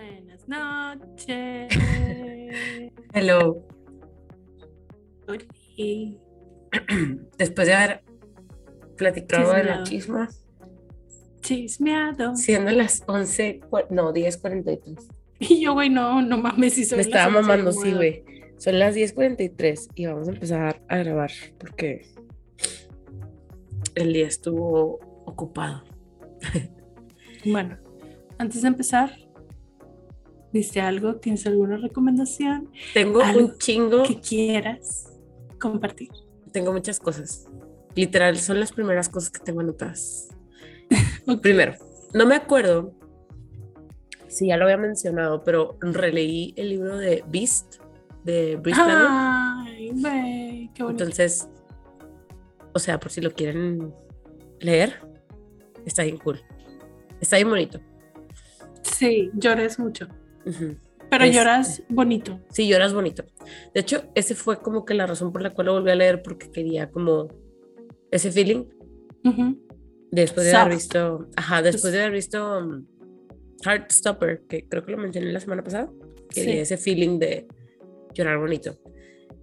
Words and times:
Buenas 0.00 0.46
noches. 0.46 1.72
Hello. 3.14 3.66
Después 7.38 7.66
de 7.66 7.74
haber 7.74 8.04
platicado 8.98 9.54
de 9.54 9.64
la 9.64 9.82
chisma, 9.84 10.28
Chismeado. 11.40 12.36
siendo 12.36 12.72
las 12.72 13.04
11, 13.06 13.60
cua- 13.70 13.86
no, 13.88 14.12
10.43. 14.12 14.98
Y 15.38 15.62
yo, 15.62 15.72
güey, 15.74 15.88
no, 15.90 16.20
no 16.22 16.36
mames, 16.38 16.74
si 16.74 16.84
son 16.84 16.96
Me 16.98 17.04
las 17.04 17.06
estaba 17.08 17.26
11, 17.38 17.40
mamando, 17.40 17.72
sí, 17.72 17.92
güey. 17.92 18.24
Son 18.58 18.78
las 18.78 18.94
10.43 18.96 19.90
y 19.94 20.06
vamos 20.06 20.28
a 20.28 20.32
empezar 20.32 20.82
a 20.88 20.96
grabar 20.98 21.30
porque 21.58 22.06
el 23.94 24.12
día 24.12 24.26
estuvo 24.26 24.98
ocupado. 25.24 25.84
Bueno, 27.48 27.78
antes 28.38 28.62
de 28.62 28.68
empezar, 28.68 29.16
¿viste 30.52 30.80
algo? 30.80 31.16
¿Tienes 31.16 31.46
alguna 31.46 31.76
recomendación 31.76 32.70
Tengo 32.94 33.20
Algo 33.22 33.40
un 33.40 33.58
chingo, 33.58 34.02
que 34.04 34.20
quieras 34.20 35.12
compartir? 35.60 36.10
tengo 36.52 36.72
muchas 36.72 36.98
cosas. 36.98 37.46
Literal, 37.94 38.38
son 38.38 38.60
las 38.60 38.72
primeras 38.72 39.10
cosas 39.10 39.30
que 39.30 39.40
tengo 39.40 39.60
anotadas. 39.60 40.28
Primero, 41.42 41.74
no 42.14 42.24
me 42.24 42.34
acuerdo 42.34 42.94
si 44.28 44.46
ya 44.48 44.56
lo 44.56 44.64
había 44.64 44.78
mencionado, 44.78 45.44
pero 45.44 45.76
releí 45.80 46.54
el 46.56 46.70
libro 46.70 46.96
de 46.96 47.22
Beast 47.28 47.76
de 48.24 48.56
Banner. 48.56 49.06
Ay, 49.08 50.70
qué 50.74 50.82
bonito. 50.82 51.04
Entonces, 51.04 51.48
o 52.72 52.78
sea, 52.78 52.98
por 52.98 53.10
si 53.10 53.20
lo 53.20 53.32
quieren 53.32 53.94
leer, 54.60 55.00
está 55.84 56.04
bien 56.04 56.18
cool. 56.18 56.40
Está 57.20 57.36
bien 57.36 57.50
bonito. 57.50 57.80
Sí, 58.82 59.30
llores 59.34 59.78
mucho. 59.78 60.08
Pero 61.10 61.24
Es- 61.24 61.34
lloras 61.34 61.82
bonito. 61.88 62.40
Sí, 62.50 62.68
lloras 62.68 62.92
bonito. 62.94 63.24
De 63.74 63.80
hecho, 63.80 64.04
ese 64.14 64.34
fue 64.34 64.60
como 64.60 64.84
que 64.84 64.94
la 64.94 65.06
razón 65.06 65.32
por 65.32 65.42
la 65.42 65.50
cual 65.54 65.66
lo 65.66 65.72
volví 65.74 65.90
a 65.90 65.94
leer, 65.94 66.22
porque 66.22 66.50
quería 66.50 66.90
como 66.90 67.28
ese 68.10 68.30
feeling 68.32 68.64
Ujú. 69.24 69.56
después 70.10 70.46
de 70.46 70.54
haber 70.56 70.72
Soft. 70.74 70.82
visto, 70.82 71.28
ajá, 71.36 71.62
después 71.62 71.92
de 71.92 72.00
haber 72.00 72.12
visto 72.12 72.58
um, 72.58 72.86
Heartstopper, 73.64 74.42
que 74.48 74.66
creo 74.68 74.84
que 74.84 74.92
lo 74.92 74.98
mencioné 74.98 75.32
la 75.32 75.40
semana 75.40 75.62
pasada, 75.62 75.90
quería 76.30 76.54
Sí. 76.54 76.58
ese 76.60 76.76
feeling 76.76 77.18
de 77.18 77.46
llorar 78.14 78.38
bonito. 78.38 78.78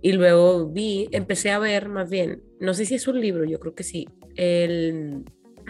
Y 0.01 0.11
luego 0.13 0.67
vi, 0.69 1.07
empecé 1.11 1.51
a 1.51 1.59
ver 1.59 1.87
más 1.87 2.09
bien, 2.09 2.43
no 2.59 2.73
sé 2.73 2.85
si 2.85 2.95
es 2.95 3.07
un 3.07 3.21
libro, 3.21 3.45
yo 3.45 3.59
creo 3.59 3.73
que 3.73 3.83
sí, 3.83 4.07
el, 4.35 5.23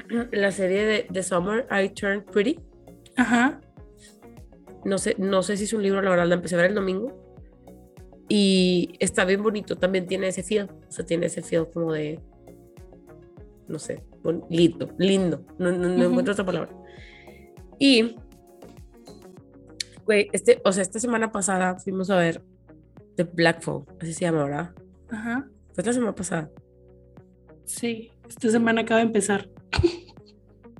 la 0.32 0.52
serie 0.52 0.86
de 0.86 1.08
The 1.12 1.22
Summer 1.22 1.68
I 1.72 1.90
Turned 1.90 2.24
Pretty. 2.26 2.60
Ajá. 3.16 3.62
No 4.86 4.98
sé, 4.98 5.16
no 5.18 5.44
sé 5.44 5.58
si 5.58 5.66
es 5.66 5.74
un 5.74 5.84
libro, 5.84 6.02
la 6.02 6.10
verdad, 6.10 6.28
la 6.28 6.36
empecé 6.36 6.56
a 6.56 6.60
ver 6.60 6.70
el 6.72 6.76
domingo. 6.76 7.24
Y 8.30 8.96
está 9.00 9.26
bien 9.26 9.44
bonito, 9.44 9.76
también 9.76 10.08
tiene 10.08 10.28
ese 10.28 10.44
feel, 10.44 10.70
o 10.88 10.92
sea, 10.92 11.06
tiene 11.06 11.28
ese 11.28 11.42
feel 11.42 11.68
como 11.72 11.92
de, 11.92 12.20
no 13.68 13.78
sé, 13.80 14.04
lindo, 14.50 14.90
lindo, 14.98 15.46
no, 15.58 15.72
no, 15.72 15.90
no 15.90 16.06
encuentro 16.06 16.32
otra 16.32 16.46
palabra. 16.46 16.72
Y, 17.78 18.16
güey, 20.06 20.30
este, 20.32 20.62
o 20.64 20.72
sea, 20.72 20.84
esta 20.84 21.00
semana 21.00 21.32
pasada 21.32 21.78
fuimos 21.80 22.10
a 22.10 22.18
ver 22.18 22.42
The 23.18 23.24
Black 23.24 23.62
Phone, 23.62 23.86
así 24.00 24.14
se 24.14 24.22
llama, 24.22 24.46
¿verdad? 24.46 24.72
Ajá. 25.10 25.48
Fue 25.74 25.84
la 25.84 25.94
semana 25.94 26.16
pasada. 26.16 26.50
Sí, 27.66 28.12
esta 28.28 28.50
semana 28.50 28.82
acaba 28.82 29.00
de 29.02 29.08
empezar. 29.08 29.50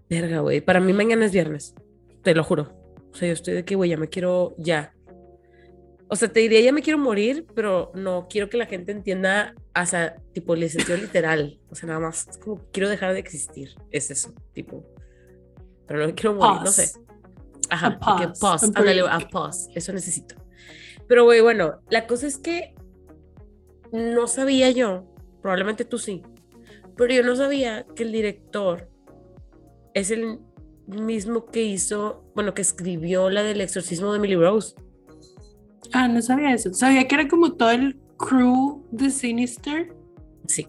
Verga, 0.10 0.40
güey, 0.40 0.62
para 0.62 0.80
mí 0.80 0.94
mañana 0.94 1.26
es 1.26 1.32
viernes, 1.32 1.76
te 2.24 2.34
lo 2.34 2.44
juro. 2.44 2.83
O 3.14 3.16
sea, 3.16 3.28
yo 3.28 3.34
estoy 3.34 3.54
de 3.54 3.64
que, 3.64 3.76
güey, 3.76 3.92
ya 3.92 3.98
me 3.98 4.10
quiero, 4.10 4.56
ya, 4.58 4.94
O 6.10 6.16
sea, 6.16 6.28
te 6.28 6.40
diría, 6.42 6.62
ya 6.62 6.74
me 6.74 6.82
quiero 6.82 6.98
morir, 6.98 7.46
pero 7.56 7.92
no 7.94 8.28
quiero 8.28 8.50
que 8.50 8.58
la 8.58 8.66
gente 8.66 8.92
entienda, 8.92 9.54
o 9.80 9.86
sea, 9.86 10.16
tipo, 10.34 10.56
el 10.56 10.70
sentido 10.70 10.98
literal. 10.98 11.60
O 11.70 11.76
sea, 11.76 11.88
nada 11.88 12.00
más, 12.00 12.28
es 12.28 12.38
como, 12.38 12.60
quiero 12.72 12.90
dejar 12.90 13.14
de 13.14 13.20
existir. 13.20 13.76
Es 13.92 14.12
eso, 14.12 14.34
tipo. 14.54 14.84
Pero 15.88 16.08
no 16.08 16.16
quiero 16.16 16.34
morir, 16.36 16.62
no 16.64 16.72
sé. 16.72 16.92
Pause. 16.94 17.00
Ajá, 17.70 17.88
A 17.88 18.00
pause, 18.00 18.40
pause, 18.40 18.66
ándale, 18.76 19.02
a 19.02 19.20
pause, 19.32 19.70
eso 19.74 19.94
necesito. 19.94 20.36
Pero, 21.08 21.24
güey, 21.24 21.42
bueno, 21.42 21.82
la 21.90 22.06
cosa 22.08 22.28
es 22.28 22.38
que 22.38 22.76
no 23.92 24.28
sabía 24.28 24.72
yo, 24.72 25.06
probablemente 25.42 25.86
tú 25.86 25.98
sí, 25.98 26.24
pero 26.96 27.14
yo 27.14 27.24
no 27.24 27.36
sabía 27.36 27.86
que 27.96 28.04
el 28.04 28.12
director 28.12 28.90
es 29.94 30.12
el 30.12 30.40
mismo 30.88 31.46
que 31.46 31.64
hizo, 31.64 32.24
bueno, 32.36 32.54
que 32.54 32.62
escribió 32.62 33.30
la 33.30 33.44
del 33.44 33.62
exorcismo 33.62 34.12
de 34.12 34.18
Emily 34.18 34.36
Rose. 34.36 34.76
Ah, 35.94 36.08
no 36.08 36.22
sabía 36.22 36.54
eso. 36.54 36.74
Sabía 36.74 37.08
que 37.08 37.16
era 37.16 37.28
como 37.28 37.54
todo 37.54 37.72
el 37.72 37.98
crew 38.18 38.86
de 38.92 39.10
Sinister, 39.10 39.94
Sí. 40.48 40.68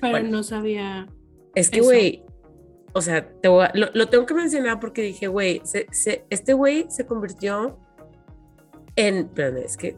pero 0.00 0.12
Bueno. 0.12 0.28
no 0.30 0.42
sabía. 0.42 1.08
Es 1.54 1.70
que, 1.70 1.80
güey, 1.80 2.24
o 2.92 3.00
sea, 3.00 3.28
te 3.40 3.48
voy 3.48 3.64
a- 3.64 3.72
lo, 3.74 3.86
lo 3.94 4.08
tengo 4.08 4.26
que 4.26 4.34
mencionar 4.34 4.80
porque 4.80 5.02
dije, 5.02 5.26
güey, 5.28 5.62
este 6.30 6.52
güey 6.52 6.86
se 6.88 7.06
convirtió 7.06 7.78
en, 8.96 9.16
espérame, 9.26 9.58
es 9.64 9.76
que 9.76 9.96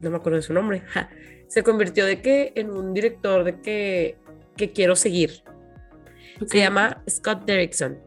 no 0.00 0.10
me 0.10 0.16
acuerdo 0.16 0.36
de 0.38 0.42
su 0.42 0.52
nombre, 0.52 0.80
ja, 0.80 1.08
se 1.46 1.62
convirtió 1.62 2.04
de 2.06 2.20
que 2.20 2.52
en 2.56 2.70
un 2.70 2.92
director 2.94 3.44
de 3.44 3.60
que, 3.60 4.18
que 4.56 4.72
quiero 4.72 4.96
seguir. 4.96 5.42
Se 6.46 6.58
llama 6.58 7.02
Scott 7.08 7.44
Derrickson. 7.44 7.98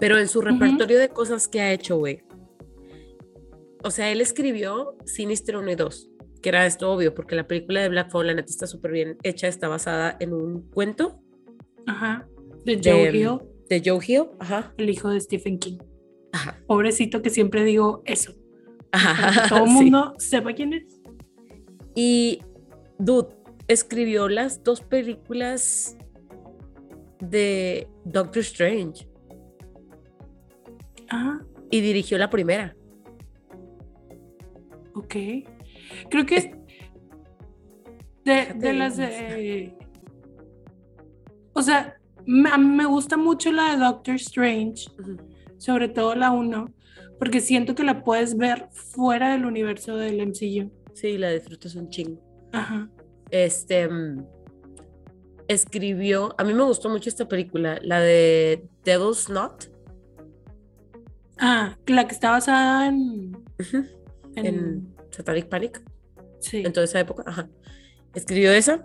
Pero 0.00 0.18
en 0.18 0.28
su 0.28 0.40
repertorio 0.40 0.98
de 0.98 1.08
cosas 1.08 1.48
que 1.48 1.60
ha 1.60 1.72
hecho, 1.72 1.96
güey. 1.98 2.22
O 3.82 3.90
sea, 3.90 4.10
él 4.10 4.20
escribió 4.20 4.96
Sinister 5.04 5.56
1 5.56 5.70
y 5.70 5.74
2, 5.76 6.10
que 6.42 6.48
era 6.48 6.66
esto 6.66 6.90
obvio, 6.92 7.14
porque 7.14 7.36
la 7.36 7.46
película 7.46 7.80
de 7.82 7.88
Black 7.88 8.10
Phone, 8.10 8.26
la 8.28 8.34
neta, 8.34 8.50
está 8.50 8.66
súper 8.66 8.90
bien 8.92 9.16
hecha, 9.22 9.46
está 9.48 9.68
basada 9.68 10.16
en 10.20 10.32
un 10.32 10.68
cuento 10.70 11.20
Ajá. 11.86 12.26
De 12.64 12.80
Joe 12.82 13.12
de- 13.12 13.18
Hill, 13.18 13.38
de 13.68 13.82
Joe 13.84 14.00
Hill. 14.04 14.24
Ajá, 14.40 14.74
el 14.76 14.90
hijo 14.90 15.08
de 15.10 15.20
Stephen 15.20 15.58
King. 15.58 15.78
ajá, 16.32 16.60
Pobrecito 16.66 17.22
que 17.22 17.30
siempre 17.30 17.62
digo 17.64 18.02
eso. 18.06 18.32
Que 18.32 18.38
ajá. 18.92 19.48
todo 19.48 19.64
el 19.64 19.68
sí. 19.68 19.72
mundo 19.74 20.14
sepa 20.18 20.52
quién 20.52 20.72
es. 20.72 21.00
Y 21.94 22.42
Dude 22.98 23.34
escribió 23.68 24.28
las 24.28 24.62
dos 24.64 24.80
películas 24.80 25.96
de 27.20 27.88
Doctor 28.04 28.42
Strange 28.42 29.08
Ah, 31.10 31.40
y 31.70 31.80
dirigió 31.80 32.18
la 32.18 32.30
primera. 32.30 32.74
ok. 34.94 35.14
Creo 36.10 36.26
que 36.26 36.36
Es- 36.36 36.50
de, 38.24 38.54
de 38.54 38.72
las 38.72 38.96
de. 38.96 39.74
O 41.52 41.62
sea, 41.62 41.96
me- 42.26 42.56
me 42.58 42.84
gusta 42.86 43.16
mucho 43.16 43.52
la 43.52 43.72
de 43.72 43.78
Doctor 43.78 44.16
Strange, 44.16 44.86
sobre 45.58 45.88
todo 45.88 46.14
la 46.14 46.32
1, 46.32 46.66
porque 47.18 47.40
siento 47.40 47.74
que 47.74 47.84
la 47.84 48.02
puedes 48.02 48.36
ver 48.36 48.68
fuera 48.72 49.32
del 49.32 49.46
universo 49.46 49.96
del 49.96 50.20
MCU. 50.20 50.70
Sí, 50.94 51.18
la 51.18 51.30
disfrutas 51.30 51.74
un 51.76 51.88
chingo. 51.88 52.20
Ajá. 52.52 52.88
este 53.30 53.88
mm, 53.88 54.24
escribió, 55.48 56.34
a 56.38 56.44
mí 56.44 56.54
me 56.54 56.62
gustó 56.64 56.88
mucho 56.88 57.08
esta 57.08 57.28
película, 57.28 57.78
la 57.82 58.00
de 58.00 58.66
Devil's 58.84 59.26
Knot, 59.26 59.70
Ah, 61.38 61.76
la 61.86 62.06
que 62.06 62.14
está 62.14 62.30
basada 62.30 62.86
en. 62.88 63.36
en- 64.36 64.46
en 64.46 64.94
Satanic 65.10 65.48
Panic, 65.48 65.82
sí. 66.40 66.58
en 66.64 66.72
toda 66.72 66.84
esa 66.84 67.00
época, 67.00 67.24
ajá. 67.26 67.48
Escribió 68.14 68.52
esa 68.52 68.84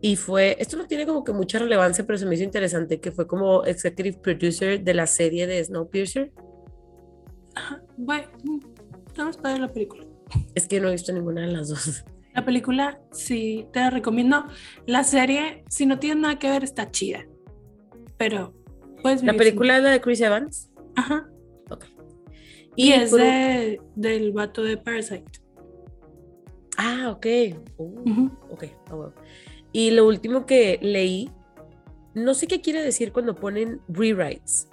y 0.00 0.16
fue, 0.16 0.56
esto 0.58 0.76
no 0.76 0.86
tiene 0.86 1.06
como 1.06 1.24
que 1.24 1.32
mucha 1.32 1.58
relevancia, 1.58 2.06
pero 2.06 2.18
se 2.18 2.26
me 2.26 2.34
hizo 2.34 2.44
interesante 2.44 3.00
que 3.00 3.10
fue 3.12 3.26
como 3.26 3.64
executive 3.64 4.18
producer 4.18 4.82
de 4.82 4.94
la 4.94 5.06
serie 5.06 5.46
de 5.46 5.62
Snowpiercer. 5.64 6.32
Ajá. 7.54 7.82
Bueno, 7.96 8.28
estamos 9.06 9.36
para 9.38 9.58
la 9.58 9.72
película. 9.72 10.04
Es 10.54 10.66
que 10.66 10.80
no 10.80 10.88
he 10.88 10.92
visto 10.92 11.12
ninguna 11.12 11.42
de 11.42 11.52
las 11.52 11.68
dos. 11.68 12.04
La 12.34 12.44
película, 12.44 13.00
sí, 13.12 13.66
te 13.72 13.80
la 13.80 13.88
recomiendo. 13.88 14.44
La 14.86 15.04
serie, 15.04 15.64
si 15.70 15.86
no 15.86 15.98
tiene 15.98 16.20
nada 16.20 16.38
que 16.38 16.50
ver, 16.50 16.64
está 16.64 16.90
chida. 16.90 17.24
Pero, 18.18 18.52
pues. 19.02 19.22
La 19.22 19.32
película 19.34 19.78
es 19.78 19.82
la 19.82 19.90
de 19.90 20.00
Chris 20.02 20.20
Evans. 20.20 20.70
Ajá. 20.96 21.28
Y, 22.76 22.92
es 22.92 23.12
un- 23.12 23.20
de, 23.20 23.80
del 23.94 24.32
vato 24.32 24.62
de 24.62 24.76
Parasite. 24.76 25.24
Ah, 26.76 27.10
ok. 27.10 27.26
Uh, 27.78 28.10
Ujú. 28.10 28.30
Ok, 28.50 28.64
ah, 28.90 28.94
bueno. 28.94 29.14
Y 29.72 29.90
lo 29.90 30.06
último 30.06 30.46
que 30.46 30.78
leí, 30.82 31.30
no 32.14 32.34
sé 32.34 32.46
qué 32.46 32.60
quiere 32.60 32.82
decir 32.82 33.12
cuando 33.12 33.34
ponen 33.34 33.80
rewrites. 33.88 34.68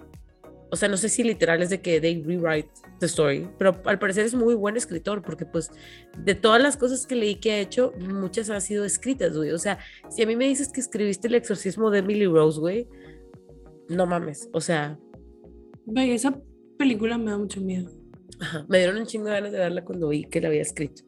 O 0.71 0.75
sea, 0.75 0.89
no 0.89 0.97
sé 0.97 1.07
si 1.07 1.23
literal 1.23 1.61
es 1.61 1.69
de 1.69 1.81
que 1.81 2.01
they 2.01 2.21
rewrite 2.23 2.69
the 2.99 3.05
story, 3.05 3.47
pero 3.59 3.79
al 3.85 3.99
parecer 3.99 4.25
es 4.25 4.33
muy 4.33 4.55
buen 4.55 4.75
escritor 4.75 5.21
porque 5.21 5.45
pues 5.45 5.69
de 6.17 6.33
todas 6.35 6.61
las 6.61 6.77
cosas 6.77 7.05
que 7.05 7.15
leí 7.15 7.35
que 7.35 7.51
ha 7.51 7.59
hecho, 7.59 7.93
muchas 7.99 8.49
han 8.49 8.61
sido 8.61 8.83
escritas, 8.83 9.37
güey. 9.37 9.51
O 9.51 9.59
sea, 9.59 9.77
si 10.09 10.23
a 10.23 10.25
mí 10.25 10.35
me 10.35 10.47
dices 10.47 10.69
que 10.69 10.79
escribiste 10.81 11.27
el 11.27 11.35
exorcismo 11.35 11.91
de 11.91 11.99
Emily 11.99 12.25
Rose, 12.25 12.59
güey, 12.59 12.87
no 13.87 14.05
mames. 14.07 14.49
O 14.51 14.61
sea, 14.61 14.97
Güey, 15.85 16.11
esa 16.11 16.41
película 16.83 17.17
me 17.17 17.31
da 17.31 17.37
mucho 17.37 17.61
miedo. 17.61 17.89
Ajá, 18.39 18.65
me 18.67 18.79
dieron 18.79 18.97
un 18.97 19.05
chingo 19.05 19.27
de 19.27 19.31
ganas 19.31 19.51
de 19.53 19.59
verla 19.59 19.85
cuando 19.85 20.09
vi 20.09 20.25
que 20.25 20.41
la 20.41 20.49
había 20.49 20.61
escrito. 20.61 21.03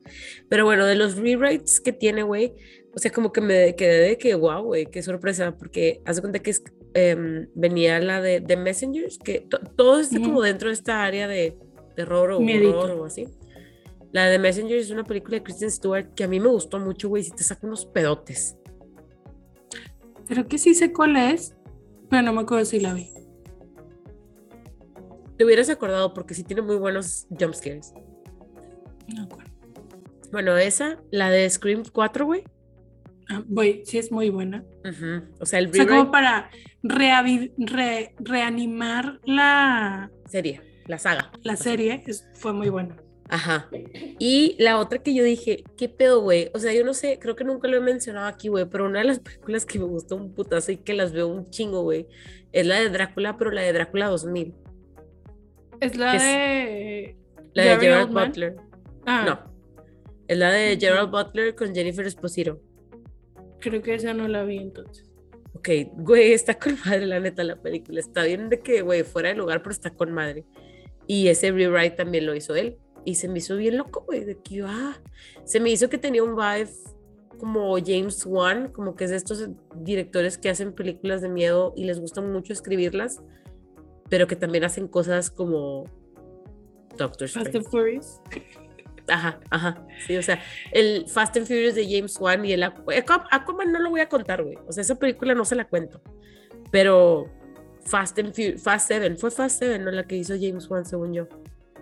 Pero 0.47 0.63
bueno, 0.63 0.85
de 0.85 0.95
los 0.95 1.17
rewrites 1.17 1.81
que 1.81 1.91
tiene, 1.91 2.23
güey, 2.23 2.53
o 2.93 2.99
sea, 2.99 3.11
como 3.11 3.33
que 3.33 3.41
me 3.41 3.75
quedé 3.75 4.07
de 4.07 4.17
que, 4.17 4.35
wow, 4.35 4.63
güey, 4.63 4.85
qué 4.85 5.03
sorpresa, 5.03 5.57
porque 5.57 6.01
hace 6.05 6.21
cuenta 6.21 6.39
que 6.39 6.51
es, 6.51 6.63
em, 6.93 7.49
venía 7.53 7.99
la 7.99 8.21
de 8.21 8.39
The 8.39 8.55
Messengers, 8.55 9.17
que 9.17 9.47
todo 9.75 9.99
está 9.99 10.19
como 10.21 10.41
dentro 10.41 10.69
de 10.69 10.75
esta 10.75 11.03
área 11.03 11.27
de 11.27 11.57
terror 11.95 12.31
o 12.31 12.37
horror 12.37 12.91
o 12.91 13.05
así. 13.05 13.27
La 14.13 14.29
de 14.29 14.39
Messengers 14.39 14.85
es 14.85 14.91
una 14.91 15.03
película 15.03 15.37
de 15.37 15.43
Kristen 15.43 15.69
Stewart 15.69 16.13
que 16.15 16.23
a 16.23 16.29
mí 16.29 16.39
me 16.39 16.47
gustó 16.47 16.79
mucho, 16.79 17.09
güey, 17.09 17.23
si 17.23 17.31
te 17.31 17.43
saca 17.43 17.67
unos 17.67 17.85
pedotes. 17.85 18.55
Creo 20.25 20.47
que 20.47 20.57
sí 20.57 20.73
sé 20.73 20.93
cuál 20.93 21.17
es, 21.17 21.53
pero 22.09 22.21
no 22.21 22.31
me 22.31 22.41
acuerdo 22.41 22.63
si 22.63 22.79
la 22.79 22.93
vi. 22.93 23.09
Te 25.37 25.45
hubieras 25.45 25.69
acordado 25.69 26.13
porque 26.13 26.33
sí 26.33 26.43
tiene 26.43 26.61
muy 26.61 26.77
buenos 26.77 27.27
jumpscares. 27.29 27.93
No 29.13 29.23
acuerdo. 29.23 29.51
Bueno, 30.31 30.57
esa, 30.57 30.97
la 31.11 31.29
de 31.29 31.49
Scream 31.49 31.83
4, 31.91 32.25
güey. 32.25 32.43
Ah, 33.29 33.43
sí 33.83 33.97
es 33.97 34.11
muy 34.11 34.29
buena. 34.29 34.63
O 35.39 35.45
sea, 35.45 35.59
el 35.59 35.69
O 35.69 35.73
sea, 35.73 35.87
como 35.87 36.11
para 36.11 36.49
reanimar 38.19 39.19
la 39.25 40.11
serie, 40.27 40.61
la 40.87 40.97
saga. 40.99 41.31
La 41.43 41.55
serie 41.55 42.03
fue 42.33 42.53
muy 42.53 42.69
buena. 42.69 42.97
Ajá. 43.27 43.69
Y 44.19 44.55
la 44.59 44.77
otra 44.77 44.99
que 44.99 45.15
yo 45.15 45.23
dije, 45.23 45.63
¿qué 45.77 45.89
pedo, 45.89 46.21
güey? 46.21 46.51
O 46.53 46.59
sea, 46.59 46.73
yo 46.73 46.85
no 46.85 46.93
sé, 46.93 47.17
creo 47.19 47.35
que 47.35 47.43
nunca 47.43 47.67
lo 47.67 47.77
he 47.77 47.81
mencionado 47.81 48.27
aquí, 48.27 48.49
güey, 48.49 48.65
pero 48.65 48.85
una 48.85 48.99
de 48.99 49.05
las 49.05 49.19
películas 49.21 49.65
que 49.65 49.79
me 49.79 49.85
gustó 49.85 50.15
un 50.15 50.33
putazo 50.33 50.71
y 50.71 50.77
que 50.77 50.93
las 50.93 51.11
veo 51.11 51.27
un 51.27 51.49
chingo, 51.49 51.81
güey, 51.81 52.07
es 52.51 52.67
la 52.67 52.79
de 52.79 52.89
Drácula, 52.89 53.37
pero 53.37 53.51
la 53.51 53.61
de 53.61 53.73
Drácula 53.73 54.07
2000. 54.09 54.53
Es 55.79 55.97
la 55.97 56.13
de. 56.13 57.17
La 57.53 57.63
de 57.63 57.77
Gerald 57.77 58.11
Butler. 58.11 58.55
Ah. 59.05 59.23
No. 59.25 59.55
Es 60.27 60.37
la 60.37 60.51
de 60.51 60.77
Gerald 60.79 61.11
Butler 61.11 61.55
con 61.55 61.73
Jennifer 61.73 62.05
Esposito. 62.05 62.59
Creo 63.59 63.81
que 63.81 63.95
esa 63.95 64.13
no 64.13 64.27
la 64.27 64.43
vi 64.43 64.57
entonces. 64.57 65.09
Ok, 65.53 65.69
güey, 65.93 66.33
está 66.33 66.57
con 66.59 66.77
madre 66.85 67.05
la 67.05 67.19
neta 67.19 67.43
la 67.43 67.61
película. 67.61 67.99
Está 67.99 68.23
bien 68.23 68.49
de 68.49 68.59
que, 68.59 68.81
güey, 68.81 69.03
fuera 69.03 69.29
de 69.29 69.35
lugar, 69.35 69.61
pero 69.61 69.71
está 69.71 69.89
con 69.89 70.11
madre. 70.11 70.45
Y 71.07 71.27
ese 71.27 71.51
rewrite 71.51 71.95
también 71.95 72.25
lo 72.25 72.35
hizo 72.35 72.55
él. 72.55 72.77
Y 73.05 73.15
se 73.15 73.27
me 73.27 73.37
hizo 73.37 73.55
bien 73.55 73.77
loco, 73.77 74.03
güey, 74.05 74.25
de 74.25 74.37
que, 74.37 74.63
ah, 74.63 74.99
se 75.43 75.59
me 75.59 75.69
hizo 75.69 75.89
que 75.89 75.97
tenía 75.97 76.23
un 76.23 76.35
vibe 76.35 76.69
como 77.37 77.77
James 77.77 78.25
Wan, 78.25 78.71
como 78.71 78.95
que 78.95 79.05
es 79.05 79.11
de 79.11 79.17
estos 79.17 79.47
directores 79.75 80.37
que 80.37 80.49
hacen 80.49 80.73
películas 80.73 81.21
de 81.21 81.29
miedo 81.29 81.73
y 81.75 81.85
les 81.85 81.99
gusta 81.99 82.21
mucho 82.21 82.53
escribirlas, 82.53 83.21
pero 84.09 84.27
que 84.27 84.35
también 84.35 84.63
hacen 84.63 84.87
cosas 84.87 85.29
como 85.31 85.85
Doctor 86.97 87.25
Strange. 87.25 87.51
Fast 87.51 87.55
and 87.55 87.71
Furious. 87.71 88.21
Ajá, 89.07 89.39
ajá. 89.49 89.85
Sí, 90.07 90.17
o 90.17 90.23
sea, 90.23 90.41
el 90.71 91.07
Fast 91.07 91.37
and 91.37 91.45
Furious 91.45 91.75
de 91.75 91.85
James 91.85 92.19
Wan 92.19 92.45
y 92.45 92.53
el 92.53 92.63
Aquaman 92.63 93.71
no 93.71 93.79
lo 93.79 93.89
voy 93.89 94.01
a 94.01 94.09
contar, 94.09 94.43
güey. 94.43 94.57
O 94.67 94.71
sea, 94.71 94.81
esa 94.81 94.95
película 94.95 95.35
no 95.35 95.45
se 95.45 95.55
la 95.55 95.67
cuento. 95.67 96.01
Pero 96.71 97.29
Fast 97.85 98.17
and 98.19 98.33
Furious, 98.33 98.63
Fast 98.63 98.87
Seven, 98.87 99.17
fue 99.17 99.31
Fast 99.31 99.59
Seven, 99.59 99.85
¿no? 99.85 99.91
La 99.91 100.07
que 100.07 100.15
hizo 100.15 100.33
James 100.39 100.69
Wan, 100.69 100.85
según 100.85 101.13
yo. 101.13 101.27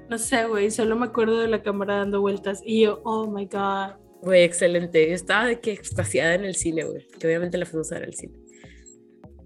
No 0.09 0.17
sé, 0.17 0.45
güey, 0.45 0.69
solo 0.69 0.95
me 0.95 1.05
acuerdo 1.05 1.39
de 1.39 1.47
la 1.47 1.63
cámara 1.63 1.97
dando 1.97 2.19
vueltas 2.19 2.61
y 2.65 2.83
yo, 2.83 3.01
oh 3.05 3.25
my 3.27 3.45
god. 3.45 3.95
Güey, 4.21 4.43
excelente. 4.43 5.07
Yo 5.07 5.15
estaba 5.15 5.45
de 5.45 5.59
que 5.59 5.71
extasiada 5.71 6.35
en 6.35 6.43
el 6.45 6.55
cine, 6.55 6.83
güey, 6.83 7.07
que 7.19 7.27
obviamente 7.27 7.57
la 7.57 7.65
fuimos 7.65 7.91
a 7.91 7.95
ver 7.95 8.05
al 8.05 8.13
cine. 8.13 8.37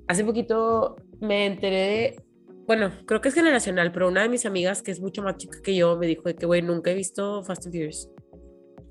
Hace 0.08 0.24
poquito 0.24 0.96
me 1.20 1.46
enteré 1.46 1.78
de 1.78 2.27
bueno, 2.68 2.92
creo 3.06 3.22
que 3.22 3.30
es 3.30 3.34
generacional, 3.34 3.94
pero 3.94 4.10
una 4.10 4.22
de 4.22 4.30
mis 4.30 4.46
amigas 4.46 4.82
que 4.82 4.92
es 4.92 5.00
mucho 5.00 5.24
más 5.24 5.38
chica 5.38 5.60
que 5.64 5.74
yo 5.74 5.98
me 5.98 6.06
dijo 6.06 6.24
de 6.24 6.36
que, 6.36 6.46
güey, 6.46 6.62
nunca 6.62 6.92
he 6.92 6.96
visto 6.96 7.42
Fast 7.44 7.66
and 7.66 7.74
Furious. 7.74 8.10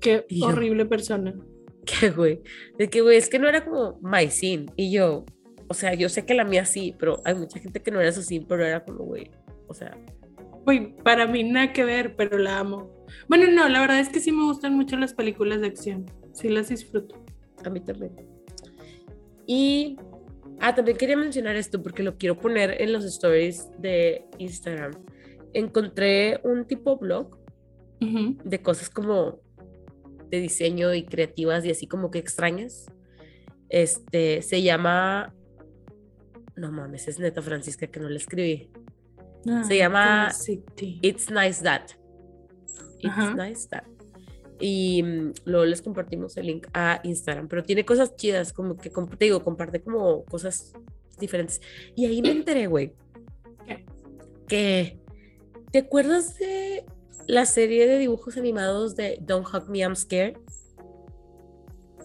Qué 0.01 0.25
horrible 0.41 0.85
persona. 0.87 1.35
Qué, 1.85 2.09
güey. 2.09 2.41
De 2.79 2.89
que, 2.89 3.01
güey, 3.01 3.17
es 3.17 3.29
que 3.29 3.37
no 3.37 3.47
era 3.47 3.63
como 3.63 3.99
my 4.01 4.29
scene. 4.29 4.65
Y 4.75 4.91
yo, 4.91 5.25
o 5.67 5.73
sea, 5.75 5.93
yo 5.93 6.09
sé 6.09 6.25
que 6.25 6.33
la 6.33 6.43
mía 6.43 6.65
sí, 6.65 6.95
pero 6.97 7.21
hay 7.23 7.35
mucha 7.35 7.59
gente 7.59 7.81
que 7.81 7.91
no 7.91 8.01
era 8.01 8.11
su 8.11 8.23
scene, 8.23 8.47
pero 8.49 8.65
era 8.65 8.83
como, 8.83 9.05
güey, 9.05 9.29
o 9.67 9.73
sea. 9.75 9.95
Güey, 10.65 10.95
para 11.03 11.27
mí 11.27 11.43
nada 11.43 11.71
que 11.71 11.85
ver, 11.85 12.15
pero 12.15 12.39
la 12.39 12.57
amo. 12.57 13.05
Bueno, 13.29 13.45
no, 13.51 13.69
la 13.69 13.79
verdad 13.79 13.99
es 13.99 14.09
que 14.09 14.19
sí 14.19 14.31
me 14.31 14.43
gustan 14.43 14.73
mucho 14.73 14.97
las 14.97 15.13
películas 15.13 15.61
de 15.61 15.67
acción. 15.67 16.05
Sí 16.33 16.49
las 16.49 16.69
disfruto. 16.69 17.23
A 17.63 17.69
mí 17.69 17.79
también. 17.79 18.11
Y 19.45 19.97
Ah, 20.59 20.73
también 20.73 20.97
quería 20.97 21.17
mencionar 21.17 21.55
esto 21.55 21.81
porque 21.81 22.03
lo 22.03 22.17
quiero 22.17 22.37
poner 22.37 22.81
en 22.81 22.93
los 22.93 23.05
stories 23.05 23.69
de 23.77 24.25
Instagram. 24.37 24.93
Encontré 25.53 26.39
un 26.43 26.65
tipo 26.65 26.97
blog 26.97 27.37
de 27.99 28.61
cosas 28.61 28.89
como 28.89 29.39
de 30.29 30.39
diseño 30.39 30.93
y 30.93 31.03
creativas 31.03 31.65
y 31.65 31.71
así 31.71 31.87
como 31.87 32.11
que 32.11 32.19
extrañas. 32.19 32.91
Este 33.69 34.41
se 34.41 34.61
llama. 34.61 35.33
No 36.55 36.71
mames, 36.71 37.07
es 37.07 37.19
neta 37.19 37.41
Francisca 37.41 37.87
que 37.87 37.99
no 37.99 38.09
le 38.09 38.17
escribí. 38.17 38.71
Ah, 39.47 39.63
se 39.63 39.77
llama 39.77 40.29
It's 41.01 41.29
Nice 41.29 41.63
That. 41.63 41.91
It's 42.99 43.35
Nice 43.35 43.67
That 43.69 43.96
y 44.59 45.03
mm, 45.03 45.33
luego 45.45 45.65
les 45.65 45.81
compartimos 45.81 46.37
el 46.37 46.47
link 46.47 46.67
a 46.73 46.99
Instagram, 47.03 47.47
pero 47.47 47.63
tiene 47.63 47.85
cosas 47.85 48.15
chidas, 48.15 48.53
como 48.53 48.77
que, 48.77 48.89
te 48.89 49.25
digo, 49.25 49.43
comparte 49.43 49.81
como 49.81 50.23
cosas 50.25 50.73
diferentes. 51.19 51.61
Y 51.95 52.05
ahí 52.05 52.21
me 52.21 52.31
enteré, 52.31 52.67
güey, 52.67 52.93
que, 54.47 54.99
¿te 55.71 55.79
acuerdas 55.79 56.37
de 56.37 56.85
la 57.27 57.45
serie 57.45 57.87
de 57.87 57.97
dibujos 57.97 58.37
animados 58.37 58.95
de 58.95 59.19
Don't 59.21 59.45
Hug 59.45 59.69
Me, 59.69 59.79
I'm 59.79 59.95
Scared? 59.95 60.37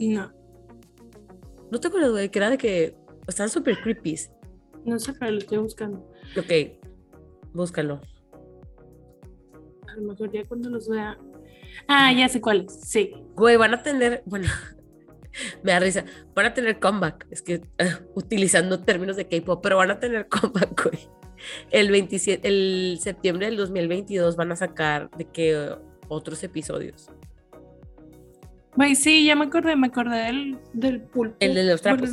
No. 0.01 0.33
¿No 1.71 1.81
te 1.81 1.89
acuerdas, 1.89 2.11
güey? 2.11 2.29
Que 2.29 2.39
era 2.39 2.51
de 2.51 2.59
que 2.59 2.97
están 3.29 3.49
súper 3.49 3.81
creepy. 3.81 4.17
No 4.85 4.99
sé, 4.99 5.15
pero 5.15 5.31
lo 5.31 5.39
estoy 5.39 5.59
buscando. 5.59 5.99
Ok, 6.37 6.79
búscalo. 7.53 8.01
A 9.87 9.97
lo 9.97 10.03
mejor 10.09 10.33
ya 10.33 10.45
cuando 10.45 10.71
los 10.71 10.89
vea 10.89 11.17
Ah, 11.89 12.13
ya 12.13 12.29
sé 12.29 12.41
cuál 12.41 12.67
sí. 12.69 13.15
Güey, 13.35 13.57
van 13.57 13.75
a 13.75 13.83
tener, 13.83 14.23
bueno, 14.27 14.49
me 15.63 15.73
da 15.73 15.81
risa, 15.81 16.05
van 16.35 16.47
a 16.47 16.55
tener 16.55 16.79
comeback, 16.79 17.27
es 17.31 17.43
que 17.43 17.63
ah, 17.79 18.01
utilizando 18.15 18.81
términos 18.81 19.17
de 19.17 19.27
K-pop, 19.27 19.61
pero 19.63 19.77
van 19.77 19.91
a 19.91 20.01
tener 20.01 20.29
comeback, 20.29 20.85
güey. 20.85 21.09
El 21.71 21.91
27, 21.91 22.47
el 22.47 22.99
septiembre 23.01 23.47
del 23.47 23.57
2022 23.57 24.37
van 24.37 24.53
a 24.53 24.57
sacar 24.57 25.11
de 25.17 25.25
que 25.25 25.75
otros 26.09 26.43
episodios. 26.45 27.11
Güey, 28.77 28.95
sí, 28.95 29.27
ya 29.27 29.35
me 29.35 29.47
acordé, 29.47 29.77
me 29.77 29.89
acordé 29.89 30.19
del, 30.19 30.59
del 30.73 31.03
pulpo. 31.03 31.37
El 31.41 31.55
de 31.55 31.65
los 31.65 31.83
trapos. 31.83 32.11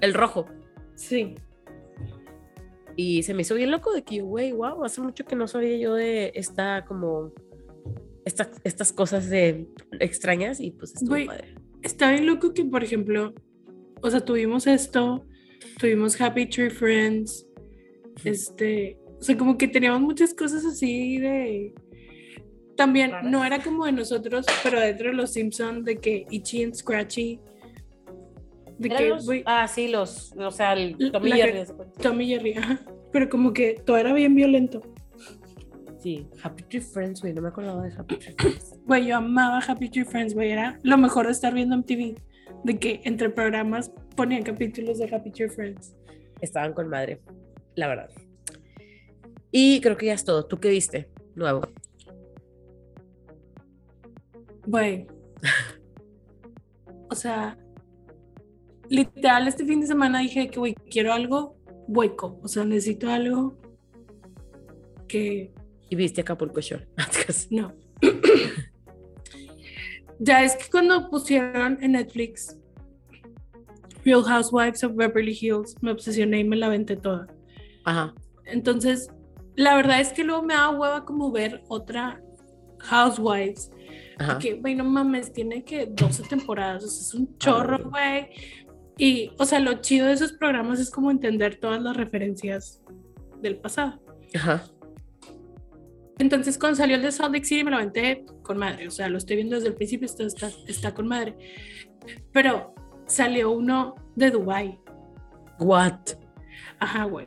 El 0.00 0.14
rojo. 0.14 0.46
Sí. 0.94 1.34
Y 2.94 3.22
se 3.24 3.34
me 3.34 3.42
hizo 3.42 3.54
bien 3.54 3.70
loco 3.70 3.92
de 3.92 4.02
que, 4.02 4.20
güey, 4.20 4.52
wow, 4.52 4.84
hace 4.84 5.00
mucho 5.00 5.24
que 5.24 5.36
no 5.36 5.48
sabía 5.48 5.76
yo 5.76 5.94
de 5.94 6.32
esta 6.34 6.84
como 6.86 7.32
estas 8.26 8.92
cosas 8.92 9.30
de 9.30 9.68
extrañas 10.00 10.60
y 10.60 10.72
pues 10.72 10.94
estuvo 10.94 11.24
padre. 11.26 11.54
Está 11.82 12.10
bien 12.10 12.26
loco 12.26 12.52
que, 12.52 12.64
por 12.64 12.82
ejemplo, 12.82 13.32
o 14.02 14.10
sea, 14.10 14.20
tuvimos 14.20 14.66
esto, 14.66 15.24
tuvimos 15.78 16.20
Happy 16.20 16.46
Tree 16.46 16.70
Friends, 16.70 17.46
este, 18.24 18.98
o 19.18 19.22
sea, 19.22 19.36
como 19.36 19.56
que 19.56 19.68
teníamos 19.68 20.00
muchas 20.00 20.34
cosas 20.34 20.64
así 20.64 21.18
de... 21.18 21.72
También 22.76 23.12
no 23.24 23.42
era 23.42 23.62
como 23.62 23.86
de 23.86 23.92
nosotros, 23.92 24.44
pero 24.62 24.78
dentro 24.80 25.08
de 25.08 25.14
los 25.14 25.32
Simpsons, 25.32 25.84
de 25.84 25.96
que 25.96 26.26
Itchy 26.28 26.64
and 26.64 26.74
Scratchy. 26.74 27.40
De 28.78 28.90
que, 28.90 29.42
ah, 29.46 29.66
sí, 29.66 29.88
los, 29.88 30.34
o 30.36 30.50
sea, 30.50 30.74
el 30.74 30.96
Tommy 31.10 31.32
Jerry. 31.32 31.64
Tommy 32.02 32.26
Jerry, 32.26 32.54
pero 33.12 33.30
como 33.30 33.54
que 33.54 33.80
todo 33.86 33.96
era 33.96 34.12
bien 34.12 34.34
violento. 34.34 34.82
Sí, 36.06 36.24
Happy 36.40 36.62
Tree 36.62 36.80
Friends, 36.80 37.20
güey, 37.20 37.32
no 37.34 37.42
me 37.42 37.48
acordaba 37.48 37.82
de 37.82 37.92
Happy 37.92 38.16
Tree 38.16 38.32
Friends. 38.38 38.78
Güey, 38.86 39.06
yo 39.06 39.16
amaba 39.16 39.58
Happy 39.58 39.88
Tree 39.88 40.04
Friends, 40.04 40.34
güey, 40.34 40.52
era 40.52 40.78
lo 40.84 40.96
mejor 40.98 41.26
de 41.26 41.32
estar 41.32 41.52
viendo 41.52 41.76
MTV, 41.76 42.14
de 42.62 42.78
que 42.78 43.00
entre 43.02 43.28
programas 43.28 43.90
ponían 44.14 44.44
capítulos 44.44 44.98
de 44.98 45.12
Happy 45.12 45.32
Tree 45.32 45.48
Friends. 45.48 45.96
Estaban 46.40 46.74
con 46.74 46.88
madre, 46.88 47.20
la 47.74 47.88
verdad. 47.88 48.08
Y 49.50 49.80
creo 49.80 49.96
que 49.96 50.06
ya 50.06 50.12
es 50.12 50.24
todo. 50.24 50.46
¿Tú 50.46 50.60
qué 50.60 50.68
viste 50.68 51.10
nuevo? 51.34 51.62
Güey. 54.64 55.08
o 57.10 57.16
sea, 57.16 57.58
literal, 58.88 59.48
este 59.48 59.64
fin 59.64 59.80
de 59.80 59.88
semana 59.88 60.20
dije 60.20 60.50
que, 60.50 60.60
güey, 60.60 60.74
quiero 60.88 61.12
algo 61.12 61.56
hueco. 61.88 62.38
O 62.44 62.46
sea, 62.46 62.64
necesito 62.64 63.10
algo 63.10 63.58
que 65.08 65.52
¿Y 65.88 65.96
viste 65.96 66.20
Acapulco 66.20 66.60
Shore? 66.60 66.86
no. 67.50 67.72
ya 70.18 70.44
es 70.44 70.56
que 70.56 70.70
cuando 70.70 71.08
pusieron 71.10 71.78
en 71.80 71.92
Netflix 71.92 72.56
Real 74.04 74.22
Housewives 74.22 74.84
of 74.84 74.94
Beverly 74.94 75.36
Hills, 75.38 75.74
me 75.82 75.90
obsesioné 75.90 76.40
y 76.40 76.44
me 76.44 76.56
la 76.56 76.68
venté 76.68 76.96
toda. 76.96 77.26
Ajá. 77.84 78.14
Entonces, 78.44 79.08
la 79.56 79.74
verdad 79.74 80.00
es 80.00 80.12
que 80.12 80.22
luego 80.22 80.42
me 80.42 80.54
da 80.54 80.70
hueva 80.70 81.04
como 81.04 81.32
ver 81.32 81.62
otra 81.68 82.22
Housewives. 82.78 83.70
Ajá. 84.18 84.38
Que, 84.38 84.54
güey, 84.54 84.74
no 84.74 84.84
mames, 84.84 85.32
tiene 85.32 85.64
que 85.64 85.86
12 85.86 86.22
temporadas, 86.24 86.84
o 86.84 86.88
sea, 86.88 87.00
es 87.02 87.14
un 87.14 87.36
chorro, 87.38 87.90
güey. 87.90 88.28
Y, 88.96 89.32
o 89.38 89.44
sea, 89.44 89.60
lo 89.60 89.74
chido 89.80 90.06
de 90.06 90.12
esos 90.12 90.32
programas 90.32 90.80
es 90.80 90.90
como 90.90 91.10
entender 91.10 91.56
todas 91.56 91.82
las 91.82 91.96
referencias 91.96 92.80
del 93.42 93.58
pasado. 93.58 94.00
Ajá. 94.34 94.64
Entonces, 96.18 96.58
cuando 96.58 96.76
salió 96.76 96.96
el 96.96 97.02
de 97.02 97.12
Salt 97.12 97.34
Lake 97.34 97.44
City, 97.44 97.64
me 97.64 97.70
lo 97.70 97.76
aventé 97.76 98.24
con 98.42 98.58
madre. 98.58 98.88
O 98.88 98.90
sea, 98.90 99.08
lo 99.08 99.18
estoy 99.18 99.36
viendo 99.36 99.56
desde 99.56 99.68
el 99.68 99.74
principio, 99.74 100.06
esto 100.06 100.24
está, 100.24 100.50
está 100.66 100.94
con 100.94 101.06
madre. 101.06 101.36
Pero 102.32 102.74
salió 103.06 103.50
uno 103.50 103.94
de 104.14 104.30
Dubai. 104.30 104.80
What? 105.58 106.00
Ajá, 106.78 107.04
güey. 107.04 107.26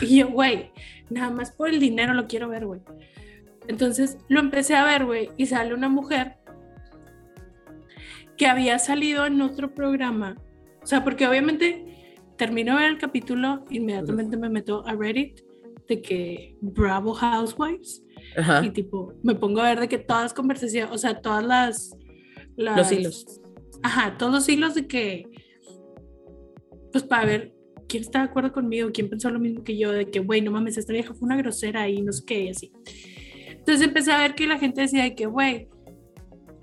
Y 0.00 0.18
yo, 0.18 0.28
güey, 0.28 0.72
nada 1.10 1.30
más 1.30 1.52
por 1.52 1.68
el 1.68 1.78
dinero 1.78 2.14
lo 2.14 2.26
quiero 2.26 2.48
ver, 2.48 2.66
güey. 2.66 2.80
Entonces 3.68 4.18
lo 4.28 4.40
empecé 4.40 4.74
a 4.74 4.84
ver, 4.84 5.04
güey, 5.04 5.30
y 5.36 5.46
sale 5.46 5.74
una 5.74 5.88
mujer 5.88 6.36
que 8.36 8.46
había 8.46 8.78
salido 8.78 9.26
en 9.26 9.40
otro 9.40 9.74
programa. 9.74 10.36
O 10.82 10.86
sea, 10.86 11.04
porque 11.04 11.26
obviamente 11.26 12.24
termino 12.36 12.74
de 12.74 12.82
ver 12.82 12.90
el 12.90 12.98
capítulo, 12.98 13.64
inmediatamente 13.70 14.36
me 14.36 14.48
meto 14.48 14.86
a 14.86 14.94
Reddit 14.94 15.40
de 15.88 16.02
que 16.02 16.56
Bravo 16.60 17.14
Housewives 17.14 18.05
Ajá. 18.36 18.64
y 18.64 18.70
tipo 18.70 19.12
me 19.22 19.34
pongo 19.34 19.60
a 19.60 19.64
ver 19.64 19.80
de 19.80 19.88
que 19.88 19.98
todas 19.98 20.22
las 20.24 20.34
conversaciones, 20.34 20.90
o 20.92 20.98
sea, 20.98 21.20
todas 21.20 21.44
las, 21.44 21.90
las- 22.56 22.76
Los 22.78 22.92
hilos. 22.92 23.40
Ajá, 23.82 24.16
todos 24.18 24.32
los 24.32 24.48
hilos 24.48 24.74
de 24.74 24.86
que 24.86 25.26
pues 26.92 27.04
para 27.04 27.26
ver 27.26 27.52
quién 27.88 28.02
está 28.02 28.20
de 28.20 28.24
acuerdo 28.26 28.52
conmigo, 28.52 28.90
quién 28.92 29.08
pensó 29.08 29.30
lo 29.30 29.38
mismo 29.38 29.62
que 29.62 29.76
yo, 29.76 29.92
de 29.92 30.10
que, 30.10 30.18
güey, 30.20 30.40
no 30.40 30.50
mames, 30.50 30.76
esta 30.78 30.92
vieja 30.92 31.14
fue 31.14 31.26
una 31.26 31.36
grosera 31.36 31.88
y 31.88 32.00
no 32.02 32.12
sé 32.12 32.24
qué, 32.26 32.44
y 32.44 32.48
así. 32.48 32.72
Entonces 33.48 33.86
empecé 33.86 34.12
a 34.12 34.18
ver 34.18 34.34
que 34.34 34.46
la 34.46 34.58
gente 34.58 34.80
decía 34.80 35.02
de 35.04 35.14
que, 35.14 35.26
güey, 35.26 35.68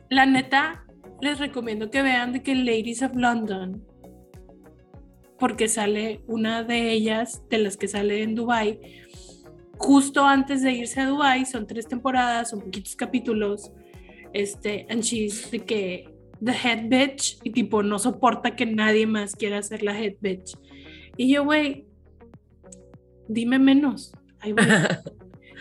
la 0.09 0.25
neta, 0.25 0.85
les 1.21 1.39
recomiendo 1.39 1.89
que 1.91 2.01
vean 2.01 2.33
de 2.33 2.41
que 2.43 2.55
Ladies 2.55 3.03
of 3.03 3.15
London, 3.15 3.85
porque 5.39 5.67
sale 5.67 6.23
una 6.27 6.63
de 6.63 6.91
ellas, 6.91 7.41
de 7.49 7.57
las 7.59 7.77
que 7.77 7.87
sale 7.87 8.23
en 8.23 8.35
Dubai, 8.35 8.79
justo 9.83 10.25
antes 10.25 10.63
de 10.63 10.71
irse 10.71 11.01
a 11.01 11.07
Dubai, 11.07 11.45
son 11.45 11.67
tres 11.67 11.87
temporadas, 11.87 12.49
son 12.49 12.61
poquitos 12.61 12.95
capítulos, 12.95 13.71
este, 14.33 14.87
and 14.89 15.01
she's 15.01 15.51
de 15.51 15.59
que 15.59 16.09
the 16.43 16.51
head 16.51 16.87
bitch 16.89 17.37
y 17.43 17.51
tipo 17.51 17.83
no 17.83 17.99
soporta 17.99 18.55
que 18.55 18.65
nadie 18.65 19.05
más 19.05 19.35
quiera 19.35 19.61
ser 19.61 19.83
la 19.83 19.99
head 19.99 20.15
bitch. 20.21 20.57
Y 21.17 21.33
yo, 21.33 21.43
güey, 21.43 21.85
dime 23.27 23.59
menos. 23.59 24.13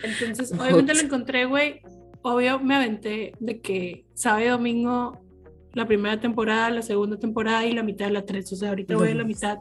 Entonces, 0.03 0.51
obviamente 0.53 0.93
lo 0.93 0.99
encontré, 1.01 1.45
güey. 1.45 1.81
Obvio, 2.21 2.59
me 2.59 2.75
aventé 2.75 3.33
de 3.39 3.61
que 3.61 4.05
sábado 4.13 4.45
y 4.45 4.47
domingo 4.49 5.21
la 5.73 5.85
primera 5.85 6.19
temporada, 6.19 6.69
la 6.69 6.81
segunda 6.81 7.17
temporada 7.17 7.65
y 7.65 7.73
la 7.73 7.83
mitad 7.83 8.05
de 8.05 8.11
la 8.11 8.25
tres. 8.25 8.51
O 8.51 8.55
sea, 8.55 8.69
ahorita 8.69 8.95
voy 8.95 9.09
a 9.09 9.15
la 9.15 9.23
mitad 9.23 9.57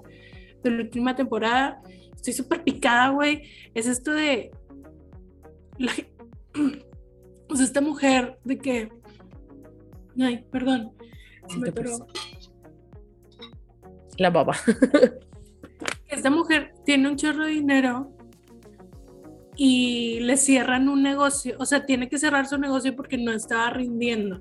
de 0.63 0.71
la 0.71 0.83
última 0.83 1.15
temporada. 1.15 1.81
Estoy 2.23 2.35
súper 2.35 2.63
picada, 2.63 3.09
güey. 3.09 3.43
Es 3.75 3.89
esto 3.89 4.13
de. 4.13 4.53
La... 5.79 5.93
O 7.49 7.57
sea, 7.57 7.67
esta 7.67 7.81
mujer 7.83 8.39
de 8.45 8.57
que. 8.57 8.89
Ay, 10.19 10.43
perdón. 10.51 10.93
Se 11.49 11.59
me 11.59 11.65
te 11.65 11.71
atoró. 11.71 11.99
pasa? 11.99 12.07
La 14.17 14.31
baba. 14.31 14.57
esta 16.09 16.31
mujer 16.31 16.73
tiene 16.87 17.11
un 17.11 17.17
chorro 17.17 17.45
de 17.45 17.51
dinero 17.51 18.17
y 19.57 20.21
le 20.21 20.39
cierran 20.39 20.89
un 20.89 21.03
negocio, 21.03 21.57
o 21.59 21.67
sea, 21.67 21.85
tiene 21.85 22.09
que 22.09 22.19
cerrar 22.19 22.47
su 22.47 22.57
negocio 22.57 22.97
porque 22.97 23.19
no 23.19 23.33
estaba 23.33 23.69
rindiendo. 23.69 24.41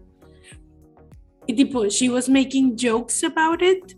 Y 1.47 1.55
tipo, 1.55 1.85
she 1.87 2.09
was 2.09 2.29
making 2.29 2.77
jokes 2.77 3.25
about 3.25 3.61
it. 3.61 3.97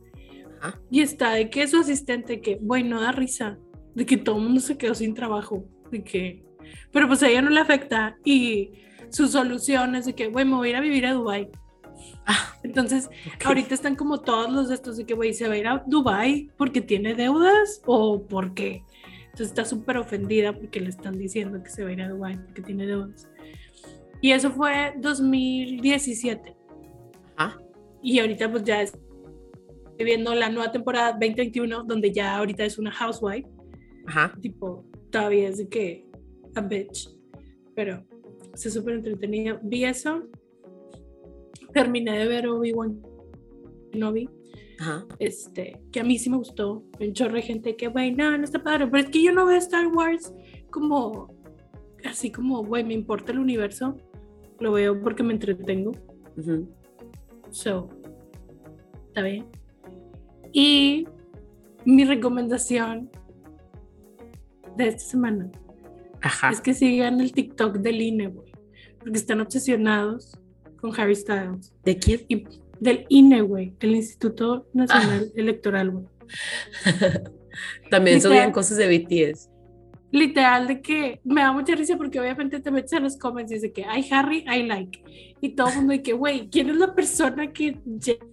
Ajá. 0.60 0.82
Y 0.90 1.02
está 1.02 1.34
de 1.34 1.52
que 1.52 1.68
su 1.68 1.82
asistente, 1.82 2.42
que, 2.42 2.58
bueno, 2.60 3.00
da 3.00 3.12
risa, 3.12 3.60
de 3.96 4.06
que 4.06 4.18
todo 4.18 4.38
el 4.38 4.44
mundo 4.44 4.60
se 4.60 4.78
quedó 4.78 4.96
sin 4.96 5.14
trabajo, 5.14 5.66
de 5.92 6.04
que, 6.04 6.44
pero 6.92 7.08
pues 7.08 7.24
a 7.24 7.30
ella 7.30 7.42
no 7.42 7.50
le 7.50 7.60
afecta 7.60 8.18
y 8.24 8.72
su 9.10 9.28
solución 9.28 9.96
es 9.96 10.06
de 10.06 10.16
que, 10.16 10.28
bueno, 10.28 10.52
me 10.52 10.58
voy 10.58 10.68
a 10.68 10.72
ir 10.72 10.76
a 10.78 10.82
vivir 10.82 11.06
a 11.06 11.14
Dubai. 11.14 11.50
Ah, 12.26 12.56
Entonces, 12.64 13.08
ok. 13.36 13.46
Ahorita 13.46 13.74
están 13.74 13.96
como 13.96 14.22
todos 14.22 14.52
los 14.52 14.70
de 14.70 14.76
estos 14.76 14.98
de 14.98 15.06
que, 15.06 15.14
güey, 15.14 15.34
se 15.34 15.48
va 15.48 15.54
a 15.54 15.58
ir 15.58 15.68
a 15.68 15.84
Dubai 15.86 16.50
porque 16.58 16.82
tiene 16.82 17.14
deudas 17.14 17.82
o 17.86 18.26
por 18.26 18.54
qué. 18.54 18.84
Entonces 19.26 19.48
está 19.48 19.66
súper 19.66 19.98
ofendida 19.98 20.54
porque 20.54 20.80
le 20.80 20.90
están 20.90 21.18
diciendo 21.18 21.62
que 21.64 21.70
se 21.70 21.84
va 21.84 21.90
a 21.90 21.94
ir 21.94 22.02
a 22.02 22.10
Dubai 22.10 22.38
porque 22.38 22.62
tiene 22.62 22.86
deudas. 22.86 23.28
Y 24.22 24.32
eso 24.32 24.52
fue 24.52 24.94
2017. 24.98 26.56
Ajá. 27.36 27.58
Y 28.02 28.20
ahorita 28.20 28.50
pues 28.52 28.64
ya 28.64 28.82
estoy 28.82 29.02
viendo 29.98 30.36
la 30.36 30.50
nueva 30.50 30.72
temporada 30.72 31.12
2021 31.12 31.84
donde 31.84 32.12
ya 32.12 32.38
ahorita 32.38 32.64
es 32.64 32.78
una 32.78 32.92
housewife. 32.92 33.50
Ajá. 34.06 34.38
Tipo, 34.42 34.86
todavía 35.10 35.50
es 35.50 35.58
de 35.58 35.68
que 35.68 36.06
a 36.56 36.62
bitch. 36.62 37.10
Pero 37.76 38.06
se 38.54 38.70
súper 38.70 38.96
entretenido. 38.96 39.60
Vi 39.64 39.86
eso. 39.86 40.24
Terminé 41.74 42.20
de 42.20 42.28
ver 42.28 42.48
Obi-Wan 42.48 43.02
Kenobi 43.92 44.30
Ajá. 44.80 45.06
este, 45.18 45.82
que 45.92 46.00
a 46.00 46.04
mí 46.04 46.20
sí 46.20 46.30
me 46.30 46.38
gustó. 46.38 46.84
Un 47.00 47.14
chorro 47.14 47.36
de 47.36 47.42
gente 47.42 47.76
que, 47.76 47.88
güey, 47.88 48.14
no, 48.14 48.38
no 48.38 48.44
está 48.44 48.62
padre. 48.64 48.88
Pero 48.88 49.04
es 49.04 49.10
que 49.10 49.24
yo 49.24 49.32
no 49.32 49.46
veo 49.46 49.58
Star 49.58 49.88
Wars 49.88 50.34
como, 50.70 51.34
así 52.06 52.32
como, 52.32 52.64
güey, 52.64 52.84
me 52.84 52.94
importa 52.94 53.32
el 53.32 53.40
universo. 53.40 53.98
Lo 54.60 54.74
veo 54.74 55.02
porque 55.02 55.24
me 55.24 55.34
entretengo. 55.34 55.92
Ujú. 56.38 56.70
So, 57.50 57.90
está 59.08 59.22
bien. 59.22 59.46
Y 60.52 61.08
mi 61.86 62.06
recomendación 62.06 63.10
de 64.77 64.88
esta 64.88 65.03
semana 65.03 65.51
Ajá. 66.22 66.51
es 66.51 66.62
que 66.62 66.74
sigan 66.74 67.20
el 67.22 67.32
TikTok 67.32 67.77
del 67.77 68.01
INE, 68.01 68.27
güey. 68.27 68.51
Porque 69.00 69.18
están 69.18 69.42
obsesionados 69.42 70.38
con 70.80 70.98
Harry 71.00 71.15
Styles. 71.15 71.74
¿De 71.84 71.98
quién? 71.98 72.22
Y 72.27 72.46
del 72.80 73.06
INE, 73.10 73.42
güey, 73.42 73.74
el 73.80 73.96
Instituto 73.96 74.68
Nacional 74.74 75.32
Electoral, 75.36 75.92
güey. 75.92 76.06
También 77.92 78.22
subían 78.22 78.51
cosas 78.51 78.77
de 78.77 78.88
BTS. 78.88 79.50
Literal 80.13 80.67
de 80.67 80.79
que 80.79 81.20
me 81.24 81.41
da 81.41 81.51
mucha 81.51 81.74
risa 81.74 81.98
porque 81.98 82.20
obviamente 82.20 82.60
te 82.60 82.70
metes 82.70 82.93
a 82.93 83.00
los 83.00 83.17
comments 83.17 83.51
y 83.51 83.55
dice 83.55 83.74
que 83.74 83.84
hay 83.84 84.08
Harry, 84.12 84.46
I 84.48 84.62
like. 84.62 85.03
Y 85.41 85.55
todo 85.55 85.70
el 85.70 85.75
mundo 85.77 85.93
de 85.93 86.03
que, 86.03 86.13
güey, 86.13 86.50
¿quién 86.51 86.70
es 86.70 86.77
la 86.77 86.93
persona 86.93 87.51
que 87.51 87.79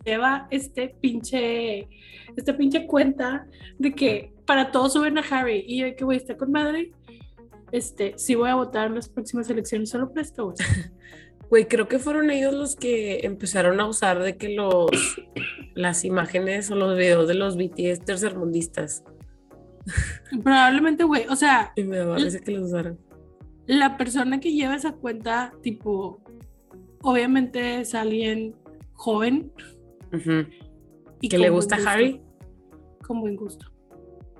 lleva 0.04 0.46
este 0.50 0.94
pinche, 1.00 1.88
esta 2.36 2.54
pinche 2.54 2.86
cuenta 2.86 3.46
de 3.78 3.94
que 3.94 4.34
para 4.44 4.70
todos 4.70 4.92
suben 4.92 5.16
a 5.16 5.22
Harry? 5.22 5.64
Y 5.66 5.78
yo 5.78 5.96
que, 5.96 6.04
güey, 6.04 6.18
está 6.18 6.36
con 6.36 6.52
madre. 6.52 6.92
Este, 7.72 8.12
sí 8.18 8.34
voy 8.34 8.50
a 8.50 8.56
votar 8.56 8.88
en 8.88 8.96
las 8.96 9.08
próximas 9.08 9.48
elecciones, 9.48 9.88
solo 9.88 10.10
por 10.10 10.18
esto, 10.18 10.44
güey. 10.44 10.56
Güey, 11.48 11.66
creo 11.66 11.88
que 11.88 11.98
fueron 11.98 12.30
ellos 12.30 12.54
los 12.54 12.76
que 12.76 13.26
empezaron 13.26 13.80
a 13.80 13.86
usar 13.88 14.22
de 14.22 14.36
que 14.36 14.50
los 14.50 14.88
las 15.74 16.04
imágenes 16.04 16.70
o 16.70 16.76
los 16.76 16.96
videos 16.96 17.26
de 17.26 17.34
los 17.34 17.56
BTS 17.56 18.04
tercermundistas. 18.04 19.02
Probablemente, 20.42 21.04
güey, 21.04 21.26
o 21.28 21.36
sea, 21.36 21.72
Y 21.76 21.84
me 21.84 22.02
risa 22.16 22.40
que 22.40 22.52
los 22.52 22.64
usaran. 22.68 22.98
la 23.66 23.96
persona 23.96 24.40
que 24.40 24.52
lleva 24.52 24.74
esa 24.76 24.92
cuenta, 24.92 25.52
tipo, 25.62 26.20
obviamente 27.02 27.80
es 27.80 27.94
alguien 27.94 28.54
joven 28.94 29.52
y 31.20 31.28
¿Que 31.28 31.38
le 31.38 31.50
gusta 31.50 31.76
gusto. 31.76 31.90
Harry? 31.90 32.20
Con 33.06 33.20
buen 33.20 33.36
gusto. 33.36 33.66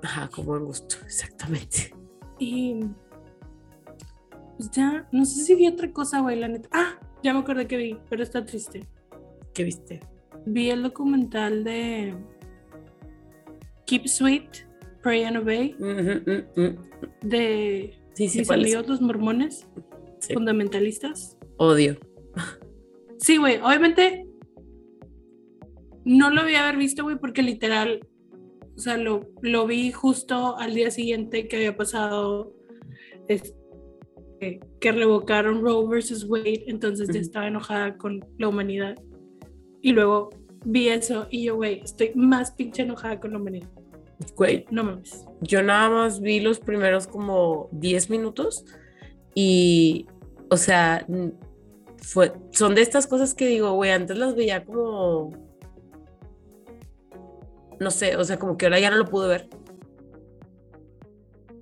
Ajá, 0.03 0.29
con 0.29 0.45
buen 0.45 0.65
gusto, 0.65 0.95
exactamente. 1.05 1.93
Y 2.39 2.79
pues 4.57 4.71
ya, 4.71 5.07
no 5.11 5.25
sé 5.25 5.43
si 5.43 5.55
vi 5.55 5.67
otra 5.67 5.91
cosa, 5.91 6.21
güey, 6.21 6.39
la 6.39 6.47
neta. 6.47 6.69
Ah, 6.71 6.99
ya 7.23 7.33
me 7.33 7.39
acordé 7.39 7.67
que 7.67 7.77
vi, 7.77 7.97
pero 8.09 8.23
está 8.23 8.45
triste. 8.45 8.87
¿Qué 9.53 9.63
viste? 9.63 9.99
Vi 10.45 10.69
el 10.69 10.81
documental 10.83 11.63
de 11.63 12.15
Keep 13.85 14.07
Sweet, 14.07 14.49
Pray 15.01 15.23
and 15.23 15.37
Obey, 15.37 15.75
de 17.21 17.93
Sí, 18.13 18.27
sí, 18.27 18.39
mis 18.39 18.51
amigos 18.51 18.87
los 18.87 19.01
mormones, 19.01 19.67
Sí. 20.19 20.33
fundamentalistas. 20.33 21.37
Odio. 21.57 21.97
Sí, 23.17 23.37
güey, 23.37 23.57
obviamente 23.57 24.25
no 26.05 26.29
lo 26.29 26.41
había 26.41 26.63
haber 26.63 26.77
visto, 26.77 27.03
güey, 27.03 27.17
porque 27.17 27.41
literal, 27.43 28.07
o 28.75 28.79
sea, 28.79 28.97
lo, 28.97 29.29
lo 29.41 29.67
vi 29.67 29.91
justo 29.91 30.57
al 30.57 30.73
día 30.73 30.91
siguiente 30.91 31.47
que 31.47 31.57
había 31.57 31.77
pasado 31.77 32.53
este, 33.27 33.53
que 34.79 34.91
revocaron 34.91 35.61
Roe 35.61 35.87
versus 35.87 36.23
Wade, 36.27 36.63
entonces 36.67 37.09
ya 37.13 37.19
estaba 37.19 37.47
enojada 37.47 37.97
con 37.97 38.25
la 38.37 38.47
humanidad. 38.47 38.95
Y 39.81 39.93
luego 39.93 40.29
vi 40.65 40.89
eso 40.89 41.27
y 41.29 41.45
yo, 41.45 41.55
güey, 41.55 41.81
estoy 41.81 42.11
más 42.15 42.51
pinche 42.51 42.81
enojada 42.81 43.19
con 43.19 43.31
la 43.31 43.37
humanidad. 43.37 43.69
Güey, 44.35 44.65
No 44.71 44.83
mames. 44.83 45.25
yo 45.41 45.63
nada 45.63 45.89
más 45.89 46.19
vi 46.21 46.39
los 46.39 46.59
primeros 46.59 47.07
como 47.07 47.69
10 47.71 48.09
minutos 48.09 48.65
y, 49.33 50.05
o 50.49 50.57
sea, 50.57 51.05
fue, 51.97 52.33
son 52.51 52.75
de 52.75 52.81
estas 52.81 53.07
cosas 53.07 53.33
que 53.33 53.47
digo, 53.47 53.71
güey, 53.73 53.91
antes 53.91 54.17
las 54.17 54.35
veía 54.35 54.65
como, 54.65 55.31
no 57.79 57.91
sé, 57.91 58.15
o 58.15 58.23
sea, 58.23 58.37
como 58.37 58.57
que 58.57 58.65
ahora 58.65 58.79
ya 58.79 58.91
no 58.91 58.97
lo 58.97 59.05
pude 59.05 59.27
ver. 59.27 59.49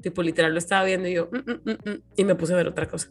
Tipo, 0.02 0.24
literal, 0.24 0.54
lo 0.54 0.60
estaba 0.60 0.86
viendo 0.86 1.08
y 1.10 1.14
yo, 1.14 1.30
"Mm, 1.32 1.38
mm, 1.52 1.62
mm, 1.72 1.90
mm", 1.92 2.02
y 2.16 2.24
me 2.24 2.36
puse 2.36 2.54
a 2.54 2.58
ver 2.58 2.68
otra 2.68 2.88
cosa. 2.88 3.10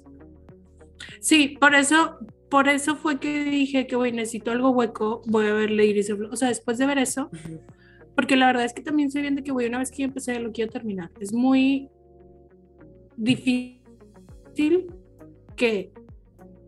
Sí, 1.21 1.57
por 1.61 1.75
eso, 1.75 2.19
por 2.51 2.69
eso 2.69 2.97
fue 2.97 3.21
que 3.21 3.45
dije 3.45 3.87
que, 3.87 3.95
güey, 3.97 4.11
necesito 4.13 4.51
algo 4.51 4.71
hueco, 4.71 5.23
voy 5.27 5.47
a 5.47 5.53
ver 5.53 5.71
Lady 5.71 6.01
of 6.01 6.19
Love. 6.19 6.33
O 6.33 6.37
sea, 6.37 6.49
después 6.49 6.79
de 6.79 6.87
ver 6.87 6.99
eso, 6.99 7.31
Ujú. 7.33 7.61
Porque 8.19 8.35
la 8.35 8.49
verdad 8.49 8.65
es 8.65 8.73
que 8.73 8.83
también 8.83 9.13
sé 9.13 9.21
bien 9.21 9.37
de 9.37 9.45
que, 9.45 9.53
güey, 9.53 9.69
una 9.69 9.79
vez 9.79 9.93
que 9.93 9.99
yo 9.99 10.07
empecé, 10.07 10.41
lo 10.41 10.51
quiero 10.51 10.73
terminar. 10.73 11.13
Es 11.21 11.33
muy 11.33 11.89
difícil 13.17 14.93
que 15.55 15.93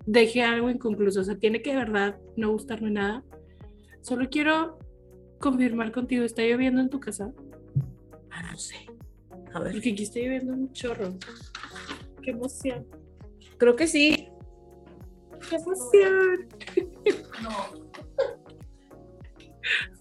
deje 0.07 0.45
algo 0.45 0.71
inconcluso. 0.71 1.23
O 1.23 1.25
sea, 1.25 1.37
tiene 1.37 1.61
que 1.61 1.71
de 1.71 1.79
verdad 1.79 2.21
no 2.37 2.53
gustarme 2.53 2.93
nada. 2.93 3.25
Solo 4.01 4.31
quiero 4.31 4.79
confirmar 5.41 5.91
contigo, 5.91 6.23
¿está 6.23 6.43
lloviendo 6.43 6.83
en 6.83 6.89
tu 6.89 7.01
casa? 7.01 7.33
Ah, 8.31 8.53
no 8.53 8.57
sé. 8.57 8.77
A 9.53 9.59
ver, 9.59 9.73
Porque 9.73 9.91
aquí 9.91 10.05
está 10.05 10.21
lloviendo 10.21 10.53
un 10.53 10.73
chorro. 10.73 11.15
¡Qué 12.23 12.31
emoción! 12.31 12.87
creo 13.59 13.75
que 13.75 13.89
sí. 13.89 14.29
¡Qué 15.49 15.57
emoción! 15.57 16.49
No. 17.43 17.91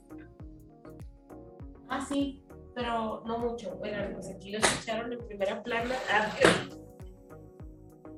Ah, 1.89 2.05
sí, 2.07 2.43
pero 2.75 3.23
no 3.25 3.39
mucho. 3.39 3.75
Bueno, 3.77 3.97
pues 4.13 4.29
aquí 4.29 4.51
los 4.51 4.63
echaron 4.81 5.11
en 5.13 5.19
primera 5.25 5.61
plana. 5.63 5.95
Ah. 6.11 6.31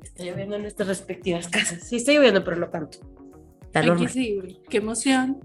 Está 0.04 0.24
lloviendo 0.24 0.56
en 0.58 0.64
nuestras 0.64 0.88
respectivas 0.88 1.48
casas. 1.48 1.88
Sí, 1.88 1.98
está 1.98 2.12
lloviendo, 2.12 2.44
pero 2.44 2.58
no 2.58 2.70
tanto. 2.70 3.00
Está 3.64 3.80
Aquí 3.80 3.88
normal. 3.90 4.10
sí, 4.10 4.36
güey. 4.40 4.62
¡Qué 4.70 4.78
emoción! 4.78 5.40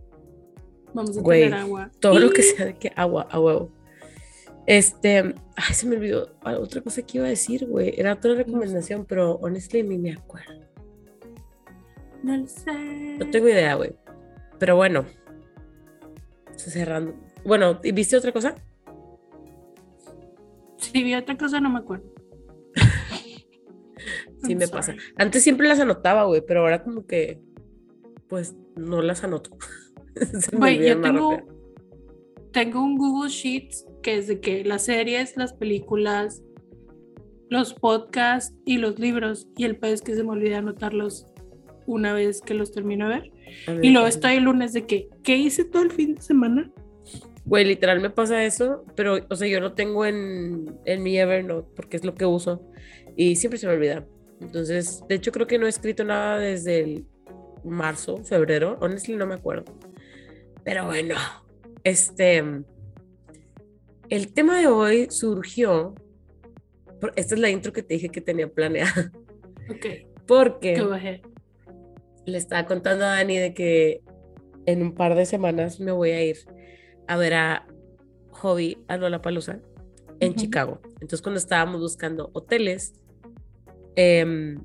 Vamos 0.92 1.16
a 1.16 1.20
Güey, 1.20 1.42
tener 1.44 1.60
agua. 1.60 1.90
Todo 2.00 2.18
lo 2.18 2.30
que 2.30 2.42
sea 2.42 2.66
de 2.66 2.76
que 2.78 2.92
agua, 2.96 3.28
a 3.30 3.38
huevo. 3.38 3.70
Este, 4.66 5.34
ay, 5.54 5.74
se 5.74 5.86
me 5.86 5.96
olvidó 5.96 6.34
ah, 6.42 6.58
otra 6.58 6.80
cosa 6.80 7.02
que 7.02 7.18
iba 7.18 7.26
a 7.26 7.30
decir, 7.30 7.66
güey. 7.66 7.94
Era 7.96 8.14
otra 8.14 8.34
recomendación, 8.34 9.04
pero 9.04 9.34
honestly 9.36 9.82
ni 9.82 9.98
me 9.98 10.12
acuerdo. 10.12 10.60
No 12.22 12.36
lo 12.36 12.46
sé. 12.48 12.72
No 13.18 13.30
tengo 13.30 13.48
idea, 13.48 13.74
güey. 13.74 13.94
Pero 14.58 14.74
bueno. 14.74 15.04
Estoy 16.50 16.72
cerrando. 16.72 17.14
Bueno, 17.46 17.80
¿y 17.84 17.92
¿viste 17.92 18.16
otra 18.16 18.32
cosa? 18.32 18.56
Si 20.78 21.02
vi 21.02 21.14
otra 21.14 21.36
cosa, 21.36 21.60
no 21.60 21.70
me 21.70 21.78
acuerdo. 21.78 22.12
Sí 24.42 24.52
I'm 24.52 24.58
me 24.58 24.68
pasa. 24.68 24.94
Antes 25.16 25.42
siempre 25.42 25.66
las 25.66 25.80
anotaba, 25.80 26.24
güey, 26.24 26.42
pero 26.46 26.60
ahora 26.60 26.84
como 26.84 27.06
que, 27.06 27.40
pues, 28.28 28.54
no 28.76 29.00
las 29.02 29.24
anoto. 29.24 29.50
Güey, 30.52 30.86
yo 30.86 31.00
tengo, 31.00 31.32
rápido. 31.32 31.54
tengo 32.52 32.82
un 32.82 32.96
Google 32.96 33.30
Sheets 33.30 33.86
que 34.02 34.18
es 34.18 34.28
de 34.28 34.40
que 34.40 34.64
las 34.64 34.84
series, 34.84 35.36
las 35.36 35.52
películas, 35.52 36.42
los 37.50 37.74
podcasts 37.74 38.54
y 38.64 38.78
los 38.78 38.98
libros. 38.98 39.48
Y 39.56 39.64
el 39.64 39.78
es 39.82 40.02
que 40.02 40.14
se 40.14 40.22
me 40.22 40.30
olvida 40.30 40.58
anotarlos 40.58 41.26
una 41.86 42.12
vez 42.12 42.40
que 42.40 42.54
los 42.54 42.72
termino 42.72 43.08
de 43.08 43.14
ver. 43.16 43.32
Mí 43.78 43.88
Y 43.88 43.90
luego 43.90 44.06
estoy 44.06 44.36
el 44.36 44.44
lunes 44.44 44.72
de 44.72 44.86
que, 44.86 45.08
¿qué 45.22 45.36
hice 45.36 45.64
todo 45.64 45.82
el 45.82 45.90
fin 45.90 46.14
de 46.14 46.22
semana? 46.22 46.72
Güey, 47.46 47.64
literal 47.64 48.00
me 48.00 48.10
pasa 48.10 48.44
eso, 48.44 48.84
pero, 48.96 49.18
o 49.30 49.36
sea, 49.36 49.46
yo 49.48 49.60
lo 49.60 49.72
tengo 49.72 50.04
en, 50.04 50.78
en 50.84 51.02
mi 51.02 51.16
Evernote 51.16 51.68
porque 51.76 51.96
es 51.96 52.04
lo 52.04 52.14
que 52.14 52.26
uso 52.26 52.68
y 53.16 53.36
siempre 53.36 53.58
se 53.58 53.66
me 53.68 53.74
olvida. 53.74 54.04
Entonces, 54.40 55.02
de 55.08 55.14
hecho, 55.14 55.30
creo 55.32 55.46
que 55.46 55.58
no 55.58 55.66
he 55.66 55.68
escrito 55.68 56.04
nada 56.04 56.38
desde 56.38 56.80
el 56.80 57.06
marzo, 57.64 58.18
febrero, 58.24 58.76
honestly 58.80 59.14
no 59.16 59.26
me 59.26 59.34
acuerdo. 59.36 59.72
Pero 60.64 60.86
bueno, 60.86 61.14
este, 61.84 62.42
el 64.08 64.32
tema 64.34 64.58
de 64.58 64.66
hoy 64.66 65.06
surgió, 65.10 65.94
esta 67.14 67.34
es 67.36 67.40
la 67.40 67.50
intro 67.50 67.72
que 67.72 67.82
te 67.84 67.94
dije 67.94 68.08
que 68.08 68.20
tenía 68.20 68.48
planeada, 68.48 69.12
Ok, 69.70 69.86
porque 70.26 70.80
go 70.80 70.92
ahead. 70.92 71.20
le 72.24 72.38
estaba 72.38 72.66
contando 72.66 73.04
a 73.04 73.08
Dani 73.16 73.36
de 73.38 73.54
que 73.54 74.02
en 74.66 74.82
un 74.82 74.94
par 74.94 75.14
de 75.14 75.26
semanas 75.26 75.78
me 75.78 75.92
voy 75.92 76.10
a 76.10 76.24
ir 76.24 76.36
a 77.08 77.16
ver 77.16 77.34
a 77.34 77.66
Hobby 78.30 78.78
a 78.88 78.96
Lollapalooza 78.96 79.58
en. 80.20 80.34
Chicago. 80.34 80.80
Entonces 80.94 81.22
cuando 81.22 81.38
estábamos 81.38 81.80
buscando 81.80 82.30
hoteles, 82.32 82.94
em, 83.96 84.58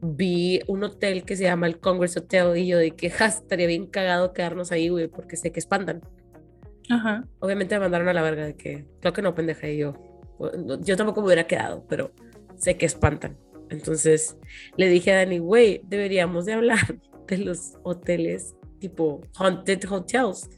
vi 0.00 0.60
un 0.66 0.82
hotel 0.82 1.24
que 1.24 1.36
se 1.36 1.44
llama 1.44 1.66
el 1.68 1.78
Congress 1.78 2.16
Hotel 2.16 2.56
y 2.56 2.66
yo 2.66 2.78
de 2.78 2.90
que 2.92 3.08
"Ja, 3.10 3.26
estaría 3.26 3.66
bien 3.68 3.86
cagado 3.86 4.32
quedarnos 4.32 4.72
ahí, 4.72 4.88
güey, 4.88 5.06
porque 5.08 5.36
sé 5.36 5.52
que 5.52 5.60
espantan. 5.60 6.00
Ajá. 6.90 7.24
Obviamente 7.38 7.76
me 7.76 7.80
mandaron 7.80 8.08
a 8.08 8.12
la 8.12 8.22
verga 8.22 8.44
de 8.44 8.56
que, 8.56 8.84
creo 9.00 9.12
que 9.12 9.22
no, 9.22 9.34
pendeja, 9.34 9.68
y 9.68 9.78
yo, 9.78 9.94
yo 10.80 10.96
tampoco 10.96 11.20
me 11.20 11.26
hubiera 11.28 11.46
quedado, 11.46 11.84
pero 11.88 12.10
sé 12.56 12.76
que 12.76 12.86
espantan. 12.86 13.38
Entonces 13.70 14.36
le 14.76 14.88
dije 14.88 15.12
a 15.12 15.16
Dani, 15.18 15.38
güey, 15.38 15.80
deberíamos 15.84 16.44
de 16.46 16.54
hablar 16.54 16.80
de 17.28 17.38
los 17.38 17.74
hoteles 17.84 18.54
tipo 18.80 19.20
haunted 19.38 19.84
hotels. 19.88 20.50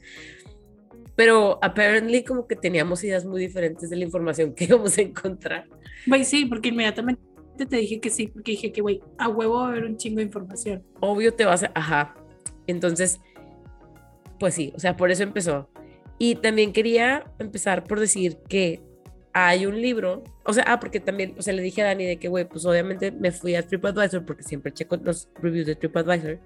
Pero 1.15 1.59
apparently 1.61 2.23
como 2.23 2.47
que 2.47 2.55
teníamos 2.55 3.03
ideas 3.03 3.25
muy 3.25 3.39
diferentes 3.39 3.89
de 3.89 3.95
la 3.95 4.03
información 4.03 4.53
que 4.53 4.65
íbamos 4.69 4.97
a 4.97 5.01
encontrar. 5.01 5.67
Güey, 6.05 6.25
sí, 6.25 6.45
porque 6.45 6.69
inmediatamente 6.69 7.21
te 7.57 7.77
dije 7.77 7.99
que 7.99 8.09
sí, 8.09 8.27
porque 8.27 8.51
dije 8.51 8.71
que, 8.71 8.81
güey, 8.81 9.01
a 9.17 9.29
huevo 9.29 9.55
va 9.55 9.67
a 9.67 9.69
haber 9.69 9.85
un 9.85 9.97
chingo 9.97 10.17
de 10.17 10.23
información. 10.23 10.83
Obvio 10.99 11.33
te 11.33 11.45
vas 11.45 11.63
a... 11.63 11.71
Ajá. 11.73 12.15
Entonces, 12.67 13.19
pues 14.39 14.53
sí, 14.53 14.73
o 14.75 14.79
sea, 14.79 14.97
por 14.97 15.11
eso 15.11 15.23
empezó. 15.23 15.69
Y 16.17 16.35
también 16.35 16.73
quería 16.73 17.31
empezar 17.39 17.83
por 17.83 17.99
decir 17.99 18.37
que 18.49 18.81
hay 19.33 19.65
un 19.65 19.81
libro, 19.81 20.23
o 20.45 20.53
sea, 20.53 20.63
ah, 20.67 20.79
porque 20.79 21.01
también, 21.01 21.35
o 21.37 21.41
sea, 21.41 21.53
le 21.53 21.61
dije 21.61 21.81
a 21.81 21.85
Dani 21.85 22.05
de 22.05 22.17
que, 22.17 22.29
güey, 22.29 22.47
pues 22.47 22.65
obviamente 22.65 23.11
me 23.11 23.31
fui 23.31 23.55
a 23.55 23.67
TripAdvisor 23.67 24.25
porque 24.25 24.43
siempre 24.43 24.71
checo 24.71 24.95
los 24.95 25.27
reviews 25.41 25.67
de 25.67 25.75
TripAdvisor 25.75 26.39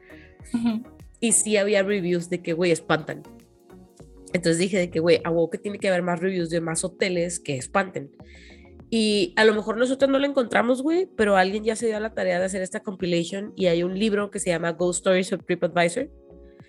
Ujú. 0.55 0.83
y 1.19 1.31
sí 1.33 1.57
había 1.57 1.83
reviews 1.83 2.31
de 2.31 2.41
que, 2.41 2.53
güey, 2.53 2.71
espantan. 2.71 3.21
Entonces 4.33 4.57
dije 4.57 4.77
de 4.77 4.89
que, 4.89 4.99
güey, 4.99 5.21
a 5.23 5.29
huevo 5.29 5.49
que 5.49 5.57
tiene 5.57 5.79
que 5.79 5.87
haber 5.89 6.03
más 6.03 6.19
reviews 6.19 6.49
de 6.49 6.61
más 6.61 6.83
hoteles 6.83 7.39
que 7.39 7.55
espanten. 7.55 8.11
Y 8.89 9.33
a 9.35 9.45
lo 9.45 9.53
mejor 9.53 9.77
nosotros 9.77 10.09
no 10.09 10.17
lo 10.17 10.25
encontramos, 10.25 10.81
güey, 10.81 11.07
pero 11.15 11.35
alguien 11.35 11.63
ya 11.63 11.75
se 11.75 11.85
dio 11.85 11.97
a 11.97 11.99
la 11.99 12.13
tarea 12.13 12.39
de 12.39 12.45
hacer 12.45 12.61
esta 12.61 12.79
compilation 12.79 13.53
y 13.55 13.67
hay 13.67 13.83
un 13.83 13.97
libro 13.97 14.31
que 14.31 14.39
se 14.39 14.49
llama 14.49 14.71
Ghost 14.71 14.99
Stories 14.99 15.31
of 15.33 15.45
TripAdvisor 15.45 16.09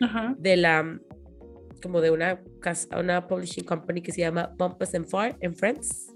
Ajá. 0.01 0.35
de 0.39 0.57
la 0.57 1.01
como 1.83 2.03
de 2.03 2.11
una 2.11 2.43
casa, 2.61 2.99
una 2.99 3.27
publishing 3.27 3.65
company 3.65 4.03
que 4.03 4.13
se 4.13 4.21
llama 4.21 4.53
Bumpus 4.59 4.95
and 4.95 5.07
Far 5.07 5.39
and 5.43 5.57
Friends. 5.57 6.15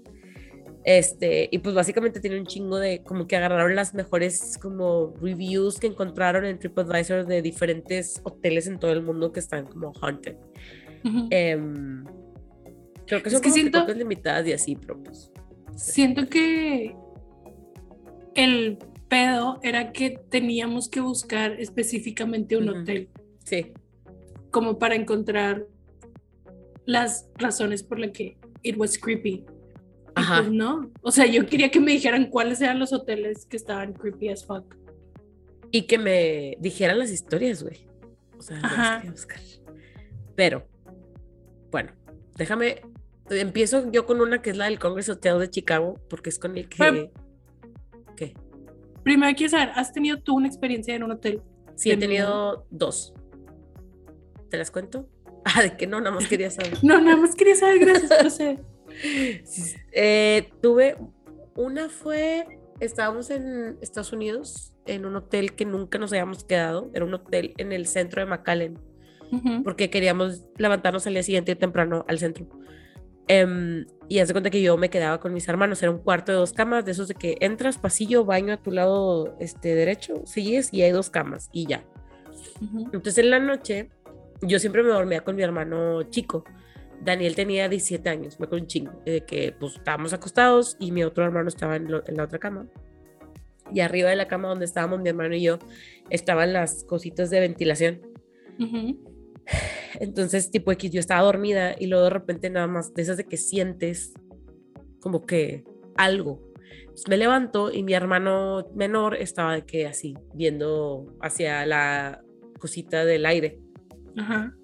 Este, 0.83 1.49
y 1.51 1.57
pues 1.57 1.73
básicamente 1.73 2.19
tiene 2.19 2.39
un 2.39 2.45
chingo 2.45 2.77
de 2.77 3.01
como 3.01 3.25
que 3.25 3.35
agarraron 3.35 3.75
las 3.75 3.95
mejores 3.95 4.59
como 4.61 5.15
reviews 5.19 5.79
que 5.79 5.87
encontraron 5.87 6.45
en 6.45 6.59
TripAdvisor 6.59 7.25
de 7.25 7.41
diferentes 7.41 8.21
hoteles 8.23 8.67
en 8.67 8.77
todo 8.77 8.91
el 8.91 9.01
mundo 9.01 9.31
que 9.31 9.39
están 9.39 9.65
como 9.65 9.91
haunted. 9.99 10.35
Em, 11.29 12.03
creo 13.05 13.21
que 13.21 13.29
Es 13.29 13.33
son 13.33 13.41
que 13.41 13.49
como 13.49 13.55
que 13.55 13.61
siento- 13.61 13.79
copias 13.81 13.97
limitadas 13.97 14.47
y 14.47 14.53
así, 14.53 14.75
pero 14.75 15.01
pues. 15.03 15.31
Siento 15.75 16.27
que 16.27 16.95
el 18.35 18.77
pedo 19.07 19.59
era 19.63 19.91
que 19.91 20.19
teníamos 20.29 20.89
que 20.89 20.99
buscar 21.01 21.59
específicamente 21.59 22.57
un 22.57 22.69
hotel, 22.69 23.09
Sí, 23.43 23.73
como 24.51 24.79
para 24.79 24.95
encontrar 24.95 25.67
las 26.85 27.29
razones 27.35 27.83
por 27.83 27.99
las 27.99 28.11
que 28.11 28.37
it 28.63 28.75
was 28.77 28.97
creepy. 28.97 29.29
Y 29.39 29.45
Ajá. 30.15 30.41
pues 30.41 30.51
no. 30.51 30.91
O 31.01 31.11
sea, 31.11 31.25
yo 31.25 31.45
quería 31.45 31.69
que 31.69 31.79
me 31.79 31.91
dijeran 31.91 32.29
cuáles 32.29 32.61
eran 32.61 32.79
los 32.79 32.93
hoteles 32.93 33.45
que 33.45 33.57
estaban 33.57 33.93
creepy 33.93 34.29
as 34.29 34.45
fuck. 34.45 34.75
y 35.71 35.81
que 35.87 35.97
me 35.97 36.55
dijeran 36.61 36.97
las 36.99 37.11
historias, 37.11 37.61
güey. 37.61 37.85
O 38.37 38.41
sea, 38.41 38.57
las 38.61 38.71
Ajá. 38.73 38.97
quería 38.97 39.11
buscar. 39.11 39.41
Pero, 40.35 40.65
bueno, 41.71 41.91
déjame. 42.37 42.81
Empiezo 43.29 43.91
yo 43.91 44.05
con 44.05 44.21
una 44.21 44.41
que 44.41 44.51
es 44.51 44.57
la 44.57 44.65
del 44.65 44.77
Congress 44.77 45.09
Hotel 45.09 45.39
de 45.39 45.49
Chicago, 45.49 45.99
porque 46.09 46.29
es 46.29 46.37
con 46.37 46.57
el 46.57 46.69
que. 46.69 47.11
¿Qué? 48.15 48.33
Primero 49.03 49.35
quiero 49.35 49.51
saber, 49.51 49.71
¿has 49.75 49.91
tenido 49.91 50.19
tú 50.19 50.35
una 50.35 50.47
experiencia 50.47 50.95
en 50.95 51.03
un 51.03 51.11
hotel? 51.11 51.41
Sí, 51.75 51.91
he 51.91 51.97
tenido 51.97 52.65
dos. 52.71 53.13
¿Te 54.49 54.57
las 54.57 54.71
cuento? 54.71 55.09
Ah, 55.47 55.61
de 55.61 55.77
que 55.77 55.85
no, 55.85 56.01
nada 56.01 56.15
más 56.15 56.27
quería 56.27 56.49
saber. 56.49 56.73
No, 56.83 56.99
nada 56.99 57.17
más 57.17 57.35
quería 57.35 57.55
saber, 57.55 57.77
gracias, 57.77 58.23
no 58.23 58.29
sé. 58.31 58.59
Eh, 59.91 60.49
tuve. 60.59 60.97
Una 61.55 61.87
fue. 61.87 62.59
Estábamos 62.79 63.29
en 63.29 63.77
Estados 63.79 64.11
Unidos, 64.11 64.73
en 64.87 65.05
un 65.05 65.15
hotel 65.15 65.53
que 65.53 65.65
nunca 65.65 65.99
nos 65.99 66.11
habíamos 66.11 66.43
quedado. 66.43 66.89
Era 66.95 67.05
un 67.05 67.13
hotel 67.13 67.53
en 67.57 67.73
el 67.73 67.85
centro 67.85 68.21
de 68.21 68.25
McAllen. 68.25 68.79
Porque 69.63 69.89
queríamos 69.89 70.45
levantarnos 70.57 71.05
al 71.07 71.13
día 71.13 71.23
siguiente 71.23 71.55
temprano 71.55 72.05
al 72.07 72.19
centro. 72.19 72.47
Em, 73.27 73.85
y 74.07 74.19
hace 74.19 74.33
cuenta 74.33 74.49
que 74.49 74.61
yo 74.61 74.77
me 74.77 74.89
quedaba 74.89 75.19
con 75.19 75.33
mis 75.33 75.47
hermanos, 75.47 75.81
era 75.81 75.91
un 75.91 75.97
cuarto 75.97 76.31
de 76.31 76.37
dos 76.37 76.53
camas, 76.53 76.85
de 76.85 76.91
esos 76.91 77.07
de 77.07 77.15
que 77.15 77.37
entras, 77.41 77.77
pasillo, 77.77 78.23
baño 78.23 78.53
a 78.53 78.57
tu 78.57 78.71
lado 78.71 79.35
este, 79.39 79.73
derecho, 79.73 80.25
sigues 80.25 80.71
y 80.71 80.83
hay 80.83 80.91
dos 80.91 81.09
camas 81.09 81.49
y 81.51 81.65
ya. 81.65 81.83
Entonces 82.61 83.17
en 83.17 83.31
la 83.31 83.39
noche 83.39 83.89
yo 84.41 84.59
siempre 84.59 84.83
me 84.83 84.89
dormía 84.89 85.21
con 85.21 85.35
mi 85.35 85.41
hermano 85.41 86.03
chico. 86.03 86.43
Daniel 87.01 87.35
tenía 87.35 87.67
17 87.67 88.07
años, 88.09 88.39
me 88.39 88.45
acuerdo 88.45 88.63
un 88.63 88.67
chingo, 88.67 89.01
de 89.05 89.21
que 89.25 89.53
pues 89.59 89.75
estábamos 89.75 90.13
acostados 90.13 90.77
y 90.79 90.91
mi 90.91 91.03
otro 91.03 91.25
hermano 91.25 91.49
estaba 91.49 91.75
en, 91.75 91.91
la 91.91 92.23
otra 92.23 92.39
cama. 92.39 92.67
Y 93.73 93.79
arriba 93.79 94.09
de 94.11 94.15
la 94.15 94.27
cama 94.27 94.49
donde 94.49 94.65
estábamos 94.65 95.01
mi 95.01 95.09
hermano 95.09 95.35
y 95.35 95.41
yo 95.41 95.57
estaban 96.11 96.53
las 96.53 96.83
cositas 96.83 97.31
de 97.31 97.39
ventilación. 97.39 98.01
Entonces, 99.99 100.51
tipo 100.51 100.71
X, 100.71 100.91
yo 100.91 100.99
estaba 100.99 101.21
dormida 101.23 101.75
y 101.77 101.87
luego 101.87 102.05
de 102.05 102.09
repente 102.09 102.49
nada 102.49 102.67
más 102.67 102.93
de 102.93 103.01
esas 103.01 103.17
de 103.17 103.25
que 103.25 103.37
sientes 103.37 104.13
como 104.99 105.25
que 105.25 105.63
algo. 105.95 106.41
me 107.07 107.17
levanto 107.17 107.71
y 107.71 107.83
mi 107.83 107.93
hermano 107.93 108.67
menor 108.73 109.15
estaba 109.15 109.53
de 109.53 109.65
que 109.65 109.87
así, 109.87 110.15
viendo 110.33 111.15
hacia 111.21 111.65
la 111.65 112.23
cosita 112.59 113.05
del 113.05 113.25
aire. 113.25 113.59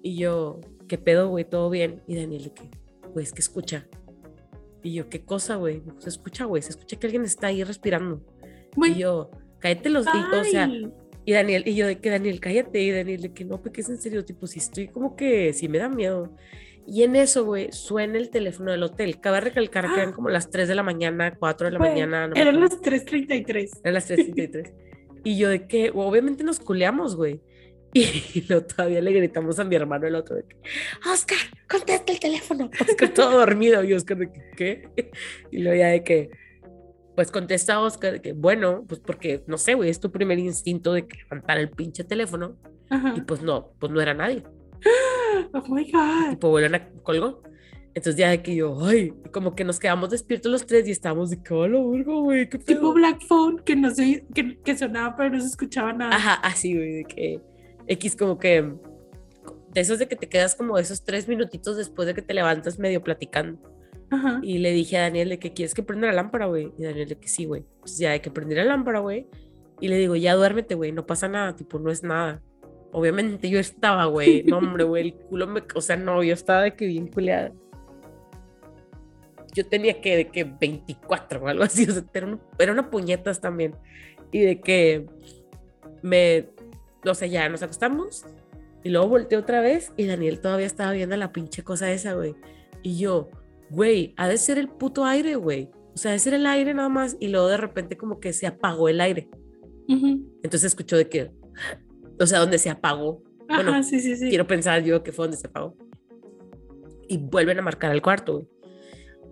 Y 0.02 0.16
yo, 0.16 0.60
¿qué 0.88 0.98
pedo, 0.98 1.28
güey? 1.28 1.44
¿Todo 1.44 1.68
bien? 1.70 2.02
Y 2.06 2.16
Daniel, 2.16 2.52
¿qué? 2.54 2.70
Pues, 3.12 3.32
¿qué 3.32 3.40
escucha? 3.40 3.86
Y 4.82 4.94
yo, 4.94 5.08
¿qué 5.08 5.24
cosa, 5.24 5.56
güey? 5.56 5.82
Se 5.98 6.08
escucha, 6.08 6.46
güey, 6.46 6.62
se 6.62 6.70
escucha 6.70 6.98
que 6.98 7.06
alguien 7.06 7.24
está 7.24 7.48
ahí 7.48 7.62
respirando. 7.62 8.24
Y 8.76 8.94
yo, 8.94 9.30
cállate 9.58 9.90
los... 9.90 10.06
Y, 10.06 10.36
o 10.36 10.44
sea, 10.44 10.70
y 11.24 11.32
Daniel, 11.32 11.62
y 11.66 11.74
yo 11.74 11.86
de 11.86 11.98
que 11.98 12.10
Daniel, 12.10 12.40
cállate, 12.40 12.80
y 12.80 12.90
Daniel 12.90 13.22
de 13.22 13.32
que 13.32 13.44
no, 13.44 13.60
porque 13.60 13.82
es 13.82 13.88
en 13.88 13.98
serio, 13.98 14.24
tipo, 14.24 14.46
si 14.46 14.58
estoy 14.58 14.88
como 14.88 15.14
que, 15.16 15.52
si 15.52 15.68
me 15.68 15.78
da 15.78 15.88
miedo. 15.88 16.34
Y 16.86 17.04
en 17.04 17.14
eso, 17.14 17.44
güey, 17.44 17.70
suena 17.70 18.18
el 18.18 18.30
teléfono 18.30 18.72
del 18.72 18.82
hotel. 18.82 19.20
Cabe 19.20 19.40
recalcar 19.40 19.86
que 19.86 20.00
eran 20.00 20.12
como 20.12 20.30
las 20.30 20.50
3 20.50 20.68
de 20.68 20.74
la 20.74 20.82
mañana, 20.82 21.36
4 21.38 21.66
de 21.66 21.72
la 21.72 21.78
mañana. 21.78 22.26
No 22.26 22.34
eran 22.34 22.60
las 22.60 22.80
3.33. 22.80 23.80
Eran 23.82 23.94
las 23.94 24.10
3.33. 24.10 24.72
y 25.24 25.38
yo 25.38 25.48
de 25.48 25.66
que, 25.66 25.90
obviamente 25.94 26.44
nos 26.44 26.60
culeamos, 26.60 27.16
güey. 27.16 27.40
Y 27.94 28.46
lo, 28.48 28.64
todavía 28.64 29.02
le 29.02 29.12
gritamos 29.12 29.58
a 29.58 29.64
mi 29.64 29.76
hermano 29.76 30.06
el 30.06 30.14
otro 30.14 30.36
de 30.36 30.44
que, 30.44 30.56
Oscar, 31.12 31.36
contesta 31.68 32.10
el 32.10 32.18
teléfono. 32.18 32.70
Oscar 32.80 33.12
todo 33.12 33.38
dormido 33.38 33.84
y 33.84 33.92
Oscar 33.92 34.16
de 34.16 34.32
que, 34.32 34.40
¿qué? 34.56 35.10
Y 35.50 35.58
luego 35.58 35.78
ya 35.78 35.88
de 35.88 36.02
que, 36.02 36.30
pues 37.14 37.30
contesta 37.30 37.80
Oscar 37.80 38.20
que, 38.20 38.32
bueno, 38.32 38.84
pues 38.86 39.00
porque, 39.00 39.44
no 39.46 39.58
sé, 39.58 39.74
güey, 39.74 39.90
es 39.90 40.00
tu 40.00 40.10
primer 40.10 40.38
instinto 40.38 40.92
de 40.92 41.06
levantar 41.24 41.58
el 41.58 41.70
pinche 41.70 42.04
teléfono. 42.04 42.56
Y 43.16 43.22
pues 43.22 43.42
no, 43.42 43.72
pues 43.78 43.90
no 43.92 44.00
era 44.00 44.14
nadie. 44.14 44.42
Oh 45.54 45.74
my 45.74 45.90
God. 45.90 46.32
Y 46.32 46.36
pues 46.36 46.50
vuelven 46.50 46.74
a 46.74 46.88
colgó. 47.02 47.42
Entonces 47.94 48.16
ya 48.16 48.30
de 48.30 48.42
que 48.42 48.54
yo, 48.54 48.78
ay, 48.84 49.14
como 49.32 49.54
que 49.54 49.64
nos 49.64 49.78
quedamos 49.78 50.10
despiertos 50.10 50.52
los 50.52 50.66
tres 50.66 50.86
y 50.88 50.90
estábamos 50.90 51.30
de 51.30 51.42
que, 51.42 51.52
hola, 51.52 51.78
güey, 51.78 52.48
qué 52.48 52.58
pedo? 52.58 52.78
Tipo 52.78 52.92
Black 52.92 53.22
Phone, 53.26 53.58
que 53.60 53.76
no 53.76 53.90
sé, 53.90 54.26
que, 54.34 54.58
que 54.58 54.76
sonaba 54.76 55.16
pero 55.16 55.30
no 55.30 55.40
se 55.40 55.46
escuchaba 55.46 55.92
nada. 55.92 56.14
Ajá, 56.14 56.34
así, 56.34 56.74
güey, 56.74 56.92
de 56.92 57.04
que 57.04 57.40
X 57.86 58.16
como 58.16 58.38
que 58.38 58.72
de 59.72 59.80
esos 59.80 59.98
de 59.98 60.06
que 60.08 60.16
te 60.16 60.28
quedas 60.28 60.54
como 60.54 60.78
esos 60.78 61.02
tres 61.02 61.28
minutitos 61.28 61.76
después 61.76 62.06
de 62.06 62.14
que 62.14 62.22
te 62.22 62.34
levantas 62.34 62.78
medio 62.78 63.02
platicando. 63.02 63.58
Y 64.42 64.58
le 64.58 64.72
dije 64.72 64.98
a 64.98 65.02
Daniel 65.02 65.30
de 65.30 65.38
que 65.38 65.52
quieres 65.52 65.74
que 65.74 65.82
prenda 65.82 66.08
la 66.08 66.12
lámpara, 66.14 66.46
güey. 66.46 66.72
Y 66.78 66.82
Daniel 66.82 67.08
de 67.08 67.16
que 67.16 67.28
sí, 67.28 67.44
güey. 67.44 67.64
Pues 67.80 67.98
ya 67.98 68.12
hay 68.12 68.20
que 68.20 68.30
prender 68.30 68.58
la 68.58 68.64
lámpara, 68.64 69.00
güey. 69.00 69.26
Y 69.80 69.88
le 69.88 69.96
digo, 69.96 70.14
ya 70.16 70.34
duérmete, 70.34 70.74
güey, 70.74 70.92
no 70.92 71.06
pasa 71.06 71.28
nada, 71.28 71.56
tipo, 71.56 71.78
no 71.78 71.90
es 71.90 72.02
nada. 72.02 72.40
Obviamente 72.92 73.48
yo 73.48 73.58
estaba, 73.58 74.04
güey, 74.04 74.44
no, 74.44 74.58
hombre, 74.58 74.84
güey, 74.84 75.02
el 75.08 75.14
culo 75.14 75.46
me. 75.46 75.62
O 75.74 75.80
sea, 75.80 75.96
no, 75.96 76.22
yo 76.22 76.34
estaba 76.34 76.62
de 76.62 76.76
que 76.76 76.86
bien 76.86 77.08
culeada. 77.08 77.52
Yo 79.54 79.66
tenía 79.66 80.00
que, 80.00 80.16
de 80.16 80.28
que 80.28 80.44
24 80.44 81.42
o 81.42 81.48
algo 81.48 81.64
así, 81.64 81.84
o 81.88 81.92
sea, 81.92 82.04
era, 82.14 82.38
era 82.58 82.72
una 82.72 82.90
puñetas 82.90 83.40
también. 83.40 83.74
Y 84.30 84.40
de 84.40 84.60
que 84.60 85.06
me. 86.02 86.50
O 87.04 87.14
sea, 87.14 87.26
ya 87.26 87.48
nos 87.48 87.62
acostamos. 87.62 88.24
Y 88.84 88.90
luego 88.90 89.08
volteé 89.08 89.38
otra 89.38 89.60
vez 89.60 89.92
y 89.96 90.06
Daniel 90.06 90.40
todavía 90.40 90.66
estaba 90.66 90.92
viendo 90.92 91.16
la 91.16 91.32
pinche 91.32 91.62
cosa 91.62 91.90
esa, 91.90 92.14
güey. 92.14 92.34
Y 92.82 92.98
yo, 92.98 93.30
güey, 93.72 94.14
ha 94.16 94.28
de 94.28 94.36
ser 94.36 94.58
el 94.58 94.68
puto 94.68 95.04
aire, 95.04 95.34
güey. 95.36 95.70
O 95.94 95.96
sea, 95.96 96.10
ha 96.10 96.12
de 96.12 96.18
ser 96.18 96.34
el 96.34 96.46
aire 96.46 96.74
nada 96.74 96.88
más 96.88 97.16
y 97.20 97.28
luego 97.28 97.48
de 97.48 97.56
repente 97.56 97.96
como 97.96 98.20
que 98.20 98.32
se 98.32 98.46
apagó 98.46 98.88
el 98.88 99.00
aire. 99.00 99.28
Entonces 99.88 100.64
escuchó 100.64 100.96
de 100.96 101.08
que, 101.08 101.30
o 102.18 102.26
sea, 102.26 102.38
donde 102.38 102.58
se 102.58 102.70
apagó. 102.70 103.22
bueno, 103.48 103.82
sí, 103.82 104.00
sí, 104.00 104.16
sí. 104.16 104.28
Quiero 104.28 104.46
pensar 104.46 104.82
yo 104.82 105.02
que 105.02 105.12
fue 105.12 105.24
donde 105.26 105.36
se 105.36 105.46
apagó. 105.48 105.76
Y 107.08 107.18
vuelven 107.18 107.58
a 107.58 107.62
marcar 107.62 107.92
el 107.92 108.00
cuarto, 108.00 108.34
güey. 108.34 108.48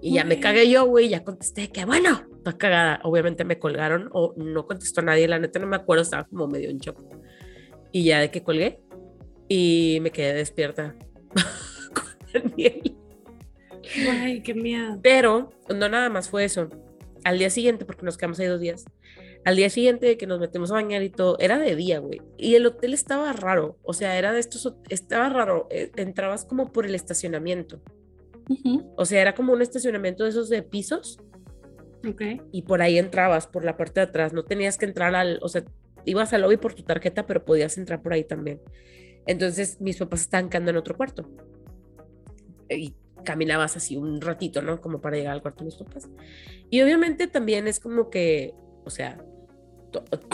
Y 0.03 0.14
ya 0.14 0.24
me 0.24 0.40
cagué 0.40 0.70
yo, 0.70 0.87
güey, 0.87 1.11
ya 1.11 1.22
contesté 1.24 1.70
que 1.70 1.85
bueno, 1.85 2.22
está 2.37 2.57
cagada. 2.57 3.00
Obviamente 3.05 3.44
me 3.44 3.59
colgaron 3.59 4.09
o 4.12 4.35
no 4.37 4.66
contestó 4.66 5.03
nadie, 5.03 5.29
la 5.29 5.38
neta 5.38 5.59
no 5.59 5.66
me 5.66 5.76
acuerdo, 5.76 6.03
estaba 6.03 6.24
como 6.24 6.48
medio 6.48 6.70
en 6.70 6.79
shock. 6.79 6.98
Y 7.92 8.05
ya 8.05 8.20
de 8.20 8.31
que 8.31 8.42
colgué 8.42 8.81
y 9.48 9.98
me 10.00 10.11
quedé 10.11 10.33
despierta 10.35 10.96
con 11.94 12.05
Daniel. 12.33 12.99
Ay, 14.11 14.42
qué 14.42 14.55
miedo. 14.55 14.98
Pero 15.03 15.53
no 15.68 15.88
nada 15.88 16.09
más 16.09 16.29
fue 16.29 16.44
eso. 16.44 16.68
Al 17.24 17.38
día 17.38 17.50
siguiente, 17.50 17.85
porque 17.85 18.05
nos 18.05 18.16
quedamos 18.16 18.40
ahí 18.40 18.46
dos 18.46 18.61
días, 18.61 18.85
al 19.44 19.57
día 19.57 19.70
siguiente 19.70 20.16
que 20.16 20.26
nos 20.26 20.38
metemos 20.38 20.70
a 20.70 20.74
bañar 20.74 21.03
y 21.03 21.11
todo, 21.11 21.38
era 21.38 21.59
de 21.59 21.76
día, 21.76 21.98
güey. 21.98 22.20
Y 22.37 22.55
el 22.55 22.66
hotel 22.66 22.94
estaba 22.94 23.33
raro, 23.33 23.79
o 23.83 23.92
sea, 23.92 24.18
era 24.18 24.33
de 24.33 24.40
estos, 24.40 24.74
estaba 24.88 25.29
raro, 25.29 25.66
eh, 25.70 25.90
entrabas 25.96 26.44
como 26.44 26.72
por 26.72 26.87
el 26.87 26.94
estacionamiento. 26.94 27.81
O 28.96 29.05
sea, 29.05 29.22
era 29.22 29.35
como 29.35 29.53
un 29.53 29.62
estacionamiento 29.62 30.24
de 30.24 30.31
esos 30.31 30.48
de 30.48 30.62
pisos. 30.62 31.20
Ok. 32.09 32.22
Y 32.50 32.62
por 32.62 32.83
ahí 32.83 32.98
entrabas, 32.98 33.46
por 33.46 33.64
la 33.64 33.76
parte 33.76 34.00
de 34.00 34.07
atrás. 34.07 34.33
No 34.33 34.44
tenías 34.44 34.76
que 34.76 34.87
entrar 34.87 35.14
al, 35.14 35.38
o 35.40 35.48
sea, 35.48 35.64
ibas 36.05 36.33
al 36.33 36.42
lobby 36.42 36.57
por 36.57 36.74
tu 36.74 36.83
tarjeta, 36.83 37.26
pero 37.26 37.44
podías 37.44 37.79
entrar 37.79 38.03
por 38.03 38.12
ahí 38.12 38.24
también. 38.24 38.61
Entonces 39.26 39.81
mis 39.81 39.98
papás 39.98 40.22
estaban 40.22 40.48
quedando 40.48 40.70
en 40.72 40.79
otro 40.79 40.96
cuarto. 40.96 41.31
Y 42.68 42.94
caminabas 43.24 43.76
así 43.76 43.96
un 43.96 44.20
ratito, 44.20 44.62
¿no? 44.62 44.80
Como 44.80 45.00
para 45.00 45.16
llegar 45.16 45.33
al 45.35 45.42
cuarto 45.42 45.61
de 45.61 45.66
mis 45.66 45.76
papás. 45.76 46.09
Y 46.70 46.80
obviamente 46.83 47.26
también 47.26 47.68
es 47.68 47.80
como 47.80 48.11
que, 48.11 48.54
o 48.85 48.90
sea, 48.90 49.22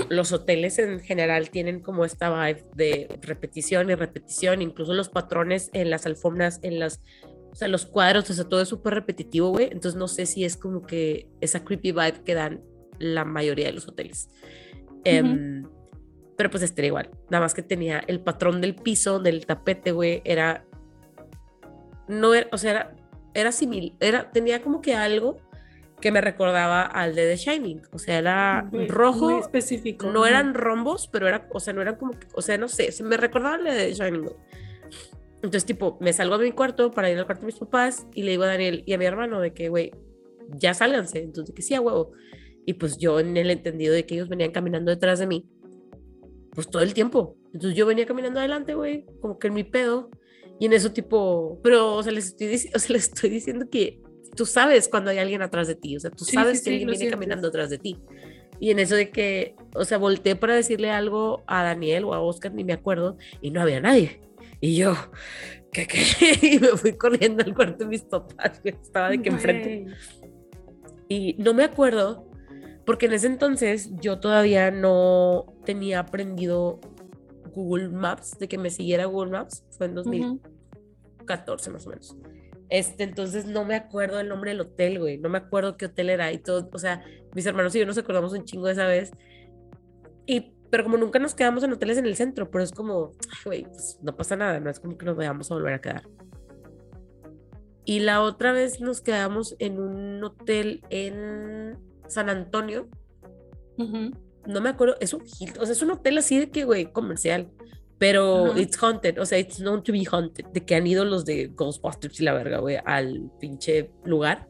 los 0.08 0.32
hoteles 0.32 0.78
en 0.78 1.00
general 1.00 1.50
tienen 1.50 1.80
como 1.80 2.04
esta 2.04 2.30
vibe 2.30 2.64
de 2.74 3.18
repetición 3.22 3.90
y 3.90 3.94
repetición, 3.94 4.62
incluso 4.62 4.92
los 4.92 5.08
patrones 5.08 5.70
en 5.72 5.90
las 5.90 6.06
alfombras, 6.06 6.60
en 6.62 6.78
las, 6.78 7.00
o 7.50 7.54
sea, 7.54 7.68
los 7.68 7.86
cuadros, 7.86 8.28
o 8.28 8.34
sea, 8.34 8.44
todo 8.44 8.60
es 8.60 8.68
súper 8.68 8.94
repetitivo, 8.94 9.50
güey. 9.50 9.66
Entonces 9.66 9.96
no 9.96 10.08
sé 10.08 10.26
si 10.26 10.44
es 10.44 10.56
como 10.56 10.82
que 10.82 11.28
esa 11.40 11.64
creepy 11.64 11.92
vibe 11.92 12.22
que 12.24 12.34
dan 12.34 12.62
la 12.98 13.24
mayoría 13.24 13.66
de 13.66 13.72
los 13.72 13.88
hoteles. 13.88 14.28
Em, 15.04 15.66
pero 16.36 16.50
pues 16.50 16.62
este 16.62 16.82
era 16.82 16.86
igual, 16.88 17.10
nada 17.30 17.44
más 17.44 17.54
que 17.54 17.62
tenía 17.62 18.00
el 18.06 18.20
patrón 18.20 18.60
del 18.60 18.74
piso, 18.74 19.20
del 19.20 19.46
tapete, 19.46 19.92
güey, 19.92 20.20
era 20.24 20.66
no 22.08 22.34
era, 22.34 22.48
o 22.52 22.58
sea, 22.58 22.70
era, 22.70 22.96
era 23.34 23.52
similar, 23.52 23.96
era, 24.00 24.30
tenía 24.30 24.62
como 24.62 24.80
que 24.80 24.94
algo 24.94 25.38
que 26.00 26.12
me 26.12 26.20
recordaba 26.20 26.82
al 26.82 27.14
de 27.14 27.26
The 27.26 27.36
Shining, 27.36 27.82
o 27.92 27.98
sea, 27.98 28.18
era 28.18 28.70
rojo, 28.88 29.30
muy 29.30 29.40
específico. 29.40 30.10
No, 30.10 30.26
eran 30.26 30.54
rombos, 30.54 31.08
pero 31.08 31.26
era, 31.26 31.48
o 31.52 31.60
sea, 31.60 31.72
no 31.72 31.82
eran 31.82 31.96
como, 31.96 32.12
o 32.34 32.42
sea, 32.42 32.58
no 32.58 32.68
sé, 32.68 32.90
me 33.02 33.16
recordaba 33.16 33.54
al 33.54 33.64
de 33.64 33.70
The 33.70 33.94
Shining. 33.94 34.28
Entonces, 35.36 35.64
tipo, 35.64 35.96
me 36.00 36.12
salgo 36.12 36.34
a 36.34 36.38
mi 36.38 36.52
cuarto 36.52 36.90
para 36.90 37.10
ir 37.10 37.18
al 37.18 37.26
cuarto 37.26 37.42
de 37.42 37.46
mis 37.46 37.58
papás 37.58 38.06
y 38.14 38.22
le 38.22 38.32
digo 38.32 38.42
a 38.42 38.48
Daniel 38.48 38.82
y 38.86 38.92
a 38.94 38.98
mi 38.98 39.04
hermano 39.04 39.40
de 39.40 39.52
que, 39.52 39.68
güey, 39.68 39.92
ya 40.48 40.74
sálganse. 40.74 41.22
Entonces, 41.22 41.54
que 41.54 41.62
sí, 41.62 41.74
a 41.74 41.80
huevo. 41.80 42.12
Y 42.64 42.74
pues 42.74 42.98
yo 42.98 43.20
en 43.20 43.36
el 43.36 43.50
entendido 43.50 43.94
de 43.94 44.04
que 44.06 44.14
ellos 44.14 44.28
venían 44.28 44.50
caminando 44.50 44.90
detrás 44.90 45.18
de 45.18 45.26
mí, 45.26 45.46
pues 46.52 46.68
todo 46.68 46.82
el 46.82 46.94
tiempo. 46.94 47.36
Entonces 47.52 47.76
yo 47.76 47.86
venía 47.86 48.06
caminando 48.06 48.40
adelante, 48.40 48.74
güey, 48.74 49.06
como 49.20 49.38
que 49.38 49.48
en 49.48 49.54
mi 49.54 49.62
pedo. 49.62 50.10
Y 50.58 50.66
en 50.66 50.72
eso 50.72 50.92
tipo, 50.92 51.58
pero 51.62 51.94
o 51.94 52.02
sea, 52.02 52.12
les 52.12 52.26
estoy, 52.26 52.70
o 52.74 52.78
sea, 52.78 52.92
les 52.94 53.04
estoy 53.04 53.30
diciendo 53.30 53.68
que 53.70 54.00
tú 54.34 54.46
sabes 54.46 54.88
cuando 54.88 55.10
hay 55.10 55.18
alguien 55.18 55.42
atrás 55.42 55.66
de 55.66 55.74
ti, 55.74 55.96
o 55.96 56.00
sea, 56.00 56.10
tú 56.10 56.24
sabes 56.24 56.62
que 56.62 56.70
alguien 56.70 56.90
viene 56.90 57.10
caminando 57.10 57.48
atrás 57.48 57.70
de 57.70 57.78
ti. 57.78 57.98
Y 58.58 58.70
en 58.70 58.78
eso 58.78 58.94
de 58.94 59.10
que, 59.10 59.54
o 59.74 59.84
sea, 59.84 59.98
volteé 59.98 60.34
para 60.34 60.54
decirle 60.54 60.90
algo 60.90 61.42
a 61.46 61.62
Daniel 61.62 62.04
o 62.04 62.14
a 62.14 62.20
Oscar, 62.20 62.54
ni 62.54 62.64
me 62.64 62.72
acuerdo, 62.72 63.18
y 63.42 63.50
no 63.50 63.60
había 63.60 63.80
nadie. 63.80 64.20
Y 64.60 64.76
yo, 64.76 64.94
¿qué, 65.72 65.86
qué? 65.86 66.00
Y 66.42 66.58
me 66.58 66.68
fui 66.68 66.92
corriendo 66.94 67.44
al 67.44 67.54
cuarto 67.54 67.84
de 67.84 67.90
mis 67.90 68.02
papás, 68.02 68.60
estaba 68.64 69.10
de 69.10 69.20
que 69.20 69.28
enfrente. 69.28 69.86
Y 71.08 71.34
no 71.38 71.52
me 71.52 71.64
acuerdo, 71.64 72.26
porque 72.86 73.06
en 73.06 73.12
ese 73.12 73.26
entonces 73.26 73.90
yo 74.00 74.20
todavía 74.20 74.70
no 74.70 75.54
tenía 75.64 76.00
aprendido 76.00 76.80
Google 77.56 77.88
Maps, 77.88 78.38
de 78.38 78.48
que 78.48 78.58
me 78.58 78.68
siguiera 78.68 79.06
Google 79.06 79.32
Maps, 79.32 79.64
fue 79.70 79.86
en 79.86 79.94
2014 79.94 81.70
más 81.70 81.86
o 81.86 81.90
menos. 81.90 82.14
Este, 82.68 83.04
entonces 83.04 83.46
no 83.46 83.64
me 83.64 83.76
acuerdo 83.76 84.20
el 84.20 84.28
nombre 84.28 84.50
del 84.50 84.60
hotel, 84.60 84.98
güey, 84.98 85.16
no 85.16 85.30
me 85.30 85.38
acuerdo 85.38 85.78
qué 85.78 85.86
hotel 85.86 86.10
era 86.10 86.32
y 86.32 86.38
todo, 86.38 86.68
o 86.70 86.78
sea, 86.78 87.02
mis 87.34 87.46
hermanos 87.46 87.74
y 87.74 87.78
yo 87.78 87.86
nos 87.86 87.96
acordamos 87.96 88.32
un 88.34 88.44
chingo 88.44 88.66
de 88.66 88.72
esa 88.72 88.86
vez. 88.86 89.10
Y, 90.26 90.52
pero 90.68 90.84
como 90.84 90.98
nunca 90.98 91.18
nos 91.18 91.34
quedamos 91.34 91.62
en 91.62 91.72
hoteles 91.72 91.96
en 91.96 92.04
el 92.04 92.16
centro, 92.16 92.50
pero 92.50 92.62
es 92.62 92.72
como, 92.72 93.12
güey, 93.44 93.62
pues 93.62 93.98
no 94.02 94.14
pasa 94.14 94.36
nada, 94.36 94.60
no 94.60 94.68
es 94.68 94.78
como 94.78 94.98
que 94.98 95.06
nos 95.06 95.16
vayamos 95.16 95.50
a 95.50 95.54
volver 95.54 95.74
a 95.74 95.80
quedar. 95.80 96.02
Y 97.86 98.00
la 98.00 98.20
otra 98.20 98.52
vez 98.52 98.80
nos 98.80 99.00
quedamos 99.00 99.56
en 99.60 99.80
un 99.80 100.22
hotel 100.22 100.82
en 100.90 101.78
San 102.08 102.28
Antonio. 102.28 102.88
Ujú. 103.78 104.10
No 104.46 104.60
me 104.60 104.68
acuerdo, 104.70 104.96
es 105.00 105.12
un 105.12 105.22
Hilton, 105.24 105.62
o 105.62 105.66
sea, 105.66 105.72
es 105.72 105.82
un 105.82 105.90
hotel 105.90 106.18
así 106.18 106.38
de 106.38 106.50
que, 106.50 106.64
güey, 106.64 106.92
comercial. 106.92 107.50
Pero 107.98 108.46
Ajá. 108.46 108.60
it's 108.60 108.76
haunted, 108.82 109.18
o 109.18 109.24
sea, 109.24 109.38
it's 109.38 109.56
known 109.58 109.82
to 109.82 109.92
be 109.92 110.04
haunted, 110.10 110.44
de 110.46 110.64
que 110.64 110.74
han 110.74 110.86
ido 110.86 111.04
los 111.04 111.24
de 111.24 111.46
Ghostbusters 111.46 112.20
y 112.20 112.24
la 112.24 112.34
verga, 112.34 112.58
güey, 112.58 112.78
al 112.84 113.30
pinche 113.40 113.90
lugar. 114.04 114.48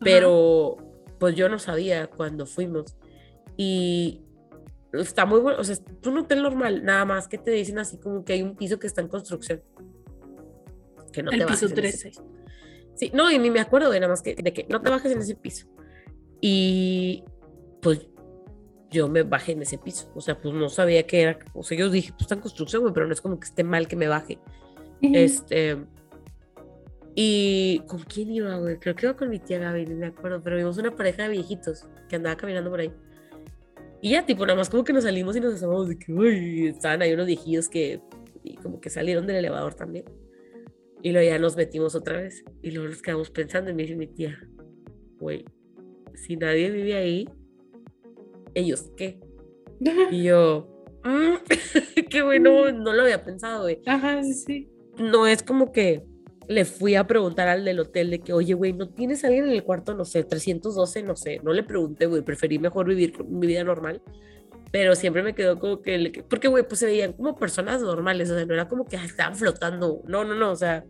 Pero 0.00 0.76
pues 1.18 1.36
yo 1.36 1.48
no 1.48 1.58
sabía 1.58 2.08
cuando 2.08 2.46
fuimos. 2.46 2.96
Y 3.56 4.22
está 4.92 5.26
muy 5.26 5.40
bueno, 5.40 5.60
o 5.60 5.64
sea, 5.64 5.74
es 5.74 6.06
un 6.06 6.18
hotel 6.18 6.42
normal, 6.42 6.84
nada 6.84 7.04
más 7.04 7.28
que 7.28 7.38
te 7.38 7.50
dicen 7.52 7.78
así 7.78 7.98
como 7.98 8.24
que 8.24 8.32
hay 8.32 8.42
un 8.42 8.56
piso 8.56 8.78
que 8.78 8.86
está 8.86 9.02
en 9.02 9.08
construcción. 9.08 9.62
Que 11.12 11.22
no 11.22 11.30
El 11.30 11.40
te 11.40 11.46
piso 11.46 11.66
bajes 11.66 11.78
en 11.78 11.84
ese 11.84 11.98
13. 11.98 12.08
piso. 12.08 12.26
Sí, 12.94 13.10
no, 13.14 13.30
y 13.30 13.38
ni 13.38 13.50
me 13.50 13.60
acuerdo 13.60 13.90
de 13.90 14.00
nada 14.00 14.10
más 14.10 14.22
que 14.22 14.34
de 14.34 14.52
que 14.52 14.66
no 14.68 14.80
te 14.80 14.90
bajes 14.90 15.12
en 15.12 15.18
ese 15.20 15.36
piso. 15.36 15.66
Y 16.40 17.24
pues 17.80 18.08
yo 18.90 19.08
me 19.08 19.22
bajé 19.22 19.52
en 19.52 19.62
ese 19.62 19.78
piso, 19.78 20.10
o 20.14 20.20
sea, 20.20 20.40
pues 20.40 20.54
no 20.54 20.68
sabía 20.68 21.06
que 21.06 21.22
era, 21.22 21.38
o 21.54 21.62
sea, 21.62 21.78
yo 21.78 21.88
dije, 21.90 22.10
pues 22.10 22.22
está 22.22 22.34
en 22.34 22.40
construcción, 22.40 22.82
güey, 22.82 22.92
pero 22.92 23.06
no 23.06 23.12
es 23.12 23.20
como 23.20 23.38
que 23.38 23.46
esté 23.46 23.64
mal 23.64 23.86
que 23.86 23.96
me 23.96 24.08
baje. 24.08 24.38
Ujú. 25.02 25.14
Este. 25.14 25.78
¿Y 27.14 27.80
con 27.86 28.00
quién 28.00 28.30
iba, 28.30 28.56
güey? 28.58 28.78
Creo 28.78 28.94
que 28.94 29.06
iba 29.06 29.16
con 29.16 29.28
mi 29.28 29.38
tía 29.38 29.58
Gaby, 29.58 29.86
ni 29.86 29.94
me 29.94 30.06
acuerdo, 30.06 30.42
pero 30.42 30.56
vimos 30.56 30.78
una 30.78 30.94
pareja 30.94 31.24
de 31.24 31.30
viejitos 31.30 31.86
que 32.08 32.16
andaba 32.16 32.36
caminando 32.36 32.70
por 32.70 32.80
ahí. 32.80 32.92
Y 34.00 34.10
ya, 34.10 34.24
tipo, 34.24 34.46
nada 34.46 34.56
más 34.56 34.70
como 34.70 34.84
que 34.84 34.92
nos 34.92 35.04
salimos 35.04 35.36
y 35.36 35.40
nos 35.40 35.54
asomamos 35.54 35.88
de 35.88 35.98
que, 35.98 36.12
uy, 36.12 36.68
estaban 36.68 37.02
ahí 37.02 37.12
unos 37.12 37.26
viejillos 37.26 37.68
que, 37.68 38.00
y 38.42 38.56
como 38.56 38.80
que 38.80 38.90
salieron 38.90 39.26
del 39.26 39.36
elevador 39.36 39.74
también. 39.74 40.04
Y 41.02 41.12
luego 41.12 41.28
ya 41.28 41.38
nos 41.38 41.56
metimos 41.56 41.94
otra 41.94 42.18
vez. 42.18 42.44
Y 42.62 42.70
luego 42.70 42.88
nos 42.88 43.02
quedamos 43.02 43.30
pensando 43.30 43.70
y 43.70 43.74
me 43.74 43.82
dice 43.82 43.96
mi 43.96 44.06
tía, 44.06 44.38
güey, 45.18 45.44
si 46.14 46.36
nadie 46.36 46.70
vive 46.70 46.96
ahí, 46.96 47.28
¿ellos 48.54 48.90
qué? 48.96 49.18
Y 50.10 50.24
yo, 50.24 50.68
"Mm, 51.04 51.34
qué 52.10 52.22
bueno, 52.22 52.70
no 52.72 52.92
lo 52.92 53.02
había 53.02 53.24
pensado, 53.24 53.62
güey 53.62 53.80
Ajá, 53.86 54.22
sí, 54.22 54.34
sí. 54.34 54.68
no 54.98 55.26
es 55.26 55.42
como 55.42 55.72
que 55.72 56.04
le 56.48 56.64
fui 56.64 56.96
a 56.96 57.06
preguntar 57.06 57.46
al 57.48 57.64
del 57.64 57.78
hotel 57.78 58.10
de 58.10 58.18
que, 58.18 58.32
oye, 58.32 58.54
güey, 58.54 58.72
¿no 58.72 58.88
tienes 58.88 59.22
a 59.22 59.28
alguien 59.28 59.44
en 59.44 59.52
el 59.52 59.62
cuarto? 59.62 59.94
No 59.94 60.04
sé, 60.04 60.24
312, 60.24 61.04
no 61.04 61.14
sé. 61.14 61.38
No 61.44 61.52
le 61.52 61.62
pregunté, 61.62 62.06
güey, 62.06 62.22
preferí 62.22 62.58
mejor 62.58 62.88
vivir 62.88 63.22
mi 63.24 63.46
vida 63.46 63.62
normal. 63.62 64.02
Pero 64.72 64.96
siempre 64.96 65.22
me 65.22 65.32
quedó 65.32 65.60
como 65.60 65.80
que, 65.80 65.96
le- 65.96 66.10
porque, 66.28 66.48
güey, 66.48 66.66
pues 66.66 66.80
se 66.80 66.86
veían 66.86 67.12
como 67.12 67.36
personas 67.36 67.80
normales, 67.82 68.30
o 68.30 68.34
sea, 68.34 68.44
no 68.46 68.54
era 68.54 68.66
como 68.66 68.84
que 68.84 68.96
"Ah, 68.96 69.04
estaban 69.04 69.36
flotando. 69.36 70.02
No, 70.08 70.24
no, 70.24 70.34
no, 70.34 70.50
o 70.50 70.56
sea, 70.56 70.84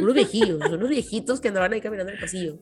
unos 0.00 0.14
viejillos, 0.60 0.60
unos 0.70 0.88
viejitos 0.88 1.40
que 1.40 1.48
andaban 1.48 1.72
ahí 1.72 1.80
caminando 1.80 2.10
en 2.12 2.16
el 2.18 2.20
pasillo. 2.22 2.60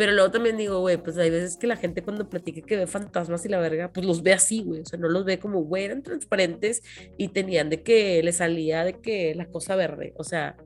Pero 0.00 0.12
luego 0.12 0.30
también 0.30 0.56
digo, 0.56 0.80
güey, 0.80 0.96
pues 0.96 1.18
hay 1.18 1.28
veces 1.28 1.58
que 1.58 1.66
la 1.66 1.76
gente 1.76 2.02
cuando 2.02 2.26
platica 2.26 2.62
que 2.62 2.74
ve 2.78 2.86
fantasmas 2.86 3.44
y 3.44 3.50
la 3.50 3.58
verga, 3.60 3.92
pues 3.92 4.06
los 4.06 4.22
ve 4.22 4.32
así, 4.32 4.62
güey, 4.62 4.80
o 4.80 4.86
sea, 4.86 4.98
no 4.98 5.10
los 5.10 5.26
ve 5.26 5.38
como, 5.38 5.60
güey, 5.62 5.84
eran 5.84 6.02
transparentes 6.02 6.82
y 7.18 7.28
tenían 7.28 7.68
de 7.68 7.82
que 7.82 8.22
le 8.22 8.32
salía 8.32 8.82
de 8.82 8.94
que 8.94 9.34
la 9.34 9.44
cosa 9.50 9.76
verde, 9.76 10.14
o 10.16 10.24
sea, 10.24 10.56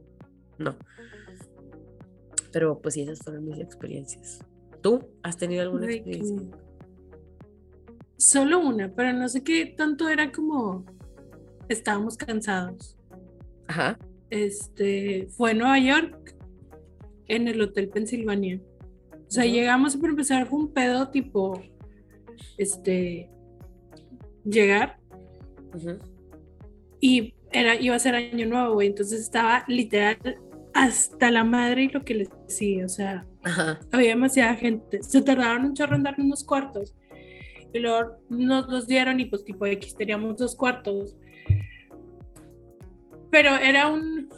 no. 0.57 0.77
Pero 2.53 2.81
pues 2.81 2.95
sí, 2.95 3.01
esas 3.03 3.19
fueron 3.19 3.45
mis 3.45 3.59
experiencias. 3.59 4.39
¿Tú 4.81 5.01
has 5.25 5.37
tenido 5.37 5.63
alguna 5.63 5.91
experiencia? 5.91 6.37
que- 6.37 6.65
Solo 8.17 8.61
una, 8.61 8.95
pero 8.95 9.13
no 9.15 9.29
sé 9.29 9.43
qué 9.43 9.67
tanto 9.67 10.09
era 10.09 10.31
como 10.31 10.85
estábamos 11.69 12.17
cansados. 12.17 12.97
Ajá. 13.67 13.99
Este 14.31 15.27
fue 15.37 15.51
en 15.51 15.59
Nueva 15.59 15.81
York, 15.81 16.37
en 17.27 17.49
el 17.49 17.61
Hotel 17.61 17.89
Pensilvania. 17.89 18.61
O 19.35 19.37
sea, 19.37 19.47
Ujú. 19.47 19.53
llegamos 19.53 19.95
y 19.97 19.99
para 19.99 20.11
empezar 20.11 20.47
fue 20.47 20.61
un 20.61 20.73
pedo 20.73 21.09
tipo, 21.09 21.61
este, 22.57 23.29
llegar 24.45 25.01
ujú, 25.75 25.99
y 27.01 27.35
era, 27.51 27.75
iba 27.75 27.97
a 27.97 27.99
ser 27.99 28.15
año 28.15 28.47
nuevo, 28.47 28.75
güey. 28.75 28.87
Entonces 28.87 29.21
estaba 29.21 29.65
literal 29.67 30.17
hasta 30.73 31.33
la 31.33 31.43
madre 31.43 31.83
y 31.83 31.89
lo 31.89 32.05
que 32.05 32.15
les 32.15 32.29
decía. 32.47 32.85
O 32.85 32.89
sea, 32.89 33.27
Ajá. 33.43 33.81
había 33.91 34.11
demasiada 34.11 34.55
gente. 34.55 35.03
Se 35.03 35.21
tardaron 35.21 35.65
un 35.65 35.75
chorro 35.75 35.97
en 35.97 36.05
darnos 36.05 36.27
unos 36.27 36.45
cuartos. 36.45 36.95
Y 37.73 37.81
luego 37.81 38.13
nos 38.29 38.69
los 38.69 38.87
dieron 38.87 39.19
y 39.19 39.25
pues 39.25 39.45
tipo 39.45 39.67
X 39.67 39.97
teníamos 39.97 40.37
dos 40.37 40.55
cuartos. 40.55 41.17
Pero 43.33 43.57
era 43.57 43.89
un, 43.89 44.29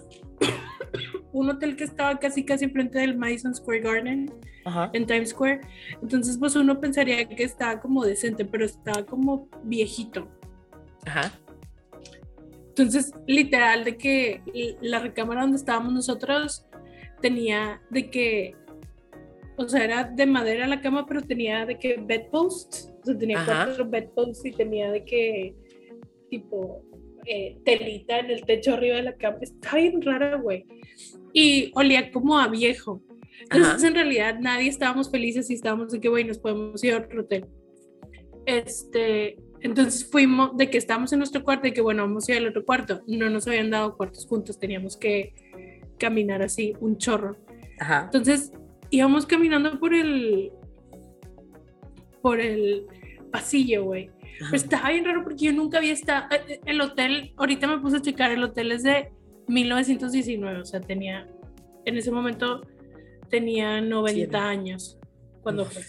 un 1.34 1.50
hotel 1.50 1.76
que 1.76 1.84
estaba 1.84 2.18
casi 2.18 2.46
casi 2.46 2.64
enfrente 2.64 2.98
del 2.98 3.18
Madison 3.18 3.54
Square 3.54 3.80
Garden 3.80 4.32
Ajá. 4.66 4.90
en 4.92 5.06
Times 5.06 5.30
Square. 5.30 5.60
Entonces 6.02 6.36
pues 6.38 6.54
uno 6.56 6.78
pensaría 6.80 7.26
que 7.26 7.44
estaba 7.44 7.80
como 7.80 8.04
decente, 8.04 8.44
pero 8.44 8.66
estaba 8.66 9.06
como 9.06 9.48
viejito. 9.62 10.28
Ajá. 11.06 11.32
Entonces, 12.68 13.14
literal, 13.26 13.84
de 13.84 13.96
que 13.96 14.42
la 14.82 14.98
recámara 14.98 15.40
donde 15.40 15.56
estábamos 15.56 15.94
nosotros 15.94 16.66
tenía 17.22 17.80
de 17.88 18.10
que, 18.10 18.54
o 19.56 19.66
sea, 19.66 19.82
era 19.82 20.04
de 20.04 20.26
madera 20.26 20.66
la 20.66 20.82
cama, 20.82 21.06
pero 21.06 21.22
tenía 21.22 21.64
de 21.64 21.78
que 21.78 21.96
bedposts, 21.98 22.92
o 23.00 23.06
sea, 23.06 23.16
tenía 23.16 23.40
Ajá. 23.40 23.64
cuatro 23.64 23.88
bedposts 23.88 24.44
y 24.44 24.50
tenía 24.50 24.90
de 24.90 25.04
que, 25.06 25.54
tipo, 26.28 26.82
eh, 27.24 27.56
telita 27.64 28.18
en 28.18 28.30
el 28.30 28.44
techo 28.44 28.74
arriba 28.74 28.96
de 28.96 29.04
la 29.04 29.16
cama. 29.16 29.38
Estaba 29.40 29.78
bien 29.78 30.02
rara, 30.02 30.36
güey. 30.36 30.66
Y 31.32 31.72
olía 31.74 32.10
como 32.12 32.38
a 32.38 32.48
viejo. 32.48 33.00
Entonces, 33.42 33.74
Ajá. 33.78 33.86
en 33.88 33.94
realidad, 33.94 34.38
nadie 34.40 34.68
estábamos 34.68 35.10
felices 35.10 35.50
y 35.50 35.54
estábamos 35.54 35.92
de 35.92 36.00
que, 36.00 36.08
güey, 36.08 36.24
nos 36.24 36.38
podemos 36.38 36.82
ir 36.82 36.94
a 36.94 36.98
otro 36.98 37.22
hotel. 37.22 37.46
Este, 38.46 39.36
entonces 39.60 40.08
fuimos 40.10 40.56
de 40.56 40.70
que 40.70 40.78
estábamos 40.78 41.12
en 41.12 41.18
nuestro 41.18 41.42
cuarto 41.42 41.66
y 41.66 41.72
que, 41.72 41.80
bueno, 41.80 42.02
vamos 42.02 42.28
a 42.28 42.32
ir 42.32 42.38
al 42.38 42.48
otro 42.48 42.64
cuarto. 42.64 43.02
No 43.06 43.28
nos 43.30 43.46
habían 43.46 43.70
dado 43.70 43.96
cuartos 43.96 44.26
juntos, 44.26 44.58
teníamos 44.58 44.96
que 44.96 45.34
caminar 45.98 46.42
así, 46.42 46.74
un 46.80 46.96
chorro. 46.98 47.36
Ajá. 47.80 48.02
Entonces 48.04 48.52
íbamos 48.90 49.26
caminando 49.26 49.78
por 49.78 49.92
el, 49.94 50.52
por 52.22 52.40
el 52.40 52.86
pasillo, 53.32 53.84
güey. 53.84 54.10
Pero 54.38 54.54
estaba 54.56 54.90
bien 54.90 55.04
raro 55.04 55.24
porque 55.24 55.46
yo 55.46 55.52
nunca 55.52 55.78
había 55.78 55.92
estado. 55.92 56.26
eh, 56.48 56.60
El 56.66 56.80
hotel, 56.80 57.32
ahorita 57.36 57.66
me 57.66 57.78
puse 57.78 57.96
a 57.96 58.02
checar, 58.02 58.30
el 58.30 58.44
hotel 58.44 58.70
es 58.72 58.82
de 58.82 59.10
1919, 59.48 60.60
o 60.60 60.64
sea, 60.64 60.80
tenía, 60.80 61.26
en 61.84 61.96
ese 61.96 62.10
momento 62.10 62.60
tenía 63.28 63.80
90 63.80 64.12
Siete. 64.14 64.36
años 64.36 64.98
cuando 65.42 65.62
Uf. 65.62 65.72
fue. 65.72 65.82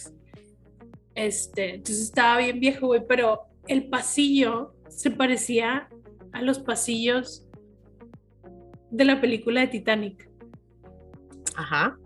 Este, 1.15 1.75
entonces 1.75 2.03
estaba 2.03 2.37
bien 2.37 2.59
viejo, 2.59 2.87
güey, 2.87 3.01
pero 3.07 3.41
el 3.67 3.87
pasillo 3.89 4.73
se 4.89 5.09
parecía 5.11 5.89
a 6.31 6.41
los 6.41 6.59
pasillos 6.59 7.45
de 8.91 9.05
la 9.05 9.19
película 9.19 9.61
de 9.61 9.67
Titanic. 9.67 10.29
Ajá. 11.55 11.97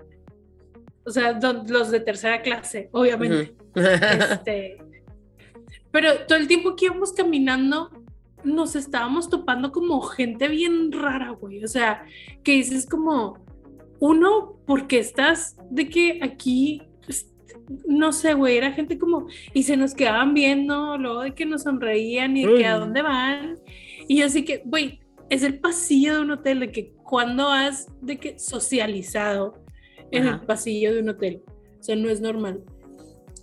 O 1.06 1.12
sea, 1.12 1.34
don- 1.34 1.66
los 1.68 1.92
de 1.92 2.00
tercera 2.00 2.42
clase, 2.42 2.90
obviamente. 2.92 3.56
Este, 3.74 4.78
pero 5.92 6.26
todo 6.28 6.38
el 6.38 6.48
tiempo 6.48 6.76
que 6.76 6.86
íbamos 6.86 7.14
caminando, 7.14 7.90
nos 8.44 8.76
estábamos 8.76 9.30
topando 9.30 9.72
como 9.72 10.02
gente 10.02 10.48
bien 10.48 10.92
rara, 10.92 11.32
güey. 11.32 11.64
O 11.64 11.68
sea, 11.68 12.06
que 12.44 12.54
dices 12.54 12.86
como, 12.86 13.38
uno, 14.00 14.58
porque 14.72 15.00
estás 15.00 15.58
de 15.70 15.90
que 15.90 16.20
aquí, 16.22 16.82
pues, 17.06 17.30
no 17.86 18.14
sé, 18.14 18.36
güey, 18.36 18.56
era 18.56 18.72
gente 18.72 18.98
como, 18.98 19.28
y 19.54 19.64
se 19.64 19.76
nos 19.76 19.94
quedaban 19.94 20.34
viendo, 20.34 20.98
luego 20.98 21.24
de 21.24 21.36
que 21.36 21.46
nos 21.46 21.64
sonreían 21.64 22.38
y 22.38 22.46
de 22.46 22.56
que 22.56 22.66
a 22.66 22.78
dónde 22.78 23.02
van. 23.02 23.60
Y 24.08 24.20
yo 24.20 24.28
así 24.28 24.46
que, 24.46 24.62
güey, 24.64 25.02
es 25.30 25.44
el 25.44 25.60
pasillo 25.60 26.16
de 26.16 26.22
un 26.22 26.32
hotel, 26.32 26.62
de 26.62 26.72
que 26.72 26.94
cuando 27.04 27.50
has 27.50 27.90
de 28.00 28.18
que 28.18 28.40
socializado 28.40 29.62
en 30.10 30.26
el 30.26 30.40
pasillo 30.40 30.94
de 30.94 31.02
un 31.02 31.10
hotel. 31.10 31.44
O 31.78 31.84
sea, 31.84 31.98
no 31.98 32.10
es 32.10 32.22
normal. 32.22 32.64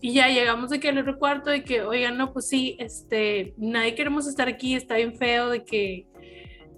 Y 0.01 0.15
ya 0.15 0.29
llegamos 0.29 0.71
de 0.71 0.81
que 0.81 0.89
al 0.89 0.97
otro 0.97 1.19
cuarto, 1.19 1.51
de 1.51 1.63
que, 1.63 1.83
oigan, 1.83 2.17
no, 2.17 2.33
pues 2.33 2.49
sí, 2.49 2.75
este, 2.79 3.53
nadie 3.59 3.95
queremos 3.95 4.27
estar 4.27 4.49
aquí, 4.49 4.75
está 4.75 4.97
bien 4.97 5.15
feo, 5.15 5.51
de 5.51 5.63
que 5.63 6.07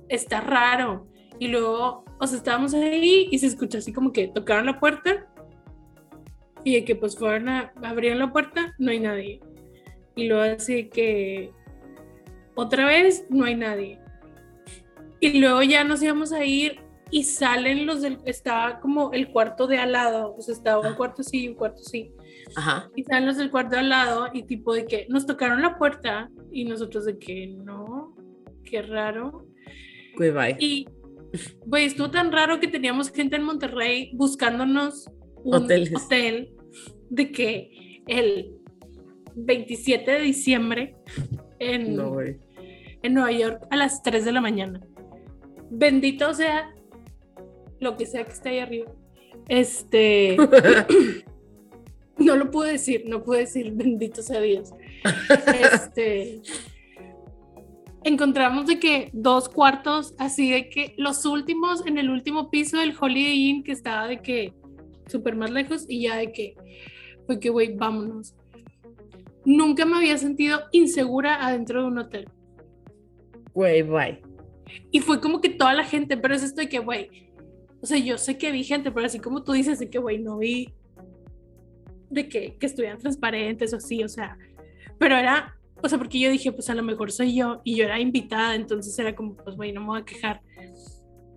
está 0.08 0.40
raro. 0.40 1.06
Y 1.38 1.46
luego, 1.46 2.04
o 2.20 2.26
sea, 2.26 2.36
estábamos 2.36 2.74
ahí 2.74 3.28
y 3.30 3.38
se 3.38 3.46
escucha 3.46 3.78
así 3.78 3.92
como 3.92 4.12
que 4.12 4.28
tocaron 4.28 4.66
la 4.66 4.78
puerta 4.78 5.26
y 6.64 6.74
de 6.74 6.84
que 6.84 6.94
pues 6.94 7.16
fueron 7.16 7.48
a 7.48 7.72
abrir 7.82 8.14
la 8.16 8.30
puerta, 8.30 8.74
no 8.78 8.90
hay 8.90 9.00
nadie. 9.00 9.40
Y 10.14 10.28
luego 10.28 10.42
así 10.42 10.90
que 10.90 11.50
otra 12.54 12.84
vez 12.84 13.24
no 13.30 13.46
hay 13.46 13.56
nadie. 13.56 13.98
Y 15.20 15.40
luego 15.40 15.62
ya 15.62 15.82
nos 15.82 16.02
íbamos 16.02 16.32
a 16.32 16.44
ir 16.44 16.80
y 17.10 17.24
salen 17.24 17.86
los 17.86 18.02
del, 18.02 18.18
estaba 18.26 18.80
como 18.80 19.12
el 19.12 19.32
cuarto 19.32 19.66
de 19.66 19.78
al 19.78 19.92
lado, 19.92 20.34
o 20.36 20.42
sea, 20.42 20.54
estaba 20.54 20.86
un 20.86 20.94
cuarto 20.94 21.22
sí 21.22 21.44
y 21.44 21.48
un 21.48 21.54
cuarto 21.54 21.82
sí. 21.82 22.12
Ajá. 22.54 22.90
Y 22.94 23.04
salen 23.04 23.26
los 23.26 23.38
del 23.38 23.50
cuarto 23.50 23.72
de 23.72 23.78
al 23.78 23.88
lado 23.88 24.28
y 24.34 24.42
tipo 24.42 24.74
de 24.74 24.84
que 24.84 25.06
nos 25.08 25.24
tocaron 25.24 25.62
la 25.62 25.78
puerta 25.78 26.30
y 26.52 26.64
nosotros 26.64 27.06
de 27.06 27.18
que 27.18 27.46
no, 27.46 28.14
qué 28.64 28.82
raro. 28.82 29.46
Goodbye. 30.16 30.56
Y 30.58 30.86
Güey, 31.66 31.84
estuvo 31.86 32.10
tan 32.10 32.32
raro 32.32 32.60
que 32.60 32.68
teníamos 32.68 33.10
gente 33.10 33.36
en 33.36 33.42
Monterrey 33.42 34.10
buscándonos 34.14 35.08
un 35.44 35.54
Hoteles. 35.54 35.94
hotel 35.94 36.54
de 37.08 37.30
que 37.32 38.02
el 38.06 38.52
27 39.36 40.10
de 40.10 40.20
diciembre 40.20 40.96
en, 41.58 41.96
No, 41.96 42.20
en 42.20 43.14
Nueva 43.14 43.32
York 43.32 43.66
a 43.70 43.76
las 43.76 44.02
3 44.02 44.24
de 44.24 44.32
la 44.32 44.40
mañana. 44.40 44.80
Bendito 45.70 46.34
sea 46.34 46.74
lo 47.78 47.96
que 47.96 48.06
sea 48.06 48.24
que 48.24 48.32
esté 48.32 48.48
ahí 48.50 48.58
arriba. 48.58 48.92
Este, 49.48 50.36
no 52.18 52.36
lo 52.36 52.50
pude 52.50 52.72
decir, 52.72 53.04
no 53.06 53.22
pude 53.22 53.40
decir 53.40 53.72
bendito 53.72 54.22
sea 54.22 54.40
Dios. 54.40 54.70
Este, 55.72 56.42
encontramos 58.04 58.66
de 58.66 58.78
que 58.78 59.10
dos 59.12 59.48
cuartos, 59.48 60.14
así 60.18 60.50
de 60.50 60.68
que 60.68 60.94
los 60.96 61.24
últimos 61.26 61.86
en 61.86 61.98
el 61.98 62.10
último 62.10 62.50
piso 62.50 62.78
del 62.78 62.94
Holiday 62.98 63.48
Inn 63.48 63.62
que 63.62 63.72
estaba 63.72 64.06
de 64.06 64.22
que 64.22 64.54
súper 65.06 65.36
más 65.36 65.50
lejos 65.50 65.84
y 65.88 66.02
ya 66.02 66.16
de 66.16 66.32
que 66.32 66.54
fue 67.26 67.38
que, 67.38 67.50
güey, 67.50 67.76
vámonos. 67.76 68.34
Nunca 69.44 69.84
me 69.84 69.96
había 69.96 70.18
sentido 70.18 70.60
insegura 70.72 71.44
adentro 71.44 71.82
de 71.82 71.88
un 71.88 71.98
hotel. 71.98 72.28
Güey, 73.54 73.82
bye. 73.82 74.22
Y 74.90 75.00
fue 75.00 75.20
como 75.20 75.40
que 75.40 75.48
toda 75.48 75.74
la 75.74 75.84
gente, 75.84 76.16
pero 76.16 76.34
es 76.34 76.42
esto 76.42 76.60
de 76.60 76.68
que, 76.68 76.78
güey, 76.78 77.30
o 77.80 77.86
sea, 77.86 77.98
yo 77.98 78.18
sé 78.18 78.36
que 78.36 78.52
vi 78.52 78.64
gente, 78.64 78.90
pero 78.90 79.06
así 79.06 79.18
como 79.18 79.42
tú 79.42 79.52
dices, 79.52 79.78
de 79.78 79.90
que, 79.90 79.98
güey, 79.98 80.18
no 80.18 80.38
vi 80.38 80.72
de 82.10 82.28
que, 82.28 82.56
que 82.58 82.66
estuvieran 82.66 82.98
transparentes 82.98 83.72
o 83.72 83.76
así, 83.76 84.02
o 84.02 84.08
sea, 84.08 84.36
pero 84.98 85.16
era, 85.16 85.56
o 85.82 85.88
sea, 85.88 85.98
porque 85.98 86.18
yo 86.18 86.30
dije, 86.30 86.52
pues 86.52 86.68
a 86.70 86.74
lo 86.74 86.82
mejor 86.82 87.10
soy 87.12 87.34
yo 87.34 87.60
y 87.64 87.76
yo 87.76 87.84
era 87.84 88.00
invitada, 88.00 88.54
entonces 88.54 88.98
era 88.98 89.14
como, 89.14 89.34
pues, 89.34 89.56
güey, 89.56 89.72
no 89.72 89.80
me 89.80 89.86
voy 89.88 90.00
a 90.00 90.04
quejar. 90.04 90.40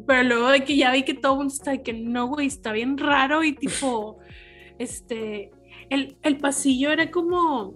Pero 0.05 0.23
luego 0.23 0.49
de 0.49 0.63
que 0.63 0.75
ya 0.75 0.91
vi 0.91 1.03
que 1.03 1.13
todo 1.13 1.33
el 1.33 1.37
mundo 1.39 1.53
está 1.53 1.71
de 1.71 1.83
que 1.83 1.93
no, 1.93 2.27
güey, 2.27 2.47
está 2.47 2.71
bien 2.71 2.97
raro 2.97 3.43
y 3.43 3.53
tipo, 3.53 4.19
este, 4.79 5.51
el, 5.89 6.17
el 6.21 6.37
pasillo 6.37 6.91
era 6.91 7.11
como, 7.11 7.75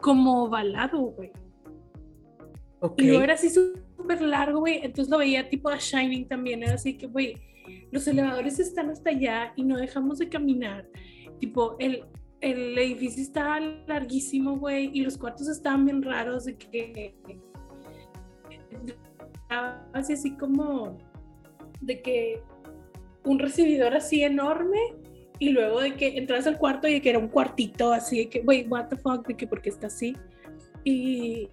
como 0.00 0.44
ovalado, 0.44 0.98
güey. 0.98 1.30
Ok. 2.80 3.00
Y 3.02 3.06
luego 3.08 3.22
era 3.22 3.34
así 3.34 3.50
súper 3.50 4.22
largo, 4.22 4.60
güey. 4.60 4.80
Entonces 4.82 5.10
lo 5.10 5.18
veía 5.18 5.48
tipo 5.48 5.68
a 5.68 5.76
Shining 5.78 6.28
también. 6.28 6.62
Era 6.62 6.74
así 6.74 6.96
que, 6.96 7.06
güey, 7.06 7.36
los 7.90 8.06
elevadores 8.06 8.58
están 8.58 8.90
hasta 8.90 9.10
allá 9.10 9.52
y 9.56 9.64
no 9.64 9.76
dejamos 9.76 10.18
de 10.18 10.28
caminar. 10.28 10.88
Tipo, 11.40 11.76
el, 11.78 12.04
el 12.40 12.78
edificio 12.78 13.22
estaba 13.22 13.60
larguísimo, 13.60 14.58
güey, 14.58 14.90
y 14.92 15.00
los 15.00 15.18
cuartos 15.18 15.48
estaban 15.48 15.84
bien 15.84 16.02
raros 16.02 16.44
de 16.44 16.56
que 16.56 17.14
así 19.92 20.12
así 20.12 20.36
como 20.36 20.98
de 21.80 22.02
que 22.02 22.42
un 23.24 23.38
recibidor 23.38 23.94
así 23.94 24.22
enorme 24.22 24.78
y 25.38 25.50
luego 25.50 25.80
de 25.80 25.94
que 25.94 26.18
entras 26.18 26.46
al 26.46 26.58
cuarto 26.58 26.88
y 26.88 26.94
de 26.94 27.02
que 27.02 27.10
era 27.10 27.18
un 27.18 27.28
cuartito 27.28 27.92
así 27.92 28.18
de 28.18 28.28
que, 28.28 28.40
güey, 28.40 28.66
what 28.68 28.88
the 28.88 28.96
fuck, 28.96 29.26
de 29.26 29.36
que 29.36 29.46
porque 29.46 29.68
está 29.68 29.86
así. 29.86 30.16
Y 30.84 31.48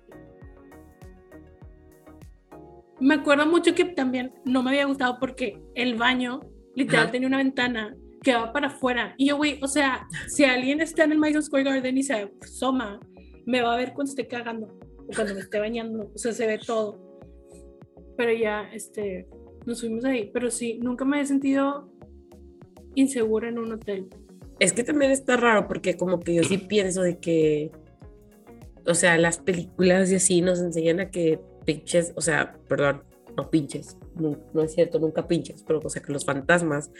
me 3.00 3.15
acuerdo 3.15 3.45
mucho 3.45 3.76
que 3.76 3.86
también 3.86 4.34
no 4.45 4.63
me 4.63 4.71
había 4.71 4.86
gustado 4.86 5.17
porque 5.19 5.62
el 5.76 5.95
baño 5.95 6.41
literal 6.76 7.04
Ajá. 7.04 7.12
tenía 7.12 7.28
una 7.28 7.38
ventana 7.38 7.95
que 8.26 8.34
va 8.34 8.52
para 8.52 8.68
afuera. 8.68 9.14
Y 9.18 9.28
yo, 9.28 9.38
güey, 9.38 9.60
o 9.62 9.68
sea, 9.68 10.08
si 10.28 10.44
alguien 10.44 10.82
está 10.82 11.04
en 11.04 11.12
el 11.12 11.20
Madison 11.20 11.44
Square 11.44 11.64
Garden 11.64 11.98
y 11.98 12.04
se 12.04 12.32
asoma, 12.42 13.00
me 13.46 13.62
va 13.62 13.76
a 13.76 13.78
ver 13.78 13.94
cuando 13.94 14.10
esté 14.10 14.28
cagando 14.28 14.80
o 15.08 15.16
cuando 15.16 15.36
me 15.36 15.42
esté 15.42 15.60
bañando. 15.60 16.12
O 16.14 16.18
sea, 16.18 16.34
se 16.34 16.48
ve 16.48 16.58
todo. 16.58 17.00
Pero 18.18 18.34
ya, 18.34 18.68
este, 18.74 19.28
nos 19.68 19.80
fuimos 19.80 20.04
ahí. 20.06 20.32
Pero 20.34 20.50
sí, 20.50 20.80
nunca 20.82 21.06
me 21.06 21.22
he 21.22 21.26
sentido 21.28 21.92
insegura 22.96 23.48
en 23.48 23.60
un 23.60 23.74
hotel. 23.74 24.08
Es 24.60 24.74
que 24.74 24.84
también 24.84 25.12
está 25.12 25.38
raro 25.38 25.68
porque 25.68 25.96
como 25.96 26.20
que 26.20 26.34
yo 26.34 26.44
sí 26.44 26.58
pienso 26.58 27.04
de 27.04 27.20
que, 27.20 27.72
o 28.88 28.96
sea, 28.96 29.20
las 29.20 29.38
películas 29.38 30.12
y 30.12 30.16
así 30.16 30.42
nos 30.42 30.62
enseñan 30.62 31.00
a 31.00 31.12
que 31.12 31.40
pinches, 31.66 32.12
o 32.16 32.22
sea, 32.22 32.58
perdón, 32.68 33.04
no 33.38 33.52
pinches, 33.52 33.98
no, 34.19 34.38
no 34.54 34.62
es 34.62 34.73
cierto, 34.73 34.99
nunca 34.99 35.28
pinches, 35.28 35.63
pero 35.63 35.80
o 35.84 35.89
sea, 35.89 36.01
que 36.01 36.13
los 36.13 36.25
fantasmas, 36.25 36.91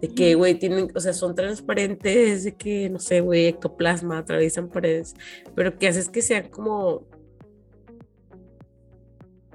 de 0.00 0.08
que, 0.08 0.34
güey, 0.34 0.58
tienen, 0.58 0.88
o 0.94 1.00
sea, 1.00 1.12
son 1.12 1.34
transparentes, 1.34 2.44
de 2.44 2.54
que, 2.54 2.88
no 2.90 2.98
sé, 2.98 3.20
güey, 3.20 3.46
ectoplasma, 3.46 4.18
atraviesan 4.18 4.68
paredes, 4.68 5.14
pero 5.54 5.76
que 5.78 5.88
haces 5.88 6.08
que 6.08 6.22
sean 6.22 6.48
como, 6.48 7.06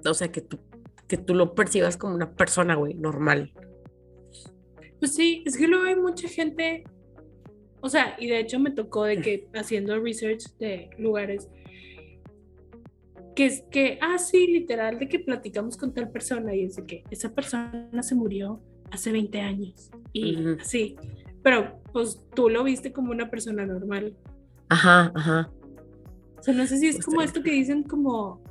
o 0.05 0.13
sea, 0.13 0.31
que 0.31 0.41
tú, 0.41 0.59
que 1.07 1.17
tú 1.17 1.35
lo 1.35 1.55
percibas 1.55 1.97
como 1.97 2.15
una 2.15 2.31
persona, 2.31 2.75
güey, 2.75 2.93
normal. 2.93 3.53
Pues 4.99 5.15
sí, 5.15 5.43
es 5.45 5.57
que 5.57 5.67
luego 5.67 5.85
hay 5.85 5.95
mucha 5.95 6.27
gente, 6.27 6.83
o 7.81 7.89
sea, 7.89 8.15
y 8.19 8.27
de 8.27 8.39
hecho 8.39 8.59
me 8.59 8.71
tocó 8.71 9.05
de 9.05 9.21
que 9.21 9.47
haciendo 9.53 9.99
research 9.99 10.57
de 10.57 10.89
lugares, 10.97 11.47
que 13.39 13.45
es 13.45 13.63
que, 13.71 13.97
ah, 14.01 14.17
sí, 14.17 14.47
literal, 14.47 14.99
de 14.99 15.07
que 15.07 15.17
platicamos 15.17 15.77
con 15.77 15.93
tal 15.93 16.11
persona 16.11 16.53
y 16.53 16.65
es 16.65 16.75
de 16.75 16.85
que 16.85 17.03
esa 17.09 17.33
persona 17.33 18.03
se 18.03 18.13
murió 18.13 18.61
hace 18.91 19.13
20 19.13 19.39
años 19.39 19.89
y 20.11 20.35
Ujú. 20.35 20.57
así, 20.59 20.97
pero 21.41 21.79
pues 21.93 22.21
tú 22.35 22.49
lo 22.49 22.65
viste 22.65 22.91
como 22.91 23.11
una 23.11 23.29
persona 23.29 23.65
normal. 23.65 24.13
Ajá, 24.67 25.13
ajá. 25.15 25.49
O 26.37 26.43
sea, 26.43 26.53
no 26.53 26.67
sé 26.67 26.79
si 26.79 26.87
es 26.87 26.97
Pues 26.97 27.05
como 27.05 27.21
esto 27.21 27.41
que 27.41 27.51
dicen 27.51 27.83
como 27.83 28.43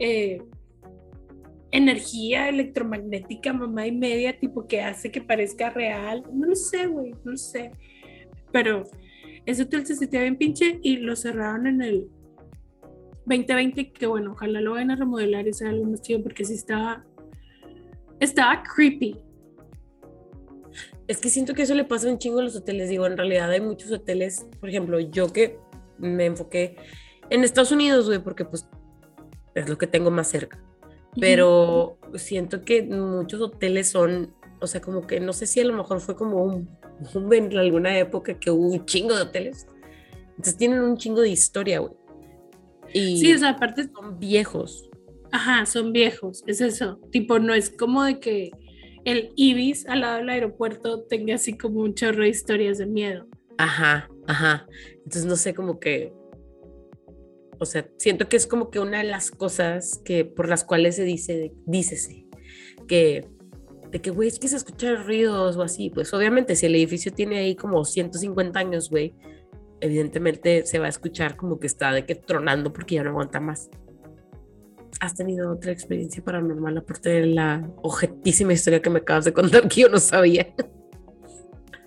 eh, 0.00 0.42
energía 1.70 2.48
electromagnética, 2.48 3.52
mamá 3.52 3.86
y 3.86 3.92
media, 3.92 4.40
tipo 4.40 4.66
que 4.66 4.82
hace 4.82 5.12
que 5.12 5.20
parezca 5.22 5.70
real. 5.70 6.24
No 6.32 6.48
lo 6.48 6.56
sé, 6.56 6.88
güey, 6.88 7.12
no 7.22 7.30
lo 7.30 7.36
sé. 7.36 7.70
Pero 8.50 8.82
ese 9.44 9.62
hotel 9.62 9.86
se 9.86 9.94
sentía 9.94 10.22
bien 10.22 10.34
pinche 10.34 10.80
y 10.82 10.96
lo 10.96 11.14
cerraron 11.14 11.68
en 11.68 11.80
el 11.80 12.08
2020, 13.26 13.92
que 13.92 14.06
bueno, 14.06 14.32
ojalá 14.32 14.60
lo 14.60 14.72
vayan 14.72 14.92
a 14.92 14.96
remodelar 14.96 15.46
y 15.46 15.52
sea 15.52 15.70
algo 15.70 15.84
más 15.84 16.00
chido 16.00 16.22
porque 16.22 16.44
sí 16.44 16.54
estaba, 16.54 17.04
estaba 18.20 18.62
creepy. 18.62 19.20
Es 21.08 21.18
que 21.18 21.28
siento 21.28 21.54
que 21.54 21.62
eso 21.62 21.74
le 21.74 21.84
pasa 21.84 22.08
un 22.08 22.18
chingo 22.18 22.40
a 22.40 22.42
los 22.42 22.56
hoteles. 22.56 22.88
Digo, 22.88 23.06
en 23.06 23.16
realidad 23.16 23.50
hay 23.50 23.60
muchos 23.60 23.92
hoteles, 23.92 24.46
por 24.60 24.68
ejemplo, 24.68 24.98
yo 25.00 25.32
que 25.32 25.58
me 25.98 26.26
enfoqué 26.26 26.76
en 27.30 27.44
Estados 27.44 27.72
Unidos, 27.72 28.06
güey, 28.06 28.20
porque 28.20 28.44
pues 28.44 28.68
es 29.54 29.68
lo 29.68 29.78
que 29.78 29.86
tengo 29.86 30.10
más 30.10 30.28
cerca. 30.28 30.62
Pero 31.18 31.98
siento 32.14 32.62
que 32.62 32.82
muchos 32.82 33.40
hoteles 33.40 33.88
son, 33.88 34.34
o 34.60 34.66
sea, 34.66 34.80
como 34.80 35.06
que 35.06 35.18
no 35.18 35.32
sé 35.32 35.46
si 35.46 35.60
a 35.60 35.64
lo 35.64 35.72
mejor 35.72 36.00
fue 36.00 36.14
como 36.14 36.44
un 36.44 36.68
en 37.32 37.56
alguna 37.56 37.98
época 37.98 38.38
que 38.38 38.50
hubo 38.50 38.68
un 38.68 38.84
chingo 38.84 39.14
de 39.14 39.22
hoteles. 39.22 39.66
Entonces 40.30 40.56
tienen 40.56 40.80
un 40.80 40.96
chingo 40.96 41.20
de 41.22 41.30
historia, 41.30 41.80
güey. 41.80 41.94
Y 42.92 43.18
Sí, 43.18 43.32
o 43.32 43.38
sea, 43.38 43.50
aparte 43.50 43.88
son 43.92 44.18
viejos. 44.18 44.88
Ajá, 45.32 45.66
son 45.66 45.92
viejos, 45.92 46.42
es 46.46 46.60
eso. 46.60 47.00
Tipo, 47.10 47.38
no 47.38 47.54
es 47.54 47.70
como 47.70 48.04
de 48.04 48.20
que 48.20 48.50
el 49.04 49.32
Ibis 49.36 49.86
al 49.86 50.00
lado 50.00 50.16
del 50.18 50.28
aeropuerto 50.28 51.02
tenga 51.02 51.34
así 51.34 51.56
como 51.56 51.80
un 51.80 51.94
chorro 51.94 52.22
de 52.22 52.28
historias 52.28 52.78
de 52.78 52.86
miedo. 52.86 53.26
Ajá, 53.58 54.08
ajá. 54.26 54.66
Entonces 54.96 55.24
no 55.24 55.36
sé, 55.36 55.54
como 55.54 55.78
que, 55.78 56.12
o 57.58 57.64
sea, 57.64 57.88
siento 57.98 58.28
que 58.28 58.36
es 58.36 58.46
como 58.46 58.70
que 58.70 58.80
una 58.80 58.98
de 58.98 59.04
las 59.04 59.30
cosas 59.30 60.00
que 60.04 60.24
por 60.24 60.48
las 60.48 60.64
cuales 60.64 60.96
se 60.96 61.04
dice, 61.04 61.52
dícese, 61.66 62.26
que 62.86 63.28
de 63.90 64.00
que, 64.00 64.10
güey, 64.10 64.28
es 64.28 64.38
que 64.38 64.48
se 64.48 64.56
escuchan 64.56 65.04
ruidos 65.04 65.56
o 65.56 65.62
así. 65.62 65.90
Pues 65.90 66.12
obviamente 66.12 66.56
si 66.56 66.66
el 66.66 66.74
edificio 66.74 67.12
tiene 67.12 67.38
ahí 67.38 67.54
como 67.54 67.84
150 67.84 68.58
años, 68.58 68.90
güey, 68.90 69.14
evidentemente 69.80 70.64
se 70.66 70.78
va 70.78 70.86
a 70.86 70.90
escuchar 70.90 71.36
como 71.36 71.58
que 71.58 71.66
está 71.66 71.92
de 71.92 72.04
que 72.04 72.14
tronando 72.14 72.72
porque 72.72 72.96
ya 72.96 73.04
no 73.04 73.10
aguanta 73.10 73.40
más. 73.40 73.70
¿Has 75.00 75.14
tenido 75.14 75.52
otra 75.52 75.72
experiencia 75.72 76.24
paranormal 76.24 76.78
aparte 76.78 77.10
de 77.10 77.26
la 77.26 77.70
objetísima 77.82 78.52
historia 78.52 78.80
que 78.80 78.90
me 78.90 79.00
acabas 79.00 79.26
de 79.26 79.32
contar 79.32 79.68
que 79.68 79.82
yo 79.82 79.88
no 79.88 79.98
sabía? 79.98 80.54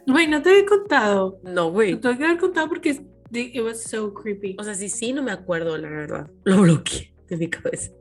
Güey, 0.05 0.27
no 0.27 0.41
te 0.41 0.49
había 0.49 0.65
contado. 0.65 1.39
No, 1.43 1.71
güey. 1.71 1.93
No 1.93 1.99
te 1.99 2.07
había 2.09 2.37
contado 2.37 2.67
porque 2.67 3.01
it 3.31 3.61
was 3.61 3.83
so 3.83 4.13
creepy. 4.13 4.55
O 4.59 4.63
sea, 4.63 4.75
sí, 4.75 4.89
sí, 4.89 5.13
no 5.13 5.23
me 5.23 5.31
acuerdo, 5.31 5.77
la 5.77 5.89
verdad. 5.89 6.29
Lo 6.43 6.61
bloqueé 6.61 7.13
de 7.27 7.37
mi 7.37 7.49
cabeza. 7.49 7.91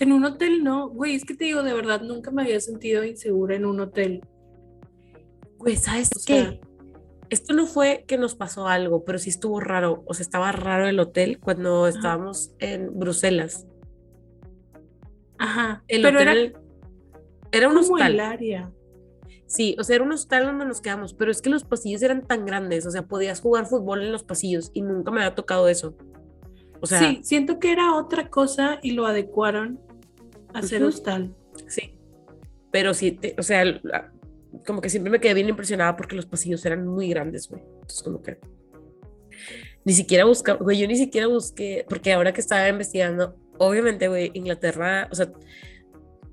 En 0.00 0.12
un 0.12 0.24
hotel 0.24 0.64
no, 0.64 0.88
güey, 0.88 1.14
es 1.14 1.24
que 1.24 1.34
te 1.34 1.44
digo, 1.44 1.62
de 1.62 1.74
verdad, 1.74 2.00
nunca 2.02 2.30
me 2.30 2.42
había 2.42 2.60
sentido 2.60 3.04
insegura 3.04 3.56
en 3.56 3.64
un 3.64 3.80
hotel. 3.80 4.22
Güey, 5.58 5.76
¿sabes 5.76 6.10
O 6.16 6.20
qué? 6.26 6.60
Esto 7.30 7.52
no 7.54 7.66
fue 7.66 8.04
que 8.06 8.18
nos 8.18 8.34
pasó 8.36 8.68
algo, 8.68 9.04
pero 9.04 9.18
sí 9.18 9.30
estuvo 9.30 9.58
raro. 9.60 10.04
O 10.06 10.14
sea, 10.14 10.22
estaba 10.22 10.52
raro 10.52 10.86
el 10.86 10.98
hotel 11.00 11.38
cuando 11.40 11.86
estábamos 11.88 12.52
en 12.60 12.98
Bruselas. 12.98 13.66
Ajá, 15.38 15.82
El 15.88 16.02
pero 16.02 16.20
era 16.20 16.32
hotel 16.32 16.56
era 17.52 17.68
un 17.68 17.74
como 17.74 17.94
hostal. 17.94 18.12
el 18.14 18.20
área. 18.20 18.72
Sí, 19.46 19.76
o 19.78 19.84
sea, 19.84 19.96
era 19.96 20.04
un 20.04 20.12
hostal 20.12 20.44
donde 20.46 20.64
nos 20.64 20.80
quedamos, 20.80 21.14
pero 21.14 21.30
es 21.30 21.40
que 21.40 21.50
los 21.50 21.64
pasillos 21.64 22.02
eran 22.02 22.26
tan 22.26 22.44
grandes, 22.46 22.84
o 22.86 22.90
sea, 22.90 23.02
podías 23.06 23.40
jugar 23.40 23.66
fútbol 23.66 24.02
en 24.02 24.10
los 24.12 24.24
pasillos 24.24 24.70
y 24.74 24.82
nunca 24.82 25.10
me 25.10 25.20
había 25.22 25.34
tocado 25.36 25.68
eso. 25.68 25.94
O 26.80 26.86
sea, 26.86 26.98
sí, 26.98 27.20
siento 27.22 27.58
que 27.58 27.70
era 27.72 27.94
otra 27.94 28.28
cosa 28.28 28.78
y 28.82 28.90
lo 28.92 29.06
adecuaron 29.06 29.80
a 30.52 30.62
ser 30.62 30.82
Ujú. 30.82 30.88
hostal. 30.88 31.34
sí. 31.68 31.92
pero 32.72 32.92
sí, 32.92 33.12
te- 33.12 33.34
o 33.38 33.42
sea, 33.42 33.62
como 34.66 34.80
que 34.80 34.90
siempre 34.90 35.10
me 35.10 35.20
quedé 35.20 35.34
bien 35.34 35.48
impresionada 35.48 35.96
porque 35.96 36.16
los 36.16 36.26
pasillos 36.26 36.64
eran 36.64 36.86
muy 36.86 37.08
grandes, 37.08 37.48
güey. 37.48 37.62
Entonces, 37.62 38.02
como 38.02 38.22
que 38.22 38.38
ni 39.84 39.92
siquiera 39.92 40.24
busca, 40.24 40.54
güey, 40.54 40.78
yo 40.78 40.88
ni 40.88 40.96
siquiera 40.96 41.28
busqué, 41.28 41.86
porque 41.88 42.12
ahora 42.12 42.32
que 42.32 42.40
estaba 42.40 42.68
investigando, 42.68 43.36
obviamente, 43.58 44.08
güey, 44.08 44.32
Inglaterra, 44.34 45.08
o 45.12 45.14
sea, 45.14 45.30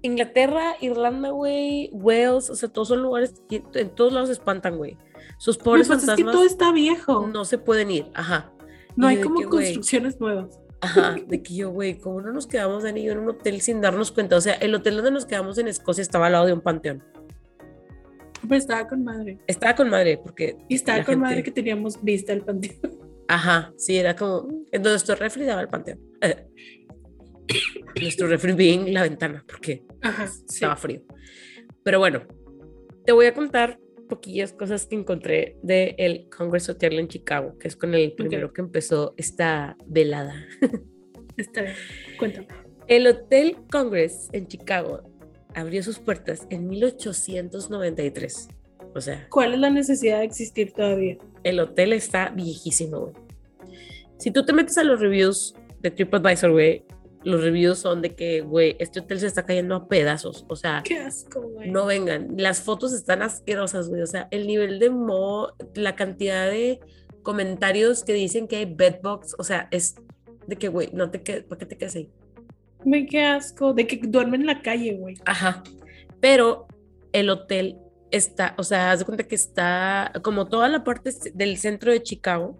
Inglaterra, 0.01 0.75
Irlanda, 0.81 1.29
güey, 1.29 1.89
Wales, 1.93 2.49
o 2.49 2.55
sea, 2.55 2.69
todos 2.69 2.87
son 2.89 3.03
lugares 3.03 3.35
que 3.47 3.63
en 3.75 3.93
todos 3.93 4.11
lados 4.11 4.29
se 4.29 4.33
espantan, 4.33 4.77
güey. 4.77 4.97
Sus 5.37 5.57
pobres 5.57 5.87
pues 5.87 5.99
es 5.99 6.03
que 6.03 6.07
fantasmas 6.07 6.33
todo 6.35 6.45
está 6.45 6.71
viejo. 6.71 7.21
No, 7.21 7.27
no 7.27 7.45
se 7.45 7.57
pueden 7.57 7.91
ir, 7.91 8.07
ajá. 8.13 8.51
Y 8.97 9.05
hay 9.05 9.21
como 9.21 9.39
que, 9.39 9.45
construcciones 9.47 10.19
nuevas. 10.19 10.59
Ajá, 10.81 11.15
de 11.25 11.41
que 11.41 11.55
yo, 11.55 11.69
güey, 11.69 11.97
¿cómo 11.97 12.21
no 12.21 12.33
nos 12.33 12.47
quedamos 12.47 12.83
Dani 12.83 13.03
yo 13.03 13.13
en 13.13 13.19
un 13.19 13.29
hotel 13.29 13.61
sin 13.61 13.79
darnos 13.79 14.11
cuenta? 14.11 14.35
O 14.35 14.41
sea, 14.41 14.55
el 14.55 14.75
hotel 14.75 14.95
donde 14.95 15.11
nos 15.11 15.25
quedamos 15.25 15.57
en 15.57 15.67
Escocia 15.67 16.01
estaba 16.01 16.25
al 16.25 16.33
lado 16.33 16.45
de 16.45 16.53
un 16.53 16.61
panteón. 16.61 17.03
Pero 18.49 18.55
estaba 18.55 18.87
con 18.87 19.03
madre. 19.03 19.39
Estaba 19.47 19.75
con 19.75 19.89
madre, 19.89 20.17
porque. 20.17 20.57
Y 20.69 20.75
estaba 20.75 20.99
con 20.99 21.15
gente- 21.15 21.25
madre 21.25 21.43
que 21.43 21.51
teníamos 21.51 22.01
vista 22.03 22.33
al 22.33 22.41
panteón. 22.43 22.77
Ajá, 23.27 23.73
sí, 23.77 23.97
era 23.97 24.15
como. 24.15 24.47
Nuestro 24.81 25.15
refri 25.15 25.45
daba 25.45 25.61
al 25.61 25.69
panteón. 25.69 25.99
nuestro 28.01 28.27
refri 28.27 28.53
bien 28.53 28.93
la 28.93 29.03
ventana, 29.03 29.43
porque 29.47 29.83
Ajá, 30.01 30.27
sí. 30.27 30.43
estaba 30.49 30.75
frío. 30.75 31.01
Pero 31.83 31.99
bueno, 31.99 32.23
te 33.05 33.11
voy 33.11 33.25
a 33.25 33.33
contar 33.33 33.79
poquillas 34.09 34.53
cosas 34.53 34.85
que 34.85 34.95
encontré 34.95 35.57
del 35.63 35.95
el 35.97 36.29
Congress 36.29 36.69
Hotel 36.69 36.99
en 36.99 37.07
Chicago, 37.07 37.57
que 37.57 37.67
es 37.67 37.75
con 37.75 37.93
el 37.93 38.13
primero 38.13 38.53
que 38.53 38.61
empezó 38.61 39.13
esta 39.17 39.75
velada. 39.85 40.35
Está 41.37 41.61
bien. 41.63 41.75
Cuéntame. 42.19 42.47
El 42.87 43.07
Hotel 43.07 43.57
Congress 43.71 44.29
en 44.33 44.47
Chicago 44.47 45.01
abrió 45.55 45.83
sus 45.83 45.99
puertas 45.99 46.47
en 46.49 46.67
1893. 46.67 48.49
O 48.95 49.01
sea, 49.01 49.27
¿Cuál 49.29 49.53
es 49.53 49.59
la 49.59 49.69
necesidad 49.69 50.19
de 50.19 50.25
existir 50.25 50.71
todavía? 50.73 51.17
el 51.43 51.59
hotel 51.59 51.93
está 51.93 52.29
viejísimo, 52.29 52.99
güey. 52.99 53.13
Si 54.17 54.31
tú 54.31 54.45
te 54.45 54.53
metes 54.53 54.77
a 54.77 54.83
los 54.83 54.99
reviews 54.99 55.55
de 55.81 55.91
TripAdvisor, 55.91 56.51
güey, 56.51 56.85
los 57.23 57.41
reviews 57.41 57.79
son 57.79 58.01
de 58.01 58.15
que, 58.15 58.41
güey, 58.41 58.75
este 58.79 58.99
hotel 58.99 59.19
se 59.19 59.27
está 59.27 59.45
cayendo 59.45 59.75
a 59.75 59.87
pedazos. 59.87 60.45
O 60.47 60.55
sea, 60.55 60.81
Qué 60.85 60.97
asco, 60.99 61.41
güey. 61.41 61.69
no 61.71 61.85
vengan. 61.85 62.35
Las 62.37 62.61
fotos 62.61 62.93
están 62.93 63.21
asquerosas, 63.21 63.89
güey. 63.89 64.01
O 64.01 64.07
sea, 64.07 64.27
el 64.31 64.45
nivel 64.47 64.79
de 64.79 64.89
mo, 64.89 65.49
la 65.73 65.95
cantidad 65.95 66.49
de 66.49 66.79
comentarios 67.23 68.03
que 68.03 68.13
dicen 68.13 68.47
que 68.47 68.57
hay 68.57 68.65
bedbugs, 68.65 69.35
o 69.37 69.43
sea, 69.43 69.67
es 69.71 69.95
de 70.47 70.55
que, 70.57 70.67
güey, 70.67 70.89
no 70.93 71.09
te 71.09 71.21
quedes, 71.23 71.43
¿para 71.45 71.59
qué 71.59 71.65
te 71.65 71.77
quedas 71.77 71.95
ahí? 71.95 72.09
Güey, 72.85 73.05
qué 73.05 73.23
asco. 73.23 73.73
De 73.73 73.87
que 73.87 73.97
duermen 73.97 74.41
en 74.41 74.47
la 74.47 74.61
calle, 74.61 74.95
güey. 74.95 75.15
Ajá. 75.25 75.63
Pero 76.19 76.67
el 77.11 77.29
hotel 77.29 77.77
está, 78.11 78.53
o 78.57 78.63
sea, 78.63 78.91
haz 78.91 78.99
de 78.99 79.05
cuenta 79.05 79.23
que 79.23 79.35
está 79.35 80.11
como 80.23 80.47
toda 80.47 80.69
la 80.69 80.83
parte 80.83 81.11
del 81.33 81.57
centro 81.57 81.91
de 81.91 82.01
Chicago, 82.03 82.59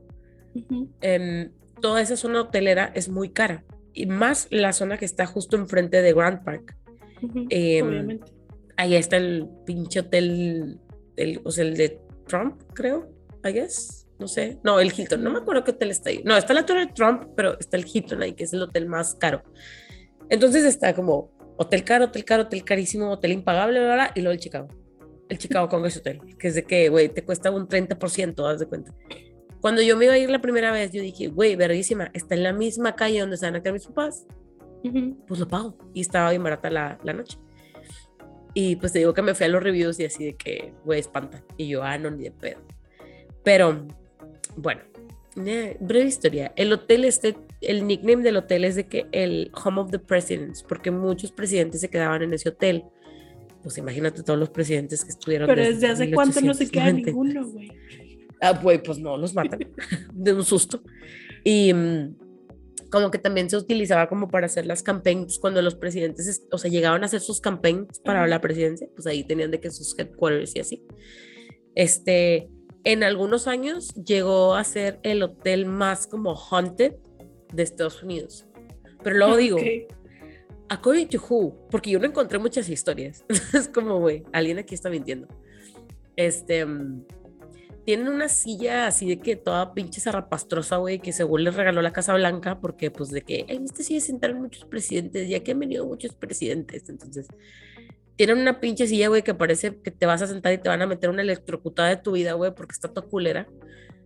em, 1.01 1.51
toda 1.81 2.01
esa 2.01 2.15
zona 2.17 2.41
hotelera 2.41 2.91
es 2.95 3.09
muy 3.09 3.29
cara. 3.29 3.63
Y 3.93 4.05
más 4.07 4.47
la 4.49 4.73
zona 4.73 4.97
que 4.97 5.05
está 5.05 5.25
justo 5.25 5.55
enfrente 5.55 6.01
de 6.01 6.13
Grand 6.13 6.43
Park. 6.43 6.75
Ujú, 7.21 7.45
Em, 7.49 7.87
Obviamente. 7.87 8.31
Ahí 8.75 8.95
está 8.95 9.17
el 9.17 9.47
pinche 9.65 9.99
hotel, 9.99 10.79
el, 11.15 11.41
o 11.43 11.51
sea, 11.51 11.63
el 11.63 11.77
de 11.77 12.01
Trump, 12.27 12.61
creo, 12.73 13.07
I 13.45 13.51
guess. 13.51 14.07
No 14.19 14.27
sé. 14.27 14.57
No, 14.63 14.79
el 14.79 14.91
Hilton. 14.97 15.23
No 15.23 15.29
me 15.31 15.39
acuerdo 15.39 15.63
qué 15.63 15.71
hotel 15.71 15.91
está 15.91 16.09
ahí. 16.09 16.21
No, 16.23 16.35
está 16.37 16.53
la 16.53 16.65
torre 16.65 16.87
de 16.87 16.93
Trump, 16.93 17.29
pero 17.35 17.59
está 17.59 17.77
el 17.77 17.85
Hilton 17.91 18.21
ahí, 18.23 18.33
que 18.33 18.45
es 18.45 18.53
el 18.53 18.61
hotel 18.61 18.87
más 18.87 19.15
caro. 19.15 19.43
Entonces 20.29 20.63
está 20.63 20.93
como 20.93 21.31
hotel 21.57 21.83
caro, 21.83 22.05
hotel 22.05 22.25
caro, 22.25 22.43
hotel 22.43 22.63
carísimo, 22.63 23.11
hotel 23.11 23.33
impagable, 23.33 23.79
bla, 23.79 23.93
bla, 23.93 24.11
y 24.15 24.21
luego 24.21 24.33
el 24.33 24.39
Chicago. 24.39 24.67
El 25.29 25.37
Chicago 25.37 25.69
Congress 25.69 25.97
Hotel, 25.97 26.19
que 26.37 26.47
es 26.47 26.55
de 26.55 26.63
que, 26.63 26.89
güey, 26.89 27.09
te 27.09 27.23
cuesta 27.23 27.49
un 27.49 27.67
30%, 27.67 28.51
haz 28.51 28.59
de 28.59 28.65
cuenta. 28.65 28.93
Cuando 29.61 29.81
yo 29.81 29.95
me 29.95 30.05
iba 30.05 30.13
a 30.13 30.17
ir 30.17 30.29
la 30.29 30.41
primera 30.41 30.71
vez, 30.71 30.91
yo 30.91 31.01
dije, 31.01 31.27
güey, 31.27 31.55
verguísima, 31.55 32.11
está 32.13 32.35
en 32.35 32.43
la 32.43 32.53
misma 32.53 32.95
calle 32.95 33.21
donde 33.21 33.35
están 33.35 33.55
acá 33.55 33.71
mis 33.71 33.85
papás, 33.87 34.27
Ujú. 34.83 35.17
pues 35.25 35.39
lo 35.39 35.47
pago. 35.47 35.77
Y 35.93 36.01
estaba 36.01 36.29
bien 36.29 36.43
barata 36.43 36.69
la, 36.69 36.99
la 37.03 37.13
noche. 37.13 37.37
Y 38.53 38.75
pues 38.75 38.91
te 38.91 38.99
digo 38.99 39.13
que 39.13 39.21
me 39.21 39.33
fui 39.33 39.45
a 39.45 39.49
los 39.49 39.63
reviews 39.63 39.99
y 39.99 40.05
así 40.05 40.25
de 40.25 40.35
que, 40.35 40.73
güey, 40.83 40.99
espanta. 40.99 41.43
Y 41.57 41.69
yo, 41.69 41.83
ah, 41.83 41.97
no, 41.97 42.11
ni 42.11 42.23
de 42.23 42.31
pedo. 42.31 42.59
Pero, 43.43 43.87
bueno, 44.57 44.81
breve 45.35 46.05
historia. 46.05 46.53
El 46.55 46.71
hotel 46.71 47.05
este, 47.05 47.35
el 47.67 47.87
nickname 47.87 48.23
del 48.23 48.37
hotel 48.37 48.65
es 48.65 48.75
de 48.75 48.87
que 48.87 49.05
el 49.11 49.51
Home 49.63 49.81
of 49.81 49.91
the 49.91 49.99
Presidents, 49.99 50.63
porque 50.63 50.91
muchos 50.91 51.31
presidentes 51.31 51.81
se 51.81 51.89
quedaban 51.89 52.21
en 52.23 52.33
ese 52.33 52.49
hotel. 52.49 52.83
Pues 53.61 53.77
imagínate 53.77 54.23
todos 54.23 54.37
los 54.39 54.49
presidentes 54.49 55.03
que 55.05 55.11
estuvieron. 55.11 55.47
Pero 55.47 55.63
desde 55.63 55.87
hace 55.87 56.11
cuánto 56.11 56.41
no 56.41 56.53
se 56.53 56.69
queda 56.69 56.85
1890. 56.91 57.11
ninguno, 57.11 57.47
güey. 57.49 57.71
Ah, 58.41 58.59
güey, 58.61 58.83
pues 58.83 58.99
no, 58.99 59.15
los 59.17 59.33
matan 59.33 59.59
de 60.13 60.33
un 60.33 60.43
susto. 60.43 60.81
Y 61.45 61.73
mm, 61.73 62.15
como 62.91 63.09
que 63.09 63.17
también 63.19 63.49
se 63.49 63.55
utilizaba 63.55 64.09
como 64.09 64.27
para 64.27 64.47
hacer 64.47 64.65
las 64.65 64.83
campaigns 64.83 65.39
cuando 65.39 65.61
los 65.61 65.75
presidentes, 65.75 66.27
es- 66.27 66.45
o 66.51 66.57
sea, 66.57 66.69
llegaban 66.69 67.03
a 67.03 67.05
hacer 67.05 67.21
sus 67.21 67.39
campaigns 67.39 67.99
para 67.99 68.27
la 68.27 68.41
presidencia, 68.41 68.87
pues 68.93 69.07
ahí 69.07 69.23
tenían 69.23 69.49
de 69.51 69.61
que 69.61 69.71
sus 69.71 69.97
headquarters 69.97 70.55
y 70.55 70.59
así. 70.59 70.83
Este, 71.75 72.49
en 72.83 73.03
algunos 73.03 73.47
años 73.47 73.93
llegó 73.95 74.55
a 74.55 74.63
ser 74.65 74.99
el 75.03 75.23
hotel 75.23 75.65
más 75.65 76.05
como 76.07 76.35
haunted 76.35 76.95
de 77.53 77.63
Estados 77.63 78.03
Unidos. 78.03 78.45
Pero 79.03 79.17
luego 79.17 79.37
digo, 79.37 79.57
Ok. 79.57 79.93
according 80.69 81.07
to 81.07 81.19
who, 81.19 81.67
porque 81.69 81.91
yo 81.91 81.99
no 81.99 82.05
encontré 82.05 82.39
muchas 82.39 82.69
historias. 82.69 83.25
es 83.53 83.69
como, 83.69 83.99
güey, 83.99 84.23
alguien 84.31 84.57
aquí 84.59 84.75
está 84.75 84.89
mintiendo. 84.89 85.27
Este, 86.15 86.65
mm, 86.65 87.05
tienen 87.85 88.07
una 88.07 88.29
silla 88.29 88.87
así 88.87 89.07
de 89.07 89.19
que 89.19 89.35
toda 89.35 89.73
pinche 89.73 89.99
zarrapastrosa, 89.99 90.77
güey, 90.77 90.99
que 90.99 91.11
según 91.11 91.43
les 91.43 91.55
regaló 91.55 91.81
la 91.81 91.91
Casa 91.91 92.13
Blanca, 92.13 92.59
porque 92.61 92.91
pues 92.91 93.09
de 93.09 93.21
que 93.21 93.45
en 93.47 93.65
este 93.65 93.83
silla 93.83 93.99
se 93.99 94.07
sentaron 94.07 94.41
muchos 94.41 94.65
presidentes, 94.65 95.27
ya 95.27 95.41
que 95.41 95.51
han 95.51 95.59
venido 95.59 95.85
muchos 95.85 96.15
presidentes. 96.15 96.87
Entonces, 96.87 97.27
tienen 98.15 98.37
una 98.37 98.59
pinche 98.61 98.87
silla, 98.87 99.09
güey, 99.09 99.21
que 99.21 99.33
parece 99.33 99.81
que 99.81 99.91
te 99.91 100.05
vas 100.05 100.21
a 100.21 100.27
sentar 100.27 100.53
y 100.53 100.59
te 100.59 100.69
van 100.69 100.81
a 100.81 100.87
meter 100.87 101.09
una 101.09 101.23
electrocutada 101.23 101.89
de 101.89 101.97
tu 101.97 102.13
vida, 102.13 102.33
güey, 102.33 102.53
porque 102.55 102.71
está 102.71 102.87
toda 102.87 103.07
culera. 103.07 103.47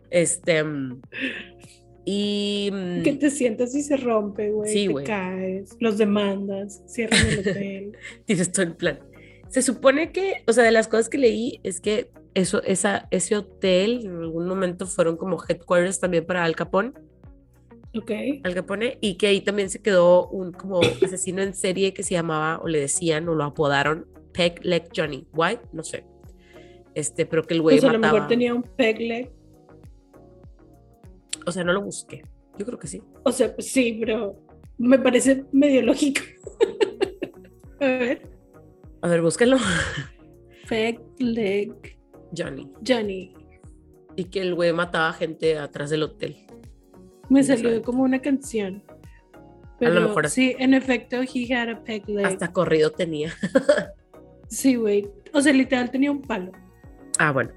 Este, 0.10 0.64
mm, 0.64 1.02
y... 2.10 2.70
mm, 2.72 3.04
Que 3.04 3.14
te 3.14 3.30
sientas 3.30 3.76
y 3.76 3.82
se 3.84 3.98
rompe, 3.98 4.50
güey. 4.52 4.72
Sí, 4.72 4.86
te 4.88 4.92
güey. 4.94 5.06
caes, 5.06 5.76
los 5.82 5.98
demandas, 5.98 6.82
cierran 6.88 7.20
el 7.28 7.40
hotel. 7.40 7.98
tienes 8.26 8.50
todo 8.52 8.66
el 8.66 8.76
plan. 8.76 9.00
Se 9.50 9.62
supone 9.62 10.12
que, 10.14 10.44
o 10.48 10.54
sea, 10.54 10.64
de 10.64 10.72
las 10.72 10.88
cosas 10.88 11.10
que 11.10 11.18
leí 11.18 11.60
es 11.64 11.82
que 11.82 12.10
eso, 12.34 12.64
esa, 12.64 13.08
ese 13.12 13.36
hotel 13.36 14.06
en 14.06 14.16
algún 14.18 14.48
momento 14.48 14.86
fueron 14.88 15.18
como 15.18 15.38
headquarters 15.48 16.00
también 16.00 16.26
para 16.26 16.44
Al 16.46 16.56
Capone, 16.56 16.92
ok. 17.96 18.12
Al 18.44 18.54
Capone, 18.54 18.98
y 19.02 19.16
que 19.16 19.28
ahí 19.28 19.42
también 19.42 19.70
se 19.70 19.82
quedó 19.82 20.28
un 20.30 20.52
como 20.54 20.80
asesino 21.04 21.42
en 21.42 21.54
serie 21.54 21.94
que 21.94 22.04
se 22.04 22.14
llamaba, 22.14 22.60
o 22.64 22.68
le 22.70 22.80
decían, 22.80 23.28
o 23.28 23.36
lo 23.36 23.44
apodaron 23.44 24.06
Peg 24.34 24.64
Leg 24.64 24.90
Johnny. 24.96 25.28
Why? 25.34 25.60
No 25.74 25.84
sé. 25.84 26.06
Este, 26.94 27.26
pero 27.26 27.44
que 27.44 27.54
el 27.54 27.62
güey 27.62 27.76
Pues 27.80 27.84
a 27.90 27.94
lo 27.94 28.00
mataba. 28.00 28.14
mejor 28.14 28.28
tenía 28.30 28.54
un 28.56 28.64
peg 28.64 29.00
leg. 29.00 29.30
O 31.48 31.52
sea, 31.52 31.64
no 31.64 31.72
lo 31.74 31.82
busqué. 31.82 32.24
Yo 32.60 32.66
creo 32.66 32.78
que 32.78 32.88
sí. 32.88 33.02
O 33.24 33.32
sea, 33.32 33.56
pues 33.56 33.72
sí, 33.72 33.98
pero 34.00 34.36
me 34.78 35.00
parece 35.00 35.46
medio 35.54 35.82
lógico. 35.82 36.22
a 37.80 37.86
ver. 37.86 38.30
A 39.02 39.08
ver, 39.08 39.22
búsquenlo. 39.22 39.58
Peg 40.68 41.00
leg 41.20 41.98
Johnny. 42.36 42.70
Johnny. 42.86 43.34
Y 44.18 44.26
que 44.26 44.42
el 44.42 44.56
güey 44.56 44.74
mataba 44.74 45.14
gente 45.14 45.58
atrás 45.58 45.90
del 45.90 46.04
hotel. 46.04 46.36
Me 47.30 47.44
salió 47.44 47.82
como 47.82 48.04
una 48.04 48.20
canción. 48.20 48.84
Pero 49.80 50.02
mejor- 50.02 50.30
sí, 50.30 50.56
en 50.60 50.74
efecto, 50.74 51.18
he 51.22 51.54
had 51.54 51.70
a 51.70 51.84
peg 51.84 52.10
leg. 52.10 52.26
Hasta 52.26 52.52
corrido 52.52 52.92
tenía. 52.92 53.32
Sí, 54.50 54.76
güey. 54.76 55.10
O 55.34 55.42
sea, 55.42 55.54
literal 55.54 55.92
tenía 55.92 56.12
un 56.12 56.22
palo. 56.22 56.52
Ah, 57.20 57.32
bueno. 57.32 57.52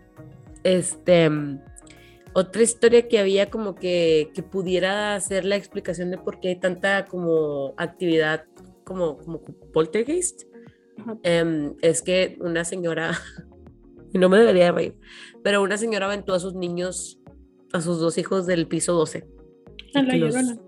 Este. 0.65 1.31
Otra 2.33 2.63
historia 2.63 3.09
que 3.09 3.19
había 3.19 3.51
como 3.51 3.75
que, 3.75 4.31
que 4.35 4.43
pudiera 4.43 5.15
hacer 5.15 5.45
la 5.45 5.57
explicación 5.57 6.11
de 6.11 6.19
por 6.19 6.39
qué 6.41 6.49
hay 6.49 6.61
tanta 6.61 7.05
como 7.07 7.75
actividad 7.77 8.45
como, 8.85 9.19
como 9.19 9.43
poltergeist 9.73 10.43
em, 11.23 11.75
es 11.83 12.03
que 12.03 12.37
una 12.41 12.65
señora, 12.65 13.13
no 14.15 14.29
me 14.29 14.39
debería 14.39 14.71
reír, 14.73 14.97
pero 15.43 15.63
una 15.63 15.77
señora 15.77 16.07
aventó 16.07 16.35
a 16.35 16.41
sus 16.41 16.55
niños, 16.55 17.21
a 17.73 17.81
sus 17.81 17.99
dos 17.99 18.17
hijos 18.19 18.47
del 18.47 18.67
piso 18.69 18.93
12. 18.95 19.27
A 19.95 20.01
y 20.01 20.03
la 20.07 20.13
que 20.13 20.19
los- 20.19 20.35
llorona. 20.35 20.61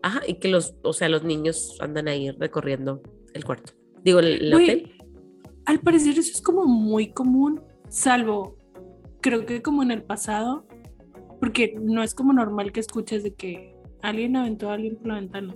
Ajá, 0.00 0.20
y 0.28 0.34
que 0.34 0.48
los, 0.48 0.76
o 0.82 0.92
sea, 0.92 1.08
los 1.08 1.24
niños 1.24 1.76
andan 1.80 2.06
ahí 2.06 2.30
recorriendo 2.30 3.02
el 3.34 3.44
cuarto. 3.44 3.72
Digo, 4.04 4.20
el, 4.20 4.40
el 4.42 4.52
Güey, 4.52 4.64
hotel. 4.64 4.92
Al 5.66 5.80
parecer 5.80 6.16
eso 6.18 6.30
es 6.30 6.40
como 6.40 6.66
muy 6.66 7.12
común, 7.12 7.60
salvo 7.88 8.56
creo 9.20 9.44
que 9.44 9.60
como 9.60 9.82
en 9.82 9.90
el 9.90 10.04
pasado, 10.04 10.67
porque 11.40 11.74
no 11.80 12.02
es 12.02 12.14
como 12.14 12.32
normal 12.32 12.72
que 12.72 12.80
escuches 12.80 13.22
de 13.22 13.34
que 13.34 13.74
alguien 14.02 14.36
aventó 14.36 14.70
a 14.70 14.74
alguien 14.74 14.96
por 14.96 15.08
la 15.08 15.14
ventana. 15.14 15.54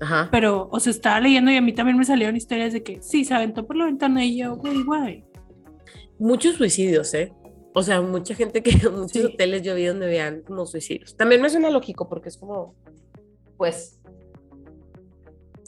Ajá. 0.00 0.28
Pero, 0.30 0.68
o 0.70 0.78
sea, 0.80 0.90
estaba 0.90 1.20
leyendo 1.20 1.50
y 1.50 1.56
a 1.56 1.60
mí 1.62 1.72
también 1.72 1.98
me 1.98 2.04
salieron 2.04 2.36
historias 2.36 2.72
de 2.72 2.82
que 2.82 3.02
sí, 3.02 3.24
se 3.24 3.34
aventó 3.34 3.66
por 3.66 3.76
la 3.76 3.86
ventana 3.86 4.24
y 4.24 4.38
yo, 4.38 4.56
güey, 4.56 4.82
guay. 4.84 5.24
Muchos 6.18 6.56
suicidios, 6.56 7.12
¿eh? 7.14 7.32
O 7.74 7.82
sea, 7.82 8.00
mucha 8.00 8.34
gente 8.34 8.62
que, 8.62 8.70
muchos 8.90 9.10
Sí. 9.12 9.24
hoteles 9.24 9.62
yo 9.62 9.74
vi 9.74 9.84
donde 9.86 10.06
vean 10.06 10.42
como 10.42 10.66
suicidios. 10.66 11.16
También 11.16 11.42
me 11.42 11.50
suena 11.50 11.70
lógico 11.70 12.08
porque 12.08 12.28
es 12.28 12.36
como, 12.36 12.74
pues, 13.56 14.00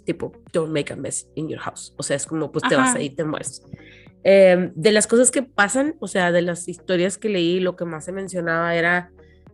tipo, 0.04 0.32
don't 0.52 0.72
make 0.72 0.92
a 0.92 0.96
mess 0.96 1.28
in 1.34 1.48
your 1.48 1.60
house. 1.60 1.94
O 1.98 2.02
sea, 2.02 2.16
es 2.16 2.26
como, 2.26 2.50
pues 2.50 2.64
te 2.68 2.76
vas 2.76 2.90
Ajá. 2.90 2.98
ahí 2.98 3.06
y 3.06 3.10
te 3.10 3.24
mueres. 3.24 3.62
Eh, 4.24 4.70
de 4.74 4.92
las 4.92 5.06
cosas 5.06 5.30
que 5.30 5.42
pasan, 5.42 5.96
o 6.00 6.06
sea, 6.08 6.30
de 6.32 6.42
las 6.42 6.68
historias 6.68 7.16
que 7.18 7.28
leí, 7.28 7.60
lo 7.60 7.76
que 7.76 7.84
más 7.84 8.04
se 8.04 8.12
mencionaba 8.12 8.74
era, 8.74 9.12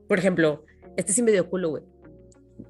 por 0.09 0.19
ejemplo, 0.19 0.65
este 0.97 1.13
sí 1.13 1.23
me 1.23 1.33
dio 1.33 1.49
culo, 1.49 1.71
güey. 1.71 1.83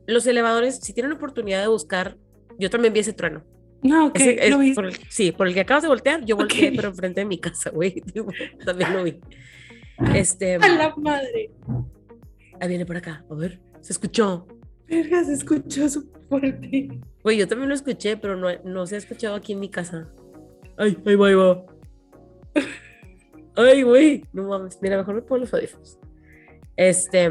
Los 0.06 0.26
elevadores, 0.26 0.76
si 0.76 0.92
tienen 0.92 1.12
oportunidad 1.12 1.60
de 1.62 1.68
buscar, 1.68 2.16
yo 2.58 2.70
también 2.70 2.92
vi 2.92 3.00
ese 3.00 3.12
trueno. 3.12 3.44
No, 3.82 4.06
ok, 4.06 4.16
Ese 4.16 4.44
es 4.46 4.50
lo 4.50 4.58
vi. 4.58 4.74
por 4.74 4.86
el- 4.86 4.96
sí, 5.10 5.32
por 5.32 5.46
el 5.46 5.54
que 5.54 5.60
acabas 5.60 5.82
de 5.82 5.88
voltear, 5.88 6.24
yo 6.24 6.36
volteé, 6.36 6.72
pero 6.74 6.88
enfrente 6.88 7.20
de 7.20 7.24
mi 7.26 7.38
casa, 7.38 7.70
güey. 7.70 8.02
También 8.64 8.92
lo 8.94 9.04
vi. 9.04 9.20
Este, 10.14 10.56
A 10.56 10.58
la 10.68 10.94
madre. 10.96 11.50
ahí 12.60 12.68
viene 12.68 12.84
por 12.86 12.96
acá, 12.96 13.24
a 13.30 13.34
ver, 13.34 13.60
se 13.80 13.92
escuchó. 13.92 14.46
Verga, 14.88 15.22
se 15.24 15.34
escuchó 15.34 15.88
súper 15.88 16.22
fuerte. 16.28 16.88
Güey, 17.22 17.36
yo 17.38 17.48
también 17.48 17.68
lo 17.68 17.74
escuché, 17.74 18.16
pero 18.16 18.36
no, 18.36 18.48
no 18.64 18.86
se 18.86 18.94
ha 18.94 18.98
escuchado 18.98 19.34
aquí 19.36 19.52
en 19.52 19.60
mi 19.60 19.68
casa. 19.68 20.08
Ay, 20.76 20.96
ahí 21.06 21.14
va, 21.16 21.28
ahí 21.28 21.34
va. 21.34 21.64
Ay, 23.56 23.82
güey, 23.82 24.24
no 24.32 24.44
mames. 24.48 24.78
Mira, 24.82 24.96
mejor 24.98 25.14
me 25.14 25.22
pongo 25.22 25.38
los 25.38 25.54
audífonos. 25.54 25.98
Este, 26.76 27.30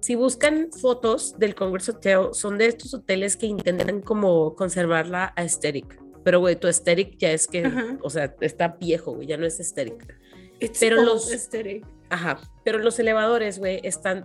si 0.00 0.14
buscan 0.14 0.68
fotos 0.72 1.38
del 1.38 1.54
Congress 1.54 1.88
Hotel, 1.88 2.28
son 2.32 2.58
de 2.58 2.66
estos 2.66 2.94
hoteles 2.94 3.36
que 3.36 3.46
intentan 3.46 4.00
como 4.00 4.54
conservar 4.54 5.08
la 5.08 5.32
aesthetic. 5.36 6.00
Pero, 6.24 6.40
güey, 6.40 6.56
tu 6.56 6.66
aesthetic 6.66 7.18
ya 7.18 7.30
es 7.32 7.46
que, 7.46 7.64
Ajá. 7.66 7.98
o 8.02 8.10
sea, 8.10 8.34
está 8.40 8.68
viejo, 8.80 9.12
güey, 9.14 9.28
ya 9.28 9.36
no 9.36 9.46
es 9.46 9.58
aesthetic. 9.60 10.16
It's 10.60 10.78
Pero 10.80 11.02
los- 11.02 11.30
aesthetic. 11.30 11.86
Ajá, 12.08 12.38
pero 12.64 12.78
los 12.78 12.98
elevadores, 12.98 13.58
güey, 13.58 13.80
están 13.82 14.24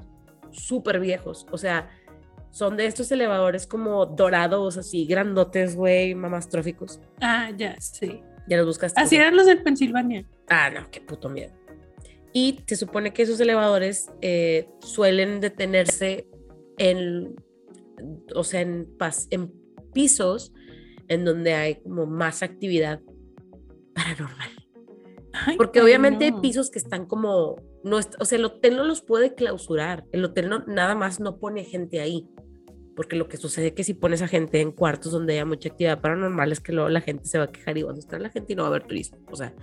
súper 0.52 1.00
viejos. 1.00 1.46
O 1.52 1.58
sea, 1.58 1.90
son 2.52 2.78
de 2.78 2.86
estos 2.86 3.12
elevadores 3.12 3.66
como 3.66 4.06
dorados, 4.06 4.78
así, 4.78 5.06
grandotes, 5.06 5.76
güey, 5.76 6.14
mamastróficos. 6.16 7.00
Ah, 7.22 7.50
ya, 7.58 7.76
sí. 7.80 8.22
Ya 8.48 8.58
los 8.58 8.66
buscaste. 8.68 9.00
Así 9.00 9.16
eran 9.16 9.36
los 9.36 9.46
del 9.46 9.64
Pensilvania. 9.64 10.26
Ah, 10.50 10.70
no, 10.70 10.90
qué 10.92 11.02
puto 11.02 11.30
miedo. 11.30 11.54
Y 12.34 12.60
se 12.68 12.76
supone 12.76 13.14
que 13.14 13.24
esos 13.24 13.40
elevadores 13.40 14.10
eh, 14.22 14.70
suelen 14.80 15.40
detenerse 15.42 16.28
en, 16.78 17.36
o 18.36 18.44
sea, 18.44 18.62
en, 18.62 18.98
pas- 18.98 19.28
en 19.32 19.52
pisos 19.94 20.54
en 21.10 21.26
donde 21.26 21.54
hay 21.54 21.76
como 21.82 22.06
más 22.06 22.42
actividad 22.42 23.02
paranormal. 23.94 24.50
Ay, 25.34 25.58
Porque 25.58 25.82
obviamente 25.82 26.26
hay 26.26 26.32
no. 26.32 26.42
pisos 26.42 26.70
que 26.72 26.80
están 26.80 27.06
como, 27.06 27.56
no, 27.84 28.00
est- 28.00 28.16
o 28.20 28.26
sea, 28.26 28.38
el 28.38 28.46
hotel 28.46 28.76
no 28.78 28.84
los 28.84 29.02
puede 29.02 29.34
clausurar, 29.36 30.06
el 30.12 30.24
hotel 30.26 30.50
no, 30.50 30.60
nada 30.68 30.96
más 30.96 31.20
no 31.20 31.38
pone 31.38 31.64
gente 31.64 32.00
ahí, 32.00 32.28
porque 32.96 33.16
lo 33.16 33.28
que 33.28 33.38
sucede 33.38 33.68
es 33.68 33.74
que 33.74 33.84
si 33.84 33.94
pones 33.94 34.22
a 34.22 34.28
gente 34.28 34.60
en 34.62 34.72
cuartos 34.72 35.12
donde 35.12 35.34
haya 35.34 35.46
mucha 35.46 35.70
actividad 35.70 36.02
paranormal 36.02 36.52
es 36.52 36.60
que 36.60 36.74
luego 36.74 36.90
la 36.90 37.02
gente 37.02 37.26
se 37.26 37.38
va 37.38 37.46
a 37.46 37.52
quejar 37.52 37.78
y 37.78 37.84
va 37.84 37.92
a 37.94 37.98
estar 37.98 38.20
la 38.22 38.30
gente 38.30 38.54
y 38.54 38.56
no 38.56 38.64
va 38.64 38.68
a 38.68 38.72
haber 38.72 38.84
turismo, 38.88 39.20
o 39.32 39.36
sea, 39.36 39.54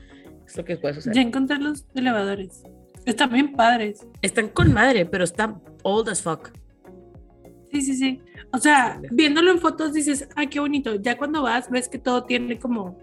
es 0.48 0.56
lo 0.56 0.64
que 0.64 0.76
puede 0.76 0.94
suceder. 0.94 1.16
Ya 1.16 1.22
encontré 1.22 1.58
los 1.58 1.84
elevadores. 1.94 2.62
Están 3.04 3.30
bien 3.30 3.52
padres. 3.52 4.06
Están 4.22 4.48
con 4.48 4.72
madre, 4.72 5.06
pero 5.06 5.24
están 5.24 5.62
old 5.82 6.08
as 6.08 6.22
fuck. 6.22 6.50
Sí, 7.70 7.82
sí, 7.82 7.94
sí. 7.94 8.22
O 8.52 8.58
sea, 8.58 9.00
viéndolo 9.10 9.50
en 9.50 9.58
fotos 9.58 9.92
dices, 9.92 10.28
ay, 10.36 10.48
qué 10.48 10.58
bonito. 10.60 10.94
Ya 10.96 11.18
cuando 11.18 11.42
vas, 11.42 11.70
ves 11.70 11.88
que 11.88 11.98
todo 11.98 12.24
tiene 12.24 12.58
como 12.58 12.98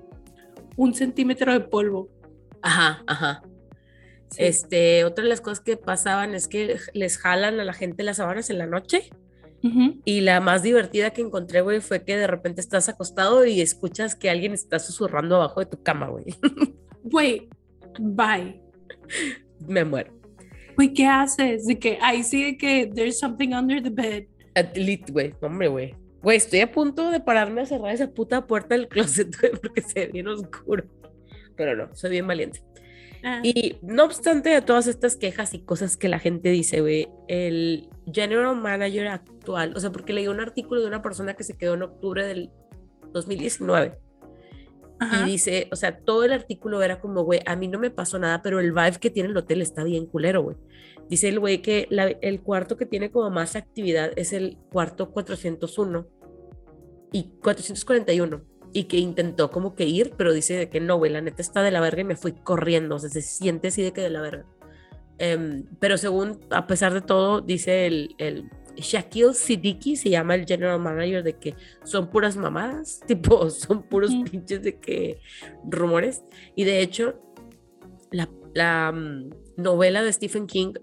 un 0.75 0.93
centímetro 0.93 1.53
de 1.53 1.59
polvo. 1.59 2.09
Ajá, 2.61 3.03
ajá. 3.05 3.43
Sí. 4.31 4.43
Este, 4.43 5.05
otra 5.05 5.23
de 5.23 5.29
las 5.29 5.41
cosas 5.41 5.59
que 5.59 5.77
pasaban 5.77 6.33
es 6.33 6.47
que 6.47 6.77
les 6.93 7.17
jalan 7.19 7.59
a 7.59 7.63
la 7.63 7.73
gente 7.73 8.03
las 8.03 8.17
sábanas 8.17 8.49
en 8.49 8.57
la 8.57 8.67
noche. 8.67 9.09
Y 10.03 10.21
la 10.21 10.41
más 10.41 10.61
divertida 10.61 11.09
que 11.09 11.23
encontré, 11.23 11.61
güey, 11.61 11.81
fue 11.81 12.03
que 12.03 12.15
de 12.15 12.27
repente 12.27 12.61
estás 12.61 12.87
acostado 12.87 13.45
y 13.45 13.61
escuchas 13.61 14.13
que 14.13 14.29
alguien 14.29 14.53
está 14.53 14.77
susurrando 14.77 15.37
abajo 15.37 15.59
de 15.59 15.65
tu 15.65 15.81
cama, 15.81 16.07
güey. 16.07 16.25
Güey, 17.05 17.47
bye. 17.99 18.59
Me 19.67 19.85
muero. 19.85 20.11
Güey, 20.75 20.91
¿qué 20.91 21.05
haces? 21.05 21.67
De 21.67 21.77
que 21.77 21.99
ahí 22.01 22.23
sí 22.23 22.43
de 22.43 22.57
que 22.57 22.91
there's 22.93 23.19
something 23.19 23.53
under 23.53 23.81
the 23.81 23.91
bed. 23.91 24.23
At 24.55 24.75
least, 24.75 25.11
güey, 25.11 25.33
hombre, 25.39 25.67
güey. 25.67 25.95
Güey, 26.23 26.37
estoy 26.37 26.61
a 26.61 26.71
punto 26.71 27.11
de 27.11 27.19
pararme 27.19 27.61
a 27.61 27.65
cerrar 27.67 27.93
esa 27.93 28.09
puta 28.11 28.47
puerta 28.47 28.75
del 28.75 28.87
closet, 28.87 29.35
güey, 29.39 29.51
porque 29.53 29.81
se 29.83 30.01
ve 30.01 30.07
bien 30.07 30.27
oscuro. 30.27 30.83
Pero 31.55 31.75
no, 31.75 31.95
soy 31.95 32.09
bien 32.09 32.25
valiente. 32.25 32.61
Ah, 33.23 33.41
Y 33.43 33.77
no 33.83 34.05
obstante 34.05 34.49
de 34.49 34.61
todas 34.63 34.87
estas 34.87 35.15
quejas 35.15 35.53
y 35.53 35.59
cosas 35.59 35.97
que 35.97 36.09
la 36.09 36.17
gente 36.17 36.49
dice, 36.49 36.81
güey, 36.81 37.07
el 37.27 37.87
general 38.11 38.55
manager 38.55 39.07
actual, 39.09 39.73
o 39.75 39.79
sea, 39.79 39.91
porque 39.91 40.13
leí 40.13 40.27
un 40.27 40.39
artículo 40.39 40.81
de 40.81 40.87
una 40.87 41.03
persona 41.03 41.35
que 41.35 41.43
se 41.43 41.55
quedó 41.55 41.75
en 41.75 41.83
octubre 41.83 42.25
del 42.25 42.49
2019 43.13 44.04
ajá. 44.99 45.27
y 45.27 45.31
dice, 45.31 45.67
o 45.71 45.75
sea, 45.75 45.97
todo 45.99 46.23
el 46.23 46.31
artículo 46.33 46.81
era 46.83 46.99
como, 46.99 47.23
güey, 47.23 47.41
a 47.45 47.55
mí 47.55 47.67
no 47.67 47.79
me 47.79 47.91
pasó 47.91 48.17
nada, 48.19 48.41
pero 48.41 48.59
el 48.59 48.71
vibe 48.71 48.99
que 48.99 49.09
tiene 49.09 49.29
el 49.29 49.37
hotel 49.37 49.61
está 49.61 49.83
bien 49.83 50.05
culero, 50.05 50.41
güey. 50.43 50.57
Dice 51.09 51.29
el 51.29 51.39
güey 51.39 51.61
que 51.61 51.87
la- 51.89 52.07
el 52.07 52.41
cuarto 52.41 52.77
que 52.77 52.85
tiene 52.85 53.11
como 53.11 53.29
más 53.29 53.55
actividad 53.55 54.11
es 54.15 54.33
el 54.33 54.57
cuarto 54.71 55.11
401 55.11 56.07
y 57.11 57.31
441 57.41 58.41
y 58.73 58.85
que 58.85 58.97
intentó 58.97 59.51
como 59.51 59.75
que 59.75 59.85
ir, 59.85 60.13
pero 60.17 60.33
dice 60.33 60.55
de 60.55 60.69
que 60.69 60.79
no, 60.81 60.97
güey, 60.97 61.11
la 61.11 61.21
neta 61.21 61.41
está 61.41 61.61
de 61.61 61.71
la 61.71 61.79
verga 61.79 62.01
y 62.01 62.05
me 62.05 62.15
fui 62.17 62.33
corriendo, 62.33 62.95
o 62.95 62.99
sea, 62.99 63.09
se 63.09 63.21
siente 63.21 63.69
así 63.69 63.81
de 63.83 63.93
que 63.93 64.01
de 64.01 64.09
la 64.09 64.21
verga. 64.21 64.45
Em, 65.17 65.65
pero 65.79 65.97
según, 65.97 66.39
a 66.49 66.67
pesar 66.67 66.93
de 66.93 67.01
todo, 67.01 67.39
dice 67.39 67.85
el, 67.87 68.15
el 68.17 68.49
Shaquille 68.75 69.33
Siddiqui, 69.33 69.95
se 69.95 70.09
llama 70.09 70.35
el 70.35 70.45
general 70.45 70.79
manager, 70.79 71.23
de 71.23 71.33
que 71.33 71.55
son 71.83 72.09
puras 72.09 72.37
mamadas, 72.37 73.01
tipo, 73.07 73.49
son 73.49 73.83
puros 73.83 74.11
pinches 74.29 74.61
de 74.61 74.79
que 74.79 75.19
rumores. 75.69 76.23
Y 76.55 76.63
de 76.63 76.81
hecho, 76.81 77.19
la, 78.11 78.29
la, 78.53 78.91
mm, 78.91 79.29
novela 79.57 80.03
de 80.03 80.11
Stephen 80.11 80.47
King, 80.47 80.73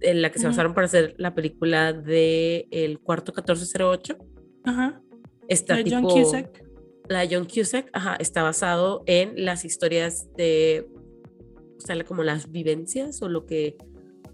en 0.00 0.22
la 0.22 0.30
que 0.30 0.38
se 0.38 0.46
basaron 0.46 0.74
para 0.74 0.86
hacer 0.86 1.14
la 1.18 1.34
película 1.34 1.92
de 1.92 2.66
El 2.70 3.00
cuarto 3.00 3.32
1408, 3.32 4.16
Ajá. 4.64 5.02
está 5.48 5.76
De 5.76 5.84
tipo... 5.84 6.08
John 6.08 6.22
Cusack. 6.22 6.64
La 7.08 7.20
de 7.20 7.34
John 7.34 7.46
Cusack, 7.46 7.88
ajá, 7.94 8.16
está 8.16 8.42
basado 8.42 9.02
en 9.06 9.44
las 9.44 9.64
historias 9.64 10.28
de, 10.36 10.86
o 11.78 11.80
sea, 11.80 12.04
como 12.04 12.22
las 12.22 12.50
vivencias 12.50 13.22
o 13.22 13.28
lo 13.30 13.46
que, 13.46 13.76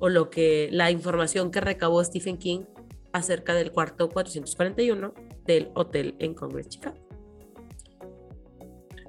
o 0.05 0.11
lo 0.11 0.29
que, 0.29 0.69
la 0.71 0.91
información 0.91 1.51
que 1.51 1.63
recabó 1.63 2.05
Stephen 2.05 2.37
King 2.37 2.65
acerca 3.15 3.55
del 3.55 3.73
cuarto 3.73 4.11
441 4.11 5.15
del 5.47 5.71
hotel 5.73 6.15
en 6.19 6.35
Congress, 6.35 6.69
Chicago. 6.69 6.99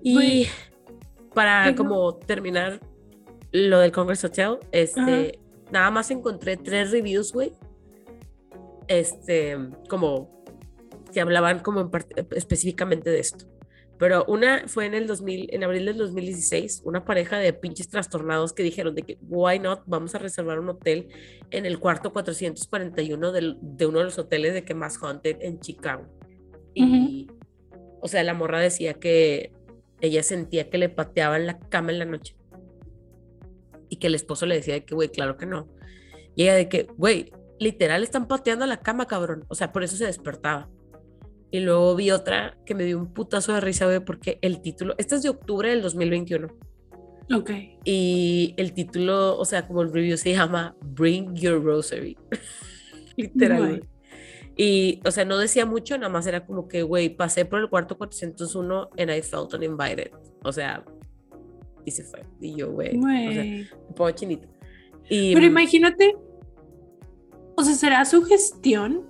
Y 0.02 0.48
para 1.34 1.64
Ajá. 1.64 1.76
como 1.76 2.16
terminar 2.16 2.80
lo 3.52 3.80
del 3.80 3.92
Congress 3.92 4.24
Hotel, 4.24 4.58
este, 4.72 5.38
nada 5.70 5.92
más 5.92 6.12
encontré 6.12 6.56
tres 6.56 6.92
reviews, 6.92 7.34
güey. 7.34 7.52
Este, 8.88 9.58
como 9.90 10.46
que 11.12 11.20
hablaban 11.20 11.60
como 11.60 11.82
en 11.82 11.90
específicamente 12.32 13.10
de 13.10 13.20
esto. 13.20 13.48
Pero 13.98 14.26
una 14.28 14.68
fue 14.68 14.86
en 14.88 14.94
el 14.94 15.08
2000, 15.08 15.48
en 15.54 15.64
abril 15.64 15.86
del 15.86 15.98
2016, 15.98 16.82
una 16.84 17.06
pareja 17.06 17.38
de 17.38 17.54
pinches 17.54 17.88
trastornados 17.88 18.52
que 18.52 18.62
dijeron 18.62 18.94
de 18.94 19.04
que, 19.04 19.18
why 19.30 19.58
not, 19.60 19.84
vamos 19.86 20.14
a 20.16 20.18
reservar 20.20 20.60
un 20.60 20.68
hotel 20.70 21.08
en 21.52 21.66
el 21.66 21.80
cuarto 21.80 22.12
441 22.12 23.32
del- 23.32 23.58
de 23.62 23.86
uno 23.86 24.00
de 24.00 24.06
los 24.06 24.20
hoteles 24.20 24.54
de 24.54 24.66
que 24.66 24.74
más 24.74 24.98
haunted 25.02 25.38
en 25.40 25.60
Chicago. 25.62 26.06
Y, 26.74 27.28
o 28.02 28.08
sea, 28.10 28.22
la 28.24 28.34
morra 28.34 28.60
decía 28.60 28.96
que 28.96 29.54
ella 30.02 30.24
sentía 30.24 30.70
que 30.70 30.78
le 30.78 30.90
pateaban 30.90 31.46
la 31.46 31.58
cama 31.58 31.92
en 31.94 32.00
la 32.00 32.06
noche. 32.06 32.36
Y 33.88 33.96
que 33.98 34.08
el 34.08 34.16
esposo 34.16 34.46
le 34.46 34.56
decía 34.56 34.74
de 34.74 34.84
que, 34.84 34.94
güey, 34.94 35.10
claro 35.10 35.38
que 35.38 35.46
no. 35.46 35.70
Y 36.36 36.44
ella 36.44 36.56
de 36.56 36.68
que, 36.68 36.88
güey, 36.98 37.32
literal 37.60 38.04
están 38.04 38.28
pateando 38.28 38.66
la 38.66 38.82
cama, 38.82 39.08
cabrón. 39.08 39.46
O 39.48 39.56
sea, 39.56 39.72
por 39.72 39.84
eso 39.84 39.96
se 39.96 40.06
despertaba. 40.06 40.70
Y 41.52 41.60
luego 41.60 41.96
vi 41.96 42.12
otra 42.12 42.58
que 42.66 42.76
me 42.76 42.84
dio 42.84 42.98
un 42.98 43.14
putazo 43.14 43.54
de 43.54 43.62
risa, 43.62 43.86
güey, 43.86 44.00
porque 44.00 44.40
el 44.42 44.62
título, 44.62 44.96
esta 44.98 45.16
es 45.16 45.24
de 45.24 45.30
octubre 45.30 45.70
del 45.70 45.82
2021. 45.82 46.48
Ok. 47.34 47.52
Y 47.84 48.54
el 48.58 48.74
título, 48.74 49.38
o 49.38 49.46
sea, 49.46 49.68
como 49.68 49.82
el 49.82 49.92
review 49.92 50.18
se 50.18 50.34
llama 50.34 50.76
Bring 50.82 51.36
Your 51.36 51.64
Rosary. 51.64 52.18
Literal. 53.18 53.88
Y, 54.58 55.02
o 55.06 55.12
sea, 55.12 55.26
no 55.26 55.38
decía 55.38 55.66
mucho, 55.66 55.98
nada 55.98 56.10
más 56.10 56.28
era 56.28 56.46
como 56.46 56.68
que, 56.68 56.84
güey, 56.84 57.10
pasé 57.10 57.46
por 57.46 57.60
el 57.60 57.70
cuarto 57.70 57.98
401 57.98 58.90
and 58.98 59.12
I 59.12 59.22
felt 59.22 59.54
uninvited. 59.54 60.12
O 60.44 60.52
sea, 60.52 60.84
y 61.84 61.92
se 61.92 62.04
fue. 62.04 62.24
Y 62.40 62.56
yo, 62.56 62.72
güey, 62.72 62.98
o 62.98 63.32
sea, 63.34 63.44
un 63.88 63.96
poco 63.96 64.12
chinito. 64.12 64.48
Y, 65.10 65.34
Pero 65.34 65.46
imagínate, 65.46 66.16
o 67.56 67.64
sea, 67.64 67.76
¿será 67.76 68.06
su 68.06 68.24
gestión? 68.24 69.10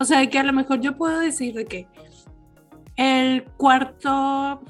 O 0.00 0.04
sea, 0.04 0.26
que 0.28 0.38
a 0.38 0.42
lo 0.42 0.54
mejor 0.54 0.80
yo 0.80 0.96
puedo 0.96 1.20
decir 1.20 1.54
de 1.54 1.66
que 1.66 1.86
el 2.96 3.44
cuarto 3.44 4.62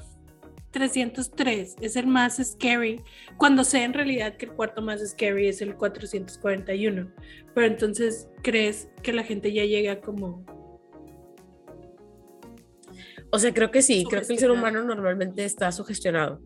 303 0.71 1.77
es 1.79 1.95
el 1.95 2.07
más 2.07 2.35
scary, 2.43 3.01
cuando 3.37 3.63
sé 3.63 3.83
en 3.83 3.93
realidad 3.93 4.35
que 4.35 4.45
el 4.45 4.51
cuarto 4.51 4.81
más 4.81 5.01
scary 5.07 5.47
es 5.47 5.61
el 5.61 5.75
441. 5.75 7.11
Pero 7.55 7.67
entonces, 7.67 8.29
¿crees 8.43 8.89
que 9.01 9.13
la 9.13 9.23
gente 9.23 9.53
ya 9.53 9.63
llega 9.63 10.01
como... 10.01 10.45
O 13.31 13.39
sea, 13.39 13.53
creo 13.53 13.71
que 13.71 13.81
sí, 13.81 14.05
creo 14.09 14.23
que 14.23 14.33
el 14.33 14.39
ser 14.39 14.51
humano 14.51 14.83
normalmente 14.83 15.45
está 15.45 15.71
sugestionado. 15.71 16.41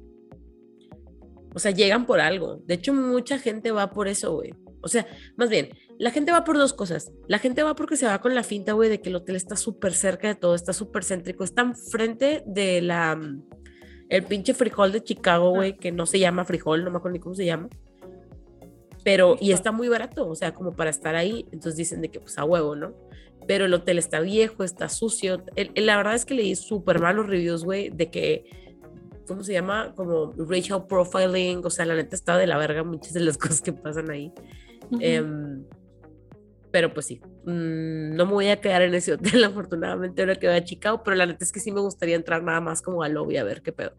O 1.56 1.60
sea, 1.60 1.72
llegan 1.72 2.06
por 2.06 2.20
algo. 2.20 2.58
De 2.66 2.76
hecho, 2.76 2.94
mucha 2.94 3.40
gente 3.40 3.72
va 3.72 3.90
por 3.90 4.08
eso, 4.08 4.36
güey. 4.36 4.54
O 4.86 4.88
sea, 4.88 5.08
más 5.36 5.50
bien, 5.50 5.70
la 5.98 6.12
gente 6.12 6.32
va 6.32 6.44
por 6.44 6.58
dos 6.58 6.74
cosas. 6.74 7.12
La 7.28 7.40
gente 7.40 7.64
va 7.64 7.76
porque 7.76 7.98
se 7.98 8.06
va 8.06 8.22
con 8.22 8.36
la 8.36 8.44
finta, 8.44 8.74
güey, 8.74 8.88
de 8.88 9.02
que 9.02 9.10
el 9.10 9.16
hotel 9.16 9.36
está 9.36 9.56
súper 9.56 9.94
cerca 9.94 10.28
de 10.28 10.36
todo, 10.36 10.54
está 10.54 10.74
súper 10.74 11.04
céntrico, 11.04 11.44
está 11.44 11.64
enfrente 11.64 12.44
de 12.46 12.82
la 12.82 13.20
el 14.10 14.24
pinche 14.24 14.54
frijol 14.54 14.92
de 14.92 15.04
Chicago, 15.04 15.50
güey, 15.50 15.76
que 15.76 15.92
no 15.92 16.06
se 16.06 16.20
llama 16.20 16.46
frijol, 16.46 16.84
no 16.84 16.92
me 16.92 16.98
acuerdo 16.98 17.14
ni 17.14 17.20
cómo 17.20 17.34
se 17.34 17.46
llama. 17.46 17.68
Pero, 19.04 19.38
y 19.40 19.52
está 19.52 19.72
muy 19.72 19.88
barato, 19.88 20.28
o 20.28 20.36
sea, 20.36 20.54
como 20.54 20.76
para 20.76 20.92
estar 20.92 21.16
ahí. 21.16 21.48
Entonces 21.52 21.76
dicen 21.76 22.02
de 22.02 22.10
que, 22.10 22.20
pues, 22.20 22.38
a 22.38 22.44
huevo, 22.44 22.76
¿no? 22.76 22.94
Pero 23.48 23.66
el 23.66 23.74
hotel 23.74 23.98
está 23.98 24.20
viejo, 24.20 24.64
está 24.64 24.88
sucio. 24.90 25.44
la 25.76 25.98
verdad 25.98 26.16
es 26.16 26.26
que 26.26 26.36
leí 26.36 26.56
súper 26.56 27.00
malos 27.00 27.28
reviews, 27.28 27.64
güey, 27.64 27.90
de 27.90 28.10
que, 28.10 28.46
¿cómo 29.28 29.44
se 29.44 29.54
llama? 29.54 29.94
Como 29.96 30.34
racial 30.38 30.86
profiling, 30.88 31.64
o 31.66 31.70
sea, 31.70 31.86
la 31.86 31.96
neta 31.96 32.16
está 32.16 32.38
de 32.38 32.48
la 32.48 32.58
verga 32.58 32.84
muchas 32.84 33.14
de 33.14 33.22
las 33.22 33.38
cosas 33.40 33.62
que 33.62 33.74
pasan 33.74 34.10
ahí. 34.10 34.32
Pero 36.76 36.94
pues 36.94 37.06
sí, 37.06 37.22
mm, 37.46 38.16
no 38.16 38.26
me 38.26 38.34
voy 38.34 38.48
a 38.50 38.60
quedar 38.60 38.82
en 38.82 38.94
ese 38.96 39.14
hotel, 39.14 39.44
afortunadamente 39.46 40.22
ahora 40.22 40.36
que 40.36 40.48
voy 40.48 40.58
a 40.58 40.64
Chicago, 40.66 41.04
pero 41.04 41.16
la 41.16 41.26
neta 41.26 41.46
es 41.46 41.54
que 41.54 41.62
sí 41.62 41.72
me 41.72 41.80
gustaría 41.80 42.18
entrar 42.18 42.44
nada 42.44 42.60
más 42.60 42.82
como 42.82 43.02
al 43.02 43.14
lobby 43.14 43.38
a 43.38 43.46
ver 43.46 43.62
qué 43.62 43.72
pedo. 43.72 43.94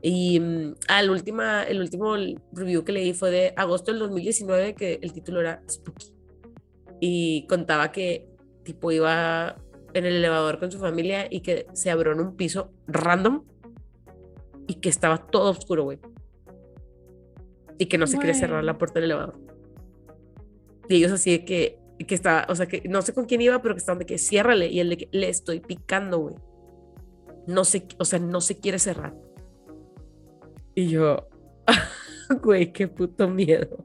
Y 0.00 0.40
mm, 0.40 0.76
ah, 0.88 1.00
el, 1.00 1.10
última, 1.10 1.62
el 1.64 1.78
último 1.78 2.16
review 2.52 2.84
que 2.84 2.92
leí 2.92 3.12
fue 3.12 3.30
de 3.30 3.52
agosto 3.54 3.90
del 3.90 4.00
2019, 4.00 4.74
que 4.74 4.98
el 5.02 5.12
título 5.12 5.40
era 5.40 5.62
Spooky. 5.68 6.14
Y 7.00 7.46
contaba 7.48 7.92
que 7.92 8.26
tipo 8.64 8.90
iba 8.92 9.56
en 9.92 10.06
el 10.06 10.14
elevador 10.14 10.58
con 10.58 10.72
su 10.72 10.78
familia 10.78 11.26
y 11.30 11.40
que 11.40 11.66
se 11.72 11.90
abrió 11.90 12.12
en 12.12 12.20
un 12.20 12.36
piso 12.36 12.72
random 12.86 13.44
y 14.66 14.76
que 14.76 14.88
estaba 14.88 15.18
todo 15.26 15.50
oscuro, 15.50 15.84
güey. 15.84 15.98
Y 17.78 17.86
que 17.86 17.98
no 17.98 18.06
se 18.06 18.18
quería 18.18 18.34
cerrar 18.34 18.64
la 18.64 18.78
puerta 18.78 19.00
del 19.00 19.10
elevador. 19.10 19.38
Y 20.90 20.96
ellos 20.96 21.12
así 21.12 21.30
de 21.30 21.44
que 21.44 21.80
que 22.06 22.14
estaba, 22.14 22.46
o 22.48 22.54
sea, 22.54 22.66
que 22.66 22.82
no 22.88 23.02
sé 23.02 23.12
con 23.12 23.26
quién 23.26 23.40
iba, 23.40 23.60
pero 23.60 23.74
que 23.74 23.78
estaban 23.78 23.98
de 23.98 24.06
que 24.06 24.18
ciérrale 24.18 24.68
y 24.68 24.80
él 24.80 24.90
de 24.90 24.96
que 24.96 25.08
le 25.12 25.28
estoy 25.28 25.60
picando, 25.60 26.18
güey. 26.18 26.34
No 27.46 27.64
sé, 27.64 27.86
o 27.98 28.04
sea, 28.04 28.18
no 28.18 28.40
se 28.40 28.58
quiere 28.58 28.78
cerrar. 28.78 29.14
Y 30.74 30.88
yo, 30.88 31.28
güey, 32.42 32.72
qué 32.72 32.88
puto 32.88 33.28
miedo. 33.28 33.84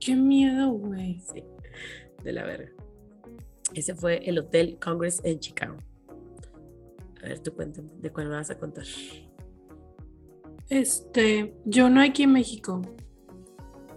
Qué 0.00 0.16
miedo, 0.16 0.70
güey. 0.70 1.20
Sí, 1.20 1.44
de 2.24 2.32
la 2.32 2.44
verga. 2.44 2.72
Ese 3.74 3.94
fue 3.94 4.28
el 4.28 4.38
Hotel 4.38 4.78
Congress 4.82 5.20
en 5.24 5.38
Chicago. 5.38 5.76
A 7.22 7.28
ver, 7.28 7.38
tú 7.38 7.54
cuéntame, 7.54 7.90
¿de 8.00 8.10
cuál 8.10 8.28
me 8.28 8.34
vas 8.34 8.50
a 8.50 8.58
contar? 8.58 8.84
Este, 10.68 11.54
yo 11.64 11.88
no 11.88 12.00
aquí 12.00 12.24
en 12.24 12.32
México. 12.32 12.82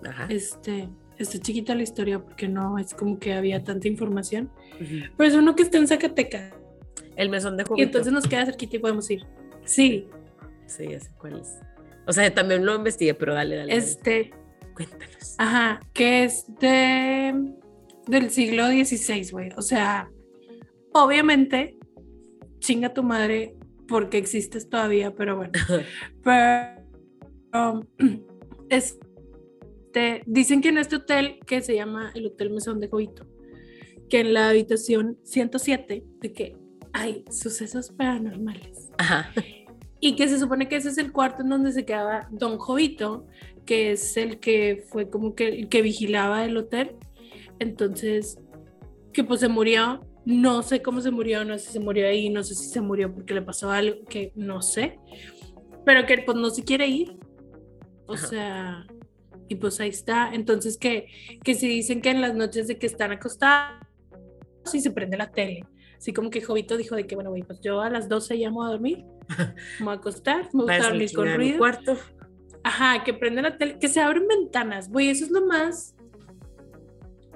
Ajá. 0.04 0.28
Este, 0.30 0.90
está 1.18 1.40
chiquita 1.40 1.76
la 1.76 1.84
historia 1.84 2.20
porque 2.20 2.48
no 2.48 2.78
es 2.78 2.94
como 2.94 3.20
que 3.20 3.34
había 3.34 3.64
tanta 3.64 3.88
información. 3.88 4.52
Pero 5.18 5.30
es 5.30 5.36
uno 5.36 5.56
que 5.56 5.64
está 5.64 5.78
en 5.78 5.88
Zacatecas. 5.88 6.54
El 7.16 7.30
mesón 7.30 7.58
de 7.58 7.64
juguete. 7.64 7.82
Y 7.82 7.86
entonces 7.86 8.12
nos 8.12 8.28
queda 8.28 8.46
cerquita 8.46 8.76
y 8.76 8.80
podemos 8.80 9.10
ir. 9.10 9.26
Sí. 9.64 10.08
Sí, 10.68 10.88
ya 10.90 11.00
sé 11.00 11.10
cuál 11.18 11.40
es. 11.40 11.60
O 12.08 12.14
sea, 12.14 12.34
también 12.34 12.66
lo 12.66 12.76
investigué, 12.76 13.14
pero 13.14 13.34
dale, 13.34 13.56
dale. 13.56 13.76
Este. 13.76 14.32
Cuéntanos. 14.76 15.36
Ajá, 15.38 15.80
que 15.94 16.26
es 16.26 16.46
de 16.60 17.56
del 18.08 18.30
siglo 18.30 18.68
XVI, 18.68 19.30
güey. 19.32 19.50
O 19.58 19.62
sea, 19.62 20.10
obviamente, 20.94 21.78
chinga 22.60 22.94
tu 22.94 23.04
madre 23.04 23.56
porque 23.88 24.18
existes 24.18 24.70
todavía, 24.70 25.14
pero 25.16 25.38
bueno. 25.38 25.54
pero 26.24 26.82
um, 27.54 27.84
es 28.70 29.00
este, 29.96 30.24
dicen 30.26 30.62
que 30.62 30.70
en 30.70 30.78
este 30.78 30.98
hotel, 30.98 31.40
que 31.46 31.62
se 31.62 31.76
llama 31.76 32.12
el 32.16 32.28
Hotel 32.28 32.50
Mesón 32.50 32.80
de 32.80 32.90
Jovito, 32.90 33.26
que 34.10 34.20
en 34.20 34.34
la 34.34 34.50
habitación 34.50 35.18
107, 35.24 36.04
de 36.20 36.34
que 36.34 36.58
hay 36.94 37.24
sucesos 37.32 37.92
paranormales. 37.92 38.92
Ajá. 38.98 39.32
Y 40.02 40.16
que 40.16 40.28
se 40.28 40.38
supone 40.38 40.68
que 40.68 40.76
ese 40.76 40.90
es 40.90 40.98
el 40.98 41.12
cuarto 41.12 41.42
en 41.44 41.50
donde 41.50 41.72
se 41.72 41.86
quedaba 41.86 42.28
Don 42.30 42.58
Jovito, 42.58 43.26
que 43.66 43.94
es 43.94 44.18
el 44.18 44.40
que 44.40 44.84
fue 44.90 45.10
como 45.10 45.34
que 45.34 45.48
el 45.48 45.70
que 45.70 45.82
vigilaba 45.82 46.46
el 46.46 46.58
hotel. 46.58 46.98
Entonces, 47.60 48.38
que 49.14 49.24
pues 49.24 49.40
se 49.40 49.48
murió. 49.48 50.02
No 50.26 50.64
sé 50.64 50.82
cómo 50.82 51.02
se 51.02 51.12
murió, 51.12 51.46
no 51.46 51.58
sé 51.58 51.68
si 51.68 51.74
se 51.74 51.80
murió 51.80 52.08
ahí, 52.08 52.30
no 52.30 52.44
sé 52.44 52.56
si 52.56 52.66
se 52.66 52.82
murió 52.82 53.14
porque 53.14 53.34
le 53.34 53.42
pasó 53.42 53.72
algo 53.72 54.04
que 54.06 54.32
no 54.36 54.62
sé. 54.62 55.00
Pero 55.86 56.06
que 56.06 56.18
pues 56.20 56.38
no 56.38 56.50
se 56.50 56.64
quiere 56.64 56.88
ir. 56.88 57.18
O 58.08 58.18
sea, 58.18 58.86
y 59.48 59.56
pues 59.56 59.80
ahí 59.80 59.90
está. 59.90 60.34
Entonces, 60.34 60.78
que, 60.78 61.08
que 61.44 61.56
si 61.56 61.68
dicen 61.68 62.02
que 62.02 62.10
en 62.10 62.22
las 62.22 62.36
noches 62.36 62.68
de 62.68 62.78
que 62.78 62.88
están 62.88 63.12
acostados 63.12 63.86
y 64.74 64.80
se 64.80 64.92
prende 64.92 65.18
la 65.18 65.32
tele. 65.32 65.66
Así 65.98 66.14
como 66.14 66.30
que 66.30 66.42
Jovito 66.42 66.78
dijo 66.78 66.96
de 66.96 67.08
que, 67.08 67.16
bueno, 67.16 67.30
güey, 67.30 67.44
pues 67.44 67.60
yo 67.62 67.82
a 67.82 67.90
las 67.90 68.10
12 68.10 68.38
ya 68.38 68.50
me 68.50 68.56
voy 68.56 68.68
a 68.68 68.72
dormir, 68.72 69.06
me 69.80 69.86
voy 69.86 69.94
a 69.94 69.98
acostar, 69.98 70.50
me 70.54 70.64
gusta 70.64 70.90
dormir 70.90 71.14
con 71.14 71.34
ruido. 71.34 71.58
Cuarto. 71.58 71.98
Ajá, 72.64 73.04
que 73.04 73.14
prende 73.14 73.42
la 73.42 73.58
tele, 73.58 73.78
que 73.80 73.88
se 73.88 74.02
abren 74.02 74.28
ventanas, 74.28 74.90
güey, 74.90 75.10
eso 75.10 75.24
es 75.24 75.32
lo 75.32 75.46
más 75.46 75.96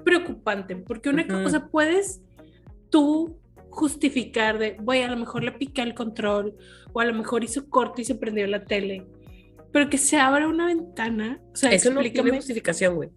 preocupante, 0.04 0.74
porque 0.76 1.08
una 1.08 1.26
cosa, 1.26 1.68
puedes 1.68 2.20
tú 2.90 3.38
justificar 3.70 4.58
de, 4.58 4.72
güey, 4.80 5.02
a 5.02 5.10
lo 5.10 5.16
mejor 5.16 5.44
le 5.44 5.52
piqué 5.52 5.82
el 5.82 5.94
control, 5.94 6.56
o 6.92 7.00
a 7.00 7.04
lo 7.04 7.14
mejor 7.14 7.44
hizo 7.44 7.68
corto 7.68 8.00
y 8.00 8.04
se 8.04 8.16
prendió 8.16 8.46
la 8.48 8.64
tele, 8.64 9.06
pero 9.72 9.88
que 9.88 9.98
se 9.98 10.16
abra 10.16 10.48
una 10.48 10.66
ventana. 10.66 11.40
O 11.52 11.56
sea, 11.56 11.70
eso 11.70 11.90
no 11.90 12.00
tiene 12.00 12.30
justificación, 12.32 12.96
güey. 12.96 13.10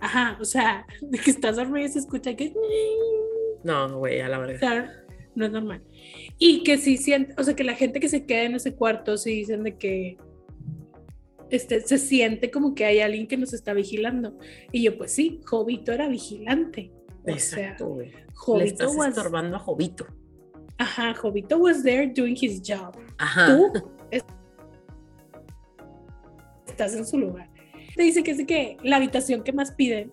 Ajá, 0.00 0.36
o 0.40 0.44
sea, 0.44 0.86
de 1.00 1.18
que 1.18 1.30
estás 1.30 1.56
dormido 1.56 1.86
y 1.86 1.90
se 1.90 2.00
escucha 2.00 2.34
que. 2.34 2.52
No, 3.64 3.98
güey, 3.98 4.20
a 4.20 4.28
la 4.28 4.38
verdad. 4.38 4.90
no 5.34 5.46
es 5.46 5.52
normal. 5.52 5.82
Y 6.38 6.62
que 6.64 6.78
si 6.78 6.96
siente, 6.96 7.34
o 7.38 7.44
sea, 7.44 7.54
que 7.54 7.64
la 7.64 7.74
gente 7.74 8.00
que 8.00 8.08
se 8.08 8.26
queda 8.26 8.42
en 8.42 8.54
ese 8.56 8.74
cuarto, 8.74 9.16
si 9.16 9.30
dicen 9.30 9.62
de 9.62 9.76
que 9.76 10.16
este, 11.50 11.80
se 11.82 11.98
siente 11.98 12.50
como 12.50 12.74
que 12.74 12.84
hay 12.84 13.00
alguien 13.00 13.28
que 13.28 13.36
nos 13.36 13.52
está 13.52 13.74
vigilando. 13.74 14.36
Y 14.72 14.82
yo, 14.82 14.96
pues 14.96 15.12
sí, 15.12 15.40
Jovito 15.44 15.92
era 15.92 16.08
vigilante. 16.08 16.90
Exacto, 17.26 17.88
güey. 17.88 18.10
Jovito 18.34 18.64
Le 18.64 18.70
estás 18.70 18.96
was... 18.96 19.08
estorbando 19.08 19.56
a 19.56 19.60
Jovito. 19.60 20.06
Ajá, 20.78 21.14
Jovito 21.14 21.58
was 21.58 21.82
there 21.84 22.06
doing 22.08 22.36
his 22.40 22.60
job. 22.60 22.96
Ajá. 23.18 23.46
Tú 23.46 23.72
estás 26.84 26.98
en 26.98 27.06
su 27.06 27.18
lugar. 27.18 27.48
Te 27.94 28.02
dice 28.02 28.22
que 28.22 28.32
es 28.32 28.44
que 28.46 28.76
la 28.82 28.96
habitación 28.96 29.42
que 29.42 29.52
más 29.52 29.72
piden. 29.72 30.12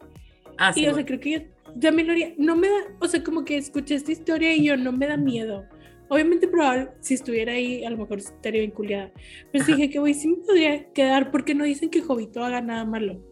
Ah, 0.58 0.74
y 0.76 0.88
o 0.88 0.94
sea, 0.94 1.06
creo 1.06 1.20
que 1.20 1.32
yo 1.32 1.40
también 1.80 2.08
lo 2.08 2.14
haría. 2.14 2.34
No 2.38 2.56
me 2.56 2.68
da, 2.68 2.76
o 3.00 3.08
sea, 3.08 3.24
como 3.24 3.46
que 3.46 3.58
escuché 3.58 3.96
esta 3.96 4.12
historia 4.12 4.54
y 4.54 4.66
yo 4.66 4.78
no 4.78 4.92
me 4.92 5.08
da 5.08 5.18
miedo. 5.18 5.66
Obviamente, 6.10 6.48
probable, 6.48 6.90
si 7.02 7.14
estuviera 7.14 7.54
ahí, 7.54 7.86
a 7.86 7.90
lo 7.90 7.98
mejor 7.98 8.18
estaría 8.18 8.62
vinculada. 8.62 9.12
Pero 9.52 9.64
dije 9.66 9.90
que, 9.90 10.00
güey, 10.00 10.14
sí 10.16 10.28
me 10.28 10.38
podría 10.38 10.92
quedar 10.92 11.32
porque 11.32 11.54
no 11.54 11.64
dicen 11.64 11.90
que 11.90 12.02
Jovito 12.02 12.44
haga 12.44 12.62
nada 12.62 12.84
malo. 12.84 13.24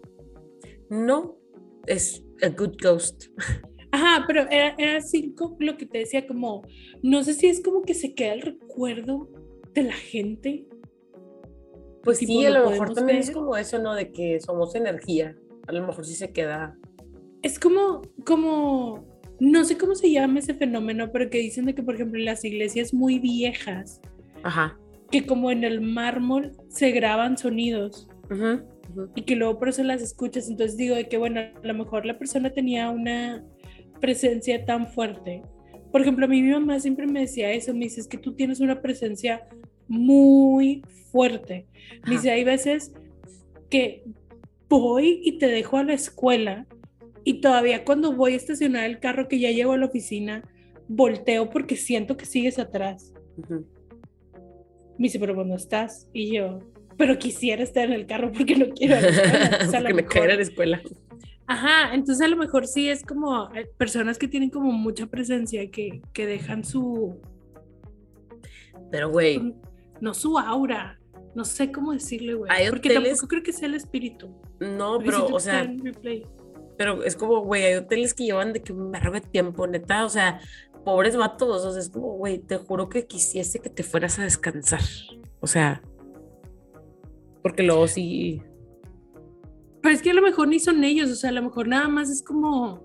No, 0.89 1.37
es 1.87 2.23
a 2.43 2.49
good 2.49 2.75
ghost. 2.81 3.25
Ajá, 3.91 4.25
pero 4.27 4.41
era, 4.51 4.75
era 4.77 4.97
así 4.97 5.33
lo 5.59 5.77
que 5.77 5.85
te 5.85 5.99
decía, 5.99 6.27
como, 6.27 6.61
no 7.01 7.23
sé 7.23 7.33
si 7.33 7.47
es 7.47 7.61
como 7.61 7.81
que 7.81 7.93
se 7.93 8.13
queda 8.13 8.33
el 8.33 8.41
recuerdo 8.41 9.29
de 9.73 9.83
la 9.83 9.93
gente 9.93 10.67
pues 12.07 12.19
sí, 12.19 12.45
a 12.45 12.51
lo 12.51 12.69
mejor 12.69 12.93
también 12.93 13.17
es 13.17 13.31
como 13.31 13.57
eso, 13.57 13.79
¿no? 13.79 13.93
De 13.93 14.13
que 14.13 14.39
somos 14.39 14.73
energía. 14.75 15.35
A 15.67 15.73
lo 15.73 15.85
mejor 15.85 16.05
sí 16.05 16.13
se 16.13 16.31
queda. 16.31 16.77
Es 17.41 17.59
como, 17.59 18.01
como, 18.25 19.05
no 19.41 19.65
sé 19.65 19.77
cómo 19.77 19.93
se 19.93 20.09
llama 20.09 20.39
ese 20.39 20.53
fenómeno, 20.53 21.11
pero 21.11 21.29
que 21.29 21.39
dicen 21.39 21.65
de 21.65 21.75
que, 21.75 21.83
por 21.83 21.95
ejemplo, 21.95 22.17
en 22.17 22.23
las 22.23 22.45
iglesias 22.45 22.93
muy 22.93 23.19
viejas, 23.19 23.99
Ajá. 24.43 24.79
que 25.11 25.25
como 25.25 25.51
en 25.51 25.65
el 25.65 25.81
mármol 25.81 26.53
se 26.69 26.91
graban 26.91 27.37
sonidos. 27.37 28.07
Y 29.13 29.23
que 29.23 29.35
luego 29.35 29.59
por 29.59 29.67
eso 29.67 29.83
las 29.83 30.01
escuchas. 30.01 30.47
Entonces 30.47 30.77
digo 30.77 30.95
de 30.95 31.09
que, 31.09 31.17
bueno, 31.17 31.41
a 31.41 31.67
lo 31.67 31.73
mejor 31.73 32.05
la 32.05 32.17
persona 32.17 32.53
tenía 32.53 32.89
una 32.89 33.43
presencia 33.99 34.63
tan 34.63 34.87
fuerte. 34.87 35.41
Por 35.91 35.99
ejemplo, 35.99 36.25
a 36.25 36.29
mí 36.29 36.41
mi 36.41 36.51
mamá 36.51 36.79
siempre 36.79 37.05
me 37.05 37.19
decía 37.19 37.51
eso, 37.51 37.73
me 37.73 37.81
dice, 37.81 37.99
es 37.99 38.07
que 38.07 38.17
tú 38.17 38.33
tienes 38.33 38.61
una 38.61 38.81
presencia 38.81 39.45
muy 39.87 40.83
fuerte. 41.11 41.65
Dice, 42.09 42.31
hay 42.31 42.43
veces 42.43 42.93
que 43.69 44.03
voy 44.69 45.21
y 45.23 45.37
te 45.37 45.47
dejo 45.47 45.77
a 45.77 45.83
la 45.83 45.93
escuela 45.93 46.65
y 47.23 47.41
todavía 47.41 47.83
cuando 47.85 48.13
voy 48.13 48.33
a 48.33 48.37
estacionar 48.37 48.85
el 48.85 48.99
carro 48.99 49.27
que 49.27 49.39
ya 49.39 49.51
llevo 49.51 49.73
a 49.73 49.77
la 49.77 49.85
oficina, 49.85 50.43
volteo 50.87 51.49
porque 51.49 51.75
siento 51.75 52.15
que 52.17 52.25
sigues 52.25 52.59
atrás. 52.59 53.13
Me 53.49 53.63
dice, 55.07 55.19
pero 55.19 55.43
no 55.45 55.55
estás. 55.55 56.07
Y 56.13 56.35
yo, 56.35 56.59
pero 56.97 57.17
quisiera 57.19 57.63
estar 57.63 57.85
en 57.85 57.93
el 57.93 58.05
carro 58.07 58.31
porque 58.31 58.55
no 58.55 58.67
quiero 58.69 58.95
ir 58.95 58.99
a 58.99 59.01
la 59.01 59.07
escuela". 59.09 59.45
Entonces, 59.51 59.71
Porque 59.71 59.93
me 59.93 60.01
mejor- 60.01 60.13
cae 60.13 60.29
en 60.31 60.35
la 60.37 60.41
escuela. 60.43 60.81
Ajá, 61.49 61.93
entonces 61.95 62.25
a 62.25 62.27
lo 62.27 62.35
mejor 62.35 62.67
sí 62.67 62.89
es 62.89 63.03
como 63.03 63.49
eh, 63.55 63.69
personas 63.77 64.17
que 64.17 64.27
tienen 64.27 64.49
como 64.49 64.73
mucha 64.73 65.05
presencia, 65.07 65.71
que, 65.71 66.01
que 66.11 66.25
dejan 66.25 66.65
su, 66.65 67.21
Pero, 68.91 69.09
güey, 69.09 69.53
no 70.01 70.13
su 70.13 70.37
aura, 70.37 70.99
no 71.35 71.45
sé 71.45 71.71
cómo 71.71 71.91
decirle, 71.93 72.33
güey. 72.33 72.51
Porque 72.69 72.89
hoteles- 72.89 73.03
tampoco 73.03 73.27
creo 73.27 73.43
que 73.43 73.53
sea 73.53 73.67
el 73.67 73.75
espíritu. 73.75 74.35
no, 74.59 74.99
pero, 74.99 75.27
o 75.27 75.39
sea, 75.39 75.71
pero 76.77 77.03
es 77.03 77.15
como, 77.15 77.41
güey, 77.41 77.63
hay 77.63 77.75
hoteles 77.75 78.13
que 78.13 78.25
llevan 78.25 78.53
de 78.53 78.61
que 78.61 78.73
un 78.73 78.91
de 78.91 79.21
tiempo, 79.21 79.65
neta, 79.67 80.05
o 80.05 80.09
sea, 80.09 80.39
pobres 80.85 81.17
vatos, 81.17 81.65
o 81.65 81.71
sea, 81.71 81.81
es 81.81 81.89
como, 81.89 82.13
güey, 82.17 82.39
te 82.39 82.57
juro 82.57 82.89
que 82.89 83.05
quisiese 83.07 83.59
que 83.59 83.69
te 83.69 83.83
fueras 83.83 84.19
a 84.19 84.23
descansar. 84.23 84.81
O 85.39 85.47
sea, 85.47 85.81
porque 87.41 87.63
luego 87.63 87.87
sí. 87.87 88.41
Pero 89.81 89.93
es 89.95 90.01
que 90.01 90.11
a 90.11 90.13
lo 90.13 90.21
mejor 90.21 90.47
ni 90.47 90.59
son 90.59 90.83
ellos, 90.83 91.09
o 91.11 91.15
sea, 91.15 91.29
a 91.29 91.33
lo 91.33 91.43
mejor 91.43 91.67
nada 91.67 91.87
más 91.87 92.09
es 92.09 92.21
como 92.23 92.81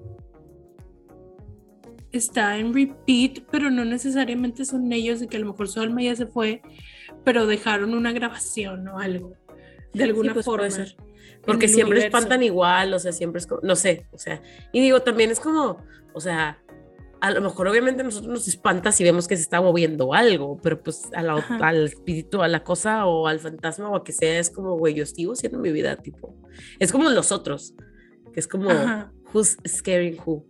está 2.13 2.59
en 2.59 2.75
repeat, 2.75 3.45
pero 3.51 3.71
no 3.71 3.85
necesariamente 3.85 4.65
son 4.65 4.93
ellos, 4.93 5.21
de 5.21 5.29
que 5.29 5.37
a 5.39 5.41
lo 5.41 5.47
mejor 5.47 5.69
su 5.69 5.81
alma 5.81 6.03
ya 6.03 6.15
se 6.15 6.27
fue, 6.27 6.61
pero 7.25 7.47
dejaron 7.47 7.95
una 7.95 8.13
grabación 8.13 8.87
o 8.89 8.99
algo, 8.99 9.35
de 9.93 10.05
alguna 10.05 10.35
pues, 10.35 10.47
puede 10.47 10.71
forma. 10.71 10.87
ser. 10.87 10.97
Porque 11.45 11.67
siempre 11.69 11.97
universo. 11.99 12.17
espantan 12.19 12.43
igual, 12.45 12.95
o 12.95 12.99
sea, 12.99 13.13
siempre 13.13 13.41
es 13.41 13.47
como, 13.47 13.61
no 13.63 13.75
sé, 13.75 14.07
o 14.13 14.19
sea, 14.19 14.41
y 14.73 14.81
digo, 14.81 15.03
también 15.03 15.31
es 15.31 15.41
como, 15.41 15.79
o 16.15 16.21
sea, 16.21 16.63
a 17.21 17.31
lo 17.33 17.41
mejor 17.41 17.67
obviamente 17.69 18.03
nosotros 18.05 18.33
nos 18.33 18.49
espanta 18.49 18.93
si 18.93 19.03
vemos 19.05 19.27
que 19.29 19.37
se 19.37 19.43
está 19.43 19.61
moviendo 19.61 20.15
algo, 20.15 20.59
pero 20.63 20.81
pues 20.83 21.09
a 21.15 21.23
la- 21.23 21.35
al 21.61 21.85
espíritu, 21.87 22.43
a 22.43 22.49
la 22.49 22.63
cosa 22.65 23.07
o 23.07 23.27
al 23.27 23.41
fantasma 23.41 23.89
o 23.91 23.97
a 23.97 24.05
que 24.05 24.13
sea, 24.13 24.39
es 24.39 24.51
como, 24.51 24.77
güey, 24.79 24.95
yo 24.95 25.05
sigo 25.07 25.35
siendo 25.35 25.59
mi 25.59 25.73
vida, 25.73 25.97
tipo, 25.97 26.35
es 26.79 26.93
como 26.93 27.09
los 27.11 27.33
otros, 27.33 27.75
que 28.33 28.39
es 28.41 28.47
como, 28.49 28.71
Ajá. 28.71 29.13
who's 29.35 29.57
scaring 29.67 30.19
who. 30.25 30.45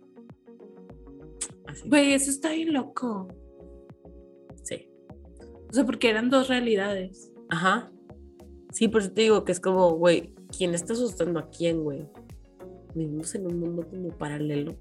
Güey, 1.85 2.13
eso 2.13 2.29
está 2.29 2.49
bien 2.51 2.73
loco. 2.73 3.27
O 5.73 5.75
sea, 5.75 5.85
porque 5.87 6.07
eran 6.07 6.29
dos 6.29 6.49
realidades. 6.49 7.31
Ajá. 7.49 7.91
Sí, 8.69 8.87
por 8.87 9.01
eso 9.01 9.11
te 9.11 9.21
digo 9.21 9.43
que 9.43 9.51
es 9.53 9.59
como, 9.59 9.89
güey, 9.93 10.31
¿quién 10.55 10.75
está 10.75 10.93
asustando 10.93 11.39
a 11.39 11.49
quién, 11.49 11.81
güey? 11.81 12.07
Vivimos 12.93 13.33
en 13.33 13.47
un 13.47 13.59
mundo 13.59 13.87
como 13.89 14.09
paralelo. 14.09 14.77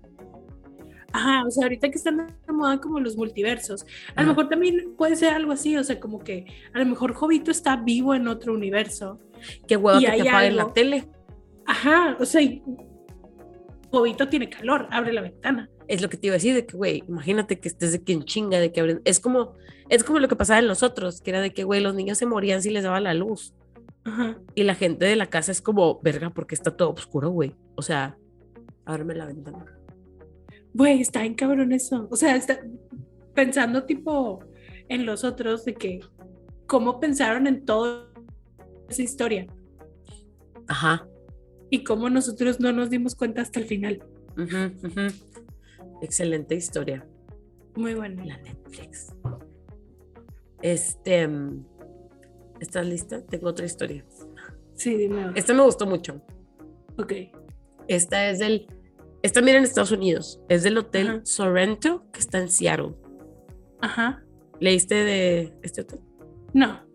Ajá, 1.11 1.47
o 1.47 1.51
sea, 1.51 1.65
ahorita 1.65 1.89
que 1.91 1.97
están 1.97 2.19
de 2.19 2.53
moda 2.53 2.79
como 2.79 3.01
los 3.01 3.17
multiversos, 3.17 3.87
a 4.15 4.23
lo 4.23 4.29
mejor 4.29 4.51
también 4.51 4.95
puede 4.99 5.17
ser 5.17 5.33
algo 5.33 5.53
así, 5.53 5.79
o 5.79 5.83
sea, 5.83 5.99
como 5.99 6.19
que 6.19 6.45
a 6.75 6.79
lo 6.79 6.85
mejor 6.85 7.15
Jovito 7.15 7.51
está 7.51 7.77
vivo 7.77 8.15
en 8.15 8.29
otro 8.29 8.53
universo. 8.53 9.19
Qué 9.67 9.79
hueva 9.79 9.99
Y 9.99 10.05
que 10.05 10.23
te 10.23 10.29
apaguen 10.29 10.57
la 10.57 10.75
tele. 10.75 11.09
Ajá, 11.65 12.19
o 12.21 12.27
sea, 12.27 12.43
y 12.43 12.63
Jovito 13.91 14.29
tiene 14.29 14.51
calor, 14.51 14.89
abre 14.91 15.15
la 15.15 15.23
ventana. 15.23 15.71
Es 15.89 16.01
lo 16.03 16.09
que 16.09 16.17
te 16.17 16.27
iba 16.29 16.35
a 16.35 16.37
decir, 16.39 16.55
de 16.55 16.67
que, 16.67 16.77
güey, 16.77 17.03
imagínate 17.09 17.59
que 17.61 17.69
estés 17.69 17.93
de 17.93 18.03
que 18.03 18.13
en 18.13 18.25
chinga, 18.25 18.59
de 18.61 18.73
que 18.73 18.83
abren- 18.83 19.01
Es 19.05 19.21
como, 19.21 19.55
es 19.89 20.05
como 20.05 20.19
lo 20.19 20.29
que 20.29 20.37
pasaba 20.37 20.59
en 20.59 20.69
los 20.69 20.83
otros, 20.83 21.21
que 21.21 21.31
era 21.31 21.41
de 21.41 21.53
que, 21.53 21.65
güey, 21.65 21.81
los 21.81 21.95
niños 21.95 22.19
se 22.19 22.27
morían 22.27 22.63
si 22.63 22.71
les 22.71 22.85
daba 22.85 23.01
la 23.01 23.15
luz. 23.15 23.53
Ajá. 24.05 24.39
Y 24.55 24.65
la 24.65 24.75
gente 24.75 25.05
de 25.05 25.17
la 25.17 25.27
casa 25.27 25.53
es 25.53 25.61
como, 25.63 26.01
verga, 26.03 26.31
porque 26.31 26.55
está 26.55 26.77
todo 26.77 26.91
oscuro, 26.91 27.31
güey. 27.31 27.55
O 27.77 27.83
sea, 27.83 28.17
ábreme 28.85 29.15
la 29.15 29.27
ventana. 29.27 29.65
Güey, 30.75 31.01
está 31.01 31.25
en 31.25 31.35
cabrón 31.35 31.73
eso. 31.73 32.09
O 32.11 32.17
sea, 32.17 32.35
está 32.37 32.61
pensando 33.35 33.85
tipo 33.85 34.41
en 34.89 35.07
los 35.07 35.25
otros 35.25 35.65
de 35.65 35.75
que 35.75 36.01
cómo 36.67 36.99
pensaron 37.01 37.47
en 37.47 37.65
toda 37.65 38.09
esa 38.89 39.03
historia 39.03 39.47
Ajá. 40.69 41.07
y 41.71 41.85
cómo 41.85 42.09
nosotros 42.11 42.61
no 42.61 42.73
nos 42.73 42.91
dimos 42.91 43.15
cuenta 43.15 43.43
hasta 43.43 43.61
el 43.61 43.67
final. 43.67 44.03
ujú, 44.37 44.87
ujú. 44.87 45.15
Excelente 46.03 46.55
historia. 46.55 47.07
Muy 47.77 47.95
bueno. 47.95 48.23
La 48.25 48.37
Netflix. 48.39 49.15
Este. 50.61 51.27
mm, 51.27 51.65
¿Estás 52.61 52.87
lista? 52.87 53.25
Tengo 53.25 53.49
otra 53.49 53.65
historia. 53.65 54.05
Sí, 54.75 54.97
dime. 54.97 55.33
Esta 55.35 55.55
me 55.55 55.63
gustó 55.63 55.87
mucho. 55.87 56.21
Ok. 56.99 57.13
Esta 57.89 58.29
es 58.29 58.41
del. 58.41 58.67
Esta 59.23 59.39
también 59.41 59.59
en 59.59 59.65
Estados 59.65 59.93
Unidos. 59.93 60.41
Es 60.49 60.65
del 60.65 60.77
Hotel 60.77 61.09
Ajá. 61.09 61.21
Sorrento, 61.25 62.05
que 62.13 62.21
está 62.21 62.39
en 62.39 62.51
Seattle. 62.51 62.95
Ajá. 63.81 64.25
¿Leíste 64.61 64.97
de 64.97 65.57
este 65.63 65.83
hotel? 65.83 66.01
No. 66.53 66.93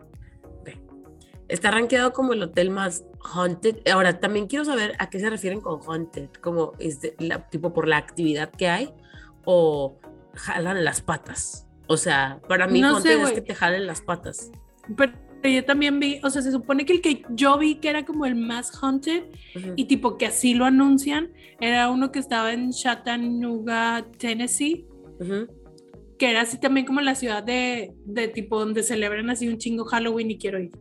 Está 1.48 1.72
rankeado 1.72 2.12
como 2.12 2.34
el 2.34 2.44
hotel 2.44 2.70
más 2.70 3.06
haunted. 3.24 3.78
Ahora, 3.92 4.20
también 4.20 4.48
quiero 4.48 4.66
saber 4.66 4.94
a 5.00 5.10
qué 5.10 5.20
se 5.20 5.30
refieren 5.30 5.62
con 5.62 5.80
haunted. 5.86 6.30
Como 6.42 6.74
es 6.80 7.02
de 7.02 7.16
la- 7.20 7.50
tipo 7.50 7.74
por 7.74 7.88
la 7.88 7.98
actividad 7.98 8.50
que 8.52 8.68
hay 8.68 8.90
o 9.46 9.98
jalan 10.36 10.84
las 10.84 11.02
patas. 11.02 11.68
O 11.88 11.98
sea, 11.98 12.42
para 12.48 12.68
mí 12.68 12.82
No 12.82 12.96
haunted 12.96 13.18
sé, 13.18 13.22
es 13.24 13.32
que 13.32 13.42
te 13.42 13.56
jalen 13.56 13.88
las 13.88 14.02
patas. 14.02 14.52
Pero 14.96 15.54
yo 15.54 15.64
también 15.66 16.00
vi, 16.00 16.20
o 16.24 16.30
sea, 16.30 16.42
se 16.42 16.52
supone 16.52 16.86
que 16.86 16.94
el 16.94 17.02
que 17.02 17.24
yo 17.30 17.58
vi 17.58 17.76
que 17.76 17.90
era 17.90 18.04
como 18.06 18.26
el 18.26 18.36
más 18.36 18.72
haunted 18.82 19.24
y 19.76 19.86
tipo 19.86 20.18
que 20.18 20.26
así 20.26 20.54
lo 20.56 20.66
anuncian, 20.66 21.32
era 21.62 21.90
uno 21.90 22.12
que 22.12 22.20
estaba 22.20 22.54
en 22.54 22.72
Chattanooga, 22.72 24.06
Tennessee, 24.18 24.86
que 26.18 26.30
era 26.32 26.42
así 26.42 26.60
también 26.60 26.86
como 26.86 27.02
la 27.02 27.14
ciudad 27.16 27.44
de, 27.44 27.94
de 28.06 28.28
tipo 28.28 28.60
donde 28.60 28.82
celebran 28.84 29.30
así 29.30 29.48
un 29.48 29.58
chingo 29.60 29.86
Halloween 29.86 30.32
y 30.32 30.38
quiero 30.38 30.60
ir. 30.60 30.72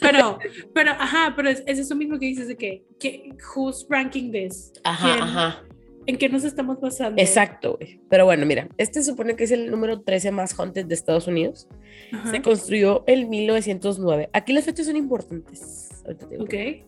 Pero, 0.00 0.38
pero, 0.74 0.90
ajá, 0.92 1.32
pero 1.34 1.48
es, 1.48 1.62
es 1.66 1.78
eso 1.78 1.94
mismo 1.94 2.18
que 2.18 2.26
dices 2.26 2.48
de 2.48 2.56
que, 2.56 2.84
que 2.98 3.30
who's 3.54 3.86
ranking 3.88 4.30
this? 4.30 4.72
Ajá, 4.84 5.12
¿Quién? 5.12 5.22
ajá. 5.22 5.64
¿En 6.06 6.18
qué 6.18 6.28
nos 6.28 6.44
estamos 6.44 6.80
basando? 6.80 7.20
Exacto, 7.20 7.76
güey. 7.78 8.00
Pero 8.10 8.26
bueno, 8.26 8.44
mira, 8.44 8.68
este 8.76 9.02
supone 9.02 9.36
que 9.36 9.44
es 9.44 9.50
el 9.50 9.70
número 9.70 10.02
13 10.02 10.32
más 10.32 10.58
haunted 10.58 10.84
de 10.84 10.94
Estados 10.94 11.26
Unidos. 11.26 11.66
Ajá. 12.12 12.30
Se 12.30 12.42
construyó 12.42 13.04
en 13.06 13.30
1909. 13.30 14.28
Aquí 14.32 14.52
las 14.52 14.64
fechas 14.64 14.86
son 14.86 14.96
importantes. 14.96 15.88
Ahorita 16.04 16.28
te 16.28 16.36
digo. 16.36 16.44
Ok. 16.44 16.84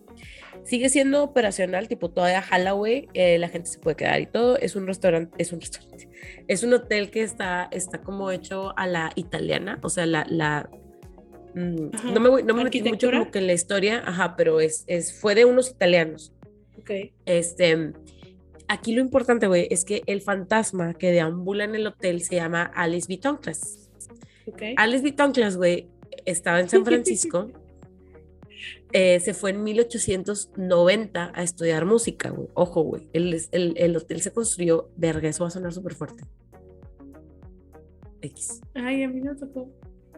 Sigue 0.64 0.88
siendo 0.88 1.22
operacional, 1.22 1.86
tipo 1.86 2.10
todavía 2.10 2.42
Halloween, 2.42 3.06
eh, 3.14 3.38
la 3.38 3.48
gente 3.48 3.70
se 3.70 3.78
puede 3.78 3.96
quedar 3.96 4.20
y 4.20 4.26
todo. 4.26 4.58
Es 4.58 4.74
un 4.74 4.86
restaurante, 4.86 5.34
es 5.38 5.52
un 5.52 5.60
restaurante. 5.60 6.08
Es 6.48 6.62
un 6.64 6.74
hotel 6.74 7.10
que 7.10 7.22
está, 7.22 7.68
está 7.70 8.02
como 8.02 8.30
hecho 8.30 8.76
a 8.76 8.86
la 8.86 9.12
italiana, 9.14 9.78
o 9.82 9.88
sea, 9.88 10.06
la... 10.06 10.26
la 10.28 10.68
mm, 11.56 11.90
Ajá. 11.92 12.10
no 12.12 12.20
me, 12.20 12.28
voy- 12.28 12.42
no 12.44 12.54
me 12.54 12.62
metí 12.64 12.80
mucho 12.82 13.10
como 13.10 13.30
que 13.32 13.38
en 13.40 13.46
la 13.48 13.52
historia, 13.54 14.02
ajá, 14.06 14.36
pero 14.36 14.60
es, 14.60 14.84
es, 14.86 15.18
fue 15.20 15.34
de 15.34 15.44
unos 15.44 15.70
italianos. 15.70 16.32
Ok. 16.78 16.90
Este, 17.24 17.92
aquí 18.68 18.94
lo 18.94 19.00
importante, 19.00 19.46
güey, 19.48 19.66
es 19.70 19.84
que 19.84 20.02
el 20.06 20.20
fantasma 20.22 20.94
que 20.94 21.10
deambula 21.10 21.64
en 21.64 21.74
el 21.74 21.86
hotel 21.88 22.20
se 22.22 22.36
llama 22.36 22.62
Alice 22.74 23.06
B. 23.08 23.18
Tonklass. 23.18 23.90
Ok. 24.46 24.62
Alice 24.76 25.02
B. 25.02 25.10
Tonklass, 25.12 25.56
güey, 25.56 25.88
estaba 26.24 26.60
en 26.60 26.68
San 26.68 26.84
Francisco. 26.84 27.50
eh, 28.92 29.18
se 29.20 29.34
fue 29.34 29.50
en 29.50 29.64
1890 29.64 31.32
a 31.34 31.42
estudiar 31.42 31.84
música, 31.86 32.30
güey. 32.30 32.48
Ojo, 32.54 32.82
güey. 32.82 33.08
El, 33.12 33.40
el, 33.50 33.74
el 33.76 33.96
hotel 33.96 34.20
se 34.20 34.30
construyó, 34.32 34.90
verga, 34.96 35.28
eso 35.28 35.42
va 35.44 35.48
a 35.48 35.50
sonar 35.50 35.72
súper 35.72 35.94
fuerte. 35.94 36.22
X. 38.22 38.60
Ay, 38.74 39.02
a 39.02 39.08
mí 39.08 39.20
no 39.20 39.36
tocó. 39.36 39.68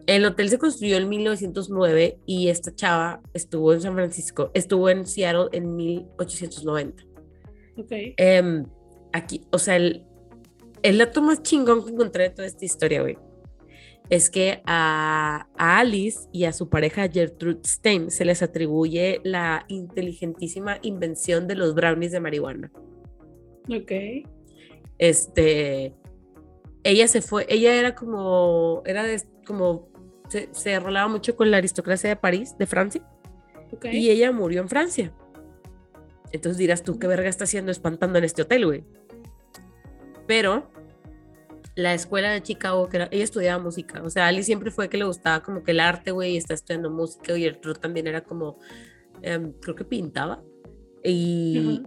El 0.08 0.24
hotel 0.24 0.48
se 0.48 0.56
construyó 0.56 0.96
en 0.96 1.06
1909 1.06 2.20
y 2.24 2.48
esta 2.48 2.74
chava 2.74 3.20
estuvo 3.34 3.74
en 3.74 3.82
San 3.82 3.92
Francisco, 3.92 4.50
estuvo 4.54 4.88
en 4.88 5.04
Seattle 5.04 5.48
en 5.52 5.76
1890. 5.76 7.04
Ok. 7.76 7.92
Em, 8.16 8.64
aquí, 9.12 9.42
o 9.52 9.58
sea, 9.58 9.76
el, 9.76 10.06
el 10.82 10.96
dato 10.96 11.20
más 11.20 11.42
chingón 11.42 11.84
que 11.84 11.92
encontré 11.92 12.22
de 12.22 12.30
toda 12.30 12.48
esta 12.48 12.64
historia, 12.64 13.02
güey, 13.02 13.18
es 14.08 14.30
que 14.30 14.62
a, 14.64 15.46
a 15.58 15.78
Alice 15.78 16.20
y 16.32 16.44
a 16.44 16.54
su 16.54 16.70
pareja 16.70 17.06
Gertrude 17.10 17.60
Stein 17.66 18.10
se 18.10 18.24
les 18.24 18.40
atribuye 18.40 19.20
la 19.24 19.66
inteligentísima 19.68 20.78
invención 20.80 21.46
de 21.46 21.54
los 21.54 21.74
brownies 21.74 22.12
de 22.12 22.20
marihuana. 22.20 22.72
Ok. 23.68 23.92
Este, 24.96 25.94
ella 26.82 27.08
se 27.08 27.20
fue, 27.20 27.44
ella 27.50 27.74
era 27.74 27.94
como, 27.94 28.82
era 28.86 29.02
de, 29.02 29.22
como, 29.46 29.90
se, 30.28 30.48
se 30.52 30.78
rolaba 30.80 31.08
mucho 31.08 31.36
con 31.36 31.50
la 31.50 31.56
aristocracia 31.58 32.10
de 32.10 32.16
París, 32.16 32.56
de 32.58 32.66
Francia. 32.66 33.02
Y 33.92 34.10
ella 34.10 34.32
murió 34.32 34.60
en 34.62 34.68
Francia. 34.68 35.12
Entonces 36.32 36.58
dirás 36.58 36.82
tú, 36.82 36.98
¿qué 36.98 37.06
verga 37.06 37.28
está 37.28 37.44
haciendo 37.44 37.70
espantando 37.72 38.18
en 38.18 38.24
este 38.24 38.42
hotel, 38.42 38.66
güey? 38.66 38.84
Pero 40.26 40.70
la 41.74 41.94
escuela 41.94 42.30
de 42.32 42.42
Chicago, 42.42 42.88
que 42.88 42.96
era, 42.98 43.08
ella 43.10 43.24
estudiaba 43.24 43.62
música. 43.62 44.02
O 44.02 44.10
sea, 44.10 44.26
Ali 44.26 44.42
siempre 44.42 44.70
fue 44.70 44.88
que 44.88 44.98
le 44.98 45.04
gustaba 45.04 45.42
como 45.42 45.62
que 45.62 45.70
el 45.70 45.80
arte, 45.80 46.10
güey, 46.10 46.32
y 46.32 46.36
está 46.36 46.54
estudiando 46.54 46.90
música. 46.90 47.36
Y 47.36 47.44
el 47.44 47.56
otro 47.56 47.74
también 47.74 48.06
era 48.06 48.22
como, 48.24 48.58
em, 49.22 49.52
creo 49.60 49.74
que 49.74 49.84
pintaba. 49.84 50.42
Y 51.04 51.82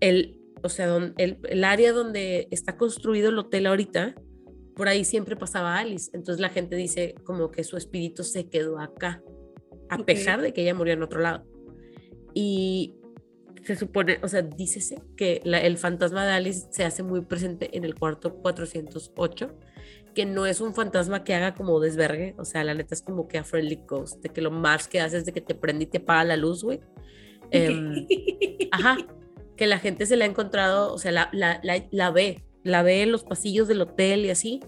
el, 0.00 0.38
o 0.62 0.68
sea, 0.68 0.88
don- 0.88 1.14
el, 1.16 1.38
el 1.48 1.64
área 1.64 1.92
donde 1.92 2.48
está 2.50 2.76
construido 2.76 3.28
el 3.30 3.38
hotel 3.38 3.66
ahorita, 3.66 4.14
por 4.80 4.88
ahí 4.88 5.04
siempre 5.04 5.36
pasaba 5.36 5.76
Alice. 5.76 6.10
Entonces 6.14 6.40
la 6.40 6.48
gente 6.48 6.74
dice 6.74 7.14
como 7.24 7.50
que 7.50 7.64
su 7.64 7.76
espíritu 7.76 8.24
se 8.24 8.48
quedó 8.48 8.78
acá, 8.80 9.22
a 9.90 9.96
Ok. 9.96 10.06
pesar 10.06 10.40
de 10.40 10.54
que 10.54 10.62
ella 10.62 10.72
murió 10.72 10.94
en 10.94 11.02
otro 11.02 11.20
lado. 11.20 11.44
Y 12.32 12.94
se 13.62 13.76
supone, 13.76 14.18
o 14.22 14.28
sea, 14.28 14.40
dícese 14.40 15.02
que 15.18 15.42
la- 15.44 15.60
el 15.60 15.76
fantasma 15.76 16.24
de 16.24 16.32
Alice 16.32 16.68
se 16.70 16.82
hace 16.86 17.02
muy 17.02 17.20
presente 17.20 17.76
en 17.76 17.84
el 17.84 17.94
cuarto 17.94 18.36
408, 18.36 19.54
que 20.14 20.24
no 20.24 20.46
es 20.46 20.62
un 20.62 20.74
fantasma 20.74 21.24
que 21.24 21.34
haga 21.34 21.52
como 21.52 21.78
desvergue, 21.78 22.34
o 22.38 22.46
sea, 22.46 22.64
la 22.64 22.72
neta 22.72 22.94
es 22.94 23.02
como 23.02 23.28
que 23.28 23.36
a 23.36 23.44
friendly 23.44 23.82
ghost, 23.86 24.22
de 24.22 24.30
que 24.30 24.40
lo 24.40 24.50
más 24.50 24.88
que 24.88 25.00
hace 25.02 25.18
es 25.18 25.26
de 25.26 25.32
que 25.34 25.42
te 25.42 25.54
prende 25.54 25.84
y 25.84 25.88
te 25.88 25.98
apaga 25.98 26.24
la 26.24 26.36
luz, 26.38 26.64
güey. 26.64 26.80
Em, 27.50 28.06
Ajá, 28.70 28.96
que 29.56 29.66
la 29.66 29.78
gente 29.78 30.06
se 30.06 30.16
la 30.16 30.24
ha 30.24 30.28
encontrado, 30.28 30.94
o 30.94 30.96
sea, 30.98 31.12
la, 31.12 31.28
la, 31.34 31.60
la, 31.62 31.84
la 31.90 32.10
ve, 32.10 32.42
la 32.62 32.82
ve 32.82 33.02
en 33.02 33.12
los 33.12 33.24
pasillos 33.24 33.68
del 33.68 33.80
hotel 33.80 34.24
y 34.24 34.30
así, 34.30 34.60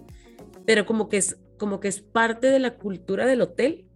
pero 0.66 0.86
como 0.86 1.08
que 1.08 1.18
es, 1.18 1.38
como 1.58 1.80
que 1.80 1.88
es 1.88 2.00
parte 2.00 2.48
de 2.48 2.58
la 2.58 2.74
cultura 2.74 3.26
del 3.26 3.42
hotel. 3.42 3.86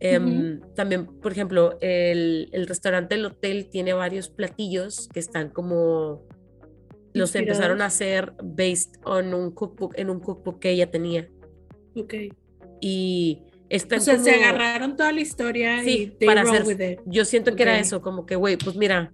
Em, 0.00 0.60
También, 0.74 1.06
por 1.06 1.32
ejemplo, 1.32 1.78
el, 1.80 2.48
el 2.52 2.66
restaurante 2.66 3.14
del 3.14 3.26
hotel 3.26 3.68
tiene 3.70 3.92
varios 3.92 4.28
platillos 4.28 5.08
que 5.12 5.20
están 5.20 5.50
como, 5.50 6.26
los 7.14 7.34
empezaron 7.36 7.80
a 7.80 7.86
hacer 7.86 8.34
based 8.42 8.98
on 9.04 9.34
un 9.34 9.52
cookbook, 9.52 9.94
en 9.96 10.10
un 10.10 10.20
cookbook 10.20 10.58
que 10.58 10.70
ella 10.70 10.90
tenía. 10.90 11.30
Ok. 11.94 12.14
Y 12.80 13.44
están 13.68 14.00
O 14.00 14.02
sea, 14.02 14.18
se 14.18 14.34
agarraron 14.34 14.96
toda 14.96 15.12
la 15.12 15.20
historia 15.20 15.82
y 15.82 15.86
Sí, 15.86 16.16
they 16.18 16.26
para 16.26 16.42
hacer-. 16.42 16.98
Yo 17.06 17.24
siento 17.24 17.54
que 17.54 17.62
era 17.62 17.78
eso, 17.78 18.02
como 18.02 18.26
que, 18.26 18.36
güey, 18.36 18.56
pues 18.56 18.76
mira, 18.76 19.12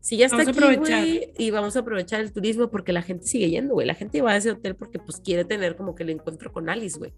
si 0.00 0.16
ya 0.16 0.26
está 0.26 0.38
Vamos 0.38 0.58
aquí, 0.58 0.76
güey, 0.76 1.32
y 1.36 1.50
vamos 1.50 1.76
a 1.76 1.80
aprovechar 1.80 2.20
el 2.20 2.32
turismo 2.32 2.70
porque 2.70 2.92
la 2.92 3.02
gente 3.02 3.26
sigue 3.26 3.50
yendo, 3.50 3.74
güey. 3.74 3.86
La 3.86 3.94
gente 3.94 4.22
va 4.22 4.32
a 4.32 4.36
ese 4.36 4.50
hotel 4.52 4.74
porque 4.74 4.98
pues 4.98 5.18
quiere 5.20 5.44
tener 5.44 5.76
como 5.76 5.94
que 5.94 6.04
el 6.04 6.10
encuentro 6.10 6.52
con 6.52 6.70
Alice, 6.70 6.98
güey. 6.98 7.12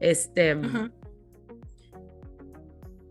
Este, 0.00 0.52
Ajá. 0.52 0.90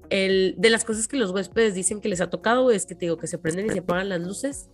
el, 0.10 0.56
de 0.58 0.70
las 0.70 0.86
cosas 0.86 1.08
que 1.08 1.18
los 1.18 1.32
huéspedes 1.32 1.76
dicen 1.76 2.02
que 2.02 2.10
les 2.10 2.22
ha 2.22 2.30
tocado, 2.30 2.64
güey, 2.64 2.76
es 2.76 2.86
que 2.86 2.96
te 2.96 3.06
digo 3.06 3.18
que 3.18 3.28
se 3.28 3.38
prenden 3.38 3.68
y 3.68 3.70
se 3.70 3.80
apagan 3.80 4.10
las 4.10 4.22
luces, 4.22 4.70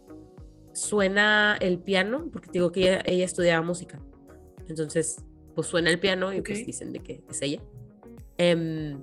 suena 0.73 1.57
el 1.59 1.79
piano, 1.79 2.29
porque 2.31 2.47
te 2.47 2.53
digo 2.53 2.71
que 2.71 2.81
ella, 2.81 3.01
ella 3.05 3.25
estudiaba 3.25 3.65
música. 3.65 4.01
Entonces, 4.67 5.23
pues 5.55 5.67
suena 5.67 5.89
el 5.89 5.99
piano 5.99 6.31
y 6.33 6.41
pues 6.41 6.59
Ok. 6.59 6.65
dicen 6.65 6.93
de 6.93 6.99
que 6.99 7.23
es 7.29 7.41
ella. 7.41 7.61
Em, 8.37 8.97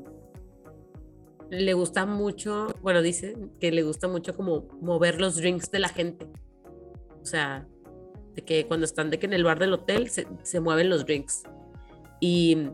le 1.51 1.75
gusta 1.75 2.07
mucho, 2.07 2.69
bueno, 2.83 3.03
dice 3.03 3.37
que 3.61 3.71
le 3.71 3.83
gusta 3.83 4.09
mucho 4.09 4.37
como 4.37 4.69
mover 4.81 5.21
los 5.21 5.37
drinks 5.37 5.71
de 5.71 5.79
la 5.79 5.89
gente. 5.89 6.27
O 7.21 7.25
sea, 7.25 7.67
de 8.35 8.43
que 8.43 8.67
cuando 8.67 8.85
están 8.85 9.11
de 9.11 9.19
que 9.19 9.27
en 9.27 9.33
el 9.33 9.45
bar 9.45 9.59
del 9.59 9.73
hotel 9.73 10.11
se, 10.11 10.27
se 10.43 10.61
mueven 10.61 10.89
los 10.89 11.07
drinks. 11.07 11.43
Y 12.21 12.71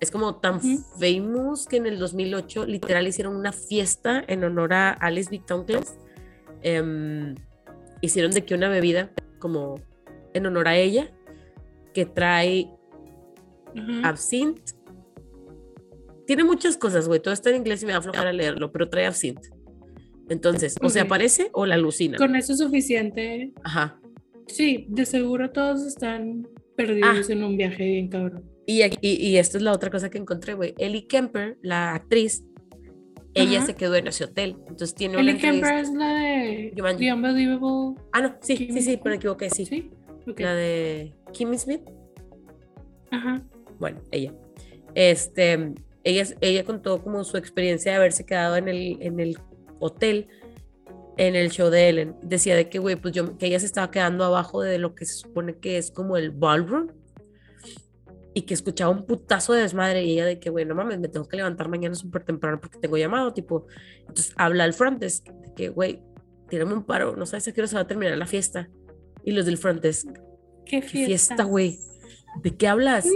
es 0.00 0.10
como 0.10 0.36
tan 0.36 0.60
famous 0.60 1.66
que 1.66 1.76
en 1.76 1.86
el 1.86 1.98
2008 1.98 2.66
literal 2.66 3.06
hicieron 3.06 3.36
una 3.36 3.52
fiesta 3.52 4.24
en 4.26 4.42
honor 4.44 4.72
a 4.72 4.90
Alice 4.92 5.30
B. 5.30 5.42
Tonkless. 5.46 5.98
Em, 6.62 7.34
hicieron 8.00 8.32
de 8.32 8.44
que 8.44 8.54
una 8.54 8.68
bebida 8.68 9.10
como 9.38 9.76
en 10.32 10.46
honor 10.46 10.68
a 10.68 10.76
ella 10.76 11.10
que 11.92 12.06
trae 12.06 12.70
absinthe. 14.02 14.72
Tiene 16.30 16.44
muchas 16.44 16.76
cosas, 16.76 17.08
güey. 17.08 17.18
Todo 17.18 17.34
está 17.34 17.50
en 17.50 17.56
inglés 17.56 17.82
y 17.82 17.86
me 17.86 17.90
va 17.90 17.96
a 17.96 17.98
aflojar 17.98 18.28
a 18.28 18.32
leerlo, 18.32 18.70
pero 18.70 18.88
trae 18.88 19.04
absinthe. 19.04 19.48
Entonces, 20.28 20.76
o 20.80 20.88
se 20.88 21.00
Ok. 21.00 21.06
aparece 21.06 21.50
o 21.52 21.66
la 21.66 21.74
alucina. 21.74 22.18
Con 22.18 22.36
eso 22.36 22.52
es 22.52 22.60
suficiente. 22.60 23.52
Ajá. 23.64 24.00
Sí, 24.46 24.86
de 24.90 25.06
seguro 25.06 25.50
todos 25.50 25.84
están 25.84 26.46
perdidos 26.76 27.28
Ah. 27.28 27.32
en 27.32 27.42
un 27.42 27.56
viaje 27.56 27.84
bien 27.84 28.06
cabrón. 28.06 28.44
Y, 28.64 28.82
aquí- 28.82 28.98
y, 29.00 29.14
y 29.26 29.38
esto 29.38 29.56
es 29.56 29.64
la 29.64 29.72
otra 29.72 29.90
cosa 29.90 30.08
que 30.08 30.18
encontré, 30.18 30.54
güey. 30.54 30.72
Ellie 30.78 31.08
Kemper, 31.08 31.58
la 31.62 31.94
actriz, 31.96 32.44
ella 33.34 33.58
Ajá. 33.58 33.66
se 33.66 33.74
quedó 33.74 33.96
en 33.96 34.06
ese 34.06 34.22
hotel. 34.22 34.54
Entonces 34.68 34.94
tiene 34.94 35.14
una 35.16 35.28
Ellie 35.32 35.40
Kemper 35.40 35.78
es 35.78 35.90
la 35.92 36.14
de 36.14 36.72
Jumanji. 36.76 37.06
The 37.06 37.12
Unbelievable. 37.12 38.00
Ah, 38.12 38.20
no, 38.20 38.36
sí, 38.40 38.56
sí, 38.56 38.80
sí, 38.82 38.96
pero 39.02 39.14
me 39.14 39.16
equivoqué, 39.16 39.50
sí. 39.50 39.66
Sí. 39.66 39.90
Ok. 40.28 40.38
La 40.38 40.54
de 40.54 41.12
Kimmy 41.32 41.58
Smith. 41.58 41.82
Ajá. 43.10 43.42
Bueno, 43.80 44.00
ella. 44.12 44.32
Este, 44.94 45.74
ella, 46.04 46.24
ella 46.40 46.64
contó 46.64 47.02
como 47.02 47.24
su 47.24 47.36
experiencia 47.36 47.92
de 47.92 47.98
haberse 47.98 48.24
quedado 48.24 48.56
en 48.56 48.68
el, 48.68 48.98
en 49.00 49.20
el 49.20 49.38
hotel 49.78 50.28
en 51.16 51.36
el 51.36 51.50
show 51.50 51.68
de 51.68 51.88
Ellen. 51.88 52.16
Decía 52.22 52.56
de 52.56 52.70
que, 52.70 52.78
güey, 52.78 52.96
pues 52.96 53.12
yo, 53.12 53.36
que 53.36 53.46
ella 53.46 53.60
se 53.60 53.66
estaba 53.66 53.90
quedando 53.90 54.24
abajo 54.24 54.62
de 54.62 54.78
lo 54.78 54.94
que 54.94 55.04
se 55.04 55.14
supone 55.14 55.58
que 55.58 55.76
es 55.76 55.90
como 55.90 56.16
el 56.16 56.30
ballroom 56.30 56.88
y 58.32 58.42
que 58.42 58.54
escuchaba 58.54 58.90
un 58.90 59.04
putazo 59.04 59.52
de 59.52 59.62
desmadre 59.62 60.02
y 60.04 60.12
ella 60.12 60.24
de 60.24 60.38
que, 60.38 60.48
güey, 60.48 60.64
no 60.64 60.74
mames, 60.74 60.98
me 60.98 61.08
tengo 61.08 61.28
que 61.28 61.36
levantar 61.36 61.68
mañana 61.68 61.94
súper 61.94 62.24
temprano 62.24 62.58
porque 62.58 62.78
tengo 62.78 62.96
llamado, 62.96 63.34
tipo, 63.34 63.66
entonces 64.00 64.32
habla 64.36 64.64
al 64.64 64.72
front 64.72 64.98
desk 64.98 65.28
de 65.28 65.52
que, 65.54 65.68
güey, 65.68 66.02
tírame 66.48 66.72
un 66.72 66.84
paro, 66.84 67.14
no 67.16 67.26
sabes 67.26 67.48
a 67.48 67.52
qué 67.52 67.60
hora 67.60 67.68
se 67.68 67.74
va 67.74 67.82
a 67.82 67.86
terminar 67.86 68.16
la 68.16 68.26
fiesta. 68.26 68.70
Y 69.22 69.32
los 69.32 69.44
del 69.44 69.58
front 69.58 69.82
desk, 69.82 70.08
¿Qué 70.64 70.80
¿Qué 70.80 70.82
fiesta? 70.82 71.44
güey? 71.44 71.78
¿De 72.42 72.56
qué 72.56 72.66
hablas? 72.66 73.06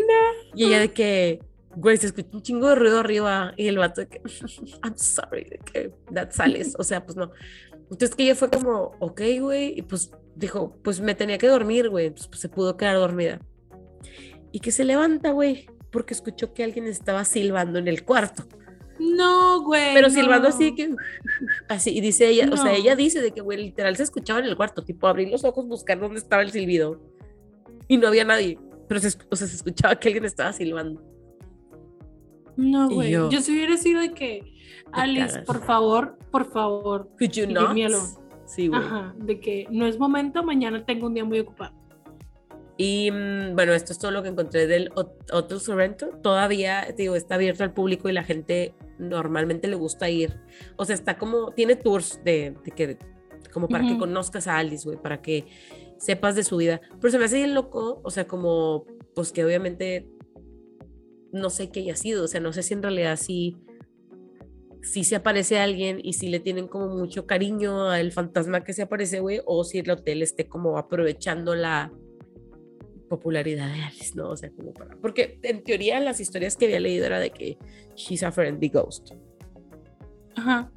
Y 0.55 0.65
ella 0.65 0.81
de 0.81 0.93
que, 0.93 1.41
güey, 1.77 1.97
se 1.97 2.07
escucha 2.07 2.29
un 2.33 2.43
chingo 2.43 2.69
de 2.69 2.75
ruido 2.75 3.01
arriba. 3.01 3.53
Y 3.57 3.69
el 3.69 3.79
vato 3.79 4.03
de 4.03 4.09
que, 4.09 4.21
I'm 4.83 4.97
sorry, 4.97 5.45
de 5.45 5.59
que, 5.59 5.93
that 6.13 6.31
sales. 6.33 6.75
O 6.79 6.85
sea, 6.85 7.05
pues 7.05 7.17
no. 7.17 7.31
Entonces 7.91 8.15
que 8.15 8.25
ella 8.25 8.35
fue 8.35 8.51
como, 8.51 8.93
ok, 9.01 9.21
güey. 9.41 9.79
Y 9.79 9.83
pues 9.83 10.13
dijo, 10.37 10.79
pues 10.83 11.01
me 11.01 11.15
tenía 11.15 11.39
que 11.39 11.49
dormir, 11.49 11.89
güey. 11.91 12.07
Entonces 12.07 12.29
pues, 12.29 12.41
se 12.41 12.49
pudo 12.49 12.77
quedar 12.77 12.97
dormida. 12.97 13.41
Y 14.53 14.61
que 14.61 14.71
se 14.71 14.85
levanta, 14.85 15.33
güey, 15.33 15.67
porque 15.91 16.15
escuchó 16.15 16.55
que 16.55 16.65
alguien 16.65 16.87
estaba 16.87 17.25
silbando 17.25 17.79
en 17.79 17.89
el 17.89 18.05
cuarto. 18.05 18.47
No, 18.99 19.63
güey. 19.63 19.95
Pero 19.95 20.09
no. 20.09 20.15
silbando 20.15 20.49
así 20.49 20.75
que, 20.75 20.95
así. 21.69 21.97
Y 21.97 22.01
dice 22.01 22.29
ella, 22.29 22.49
o 22.53 22.57
sea, 22.57 22.67
No. 22.67 22.71
ella 22.71 22.95
dice 22.95 23.21
de 23.21 23.33
que, 23.33 23.41
güey, 23.41 23.59
literal 23.59 23.97
se 23.97 24.05
escuchaba 24.05 24.39
en 24.39 24.47
el 24.47 24.57
cuarto. 24.57 24.85
Tipo, 24.85 25.09
abrir 25.09 25.29
los 25.29 25.45
ojos, 25.45 25.67
buscar 25.67 25.99
dónde 25.99 26.19
estaba 26.19 26.43
el 26.43 26.53
silbido. 26.53 27.01
Y 27.89 27.97
no 27.97 28.09
había 28.09 28.25
nadie. 28.25 28.59
Pero 28.89 29.01
se, 29.01 29.09
o 29.31 29.37
sea, 29.37 29.47
se 29.47 29.57
escuchaba 29.57 29.97
que 29.97 30.09
alguien 30.09 30.25
estaba 30.25 30.53
silbando. 30.53 31.03
No, 32.57 32.89
güey. 32.89 33.11
yo- 33.11 33.31
Yo, 33.31 33.41
si 33.41 33.53
hubiera 33.53 33.77
sido 33.77 34.01
de 34.01 34.13
que, 34.13 34.55
Alice, 34.93 35.41
por 35.43 35.65
favor, 35.65 36.19
por 36.31 36.45
favor. 36.51 37.09
Could 37.19 37.31
you 37.33 37.47
not? 37.47 37.77
Sí, 38.47 38.69
güey. 38.69 38.81
Ajá, 38.81 39.15
de 39.19 39.41
que 39.41 39.67
no 39.71 39.87
es 39.87 39.99
momento, 39.99 40.43
mañana 40.45 40.85
tengo 40.85 41.07
un 41.07 41.15
día 41.15 41.25
muy 41.25 41.41
ocupado. 41.41 41.75
Y 42.77 43.11
mm, 43.11 43.55
bueno, 43.55 43.73
esto 43.73 43.93
es 43.93 43.99
todo 43.99 44.11
lo 44.11 44.23
que 44.23 44.29
encontré 44.31 44.67
del 44.67 44.91
Hot- 44.95 45.31
Hotel 45.33 45.61
Sorrento. 45.61 46.09
Todavía, 46.23 46.87
digo, 46.97 47.15
está 47.15 47.37
abierto 47.37 47.63
al 47.63 47.73
público 47.73 48.09
y 48.09 48.13
la 48.13 48.25
gente 48.25 48.75
normalmente 48.99 49.69
le 49.69 49.77
gusta 49.77 50.11
ir. 50.11 50.41
O 50.77 50.85
sea, 50.85 50.95
está 50.95 51.17
como, 51.17 51.53
tiene 51.53 51.77
tours 51.77 52.21
de, 52.25 52.55
de 52.65 52.71
que, 52.73 52.99
como 53.53 53.69
para 53.69 53.85
que 53.85 53.91
Ujú. 53.93 54.01
conozcas 54.01 54.47
a 54.49 54.59
Alice, 54.59 54.85
güey, 54.89 55.01
para 55.01 55.23
que 55.23 55.47
sepas 55.99 56.35
de 56.35 56.43
su 56.43 56.57
vida. 56.57 56.81
Pero 57.01 57.11
se 57.13 57.19
me 57.19 57.25
hace 57.27 57.37
bien 57.37 57.55
loco, 57.55 58.01
o 58.03 58.11
sea, 58.11 58.27
como, 58.27 58.85
pues 59.15 59.31
que 59.33 59.45
obviamente 59.45 60.09
no 61.35 61.51
sé 61.51 61.71
qué 61.71 61.81
haya 61.81 61.97
sido, 61.97 62.25
o 62.25 62.29
sea, 62.29 62.41
no 62.41 62.53
sé 62.53 62.63
si 62.63 62.75
en 62.75 62.83
realidad 62.83 63.17
sí, 63.17 63.57
sí 64.83 65.03
se 65.05 65.17
aparece 65.17 65.59
alguien 65.59 65.99
y 66.03 66.13
si 66.15 66.29
le 66.29 66.39
tienen 66.39 66.69
como 66.69 66.97
mucho 66.97 67.27
cariño 67.27 67.91
al 67.91 68.13
fantasma 68.13 68.63
que 68.63 68.73
se 68.73 68.83
aparece, 68.83 69.21
güey, 69.21 69.41
o 69.45 69.65
si 69.65 69.79
el 69.79 69.91
hotel 69.91 70.23
esté 70.23 70.47
como 70.47 70.79
aprovechando 70.79 71.55
la 71.55 71.93
popularidad 73.09 73.67
de 73.73 73.83
Alice, 73.83 74.13
¿no? 74.15 74.31
O 74.31 74.37
sea, 74.37 74.51
como 74.51 74.73
para... 74.73 74.97
Porque 74.97 75.39
en 75.43 75.65
teoría 75.65 75.99
las 76.01 76.21
historias 76.21 76.57
que 76.57 76.67
había 76.67 76.81
leído 76.81 77.05
era 77.05 77.19
de 77.19 77.31
que 77.31 77.59
she's 77.97 78.23
a 78.23 78.31
friendly 78.31 78.69
ghost. 78.69 79.11
Ajá. 80.37 80.73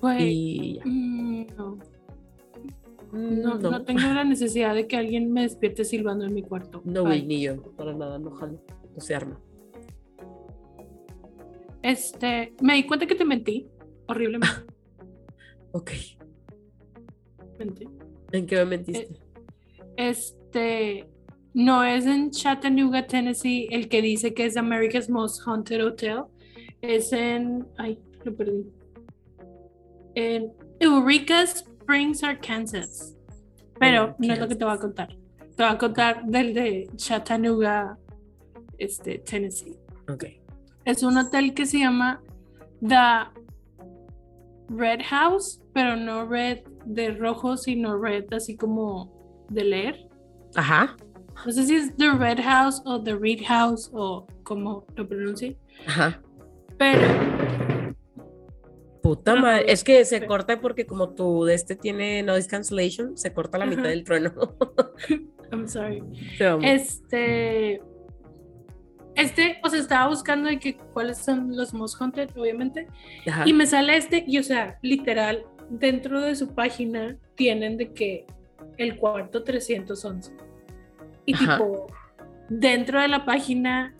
Güey. 0.00 0.22
Y 0.22 1.46
ya. 1.48 1.62
Mm, 3.12 3.40
no. 3.40 3.58
No, 3.58 3.70
no 3.70 3.84
tengo 3.84 4.00
la 4.00 4.24
necesidad 4.24 4.74
de 4.74 4.86
que 4.86 4.96
alguien 4.96 5.32
me 5.32 5.42
despierte 5.42 5.84
silbando 5.84 6.24
en 6.24 6.34
mi 6.34 6.42
cuarto. 6.42 6.82
No, 6.84 7.02
güey, 7.02 7.24
ni 7.24 7.42
yo, 7.42 7.62
para 7.76 7.94
nada, 7.94 8.18
no 8.18 8.32
jalo, 8.32 8.60
no 8.94 9.00
se 9.00 9.14
arma. 9.14 9.40
Este, 11.82 12.54
me 12.60 12.74
di 12.74 12.86
cuenta 12.86 13.06
que 13.06 13.14
te 13.14 13.24
mentí. 13.24 13.68
Horriblemente. 14.06 14.56
Ok, 15.74 15.90
mentí. 17.58 17.88
¿en 18.32 18.46
qué 18.46 18.56
me 18.56 18.64
mentiste? 18.66 19.08
Este, 19.96 21.08
no 21.54 21.82
es 21.84 22.06
en 22.06 22.30
Chattanooga, 22.30 23.06
Tennessee, 23.06 23.68
el 23.70 23.88
que 23.88 24.02
dice 24.02 24.34
que 24.34 24.44
es 24.46 24.56
America's 24.56 25.08
Most 25.08 25.40
Haunted 25.46 25.84
Hotel. 25.84 26.24
Es 26.80 27.12
en. 27.12 27.66
Ay, 27.78 27.98
lo 28.24 28.34
perdí. 28.34 28.66
En 30.14 30.52
Eureka 30.80 31.44
Springs, 31.92 32.24
Arkansas. 32.24 33.14
Pero 33.78 34.14
no 34.18 34.32
es 34.32 34.38
lo 34.38 34.48
que 34.48 34.54
te 34.54 34.64
voy 34.64 34.72
a 34.74 34.78
contar. 34.78 35.08
Te 35.56 35.62
voy 35.62 35.72
a 35.72 35.76
contar 35.76 36.24
del 36.24 36.54
de 36.54 36.88
Chattanooga, 36.96 37.98
este, 38.78 39.18
Tennessee. 39.18 39.76
ok. 40.08 40.24
Es 40.86 41.02
un 41.02 41.16
hotel 41.18 41.52
que 41.52 41.66
se 41.66 41.80
llama 41.80 42.22
The 42.80 43.28
Red 44.70 45.00
House, 45.04 45.60
pero 45.74 45.94
no 45.96 46.24
red 46.26 46.60
de 46.86 47.10
rojo, 47.12 47.56
sino 47.58 47.98
red 47.98 48.24
así 48.32 48.56
como 48.56 49.44
de 49.50 49.64
leer. 49.64 50.08
Ajá, 50.54 50.96
No 51.44 51.52
sé 51.52 51.66
si 51.66 51.74
es 51.76 51.94
The 51.96 52.12
Red 52.12 52.40
House 52.42 52.82
o 52.86 53.02
The 53.02 53.14
Read 53.16 53.44
House 53.46 53.90
o 53.92 54.26
como 54.44 54.84
lo 54.96 55.06
pronuncie, 55.06 55.56
ajá. 55.86 56.20
pero 56.78 57.06
Puta 59.02 59.34
madre. 59.34 59.64
Es 59.66 59.82
que 59.82 60.04
se 60.04 60.24
corta 60.26 60.60
porque 60.60 60.86
como 60.86 61.10
tu 61.10 61.44
de 61.44 61.54
este 61.54 61.74
tiene 61.74 62.22
noise 62.22 62.48
cancellation, 62.48 63.16
se 63.18 63.32
corta 63.32 63.58
la 63.58 63.66
mitad 63.66 63.84
del 63.84 64.04
trueno. 64.04 64.32
I'm 65.52 65.68
sorry. 65.68 66.02
Este, 66.62 67.80
este, 69.14 69.60
o 69.62 69.68
sea, 69.68 69.80
estaba 69.80 70.08
buscando 70.08 70.48
de 70.48 70.58
que 70.58 70.76
cuáles 70.76 71.18
son 71.18 71.54
los 71.56 71.74
most 71.74 72.00
haunted, 72.00 72.30
obviamente, 72.36 72.86
Ajá. 73.26 73.44
y 73.46 73.52
me 73.52 73.66
sale 73.66 73.96
este, 73.96 74.24
y 74.26 74.38
o 74.38 74.42
sea, 74.42 74.78
literal, 74.82 75.44
dentro 75.68 76.20
de 76.20 76.34
su 76.34 76.54
página 76.54 77.16
tienen 77.34 77.76
de 77.76 77.92
que 77.92 78.26
el 78.78 78.96
cuarto 78.96 79.42
311. 79.42 80.32
Y 81.26 81.34
Ajá. 81.34 81.58
tipo, 81.58 81.86
dentro 82.48 83.00
de 83.00 83.08
la 83.08 83.24
página 83.24 83.94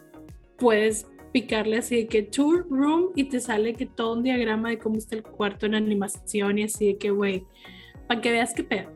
puedes 0.57 1.07
picarle 1.33 1.79
así 1.79 1.97
de 1.97 2.07
que 2.07 2.23
tour 2.23 2.67
room 2.69 3.11
y 3.17 3.25
te 3.25 3.41
sale 3.41 3.75
que 3.75 3.87
todo 3.87 4.15
un 4.15 4.23
diagrama 4.23 4.71
de 4.71 4.79
cómo 4.79 4.97
está 4.97 5.17
el 5.17 5.23
cuarto 5.23 5.67
en 5.67 5.75
animación 5.75 6.59
y 6.59 6.65
así 6.65 6.87
de 6.87 6.99
que, 6.99 7.11
güey, 7.11 7.45
para 8.07 8.21
que 8.21 8.31
veas 8.31 8.53
qué 8.55 8.65
pedo. 8.65 8.91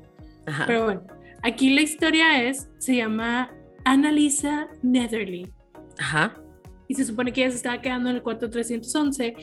Ajá. 0.47 0.65
Pero 0.67 0.85
bueno, 0.85 1.03
aquí 1.43 1.75
la 1.75 1.81
historia 1.81 2.45
es, 2.45 2.69
se 2.79 2.97
llama 2.97 3.51
Annalisa 3.85 4.69
Netherly 4.83 5.51
Ajá. 5.99 6.37
y 6.89 6.95
se 6.95 7.05
supone 7.05 7.33
que 7.33 7.43
ella 7.43 7.51
se 7.51 7.57
estaba 7.57 7.81
quedando 7.81 8.11
en 8.11 8.17
el 8.17 8.23
cuarto 8.23 8.51
311 8.51 9.35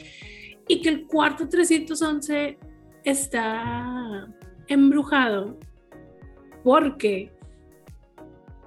y 0.68 0.82
que 0.82 0.89
el 0.89 1.08
cuarto 1.08 1.50
311 1.50 2.58
está 3.04 4.28
embrujado 4.68 5.58
porque 6.64 7.32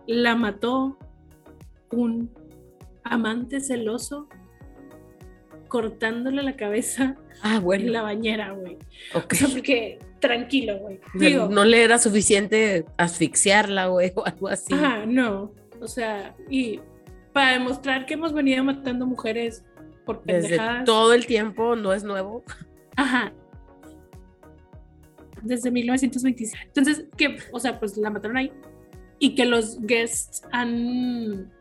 la 0.07 0.37
mató 0.37 0.99
un 1.91 2.31
amante 3.07 3.61
celoso 3.61 4.29
cortándole 5.69 6.43
la 6.43 6.57
cabeza 6.57 7.17
Ah, 7.43 7.61
en 7.73 7.93
la 7.93 8.03
bañera, 8.03 8.53
güey. 8.53 8.79
ok. 9.15 9.33
O 9.33 9.35
sea, 9.35 9.49
porque 9.49 9.99
tranquilo, 10.21 10.79
güey. 10.79 11.01
Digo, 11.15 11.49
no 11.49 11.65
le 11.65 11.83
era 11.83 11.99
suficiente 11.99 12.87
asfixiarla, 12.97 13.87
güey, 13.89 14.13
o 14.17 14.25
algo 14.25 14.49
así. 14.49 14.73
Ajá, 14.73 15.05
no. 15.07 15.53
O 15.81 15.87
sea, 15.87 16.35
y 16.49 16.81
para 17.33 17.53
demostrar 17.53 18.07
que 18.07 18.15
hemos 18.15 18.33
venido 18.33 18.65
matando 18.65 19.07
mujeres 19.07 19.65
por 20.07 20.23
Desde 20.25 20.49
pendejadas. 20.51 20.85
todo 20.85 21.13
el 21.13 21.27
tiempo, 21.27 21.77
no 21.77 21.93
es 21.93 22.05
nuevo. 22.05 22.43
Ajá. 22.97 23.33
Desde 25.43 25.71
1926. 25.71 26.63
Entonces, 26.69 27.05
que, 27.17 27.37
o 27.53 27.61
sea, 27.61 27.79
pues 27.79 27.97
la 27.99 28.09
mataron 28.09 28.37
ahí. 28.39 28.53
Y 29.19 29.35
que 29.35 29.45
los 29.45 29.81
guests 29.83 30.43
han, 30.53 31.53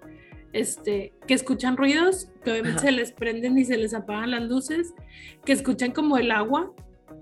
este, 0.56 1.14
que 1.28 1.34
escuchan 1.34 1.76
ruidos, 1.78 2.30
que 2.44 2.52
obviamente 2.52 2.78
Ajá. 2.80 2.88
se 2.88 2.92
les 2.94 3.12
prenden 3.12 3.58
y 3.58 3.66
se 3.66 3.78
les 3.78 3.94
apagan 3.94 4.32
las 4.32 4.44
luces, 4.44 4.94
que 5.44 5.52
escuchan 5.52 5.92
como 5.92 6.18
el 6.18 6.32
agua, 6.32 6.72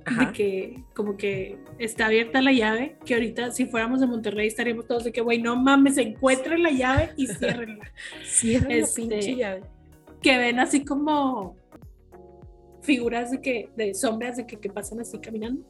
Ajá. 0.05 0.25
de 0.25 0.31
que 0.33 0.83
como 0.93 1.17
que 1.17 1.57
está 1.79 2.05
abierta 2.05 2.41
la 2.41 2.51
llave, 2.51 2.95
que 3.05 3.15
ahorita 3.15 3.51
si 3.51 3.65
fuéramos 3.65 3.99
de 4.01 4.07
Monterrey 4.07 4.47
estaríamos 4.47 4.85
todos 4.85 5.03
de 5.03 5.11
que, 5.11 5.21
güey, 5.21 5.41
no 5.41 5.55
mames, 5.55 5.97
encuentren 5.97 6.61
la 6.61 6.71
llave 6.71 7.09
y 7.17 7.25
ciérrenla. 7.39 7.91
Cierra 8.23 8.67
la 8.69 8.75
Este, 8.75 9.01
pinche 9.01 9.35
llave. 9.35 9.61
que 10.21 10.37
ven 10.37 10.59
así 10.59 10.85
como 10.85 11.55
figuras 12.81 13.31
de 13.31 13.41
que, 13.41 13.69
de 13.77 13.93
sombras 13.93 14.37
de 14.37 14.45
que, 14.45 14.57
que 14.59 14.69
pasan 14.69 14.99
así 14.99 15.17
caminando. 15.19 15.63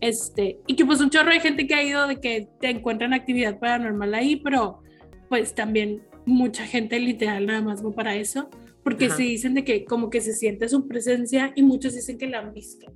Este, 0.00 0.58
y 0.66 0.74
que 0.74 0.84
pues 0.84 1.00
un 1.00 1.10
chorro 1.10 1.30
de 1.30 1.38
gente 1.40 1.66
que 1.66 1.74
ha 1.74 1.82
ido 1.82 2.06
de 2.08 2.16
que 2.20 2.48
te 2.60 2.68
encuentran 2.70 3.12
actividad 3.12 3.58
paranormal 3.58 4.14
ahí, 4.14 4.36
pero 4.36 4.80
pues 5.28 5.54
también 5.54 6.02
mucha 6.26 6.66
gente 6.66 6.98
literal 7.00 7.46
nada 7.46 7.62
más 7.62 7.84
va 7.84 7.92
para 7.92 8.16
eso, 8.16 8.50
porque 8.82 9.06
Ajá. 9.06 9.16
sí 9.16 9.24
dicen 9.24 9.54
de 9.54 9.64
que 9.64 9.84
como 9.84 10.10
que 10.10 10.20
se 10.20 10.34
siente 10.34 10.68
su 10.68 10.86
presencia 10.86 11.52
y 11.56 11.62
muchos 11.62 11.94
dicen 11.94 12.18
que 12.18 12.26
la 12.26 12.40
han 12.40 12.52
visto. 12.52 12.92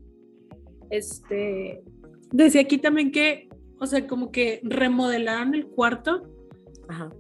Este, 0.91 1.83
decía 2.33 2.61
aquí 2.63 2.79
también 2.79 3.13
que, 3.13 3.49
o 3.79 3.87
sea, 3.87 4.07
como 4.07 4.31
que 4.31 4.61
remodelaron 4.63 5.55
el 5.55 5.67
cuarto 5.67 6.23
Ajá. 6.89 7.11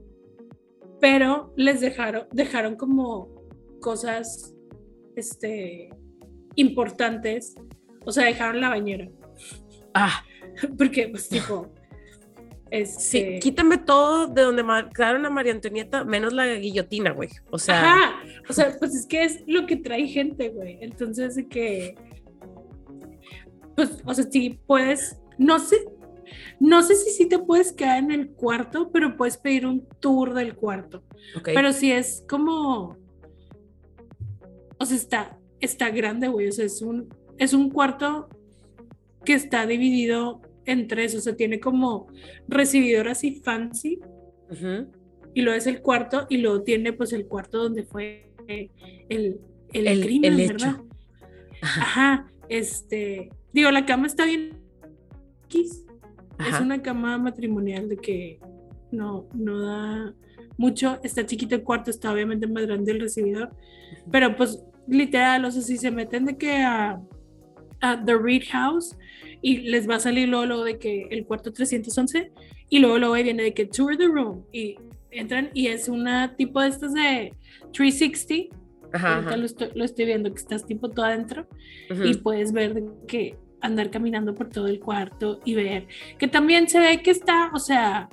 pero 1.00 1.54
les 1.56 1.80
dejaron, 1.80 2.26
dejaron 2.32 2.76
como 2.76 3.30
cosas 3.80 4.54
este, 5.16 5.90
importantes. 6.56 7.54
O 8.04 8.12
sea, 8.12 8.24
dejaron 8.24 8.61
la 8.61 8.70
bañera. 8.70 9.08
Ah, 9.94 10.24
Porque, 10.78 11.08
pues, 11.08 11.28
tipo. 11.28 11.72
Sí, 12.70 13.18
Este, 13.18 13.38
quítame 13.40 13.78
todo 13.78 14.26
de 14.26 14.42
donde 14.42 14.62
marcaron 14.62 15.26
a 15.26 15.30
María 15.30 15.52
Antonieta, 15.52 16.04
menos 16.04 16.32
la 16.32 16.46
guillotina, 16.54 17.12
güey. 17.12 17.30
O 17.50 17.58
sea, 17.58 17.80
Ajá. 17.80 18.22
O 18.48 18.52
sea, 18.52 18.76
pues 18.78 18.94
es 18.94 19.06
que 19.06 19.24
es 19.24 19.42
lo 19.46 19.66
que 19.66 19.76
trae 19.76 20.06
gente, 20.06 20.48
güey. 20.50 20.78
Entonces, 20.80 21.34
de 21.36 21.48
que. 21.48 21.94
Pues, 23.76 24.02
o 24.04 24.14
sea, 24.14 24.24
sí 24.30 24.60
puedes. 24.66 25.20
No 25.38 25.58
sé. 25.58 25.76
No 26.60 26.82
sé 26.82 26.94
si 26.94 27.10
sí 27.10 27.26
te 27.26 27.38
puedes 27.38 27.72
quedar 27.72 27.98
en 27.98 28.12
el 28.12 28.30
cuarto, 28.30 28.90
pero 28.92 29.16
puedes 29.16 29.36
pedir 29.36 29.66
un 29.66 29.86
tour 30.00 30.34
del 30.34 30.54
cuarto. 30.54 31.02
ok. 31.36 31.50
Pero 31.54 31.72
sí 31.72 31.90
es 31.90 32.24
como. 32.28 32.96
O 34.78 34.86
sea, 34.86 34.96
está, 34.96 35.38
está 35.60 35.90
grande, 35.90 36.28
güey. 36.28 36.48
O 36.48 36.52
sea, 36.52 36.64
es 36.64 36.82
un, 36.82 37.14
es 37.38 37.52
un 37.52 37.70
cuarto 37.70 38.28
que 39.24 39.34
está 39.34 39.66
dividido 39.66 40.40
en 40.72 40.86
tres. 40.88 41.14
O 41.14 41.20
sea, 41.20 41.34
tiene 41.36 41.60
como 41.60 42.06
recibidor 42.48 43.08
así 43.08 43.40
fancy. 43.44 43.98
Ujú. 44.50 44.90
Y 45.34 45.42
luego 45.42 45.56
es 45.58 45.66
el 45.66 45.80
cuarto. 45.82 46.26
Y 46.28 46.38
luego 46.38 46.62
tiene 46.62 46.92
pues 46.92 47.12
el 47.12 47.26
cuarto 47.26 47.58
donde 47.58 47.84
fue 47.84 48.32
el, 48.48 48.70
el, 49.08 49.86
El- 49.86 50.00
crimen, 50.02 50.32
el 50.32 50.48
¿verdad? 50.48 50.70
hecho. 50.70 50.86
Ajá. 51.62 51.80
Ajá. 51.82 52.32
Este. 52.48 53.30
Digo, 53.52 53.70
la 53.70 53.84
cama 53.86 54.06
está 54.06 54.24
bien. 54.24 54.58
Es 55.52 56.60
una 56.60 56.80
cama 56.80 57.18
matrimonial 57.18 57.88
de 57.88 57.96
que 57.96 58.38
no, 58.90 59.26
no 59.34 59.60
da 59.60 60.14
mucho. 60.56 60.98
Está 61.02 61.26
chiquito 61.26 61.54
el 61.54 61.62
cuarto, 61.62 61.90
está 61.90 62.12
obviamente 62.12 62.46
más 62.46 62.66
grande 62.66 62.92
el 62.92 63.00
recibidor. 63.00 63.50
Pero 64.10 64.36
pues 64.36 64.62
literal, 64.88 65.44
o 65.44 65.50
sea, 65.50 65.62
si 65.62 65.76
se 65.76 65.90
meten 65.90 66.24
de 66.24 66.36
que 66.38 66.52
a, 66.62 67.00
a 67.80 68.04
The 68.04 68.16
Reed 68.16 68.44
House 68.52 68.96
y 69.43 69.59
les 69.59 69.88
va 69.88 69.97
a 69.97 70.01
salir 70.01 70.28
luego, 70.28 70.47
luego 70.47 70.64
de 70.64 70.78
que 70.78 71.09
el 71.11 71.24
cuarto 71.24 71.53
311 71.53 72.32
y 72.68 72.78
luego 72.78 72.99
luego 72.99 73.14
viene 73.14 73.43
de 73.43 73.55
que 73.55 73.66
Tour 73.66 73.97
the 73.97 74.07
Room 74.07 74.45
y 74.53 74.76
entran 75.11 75.51
y 75.55 75.68
es 75.68 75.88
una 75.88 76.36
tipo 76.36 76.61
de 76.61 76.68
estas 76.68 76.93
de 76.95 77.34
360. 77.72 78.57
Ajá, 78.93 79.14
Ahorita 79.14 79.28
ajá. 79.30 79.36
lo 79.36 79.47
estoy, 79.47 79.68
lo 79.74 79.84
estoy 79.84 80.05
viendo 80.05 80.32
que 80.32 80.41
estás 80.41 80.66
tipo 80.66 80.88
todo 80.91 81.07
adentro 81.07 81.47
Ujú. 81.91 82.05
y 82.05 82.14
puedes 82.16 82.53
ver 82.53 82.82
que 83.07 83.36
andar 83.61 83.91
caminando 83.91 84.34
por 84.34 84.49
todo 84.49 84.66
el 84.66 84.80
cuarto 84.80 85.41
y 85.45 85.55
ver 85.55 85.86
que 86.18 86.26
también 86.26 86.68
se 86.68 86.80
ve 86.80 87.01
que 87.03 87.11
está, 87.11 87.51
o 87.55 87.59
sea, 87.59 88.09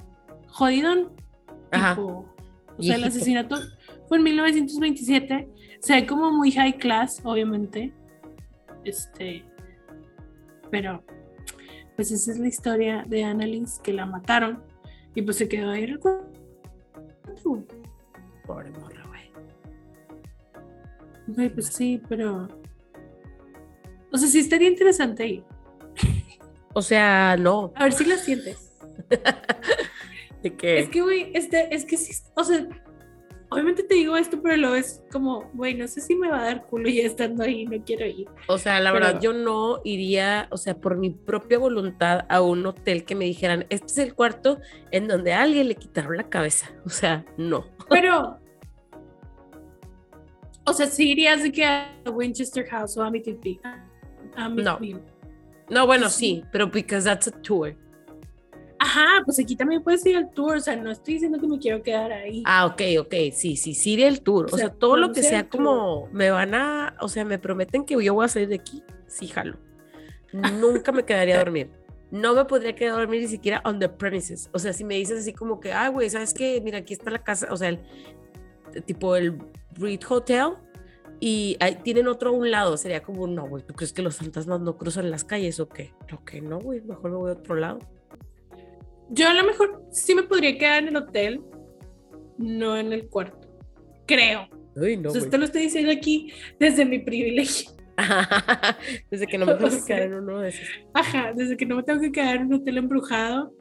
jodido. 0.47 1.15
Ajá. 1.71 1.95
Tipo, 1.95 2.25
o 2.77 2.83
sea, 2.83 2.95
el 2.95 3.03
asesinato 3.05 3.57
fue 4.07 4.17
en 4.17 4.23
1927. 4.23 5.49
Se 5.79 5.93
ve 5.93 6.05
como 6.05 6.31
muy 6.31 6.51
high 6.51 6.77
class, 6.77 7.21
obviamente. 7.23 7.91
Este, 8.83 9.43
pero, 10.69 11.03
pues 11.97 12.11
esa 12.11 12.31
es 12.31 12.37
la 12.37 12.47
historia 12.47 13.03
de 13.07 13.23
Annalise 13.23 13.81
que 13.81 13.91
la 13.91 14.05
mataron 14.05 14.63
y 15.15 15.23
pues 15.23 15.35
se 15.37 15.49
quedó 15.49 15.71
ahí 15.71 15.83
el 15.83 15.99
cuarto. 15.99 16.31
Pobre 18.45 18.69
morra, 18.69 19.03
güey. 19.07 19.31
Güey, 21.27 21.49
pues 21.49 21.67
sí, 21.67 22.01
pero. 22.07 22.47
O 24.13 24.17
sea, 24.17 24.29
sí 24.29 24.39
estaría 24.39 24.69
interesante 24.69 25.27
ir. 25.27 25.43
O 26.73 26.83
sea, 26.83 27.35
no. 27.35 27.73
A 27.75 27.85
ver 27.85 27.93
si 27.93 28.05
la 28.05 28.17
sientes. 28.17 28.77
De 30.43 30.55
que, 30.55 30.79
Es 30.81 30.89
que, 30.89 31.01
güey, 31.01 31.31
este, 31.33 31.73
es 31.73 31.83
que 31.83 31.97
sí, 31.97 32.13
o 32.35 32.43
sea, 32.43 32.67
obviamente 33.49 33.83
te 33.83 33.95
digo 33.95 34.17
esto, 34.17 34.41
pero 34.41 34.57
lo 34.57 34.75
es 34.75 35.03
como, 35.11 35.49
güey, 35.53 35.73
no 35.75 35.87
sé 35.87 36.01
si 36.01 36.15
me 36.15 36.29
va 36.29 36.39
a 36.39 36.43
dar 36.45 36.65
culo 36.67 36.89
ya 36.89 37.03
estando 37.03 37.43
ahí, 37.43 37.65
no 37.65 37.81
quiero 37.83 38.05
ir. 38.05 38.27
o 38.47 38.57
sea, 38.57 38.79
la 38.79 38.91
verdad, 38.91 39.19
yo 39.21 39.33
no 39.33 39.81
iría, 39.83 40.47
o 40.51 40.57
sea, 40.57 40.75
por 40.75 40.97
mi 40.97 41.11
propia 41.11 41.57
voluntad 41.57 42.25
a 42.29 42.41
un 42.41 42.65
hotel 42.65 43.05
que 43.05 43.15
me 43.15 43.25
dijeran, 43.25 43.65
este 43.69 43.87
es 43.87 43.97
el 43.99 44.13
cuarto 44.15 44.59
en 44.91 45.07
donde 45.07 45.33
a 45.33 45.41
alguien 45.43 45.67
le 45.67 45.75
quitaron 45.75 46.17
la 46.17 46.29
cabeza. 46.29 46.71
O 46.85 46.89
sea, 46.89 47.25
no. 47.37 47.65
Pero, 47.89 48.39
o 50.65 50.73
sea, 50.73 50.87
si 50.87 51.11
irías 51.11 51.43
de 51.43 51.51
que 51.51 51.65
a 51.65 51.95
Winchester 52.11 52.65
House 52.67 52.97
o 52.97 53.01
a. 53.03 53.05
A 53.07 53.09
Amityville. 54.45 55.01
No, 55.69 55.85
bueno, 55.85 56.09
Sí. 56.09 56.41
sí, 56.41 56.43
pero 56.51 56.67
because 56.67 57.05
that's 57.05 57.27
a 57.27 57.31
tour. 57.41 57.75
Ajá, 58.79 59.23
pues 59.25 59.39
aquí 59.39 59.55
también 59.55 59.81
puedes 59.83 60.05
ir 60.05 60.17
al 60.17 60.29
tour, 60.31 60.57
o 60.57 60.59
sea, 60.59 60.75
no 60.75 60.91
estoy 60.91 61.15
diciendo 61.15 61.39
que 61.39 61.47
me 61.47 61.57
quiero 61.57 61.81
quedar 61.81 62.11
ahí. 62.11 62.43
Ah, 62.45 62.65
ok, 62.67 62.81
ok, 62.99 63.13
sí, 63.33 63.55
sí, 63.55 63.73
sí 63.73 63.93
iría 63.93 64.07
el 64.07 64.21
tour. 64.21 64.45
O, 64.45 64.55
O 64.55 64.57
sea, 64.57 64.67
sea, 64.67 64.75
todo 64.75 64.97
lo 64.97 65.11
que 65.11 65.21
ir 65.21 65.25
al 65.25 65.31
sea 65.31 65.49
como 65.49 66.07
me 66.11 66.29
van 66.29 66.53
a, 66.53 66.95
o 67.01 67.09
sea, 67.09 67.25
me 67.25 67.39
prometen 67.39 67.85
que 67.85 68.01
yo 68.03 68.13
voy 68.13 68.25
a 68.25 68.27
salir 68.27 68.49
de 68.49 68.55
aquí, 68.55 68.83
sí, 69.07 69.27
jalo. 69.27 69.57
nunca 70.31 70.91
me 70.91 71.03
quedaría 71.03 71.35
a 71.35 71.39
dormir. 71.39 71.71
No 72.11 72.33
me 72.33 72.45
podría 72.45 72.73
quedar 72.75 72.95
a 72.95 72.99
dormir 72.99 73.21
ni 73.21 73.27
siquiera 73.27 73.61
on 73.65 73.79
the 73.79 73.89
premises. 73.89 74.49
O 74.53 74.59
sea, 74.59 74.71
si 74.73 74.83
me 74.83 74.95
dices 74.95 75.19
así 75.21 75.33
como 75.33 75.59
que, 75.59 75.73
ah, 75.73 75.89
güey, 75.89 76.09
¿sabes 76.09 76.33
qué? 76.33 76.61
Mira, 76.63 76.77
aquí 76.79 76.93
está 76.93 77.09
la 77.09 77.23
casa, 77.23 77.47
o 77.51 77.57
sea, 77.57 77.69
el 77.69 77.79
tipo 78.85 79.15
el 79.15 79.37
Reed 79.73 80.01
Hotel 80.07 80.53
y 81.19 81.57
ahí 81.59 81.75
tienen 81.83 82.07
otro 82.07 82.29
a 82.29 82.33
un 82.33 82.51
lado. 82.51 82.77
Sería 82.77 83.01
como, 83.01 83.27
no, 83.27 83.47
güey, 83.47 83.63
¿tú 83.63 83.73
crees 83.73 83.91
que 83.91 84.01
los 84.01 84.15
fantasmas 84.17 84.61
no 84.61 84.77
cruzan 84.77 85.09
las 85.09 85.23
calles 85.23 85.59
o 85.59 85.67
qué? 85.67 85.93
Lo 86.09 86.23
que 86.23 86.41
no, 86.41 86.59
güey, 86.59 86.81
mejor 86.81 87.11
me 87.11 87.17
voy 87.17 87.29
a 87.31 87.33
otro 87.33 87.55
lado. 87.55 87.79
Yo 89.09 89.27
a 89.27 89.33
lo 89.33 89.43
mejor 89.43 89.83
sí 89.91 90.13
me 90.15 90.23
podría 90.23 90.57
quedar 90.57 90.83
en 90.83 90.89
el 90.89 90.95
hotel, 90.97 91.41
no 92.37 92.77
en 92.77 92.93
el 92.93 93.07
cuarto. 93.07 93.47
Creo. 94.05 94.47
Uy, 94.75 94.97
no, 94.97 95.09
o 95.09 95.11
sea, 95.11 95.21
esto 95.21 95.37
lo 95.37 95.45
estoy 95.45 95.63
diciendo 95.63 95.91
aquí 95.91 96.31
desde 96.59 96.85
mi 96.85 96.99
privilegio. 96.99 97.71
Desde 99.09 99.25
que 99.25 99.39
no 99.39 99.47
me 99.47 99.53
tengo 99.55 99.69
que 99.69 99.85
quedar 99.85 100.01
en 100.03 100.13
uno 100.13 100.39
de 100.39 100.49
esos. 100.49 100.67
Ajá, 100.93 101.33
desde 101.35 101.57
que 101.57 101.65
no 101.65 101.77
me 101.77 101.83
tengo 101.83 101.99
que 101.99 102.11
quedar 102.11 102.35
en 102.35 102.45
un 102.45 102.53
hotel 102.53 102.77
embrujado. 102.77 103.53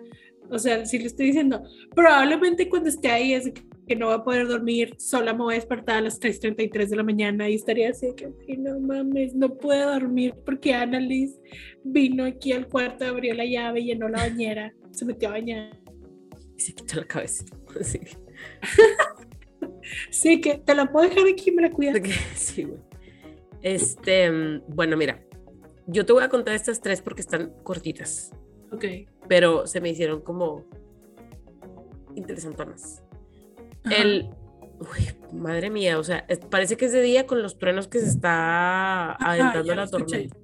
O 0.51 0.59
sea, 0.59 0.85
sí 0.87 0.99
lo 0.99 1.07
estoy 1.07 1.27
diciendo. 1.27 1.63
Probablemente 1.95 2.69
cuando 2.69 2.89
esté 2.89 3.09
ahí 3.09 3.33
es 3.33 3.53
que 3.87 3.97
no 3.97 4.07
voy 4.07 4.15
a 4.15 4.25
poder 4.25 4.49
dormir, 4.49 4.95
sola 4.99 5.33
me 5.33 5.45
voy 5.45 5.55
a 5.55 5.59
despertar 5.59 5.99
a 5.99 6.01
las 6.01 6.21
3.33 6.21 6.89
de 6.89 6.97
la 6.97 7.03
mañana 7.03 7.49
y 7.49 7.55
estaría 7.55 7.91
así 7.91 8.15
que, 8.17 8.33
"Ay, 8.49 8.57
no 8.57 8.79
mames, 8.81 9.35
no 9.35 9.55
puedo 9.57 9.93
dormir 9.93 10.35
porque 10.45 10.75
Annalise 10.75 11.39
vino 11.85 12.25
aquí 12.25 12.53
al 12.53 12.67
cuarto, 12.69 13.05
abrió 13.05 13.35
la 13.35 13.45
llave, 13.45 13.85
llenó 13.85 14.09
la 14.09 14.19
bañera, 14.19 14.73
se 14.91 15.05
metió 15.05 15.29
a 15.29 15.33
bañar. 15.33 15.81
Y 16.57 16.61
se 16.61 16.75
quita 16.75 16.97
la 16.97 17.05
cabeza. 17.05 17.45
Sí. 17.83 18.01
Sí, 20.11 20.41
que 20.41 20.59
te 20.59 20.75
la 20.75 20.91
puedo 20.91 21.09
dejar 21.09 21.29
aquí, 21.29 21.51
me 21.51 21.63
la 21.63 21.71
cuidas. 21.71 22.01
Sí, 22.35 22.65
güey. 22.65 22.81
Este, 23.63 24.31
mm, 24.31 24.63
bueno, 24.69 24.97
mira, 24.97 25.25
yo 25.87 26.05
te 26.05 26.13
voy 26.13 26.23
a 26.23 26.29
contar 26.29 26.55
estas 26.55 26.81
tres 26.81 27.03
porque 27.03 27.21
están 27.21 27.53
cortitas, 27.63 28.33
Ok. 28.73 28.85
pero 29.29 29.67
se 29.67 29.81
me 29.81 29.91
hicieron 29.91 30.21
como 30.21 30.65
interesantonas. 32.15 33.03
Ajá. 33.85 34.03
El, 34.03 34.31
uy, 34.81 35.39
madre 35.39 35.71
mía, 35.71 35.99
o 35.99 36.05
sea, 36.05 36.27
parece 36.51 36.77
que 36.77 36.87
es 36.87 36.93
de 36.93 37.03
día 37.03 37.27
con 37.27 37.43
los 37.43 37.59
truenos 37.59 37.89
que 37.89 38.01
se 38.01 38.07
está 38.07 39.13
adentrando 39.15 39.75
la 39.75 39.87
tormenta. 39.87 40.37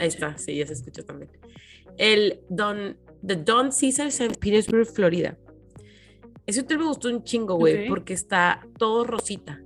Ahí 0.00 0.08
está, 0.08 0.36
sí, 0.36 0.56
ya 0.56 0.66
se 0.66 0.72
escuchó 0.72 1.04
también. 1.04 1.30
El 1.96 2.40
Don, 2.48 2.96
The 3.24 3.36
Don 3.36 3.70
Caesars 3.70 4.20
en 4.20 4.32
Petersburg, 4.32 4.86
Florida. 4.86 5.38
Ese 6.46 6.62
hotel 6.62 6.78
me 6.78 6.86
gustó 6.86 7.08
un 7.08 7.22
chingo, 7.22 7.54
güey, 7.54 7.88
porque 7.88 8.12
está 8.12 8.66
todo 8.78 9.04
rosita. 9.04 9.62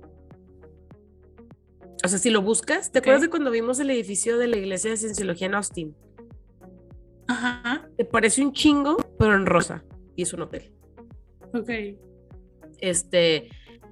O 2.03 2.07
sea, 2.07 2.19
si 2.19 2.29
lo 2.29 2.43
buscas, 2.43 2.91
¿te 2.91 2.99
acuerdas 2.99 3.21
de 3.21 3.29
cuando 3.29 3.49
vimos 3.49 3.79
el 3.79 3.89
edificio 3.89 4.37
de 4.37 4.47
la 4.47 4.57
iglesia 4.57 4.91
de 4.91 4.97
Cienciología 4.97 5.47
en 5.47 5.55
Austin? 5.55 5.95
Ajá, 7.27 7.89
Te 7.97 8.05
parece 8.05 8.43
un 8.43 8.53
chingo, 8.53 8.97
pero 9.17 9.35
en 9.35 9.45
rosa. 9.45 9.83
Y 10.15 10.21
es 10.23 10.33
un 10.33 10.41
hotel. 10.41 10.71
ok. 11.53 11.69
Este, 12.79 13.49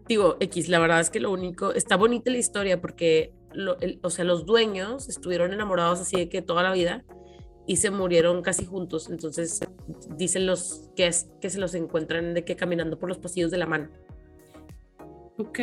digo, 0.07 0.35
X, 0.39 0.67
la 0.69 0.79
verdad 0.79 0.99
es 0.99 1.09
que 1.09 1.19
lo 1.19 1.31
único, 1.31 1.71
está 1.73 1.95
bonita 1.95 2.29
la 2.31 2.37
historia 2.37 2.81
porque, 2.81 3.33
lo- 3.53 3.79
el- 3.79 3.99
o 4.03 4.09
sea, 4.09 4.25
los 4.25 4.45
dueños 4.45 5.07
estuvieron 5.09 5.53
enamorados 5.53 6.01
así 6.01 6.17
de 6.17 6.29
que 6.29 6.41
toda 6.41 6.63
la 6.63 6.73
vida 6.73 7.03
y 7.65 7.77
se 7.77 7.89
murieron 7.91 8.41
casi 8.41 8.65
juntos. 8.65 9.09
Entonces, 9.09 9.61
dicen 10.17 10.45
los 10.45 10.89
que 10.95 11.07
es 11.07 11.29
que 11.41 11.49
se 11.49 11.59
los 11.59 11.73
encuentran 11.75 12.33
de 12.33 12.43
que 12.43 12.55
caminando 12.57 12.99
por 12.99 13.07
los 13.09 13.17
pasillos 13.19 13.51
de 13.51 13.57
la 13.57 13.65
mano. 13.65 13.89
Ok. 15.37 15.59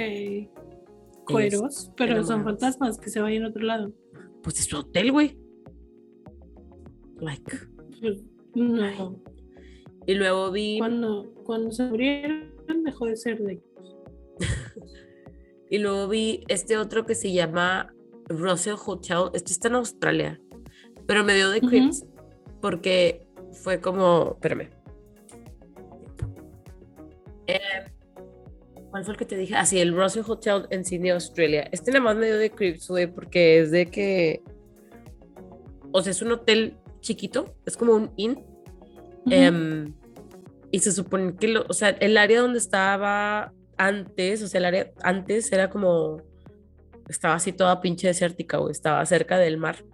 Cueros, 1.26 1.92
pero 1.96 2.24
son 2.24 2.42
fantasmas 2.42 2.98
que 2.98 3.10
se 3.10 3.20
vayan 3.20 3.44
a 3.44 3.48
otro 3.48 3.62
lado. 3.62 3.92
Pues 4.42 4.58
es 4.58 4.64
su 4.66 4.78
hotel, 4.78 5.12
güey. 5.12 5.38
Like. 7.20 7.58
No. 8.54 9.22
Y 10.06 10.14
luego 10.14 10.50
vi, 10.50 10.78
Cuando, 10.78 11.32
cuando 11.44 11.70
se 11.70 11.84
murieron, 11.84 12.52
dejó 12.84 13.06
de 13.06 13.16
ser 13.16 13.38
de. 13.38 13.62
y 15.70 15.78
luego 15.78 16.08
vi 16.08 16.44
este 16.48 16.76
otro 16.76 17.06
que 17.06 17.14
se 17.14 17.32
llama 17.32 17.94
Russell 18.28 18.76
Hotel. 18.84 19.30
Este 19.34 19.52
está 19.52 19.68
en 19.68 19.74
Australia, 19.74 20.40
pero 21.06 21.24
me 21.24 21.34
dio 21.34 21.50
de 21.50 21.60
creeps 21.60 22.06
porque 22.60 23.26
fue 23.52 23.80
como, 23.80 24.32
espérame. 24.34 24.70
Eh, 27.46 27.60
¿Cuál 28.90 29.04
fue 29.04 29.12
el 29.12 29.18
que 29.18 29.24
te 29.24 29.36
dije? 29.36 29.54
Ah, 29.54 29.64
sí, 29.64 29.78
el 29.78 29.94
Russell 29.94 30.24
Hotel 30.26 30.66
en 30.70 30.84
Sydney, 30.84 31.10
Australia. 31.10 31.68
Este 31.72 31.92
nada 31.92 32.04
más 32.04 32.16
me 32.16 32.26
dio 32.26 32.38
de 32.38 32.50
creeps, 32.50 32.88
güey, 32.88 33.06
porque 33.06 33.60
es 33.60 33.70
de 33.70 33.86
que, 33.86 34.42
o 35.92 36.02
sea, 36.02 36.10
es 36.10 36.22
un 36.22 36.32
hotel 36.32 36.76
chiquito, 37.00 37.54
es 37.66 37.76
como 37.76 37.94
un 37.94 38.10
inn. 38.16 38.44
Em, 39.26 39.94
y 40.70 40.78
se 40.78 40.92
supone 40.92 41.34
que, 41.36 41.48
lo, 41.48 41.64
o 41.68 41.72
sea, 41.72 41.90
el 41.90 42.16
área 42.16 42.40
donde 42.40 42.58
estaba 42.58 43.52
antes, 43.76 44.42
o 44.42 44.48
sea, 44.48 44.58
el 44.58 44.64
área 44.66 44.92
antes 45.02 45.52
era 45.52 45.70
como, 45.70 46.22
estaba 47.08 47.34
así 47.34 47.52
toda 47.52 47.80
pinche 47.80 48.08
desértica, 48.08 48.58
güey, 48.58 48.72
estaba 48.72 49.04
cerca 49.06 49.38
del 49.38 49.56
mar. 49.56 49.84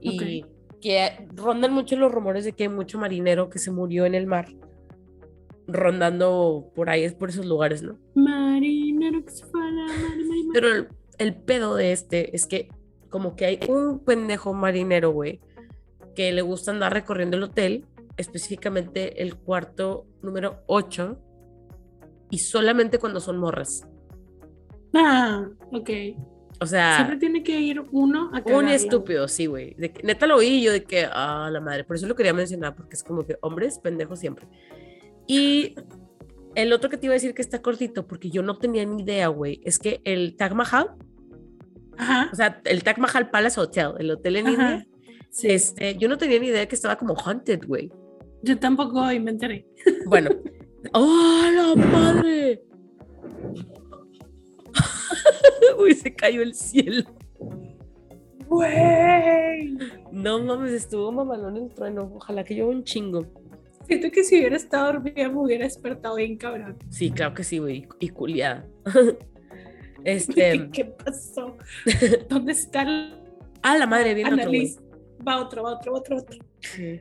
Y 0.00 0.44
que 0.80 1.26
rondan 1.34 1.72
mucho 1.72 1.96
los 1.96 2.12
rumores 2.12 2.44
de 2.44 2.52
que 2.52 2.64
hay 2.64 2.68
mucho 2.68 2.98
marinero 2.98 3.48
que 3.48 3.58
se 3.58 3.70
murió 3.70 4.04
en 4.04 4.14
el 4.14 4.26
mar, 4.26 4.48
rondando 5.66 6.70
por 6.74 6.90
ahí, 6.90 7.04
es 7.04 7.14
por 7.14 7.30
esos 7.30 7.46
lugares, 7.46 7.82
¿no? 7.82 7.98
Marinero 8.14 9.24
que 9.24 9.30
se 9.30 9.46
fue 9.46 9.62
a 9.62 9.70
la 9.70 9.86
mar, 9.86 9.96
mar, 9.96 10.16
mar. 10.16 10.52
Pero 10.52 10.68
el, 10.68 10.88
el 11.18 11.34
pedo 11.34 11.74
de 11.74 11.92
este 11.92 12.36
es 12.36 12.46
que 12.46 12.68
como 13.08 13.34
que 13.34 13.46
hay 13.46 13.60
un 13.68 14.00
pendejo 14.00 14.52
marinero, 14.52 15.10
güey, 15.12 15.40
que 16.14 16.32
le 16.32 16.42
gusta 16.42 16.70
andar 16.70 16.92
recorriendo 16.92 17.36
el 17.36 17.42
hotel, 17.44 17.86
específicamente 18.16 19.22
el 19.22 19.36
cuarto 19.36 20.06
número 20.22 20.62
8, 20.66 21.18
y 22.30 22.38
solamente 22.38 22.98
cuando 22.98 23.20
son 23.20 23.38
morras. 23.38 23.86
Ah, 24.94 25.48
ok. 25.72 25.90
O 26.60 26.66
sea, 26.66 26.96
Siempre 26.96 27.16
tiene 27.16 27.42
que 27.42 27.60
ir 27.60 27.82
uno 27.90 28.30
a 28.32 28.38
un 28.38 28.42
cagarla. 28.44 28.74
estúpido, 28.74 29.26
sí, 29.28 29.46
güey. 29.46 29.74
Neta 30.04 30.26
lo 30.26 30.36
oí 30.36 30.62
yo 30.62 30.70
de 30.72 30.84
que, 30.84 31.06
ah, 31.12 31.48
la 31.52 31.60
madre. 31.60 31.84
Por 31.84 31.96
eso 31.96 32.06
lo 32.06 32.14
quería 32.14 32.32
mencionar, 32.32 32.74
porque 32.76 32.94
es 32.94 33.02
como 33.02 33.26
que 33.26 33.36
hombres 33.42 33.78
pendejos 33.80 34.20
siempre. 34.20 34.46
Y 35.26 35.74
el 36.54 36.72
otro 36.72 36.88
que 36.88 36.96
te 36.96 37.06
iba 37.06 37.12
a 37.12 37.14
decir 37.16 37.34
que 37.34 37.42
está 37.42 37.60
cortito, 37.60 38.06
porque 38.06 38.30
yo 38.30 38.42
no 38.42 38.56
tenía 38.58 38.84
ni 38.84 39.02
idea, 39.02 39.26
güey, 39.28 39.60
es 39.64 39.78
que 39.80 40.00
el 40.04 40.36
Taj 40.36 40.54
Mahal, 40.54 40.92
Ajá. 41.98 42.30
o 42.32 42.36
sea, 42.36 42.60
el 42.64 42.84
Taj 42.84 42.98
Mahal 42.98 43.30
Palace 43.30 43.60
Hotel, 43.60 43.92
el 43.98 44.10
hotel 44.12 44.36
en 44.36 44.46
Ajá. 44.46 44.52
India, 44.72 44.86
Sí. 45.34 45.48
este, 45.50 45.96
yo 45.96 46.08
no 46.08 46.16
tenía 46.16 46.38
ni 46.38 46.46
idea 46.46 46.66
que 46.68 46.76
estaba 46.76 46.96
como 46.96 47.16
haunted, 47.16 47.66
güey. 47.66 47.90
Yo 48.42 48.56
tampoco 48.56 49.00
hoy 49.00 49.18
me 49.18 49.32
enteré. 49.32 49.66
Bueno. 50.06 50.30
¡Oh, 50.92 51.44
la 51.52 51.74
madre! 51.74 52.62
Uy, 55.78 55.94
se 55.94 56.14
cayó 56.14 56.40
el 56.40 56.54
cielo. 56.54 57.02
Güey. 58.46 59.76
No 60.12 60.38
mames, 60.38 60.72
estuvo 60.72 61.10
mamalón 61.10 61.56
el 61.56 61.68
trueno. 61.74 62.12
Ojalá 62.14 62.44
que 62.44 62.54
yo 62.54 62.68
un 62.68 62.84
chingo. 62.84 63.26
Siento 63.88 64.12
que 64.12 64.22
si 64.22 64.38
hubiera 64.38 64.54
estado 64.54 64.92
dormida 64.92 65.28
me 65.28 65.40
hubiera 65.40 65.64
despertado 65.64 66.14
bien 66.14 66.36
cabrón. 66.36 66.76
Sí, 66.90 67.10
claro 67.10 67.34
que 67.34 67.42
sí, 67.42 67.58
güey. 67.58 67.88
Y 67.98 68.10
culiada. 68.10 68.64
¿Qué, 68.84 70.12
Este. 70.12 70.70
qué 70.70 70.84
pasó? 70.84 71.56
¿Dónde 72.28 72.52
está 72.52 72.82
el 72.82 73.24
Ah, 73.66 73.78
la 73.78 73.86
madre, 73.86 74.12
viene. 74.12 74.30
Annalise? 74.30 74.78
Va 75.26 75.40
otro, 75.40 75.62
va 75.62 75.72
otro, 75.72 75.92
va 75.92 75.98
otro, 75.98 76.16
otro. 76.18 76.38
Sí. 76.60 77.00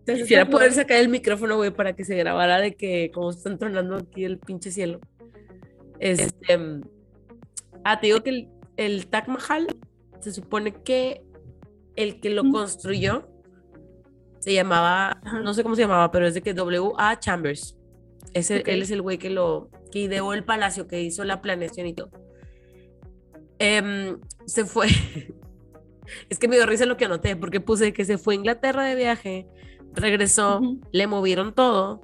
Entonces, 0.00 0.24
Quisiera 0.24 0.48
poder 0.48 0.72
sacar 0.72 0.98
el 0.98 1.08
micrófono, 1.08 1.56
güey, 1.56 1.72
para 1.72 1.94
que 1.94 2.04
se 2.04 2.16
grabara 2.16 2.60
de 2.60 2.74
que 2.74 3.10
como 3.12 3.30
están 3.30 3.58
tronando 3.58 3.96
aquí 3.96 4.24
el 4.24 4.38
pinche 4.38 4.70
cielo. 4.70 5.00
Este. 5.98 6.58
Ah, 7.82 7.98
te 8.00 8.06
digo 8.06 8.22
que 8.22 8.30
el, 8.30 8.48
el 8.76 9.06
Taj 9.08 9.28
Mahal 9.28 9.66
se 10.20 10.32
supone 10.32 10.72
que 10.72 11.22
el 11.96 12.20
que 12.20 12.30
lo 12.30 12.50
construyó 12.50 13.28
se 14.38 14.54
llamaba, 14.54 15.20
no 15.42 15.54
sé 15.54 15.64
cómo 15.64 15.74
se 15.74 15.82
llamaba, 15.82 16.12
pero 16.12 16.26
es 16.26 16.34
de 16.34 16.42
que 16.42 16.54
W.A. 16.54 17.18
Chambers. 17.18 17.76
Ese, 18.32 18.60
Ok. 18.60 18.68
Él 18.68 18.82
es 18.82 18.90
el 18.92 19.02
güey 19.02 19.18
que 19.18 19.30
lo 19.30 19.70
que 19.90 20.00
ideó 20.00 20.32
el 20.34 20.44
palacio, 20.44 20.86
que 20.86 21.02
hizo 21.02 21.24
la 21.24 21.42
planeación 21.42 21.86
y 21.86 21.94
todo. 21.94 22.10
Em, 23.58 24.20
se 24.44 24.64
fue. 24.64 24.86
es 26.28 26.38
que 26.38 26.48
me 26.48 26.56
dio 26.56 26.66
risa 26.66 26.86
lo 26.86 26.96
que 26.96 27.04
anoté, 27.04 27.36
porque 27.36 27.60
puse 27.60 27.92
que 27.92 28.04
se 28.04 28.18
fue 28.18 28.34
a 28.34 28.36
Inglaterra 28.36 28.84
de 28.84 28.94
viaje, 28.94 29.46
regresó, 29.94 30.60
le 30.92 31.06
movieron 31.06 31.54
todo 31.54 32.00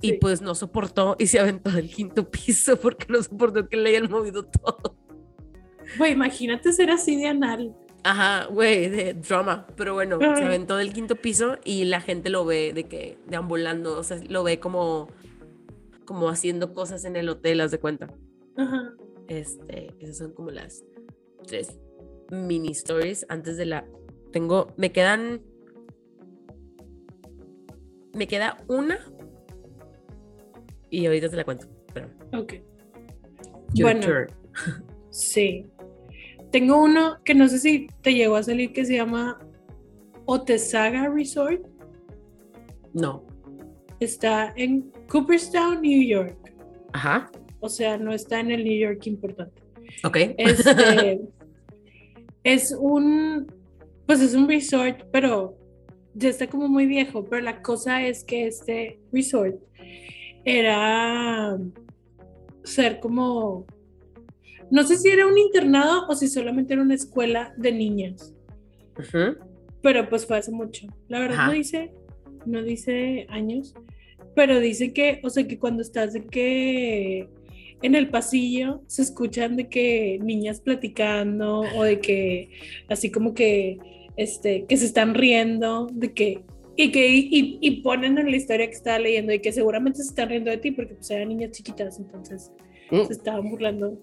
y 0.00 0.14
pues 0.14 0.42
no 0.42 0.54
soportó 0.54 1.16
y 1.18 1.28
se 1.28 1.38
aventó 1.38 1.70
del 1.70 1.88
quinto 1.88 2.28
piso 2.30 2.76
porque 2.80 3.06
no 3.08 3.22
soportó 3.22 3.68
que 3.68 3.76
le 3.76 3.90
hayan 3.90 4.10
movido 4.10 4.44
todo. 4.44 4.96
Güey, 5.98 6.12
imagínate 6.12 6.72
ser 6.72 6.90
así 6.90 7.16
de 7.16 7.28
anal. 7.28 7.74
Ajá, 8.04 8.46
güey, 8.46 8.88
de 8.88 9.14
drama. 9.14 9.66
Pero 9.76 9.94
bueno, 9.94 10.18
se 10.18 10.44
aventó 10.44 10.76
del 10.76 10.92
quinto 10.92 11.16
piso 11.16 11.58
y 11.64 11.84
la 11.84 12.00
gente 12.00 12.30
lo 12.30 12.44
ve 12.44 12.72
de 12.72 12.84
que 12.84 13.18
deambulando, 13.28 13.98
o 13.98 14.02
sea, 14.02 14.18
lo 14.28 14.42
ve 14.42 14.58
como, 14.58 15.08
como 16.04 16.28
haciendo 16.28 16.74
cosas 16.74 17.04
en 17.04 17.14
el 17.14 17.28
hotel, 17.28 17.60
haz 17.60 17.70
de 17.70 17.78
cuenta. 17.78 18.12
Ajá. 18.56 18.94
Este, 19.28 19.94
esas 20.00 20.18
son 20.18 20.32
como 20.32 20.50
las 20.50 20.84
tres 21.46 21.78
mini 22.32 22.70
stories 22.72 23.24
antes 23.28 23.56
de 23.56 23.66
la. 23.66 23.86
Tengo. 24.32 24.72
Me 24.76 24.90
quedan. 24.90 25.42
Me 28.14 28.26
queda 28.26 28.58
una. 28.68 28.98
Y 30.90 31.06
ahorita 31.06 31.28
te 31.28 31.36
la 31.36 31.44
cuento. 31.44 31.66
Pero. 31.94 32.08
Ok. 32.34 32.54
Your 33.74 33.92
Bueno. 33.92 34.00
turn. 34.00 34.26
Sí. 35.10 35.66
Tengo 36.50 36.82
uno 36.82 37.18
que 37.24 37.34
no 37.34 37.48
sé 37.48 37.58
si 37.58 37.86
te 38.02 38.12
llegó 38.14 38.36
a 38.36 38.42
salir 38.42 38.72
que 38.72 38.84
se 38.84 38.96
llama 38.96 39.38
Otesaga 40.26 41.08
Resort. 41.08 41.62
No. 42.92 43.24
Está 44.00 44.52
en 44.56 44.90
Cooperstown, 45.08 45.80
New 45.80 46.02
York. 46.02 46.36
Ajá. 46.92 47.30
O 47.60 47.68
sea, 47.68 47.96
no 47.96 48.12
está 48.12 48.40
en 48.40 48.50
el 48.50 48.64
New 48.64 48.78
York 48.78 49.06
importante. 49.06 49.62
Ok. 50.04 50.16
Este, 50.36 51.20
es 52.44 52.76
un, 52.78 53.46
pues 54.06 54.20
es 54.20 54.34
un 54.34 54.48
resort, 54.48 55.04
pero 55.12 55.58
ya 56.14 56.28
está 56.28 56.46
como 56.48 56.68
muy 56.68 56.86
viejo. 56.86 57.24
Pero 57.24 57.42
la 57.42 57.62
cosa 57.62 58.06
es 58.06 58.24
que 58.24 58.46
este 58.46 59.00
resort 59.12 59.56
era 60.44 61.58
ser 62.64 63.00
como, 63.00 63.66
no 64.70 64.84
sé 64.84 64.96
si 64.96 65.08
era 65.08 65.26
un 65.26 65.38
internado 65.38 66.06
o 66.08 66.14
si 66.14 66.28
solamente 66.28 66.74
era 66.74 66.82
una 66.82 66.94
escuela 66.94 67.54
de 67.56 67.72
niñas. 67.72 68.34
Pero 69.82 70.08
pues 70.08 70.26
fue 70.26 70.38
hace 70.38 70.52
mucho. 70.52 70.86
La 71.08 71.20
verdad 71.20 71.38
Ajá. 71.38 71.46
no 71.46 71.52
dice, 71.52 71.92
no 72.46 72.62
dice 72.62 73.26
años, 73.30 73.74
pero 74.34 74.60
dice 74.60 74.92
que, 74.92 75.20
o 75.22 75.30
sea, 75.30 75.46
que 75.46 75.58
cuando 75.58 75.82
estás 75.82 76.12
de 76.12 76.24
que 76.24 77.28
en 77.82 77.94
el 77.94 78.08
pasillo 78.10 78.82
se 78.86 79.02
escuchan 79.02 79.56
de 79.56 79.68
que 79.68 80.18
niñas 80.22 80.60
platicando 80.60 81.60
o 81.76 81.82
de 81.84 82.00
que 82.00 82.50
así 82.88 83.10
como 83.10 83.34
que, 83.34 83.78
este, 84.16 84.64
que 84.66 84.76
se 84.76 84.86
están 84.86 85.14
riendo, 85.14 85.86
de 85.92 86.12
que, 86.12 86.40
y 86.76 86.90
que, 86.90 87.08
y, 87.08 87.58
y 87.60 87.82
ponen 87.82 88.18
en 88.18 88.30
la 88.30 88.36
historia 88.36 88.66
que 88.66 88.72
estaba 88.74 88.98
leyendo 88.98 89.32
y 89.32 89.40
que 89.40 89.52
seguramente 89.52 89.98
se 90.02 90.08
están 90.10 90.28
riendo 90.30 90.50
de 90.50 90.58
ti 90.58 90.70
porque 90.70 90.94
pues 90.94 91.10
eran 91.10 91.28
niñas 91.28 91.52
chiquitas, 91.52 91.98
entonces 91.98 92.50
Mm. 92.90 93.06
se 93.06 93.12
estaban 93.14 93.48
burlando 93.48 93.98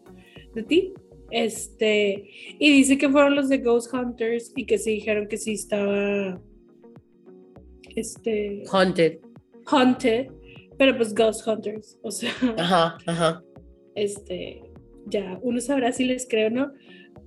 de 0.56 0.64
ti. 0.64 0.94
Este, 1.30 2.28
y 2.58 2.72
dice 2.72 2.98
que 2.98 3.08
fueron 3.08 3.36
los 3.36 3.48
de 3.48 3.60
Ghost 3.60 3.94
Hunters 3.94 4.52
y 4.56 4.66
que 4.66 4.80
sí 4.80 4.92
dijeron 4.94 5.28
que 5.28 5.38
sí 5.38 5.54
estaba 5.54 6.42
este 7.96 8.64
Haunted. 8.72 9.20
haunted, 9.68 10.28
pero 10.78 10.98
pues 10.98 11.14
Ghost 11.14 11.48
Hunters, 11.48 12.00
o 12.02 12.10
sea, 12.12 12.32
Ajá, 12.58 12.98
ajá. 13.06 13.44
Este, 13.96 14.62
ya 15.08 15.40
uno 15.42 15.60
sabrá 15.62 15.92
si 15.92 16.06
les 16.06 16.28
creo 16.28 16.48
o 16.48 16.52
no, 16.52 16.72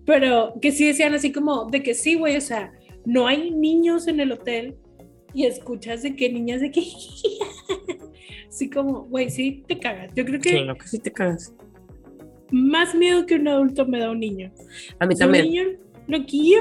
pero 0.06 0.54
que 0.60 0.72
sí 0.72 0.86
decían 0.86 1.14
así 1.14 1.32
como 1.32 1.66
de 1.70 1.82
que 1.82 1.94
sí, 1.94 2.14
güey, 2.16 2.36
o 2.36 2.40
sea, 2.40 2.72
no 3.04 3.26
hay 3.26 3.50
niños 3.50 4.06
en 4.08 4.20
el 4.20 4.32
hotel 4.32 4.76
y 5.34 5.46
escuchas 5.46 6.02
de 6.02 6.14
que 6.16 6.30
niñas 6.30 6.60
de 6.60 6.70
que 6.70 6.82
así 8.48 8.68
como, 8.70 9.04
güey, 9.04 9.30
sí 9.30 9.64
te 9.66 9.78
cagas. 9.78 10.12
Yo 10.14 10.24
creo 10.24 10.40
que 10.40 10.50
Claro 10.50 10.76
que 10.76 10.86
sí 10.88 10.98
te 10.98 11.10
cagas. 11.12 11.54
más 12.50 12.94
miedo 12.94 13.24
que 13.26 13.36
un 13.36 13.48
adulto 13.48 13.86
me 13.86 13.98
da 13.98 14.10
un 14.10 14.20
niño. 14.20 14.52
A 14.98 15.06
mí 15.06 15.14
Si 15.16 15.22
un 15.22 15.32
también. 15.32 15.46
niño 15.46 15.64
loquillo, 16.08 16.58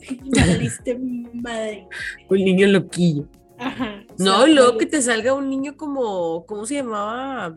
valiste 0.36 0.98
madre. 1.32 1.86
Un 2.28 2.38
niño 2.38 2.66
loquillo. 2.68 3.28
Ajá. 3.58 4.04
No, 4.18 4.46
luego 4.46 4.76
que 4.78 4.86
te 4.86 5.00
salga 5.02 5.34
un 5.34 5.48
niño 5.48 5.76
como, 5.76 6.44
¿cómo 6.46 6.66
se 6.66 6.74
llamaba? 6.76 7.56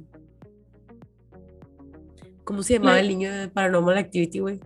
¿Cómo 2.46 2.64
se 2.64 2.74
llamaba 2.76 2.94
La- 2.94 3.00
el 3.02 3.08
niño 3.10 3.32
de 3.34 3.48
Paranormal 3.50 3.98
Activity, 3.98 4.40
güey? 4.40 4.60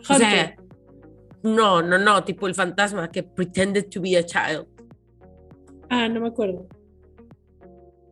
O 0.00 0.14
sea, 0.14 0.54
no, 1.42 1.80
no, 1.80 1.96
no, 1.98 2.22
tipo 2.24 2.46
el 2.46 2.54
fantasma 2.54 3.10
que 3.10 3.22
pretended 3.22 3.88
to 3.88 4.02
be 4.02 4.18
a 4.18 4.22
child. 4.24 4.66
Ah, 5.88 6.08
no 6.08 6.20
me 6.20 6.28
acuerdo. 6.28 6.66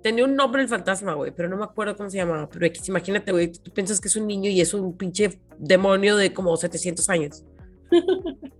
Tenía 0.02 0.24
un 0.24 0.34
nombre 0.34 0.62
el 0.62 0.68
fantasma, 0.68 1.14
güey, 1.14 1.32
pero 1.32 1.48
no 1.48 1.56
me 1.56 1.64
acuerdo 1.64 1.94
cómo 1.96 2.08
se 2.10 2.16
llamaba. 2.16 2.48
Pero 2.48 2.66
X, 2.66 2.88
imagínate, 2.88 3.30
güey, 3.30 3.52
tú 3.52 3.70
piensas 3.72 4.00
que 4.00 4.08
es 4.08 4.16
un 4.16 4.26
niño 4.26 4.48
y 4.50 4.60
es 4.60 4.72
un 4.74 4.96
pinche 4.96 5.38
demonio 5.58 6.16
de 6.16 6.32
como 6.32 6.56
700 6.56 7.08
años. 7.10 7.44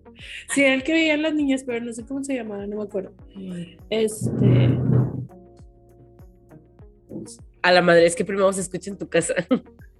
Sí, 0.55 0.63
el 0.63 0.85
que 0.85 0.93
veían 0.93 1.23
las 1.23 1.35
niñas, 1.35 1.65
pero 1.67 1.85
no 1.85 1.93
sé 1.93 2.05
cómo 2.05 2.23
se 2.23 2.37
llamaba, 2.37 2.65
no 2.69 2.77
me 2.77 2.83
acuerdo. 2.85 3.13
Este. 3.91 4.79
A 7.63 7.73
la 7.73 7.83
madre 7.83 8.07
es 8.07 8.15
que 8.15 8.25
primero 8.25 8.53
se 8.53 8.61
escucha 8.61 8.91
en 8.91 8.99
tu 8.99 9.09
casa. 9.09 9.35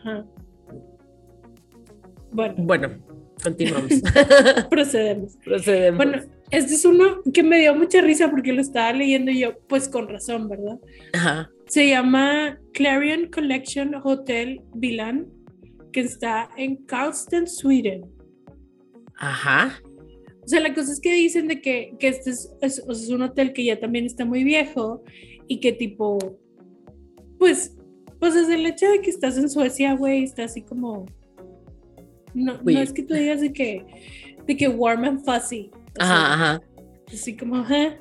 Ajá. 0.00 0.24
Bueno, 2.32 2.54
bueno, 2.58 2.88
continuamos. 3.42 3.90
procedemos. 4.70 5.36
Procedemos. 5.44 5.96
Bueno, 5.96 6.22
este 6.50 6.74
es 6.74 6.84
uno 6.84 7.22
que 7.32 7.42
me 7.42 7.58
dio 7.60 7.74
mucha 7.74 8.00
risa 8.00 8.30
porque 8.30 8.52
lo 8.52 8.60
estaba 8.60 8.92
leyendo 8.92 9.32
yo, 9.32 9.58
pues 9.68 9.88
con 9.88 10.08
razón, 10.08 10.48
¿verdad? 10.48 10.78
Ajá. 11.12 11.50
Se 11.66 11.88
llama 11.88 12.58
Clarion 12.72 13.30
Collection 13.30 13.94
Hotel 14.02 14.60
Vilan, 14.74 15.26
que 15.92 16.00
está 16.00 16.48
en 16.56 16.76
Karlstad, 16.86 17.46
Sweden. 17.46 18.02
Ajá. 19.16 19.80
O 20.42 20.48
sea, 20.48 20.60
la 20.60 20.72
cosa 20.74 20.92
es 20.92 21.00
que 21.00 21.12
dicen 21.12 21.46
de 21.48 21.60
que, 21.60 21.94
que 21.98 22.08
este 22.08 22.30
es, 22.30 22.50
es- 22.60 22.82
es 22.88 23.08
un 23.10 23.22
hotel 23.22 23.52
que 23.52 23.64
ya 23.64 23.78
también 23.78 24.04
está 24.06 24.24
muy 24.24 24.42
viejo 24.42 25.02
y 25.46 25.60
que 25.60 25.72
tipo, 25.72 26.18
pues, 27.38 27.76
pues 28.20 28.34
desde 28.34 28.54
el 28.54 28.66
hecho 28.66 28.88
de 28.88 29.00
que 29.00 29.10
estás 29.10 29.36
en 29.38 29.48
Suecia, 29.48 29.94
güey, 29.94 30.24
está 30.24 30.44
así 30.44 30.62
como, 30.62 31.06
no, 32.34 32.60
no 32.62 32.80
es 32.80 32.92
que 32.92 33.02
tú 33.02 33.14
digas 33.14 33.40
de 33.40 33.52
que, 33.52 33.84
de 34.46 34.56
que 34.56 34.68
warm 34.68 35.04
and 35.04 35.24
fuzzy. 35.24 35.70
o 35.72 36.04
sea, 36.04 36.32
Ajá, 36.32 36.34
ajá. 36.34 36.62
así 37.12 37.36
como, 37.36 37.56
ajá. 37.56 37.96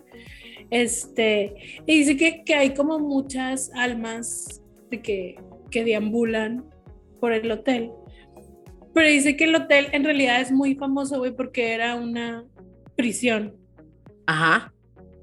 Este, 0.69 1.81
y 1.87 1.99
dice 1.99 2.17
que, 2.17 2.43
que 2.43 2.53
hay 2.53 2.73
como 2.73 2.99
muchas 2.99 3.71
almas 3.73 4.61
de 4.91 5.01
que, 5.01 5.35
que 5.71 5.83
deambulan 5.83 6.65
por 7.19 7.31
el 7.31 7.49
hotel. 7.49 7.91
Pero 8.93 9.07
dice 9.07 9.37
que 9.37 9.45
el 9.45 9.55
hotel 9.55 9.87
en 9.93 10.03
realidad 10.03 10.41
es 10.41 10.51
muy 10.51 10.75
famoso, 10.75 11.17
güey, 11.19 11.31
porque 11.31 11.73
era 11.73 11.95
una 11.95 12.45
prisión. 12.95 13.55
Ajá. 14.27 14.73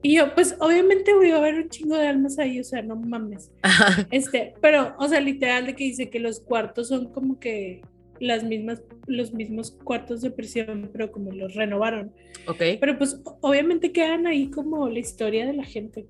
Y 0.07 0.15
yo, 0.15 0.33
pues 0.37 0.55
obviamente 0.61 1.13
voy 1.15 1.33
a 1.33 1.41
ver 1.41 1.57
un 1.57 1.69
chingo 1.69 1.97
de 1.97 2.07
almas 2.07 2.39
ahí, 2.39 2.61
o 2.61 2.65
sea, 2.65 2.81
no 2.81 2.95
mames. 2.95 3.51
Ajá. 3.63 4.07
Este, 4.13 4.55
pero, 4.61 4.95
o 5.01 5.09
sea, 5.09 5.19
literal 5.19 5.67
de 5.67 5.75
que 5.75 5.83
dice 5.83 6.11
que 6.11 6.21
los 6.21 6.39
cuartos 6.39 6.87
son 6.87 7.13
como 7.13 7.41
que 7.41 7.83
las 8.21 8.45
mismas, 8.45 8.85
los 9.09 9.35
mismos 9.35 9.73
cuartos 9.83 10.21
de 10.21 10.31
prisión, 10.31 10.91
pero 10.93 11.11
como 11.11 11.33
los 11.33 11.57
renovaron. 11.57 12.13
Ok. 12.47 12.79
Pero 12.79 12.99
pues 12.99 13.21
obviamente 13.41 13.91
quedan 13.91 14.29
ahí 14.29 14.49
como 14.49 14.89
la 14.89 15.01
historia 15.01 15.45
de 15.45 15.55
la 15.55 15.65
gente. 15.65 16.07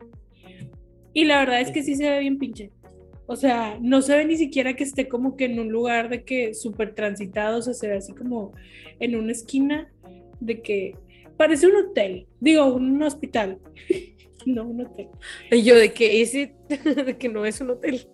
Y 1.15 1.25
la 1.25 1.39
verdad 1.39 1.63
es 1.63 1.71
que 1.71 1.83
sí 1.83 1.95
se 1.95 2.11
ve 2.11 2.19
bien 2.19 2.37
pinche. 2.37 2.73
O 3.25 3.35
sea, 3.35 3.79
no 3.81 4.03
se 4.03 4.15
ve 4.15 4.27
ni 4.27 4.37
siquiera 4.37 4.77
que 4.77 4.85
esté 4.85 5.09
como 5.09 5.39
que 5.39 5.47
en 5.47 5.59
un 5.59 5.71
lugar 5.71 6.11
de 6.11 6.23
que 6.23 6.53
súper 6.53 6.95
transitado, 6.95 7.61
o 7.61 7.63
sea, 7.63 7.73
se 7.73 7.89
ve 7.89 7.97
así 7.97 8.13
como 8.13 8.53
en 9.01 9.17
una 9.17 9.33
esquina 9.33 9.91
de 10.41 10.61
que 10.61 10.97
parece 11.37 11.67
un 11.67 11.77
hotel, 11.77 12.27
digo, 12.41 12.75
un 12.75 13.03
hospital, 13.03 13.59
no 14.47 14.65
un 14.67 14.83
hotel. 14.83 15.09
Y 15.51 15.63
yo 15.63 15.77
de 15.77 15.93
que 15.93 16.23
ese, 16.23 16.55
de 16.69 17.17
que 17.17 17.29
no 17.29 17.45
es 17.45 17.61
un 17.61 17.71
hotel. 17.71 18.09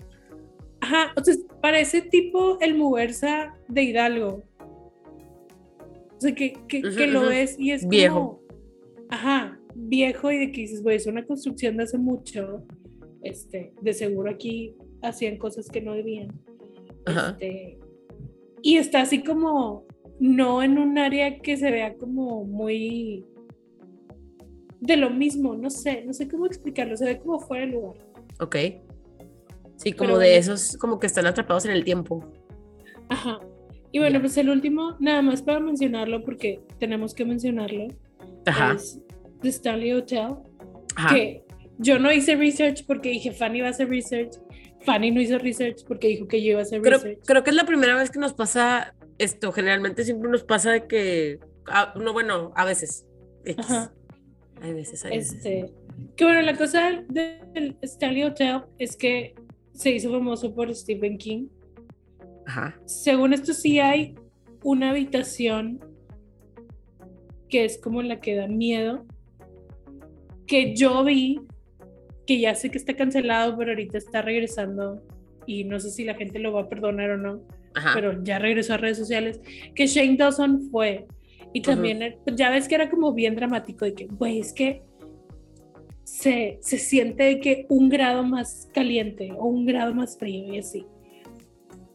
Ajá, 0.81 1.13
sea, 1.23 1.35
parece 1.61 2.03
tipo 2.03 2.59
el 2.61 2.75
Muversa 2.75 3.55
de 3.69 3.83
Hidalgo. 3.85 4.43
O 6.17 6.21
sea, 6.21 6.35
que, 6.35 6.55
que, 6.69 7.07
lo 7.07 7.29
ves 7.29 7.57
y 7.59 7.73
es 7.73 7.87
Viejo. 7.89 8.15
como, 8.15 8.43
ajá, 9.11 9.61
viejo 9.75 10.31
y 10.31 10.39
de 10.39 10.53
que 10.53 10.63
dices, 10.63 10.83
güey, 10.83 10.97
es 10.97 11.07
una 11.07 11.25
construcción 11.25 11.77
de 11.77 11.85
hace 11.85 11.99
mucho. 11.99 12.65
Este, 13.23 13.73
de 13.81 13.95
seguro 13.95 14.31
aquí 14.31 14.75
hacían 15.03 15.37
cosas 15.37 15.69
que 15.69 15.81
no 15.81 15.95
debían. 15.95 16.33
Ajá. 17.07 17.37
Este, 17.41 17.79
y 18.63 18.77
está 18.77 19.03
así 19.03 19.23
como, 19.23 19.87
no 20.23 20.63
en 20.63 20.79
un 20.79 20.99
área 20.99 21.41
que 21.41 21.57
se 21.57 21.69
vea 21.73 21.95
como 21.97 22.45
muy 22.45 23.25
de 24.81 24.97
lo 24.97 25.11
mismo, 25.11 25.55
no 25.57 25.69
sé, 25.69 26.05
no 26.05 26.13
sé 26.13 26.29
cómo 26.29 26.47
explicarlo, 26.47 26.97
se 26.97 27.05
ve 27.05 27.19
como 27.19 27.41
fuera 27.41 27.67
de 27.67 27.73
lugar. 27.73 27.97
Ok. 28.41 28.57
Sí, 29.77 29.93
como 29.93 30.11
Pero 30.11 30.19
de 30.19 30.27
bueno. 30.29 30.41
esos, 30.41 30.77
como 30.77 31.01
que 31.01 31.09
están 31.09 31.27
atrapados 31.27 31.65
en 31.65 31.73
el 31.73 31.83
tiempo. 31.85 32.25
Ajá. 33.09 33.41
Y 33.91 33.99
bueno, 33.99 34.15
Ya. 34.15 34.21
pues 34.21 34.37
el 34.39 34.49
último, 34.49 34.97
nada 35.01 35.23
más 35.23 35.43
para 35.43 35.59
mencionarlo, 35.59 36.25
porque 36.25 36.61
tenemos 36.79 37.15
que 37.15 37.25
mencionarlo, 37.25 37.89
Ajá. 38.47 38.75
es 38.75 39.01
The 39.41 39.49
Stanley 39.49 39.93
Hotel, 39.93 40.37
Ajá. 40.97 41.15
que 41.15 41.45
yo 41.79 41.99
no 41.99 42.13
hice 42.13 42.37
research 42.37 42.85
porque 42.87 43.09
dije 43.11 43.33
Fanny 43.33 43.61
va 43.61 43.67
a 43.69 43.71
hacer 43.71 43.89
research, 43.89 44.37
Fanny 44.83 45.11
no 45.11 45.21
hizo 45.21 45.39
research 45.39 45.85
porque 45.87 46.07
dijo 46.09 46.29
que 46.29 46.43
yo 46.43 46.53
iba 46.53 46.61
a 46.61 46.63
hacer 46.63 46.81
Creo, 46.81 46.99
research. 46.99 47.25
creo 47.27 47.43
que 47.43 47.51
es 47.51 47.57
la 47.57 47.65
primera 47.67 47.97
vez 47.97 48.11
que 48.11 48.19
nos 48.21 48.33
pasa 48.35 48.95
esto. 49.19 49.53
Generalmente 49.53 50.05
siempre 50.05 50.31
nos 50.31 50.45
pasa 50.45 50.73
de 50.73 50.87
que. 50.87 51.41
ah, 51.67 51.95
no, 51.97 52.13
bueno, 52.13 52.53
a 52.57 52.65
veces. 52.65 53.07
Ajá. 53.59 53.93
Hay 54.61 54.75
veces, 54.75 55.05
hay 55.05 55.19
veces. 55.19 55.37
Este, 55.37 55.73
que 56.17 56.25
bueno, 56.25 56.43
la 56.43 56.57
cosa 56.57 57.05
del 57.09 57.77
Stanley 57.83 58.23
Hotel 58.23 58.63
es 58.79 58.97
que 58.97 59.35
se 59.73 59.91
hizo 59.91 60.11
famoso 60.11 60.55
por 60.55 60.73
Stephen 60.75 61.19
King. 61.19 61.49
Ajá. 62.47 62.81
Según 62.85 63.33
esto 63.33 63.53
sí 63.55 63.81
hay 63.81 64.15
una 64.63 64.91
habitación 64.91 65.81
que 67.49 67.65
es 67.65 67.79
como 67.79 68.03
la 68.03 68.21
que 68.21 68.37
da 68.37 68.47
miedo, 68.47 69.05
que 70.47 70.75
yo 70.75 71.05
vi, 71.05 71.41
que 72.27 72.41
ya 72.41 72.55
sé 72.55 72.71
que 72.71 72.79
está 72.79 72.95
cancelado, 72.95 73.57
pero 73.57 73.73
ahorita 73.73 73.99
está 73.99 74.23
regresando 74.23 75.03
y 75.47 75.65
no 75.65 75.79
sé 75.81 75.91
si 75.91 76.05
la 76.05 76.15
gente 76.15 76.39
lo 76.39 76.53
va 76.53 76.63
a 76.63 76.69
perdonar 76.69 77.11
o 77.11 77.19
no, 77.19 77.43
Ajá. 77.75 77.93
pero 77.95 78.23
ya 78.23 78.39
regresó 78.39 78.75
a 78.75 78.77
redes 78.77 78.99
sociales, 78.99 79.41
que 79.75 79.87
Shane 79.87 80.17
Dawson 80.17 80.69
fue. 80.71 81.07
Y 81.55 81.61
también, 81.63 82.03
eh, 82.03 82.19
ya 82.35 82.51
ves 82.51 82.67
que 82.69 82.75
era 82.75 82.89
como 82.91 83.13
bien 83.13 83.35
dramático, 83.35 83.85
de 83.85 83.95
que, 83.95 84.07
güey, 84.07 84.39
es 84.41 84.53
que 84.53 84.83
se, 86.05 86.59
se 86.63 86.79
siente 86.79 87.25
de 87.25 87.41
que 87.41 87.67
un 87.69 87.89
grado 87.89 88.23
más 88.23 88.69
caliente 88.75 89.33
o 89.37 89.47
un 89.47 89.67
grado 89.67 89.95
más 89.95 90.19
frío 90.19 90.55
y 90.55 90.59
así. 90.59 90.85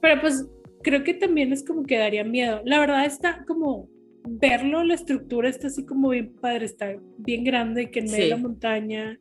Pero 0.01 0.21
pues 0.21 0.45
creo 0.83 1.03
que 1.03 1.13
también 1.13 1.51
es 1.53 1.63
como 1.65 1.83
que 1.83 1.97
daría 1.97 2.23
miedo. 2.23 2.61
La 2.65 2.79
verdad 2.79 3.05
está 3.05 3.43
como 3.47 3.89
verlo, 4.29 4.83
la 4.83 4.93
estructura 4.93 5.49
está 5.49 5.67
así 5.67 5.85
como 5.85 6.09
bien 6.09 6.33
padre, 6.35 6.65
está 6.65 6.95
bien 7.17 7.43
grande, 7.43 7.89
que 7.91 7.99
en 7.99 8.05
medio 8.05 8.23
de 8.25 8.29
la 8.31 8.35
Sí. 8.37 8.41
montaña. 8.43 9.19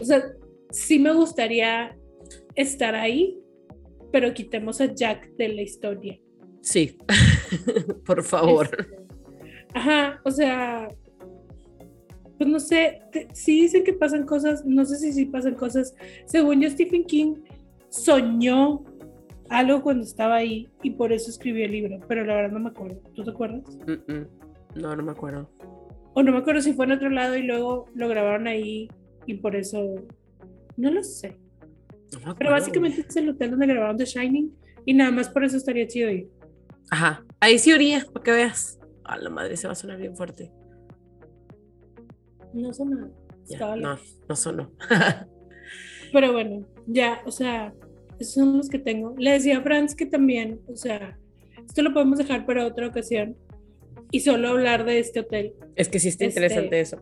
O 0.00 0.04
sea, 0.04 0.22
sí 0.70 0.98
me 0.98 1.12
gustaría 1.12 1.96
estar 2.54 2.94
ahí, 2.94 3.38
pero 4.12 4.32
quitemos 4.34 4.80
a 4.80 4.92
Jack 4.94 5.34
de 5.36 5.48
la 5.48 5.62
historia. 5.62 6.20
Sí, 6.60 6.96
por 8.06 8.22
favor. 8.22 8.68
Este, 8.78 8.96
Ajá, 9.74 10.20
o 10.24 10.30
sea, 10.30 10.88
pues 12.38 12.48
no 12.50 12.60
sé, 12.60 13.00
te- 13.10 13.28
sí 13.32 13.62
dicen 13.62 13.84
que 13.84 13.92
pasan 13.94 14.26
cosas, 14.26 14.64
no 14.66 14.84
sé 14.84 14.96
si 14.98 15.12
sí 15.12 15.24
pasan 15.26 15.54
cosas. 15.54 15.94
Según 16.26 16.60
yo, 16.60 16.68
Stephen 16.70 17.04
King 17.04 17.36
soñó 17.88 18.84
algo 19.48 19.82
cuando 19.82 20.04
estaba 20.04 20.36
ahí 20.36 20.68
y 20.82 20.90
por 20.92 21.12
eso 21.12 21.30
escribió 21.30 21.64
el 21.64 21.72
libro, 21.72 21.98
pero 22.08 22.24
la 22.24 22.34
verdad 22.36 22.52
no 22.52 22.60
me 22.60 22.70
acuerdo. 22.70 23.00
¿Tú 23.14 23.24
te 23.24 23.30
acuerdas? 23.30 23.62
Mm, 23.86 24.12
mm. 24.12 24.26
No, 24.76 24.96
no 24.96 25.02
me 25.02 25.12
acuerdo. 25.12 25.50
O 26.14 26.22
no 26.22 26.32
me 26.32 26.38
acuerdo 26.38 26.60
si 26.60 26.72
fue 26.74 26.84
en 26.86 26.92
otro 26.92 27.10
lado 27.10 27.36
y 27.36 27.42
luego 27.42 27.86
lo 27.94 28.08
grabaron 28.08 28.46
ahí 28.46 28.88
y 29.26 29.34
por 29.34 29.56
eso, 29.56 29.94
no 30.76 30.90
lo 30.90 31.02
sé. 31.02 31.36
No 32.24 32.34
Pero 32.36 32.50
básicamente 32.50 33.04
es 33.08 33.16
el 33.16 33.28
hotel 33.30 33.50
donde 33.50 33.66
grabaron 33.66 33.96
The 33.96 34.04
Shining 34.04 34.54
y 34.84 34.94
nada 34.94 35.10
más 35.10 35.28
por 35.28 35.44
eso 35.44 35.56
estaría 35.56 35.86
chido 35.86 36.10
ir. 36.10 36.28
Ajá. 36.90 37.24
Ahí 37.40 37.58
sí 37.58 37.72
oría, 37.72 38.04
para 38.12 38.22
que 38.24 38.30
veas. 38.32 38.78
A 39.04 39.16
la 39.16 39.30
madre, 39.30 39.56
se 39.56 39.66
va 39.66 39.72
a 39.72 39.76
sonar 39.76 39.98
bien 39.98 40.16
fuerte. 40.16 40.50
No 42.52 42.70
nada. 42.84 43.10
Ya, 43.48 43.76
no, 43.76 43.98
no 44.28 44.36
sonó. 44.36 44.70
Pero 46.12 46.32
bueno, 46.32 46.66
ya, 46.86 47.22
o 47.24 47.30
sea, 47.32 47.72
esos 48.18 48.34
son 48.34 48.58
los 48.58 48.68
que 48.68 48.78
tengo. 48.78 49.14
Le 49.18 49.32
decía 49.32 49.58
a 49.58 49.62
Franz 49.62 49.94
que 49.94 50.06
también, 50.06 50.60
o 50.68 50.76
sea, 50.76 51.18
esto 51.66 51.82
lo 51.82 51.92
podemos 51.92 52.18
dejar 52.18 52.44
para 52.46 52.66
otra 52.66 52.86
ocasión 52.86 53.36
y 54.10 54.20
solo 54.20 54.48
hablar 54.48 54.84
de 54.84 54.98
este 54.98 55.20
hotel. 55.20 55.54
es 55.74 55.88
que 55.88 55.98
sí 55.98 56.08
está 56.08 56.24
Este- 56.26 56.40
interesante 56.40 56.80
eso. 56.80 57.00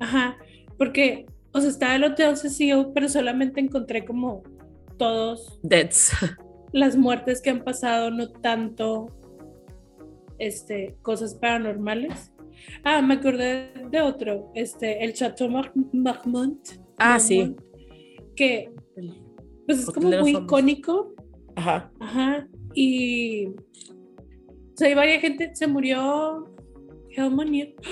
Ajá, 0.00 0.36
porque, 0.76 1.26
o 1.52 1.60
sea, 1.60 1.70
estaba 1.70 1.96
el 1.96 2.04
hotel 2.04 2.36
Cecil, 2.36 2.86
pero 2.94 3.08
solamente 3.08 3.60
encontré 3.60 4.04
como 4.04 4.42
todos 4.98 5.58
Deads. 5.62 6.12
las 6.72 6.96
muertes 6.96 7.40
que 7.40 7.50
han 7.50 7.64
pasado, 7.64 8.10
no 8.10 8.30
tanto 8.30 9.08
este, 10.38 10.96
cosas 11.02 11.34
paranormales. 11.34 12.32
Ah, 12.84 13.00
me 13.02 13.14
acordé 13.14 13.70
de 13.90 14.00
otro, 14.00 14.50
este, 14.54 15.04
el 15.04 15.12
Chateau 15.14 15.48
Mar- 15.48 15.72
Marmont. 15.92 16.60
Ah, 16.98 17.18
sí. 17.18 17.56
Que 18.36 18.70
pues 19.66 19.80
es 19.80 19.88
Hotel 19.88 20.02
como 20.02 20.20
muy 20.20 20.30
icónico. 20.32 21.14
Ajá. 21.56 21.90
Ajá. 22.00 22.48
Y 22.74 23.46
o 23.48 24.76
sea, 24.76 24.88
hay 24.88 24.94
varias 24.94 25.20
gente, 25.20 25.50
se 25.54 25.66
murió 25.66 26.44
Helmut 27.10 27.48
Newton. 27.48 27.84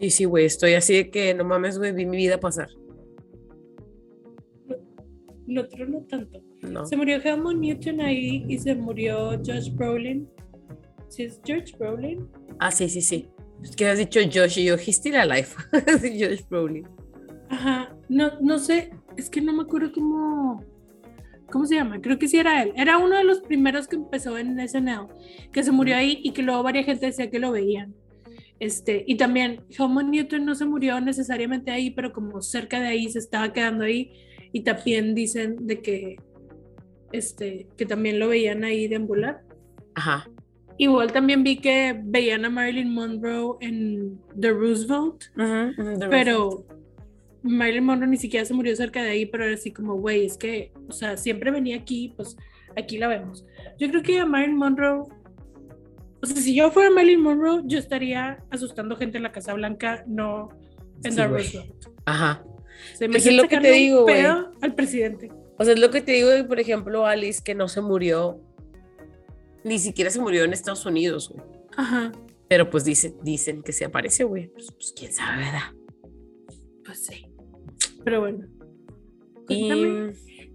Sí, 0.00 0.10
sí, 0.10 0.24
güey. 0.24 0.46
Estoy 0.46 0.74
así 0.74 0.94
de 0.94 1.10
que 1.10 1.34
no 1.34 1.44
mames, 1.44 1.78
güey, 1.78 1.92
vi 1.92 2.06
mi 2.06 2.16
vida 2.16 2.40
pasar. 2.40 2.68
El 5.46 5.58
otro 5.58 5.86
no 5.86 6.00
tanto. 6.02 6.40
No. 6.62 6.86
Se 6.86 6.96
murió 6.96 7.20
Helmut 7.22 7.56
Newton 7.56 8.00
ahí 8.00 8.44
y 8.48 8.58
se 8.58 8.74
murió 8.74 9.30
Josh 9.44 9.70
Brolin. 9.74 10.28
¿Sí 11.08 11.24
es 11.24 11.40
George 11.44 11.76
Brolin? 11.76 12.28
Ah, 12.60 12.70
sí, 12.70 12.88
sí, 12.88 13.02
sí. 13.02 13.28
Es 13.62 13.76
que 13.76 13.86
has 13.86 13.98
dicho 13.98 14.20
Josh 14.20 14.58
y 14.60 14.64
yo, 14.64 14.74
he's 14.74 14.96
still 14.96 15.16
alive. 15.16 15.48
Josh 15.72 16.42
Brolin. 16.48 16.86
Ajá. 17.50 17.94
No, 18.08 18.40
no 18.40 18.58
sé, 18.58 18.90
es 19.16 19.28
que 19.28 19.40
no 19.40 19.52
me 19.52 19.62
acuerdo 19.62 19.92
cómo. 19.92 20.64
¿Cómo 21.50 21.66
se 21.66 21.74
llama? 21.74 22.00
Creo 22.00 22.18
que 22.18 22.28
sí 22.28 22.38
era 22.38 22.62
él. 22.62 22.72
Era 22.76 22.98
uno 22.98 23.16
de 23.16 23.24
los 23.24 23.40
primeros 23.40 23.88
que 23.88 23.96
empezó 23.96 24.38
en 24.38 24.56
SNL, 24.66 25.08
que 25.52 25.64
se 25.64 25.72
murió 25.72 25.96
ahí 25.96 26.20
y 26.22 26.32
que 26.32 26.42
luego 26.42 26.62
varias 26.62 26.86
gente 26.86 27.06
decía 27.06 27.28
que 27.28 27.40
lo 27.40 27.50
veían. 27.50 27.92
Este, 28.60 29.04
y 29.06 29.16
también 29.16 29.62
Helmut 29.70 30.04
Newton 30.04 30.44
no 30.44 30.54
se 30.54 30.66
murió 30.66 31.00
necesariamente 31.00 31.70
ahí, 31.70 31.90
pero 31.90 32.12
como 32.12 32.42
cerca 32.42 32.78
de 32.78 32.88
ahí 32.88 33.08
se 33.08 33.18
estaba 33.18 33.52
quedando 33.52 33.84
ahí. 33.84 34.12
Y 34.52 34.60
también 34.62 35.14
dicen 35.14 35.56
de 35.66 35.80
que, 35.80 36.16
este, 37.12 37.66
que 37.76 37.86
también 37.86 38.18
lo 38.18 38.28
veían 38.28 38.62
ahí 38.62 38.86
deambular. 38.86 39.42
Ajá. 39.94 40.28
Igual 40.76 41.12
también 41.12 41.42
vi 41.42 41.56
que 41.56 41.98
veían 42.04 42.44
a 42.44 42.50
Marilyn 42.50 42.92
Monroe 42.92 43.56
en 43.60 44.18
The 44.38 44.50
Roosevelt, 44.50 45.24
Ujú, 45.36 45.82
ujú, 45.82 45.98
de 45.98 46.08
pero 46.08 46.66
Marilyn 47.42 47.84
Monroe 47.84 48.08
ni 48.08 48.16
siquiera 48.16 48.46
se 48.46 48.54
murió 48.54 48.74
cerca 48.76 49.02
de 49.02 49.10
ahí, 49.10 49.26
pero 49.26 49.44
era 49.44 49.54
así 49.54 49.72
como, 49.72 49.96
güey, 49.96 50.24
es 50.24 50.36
que, 50.36 50.72
o 50.88 50.92
sea, 50.92 51.16
siempre 51.16 51.50
venía 51.50 51.76
aquí, 51.76 52.14
pues 52.16 52.36
aquí 52.76 52.98
la 52.98 53.08
vemos. 53.08 53.44
Yo 53.78 53.88
creo 53.90 54.02
que 54.02 54.20
a 54.20 54.26
Marilyn 54.26 54.56
Monroe, 54.56 55.04
o 56.22 56.26
sea, 56.26 56.36
si 56.36 56.54
yo 56.54 56.70
fuera 56.70 56.90
Marilyn 56.90 57.20
Monroe, 57.22 57.62
yo 57.64 57.78
estaría 57.78 58.44
asustando 58.50 58.96
gente 58.96 59.16
en 59.16 59.22
la 59.22 59.32
Casa 59.32 59.54
Blanca, 59.54 60.04
no 60.06 60.48
en 61.04 61.12
Sí. 61.12 61.20
Roosevelt. 61.22 61.86
Ajá. 62.04 62.44
Se 62.94 63.08
Pues 63.08 63.26
es 63.26 63.34
lo 63.34 63.48
que 63.48 63.58
te 63.58 63.70
digo, 63.72 64.02
güey. 64.02 64.24
al 64.24 64.74
presidente. 64.74 65.30
O 65.58 65.64
sea, 65.64 65.74
es 65.74 65.80
lo 65.80 65.90
que 65.90 66.00
te 66.00 66.12
digo, 66.12 66.28
de, 66.28 66.44
por 66.44 66.58
ejemplo, 66.60 67.04
Alice, 67.06 67.42
que 67.44 67.54
no 67.54 67.68
se 67.68 67.80
murió, 67.82 68.40
ni 69.64 69.78
siquiera 69.78 70.10
se 70.10 70.20
murió 70.20 70.44
en 70.44 70.52
Estados 70.54 70.86
Unidos, 70.86 71.28
güey. 71.30 71.44
Ajá, 71.76 72.12
Pero 72.48 72.68
pues 72.70 72.84
dicen, 72.84 73.14
dicen 73.22 73.62
que 73.62 73.72
se 73.72 73.84
aparece, 73.84 74.24
güey. 74.24 74.48
Pues, 74.48 74.72
pues, 74.72 74.92
quién 74.96 75.12
sabe, 75.12 75.44
¿verdad? 75.44 75.72
pues 76.84 77.04
sí. 77.06 77.26
Pero 78.04 78.20
bueno. 78.20 78.46
Y 79.48 79.68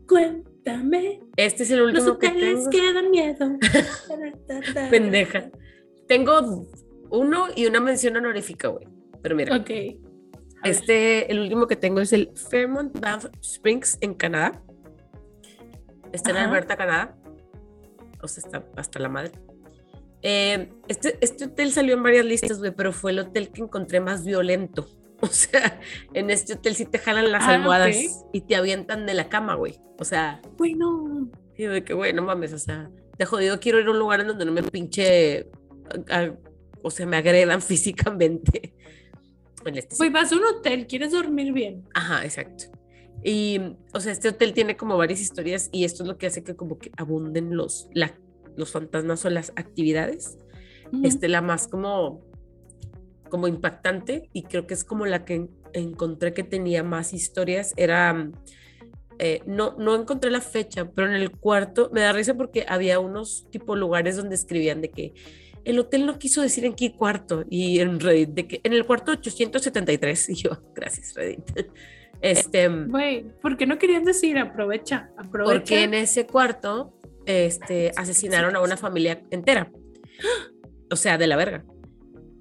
Cuéntame, 0.07 0.43
este 1.35 1.63
es 1.63 1.71
el 1.71 1.79
Los 1.79 1.87
último 1.93 2.17
que 2.19 2.27
hoteles 2.27 2.55
tengo. 2.55 2.69
que 2.69 2.93
dan 2.93 3.11
miedo. 3.11 3.57
Pendeja. 4.89 5.51
Tengo 6.07 6.67
uno 7.09 7.47
y 7.55 7.65
una 7.65 7.79
mención 7.79 8.15
honorífica, 8.17 8.69
güey. 8.69 8.87
Pero 9.21 9.35
mira, 9.35 9.55
Ok. 9.57 9.69
Este, 10.63 11.31
el 11.31 11.39
último 11.41 11.67
que 11.67 11.75
tengo 11.75 11.99
es 11.99 12.11
el 12.11 12.31
Fairmont 12.35 12.99
Banff 12.99 13.27
Springs 13.41 13.97
en 14.01 14.15
Canadá. 14.15 14.63
Está 16.11 16.31
en. 16.31 16.37
Alberta, 16.37 16.75
Canadá. 16.75 17.15
O 18.21 18.27
sea, 18.27 18.41
está 18.43 18.67
hasta 18.75 18.99
la 18.99 19.09
madre. 19.09 19.31
Eh, 20.23 20.71
este, 20.87 21.19
este 21.21 21.45
hotel 21.45 21.71
salió 21.71 21.93
en 21.93 22.01
varias 22.01 22.25
listas, 22.25 22.57
güey, 22.57 22.71
pero 22.75 22.91
fue 22.91 23.11
el 23.11 23.19
hotel 23.19 23.51
que 23.51 23.61
encontré 23.61 23.99
más 23.99 24.25
violento. 24.25 24.87
O 25.21 25.27
sea, 25.27 25.79
en 26.13 26.29
este 26.29 26.53
hotel 26.53 26.75
sí 26.75 26.85
te 26.85 26.99
jalan 26.99 27.31
las 27.31 27.43
Ah, 27.43 27.53
almohadas 27.55 27.95
y 28.33 28.41
te 28.41 28.55
avientan 28.55 29.05
de 29.05 29.13
la 29.13 29.29
cama, 29.29 29.55
güey. 29.55 29.79
O 29.97 30.03
sea, 30.03 30.41
Güey, 30.57 30.73
no. 30.75 31.29
digo 31.57 31.71
de 31.71 31.83
que, 31.83 31.93
güey, 31.93 32.13
no 32.13 32.21
mames, 32.21 32.51
o 32.53 32.59
sea, 32.59 32.89
de 33.17 33.25
jodido 33.25 33.59
quiero 33.59 33.79
ir 33.79 33.87
a 33.87 33.91
un 33.91 33.99
lugar 33.99 34.19
en 34.21 34.27
donde 34.27 34.45
no 34.45 34.51
me 34.51 34.61
pinche, 34.63 35.49
a- 36.09 36.19
a- 36.19 36.35
o 36.81 36.91
sea, 36.91 37.05
me 37.05 37.17
agredan 37.17 37.61
físicamente. 37.61 38.73
En 39.65 39.77
este 39.77 39.95
sí. 39.95 39.97
Güey, 39.99 40.09
vas 40.11 40.31
a 40.31 40.35
un 40.35 40.43
hotel, 40.45 40.85
quieres 40.85 41.11
dormir 41.11 41.53
bien. 41.53 41.85
Ajá, 41.93 42.23
exacto. 42.25 42.65
Y, 43.23 43.59
o 43.93 43.99
sea, 43.99 44.11
este 44.11 44.27
hotel 44.29 44.53
tiene 44.53 44.77
como 44.77 44.97
varias 44.97 45.19
historias 45.21 45.69
y 45.71 45.85
esto 45.85 46.03
es 46.03 46.09
lo 46.09 46.17
que 46.17 46.27
hace 46.27 46.43
que 46.43 46.55
como 46.55 46.77
que 46.77 46.91
abunden 46.97 47.55
los, 47.55 47.87
la- 47.93 48.13
los 48.57 48.71
fantasmas 48.71 49.25
o 49.25 49.29
las 49.29 49.51
actividades. 49.55 50.37
Este, 51.03 51.27
la 51.29 51.41
más 51.41 51.67
como, 51.67 52.21
como 53.35 53.49
impactante 53.49 54.29
y 54.31 54.43
creo 54.43 54.65
que 54.65 54.73
es 54.73 54.85
como 54.85 55.05
la 55.05 55.25
que 55.25 55.33
en- 55.35 55.49
encontré 55.73 56.33
que 56.33 56.43
tenía 56.43 56.83
más 56.83 57.13
historias. 57.13 57.73
Era, 57.75 58.13
mm, 58.13 58.31
eh, 59.19 59.41
no, 59.45 59.75
no 59.77 59.93
encontré 59.93 60.31
la 60.31 60.39
fecha, 60.39 60.89
pero 60.89 61.09
en 61.09 61.15
el 61.15 61.31
cuarto 61.31 61.89
me 61.91 61.99
da 61.99 62.13
risa 62.13 62.33
porque 62.35 62.65
había 62.65 62.99
unos 62.99 63.45
tipo 63.51 63.75
lugares 63.75 64.15
donde 64.15 64.35
escribían 64.35 64.79
de 64.79 64.89
que 64.89 65.13
el 65.65 65.77
hotel 65.79 66.05
no 66.05 66.17
quiso 66.17 66.41
decir 66.41 66.63
en 66.63 66.75
qué 66.75 66.93
cuarto 66.95 67.43
y 67.49 67.79
en 67.79 67.99
Reddit 67.99 68.29
de 68.29 68.47
que 68.47 68.61
en 68.63 68.71
el 68.71 68.85
cuarto 68.85 69.11
873 69.11 70.29
y 70.29 70.35
yo, 70.35 70.51
gracias 70.73 71.13
Reddit. 71.13 71.51
Este, 72.21 72.69
Güey, 72.69 73.25
¿por 73.41 73.57
qué 73.57 73.67
no 73.67 73.77
querían 73.77 74.05
decir 74.05 74.37
aprovecha? 74.37 75.09
Aprovecha. 75.17 75.59
porque 75.59 75.83
en 75.83 75.93
ese 75.93 76.25
cuarto 76.25 76.97
este, 77.25 77.91
asesinaron 77.97 78.55
a 78.55 78.61
una 78.61 78.77
familia 78.77 79.21
entera. 79.29 79.69
O 80.91 80.95
sea, 80.95 81.17
de 81.17 81.25
la 81.25 81.35
verga. 81.35 81.65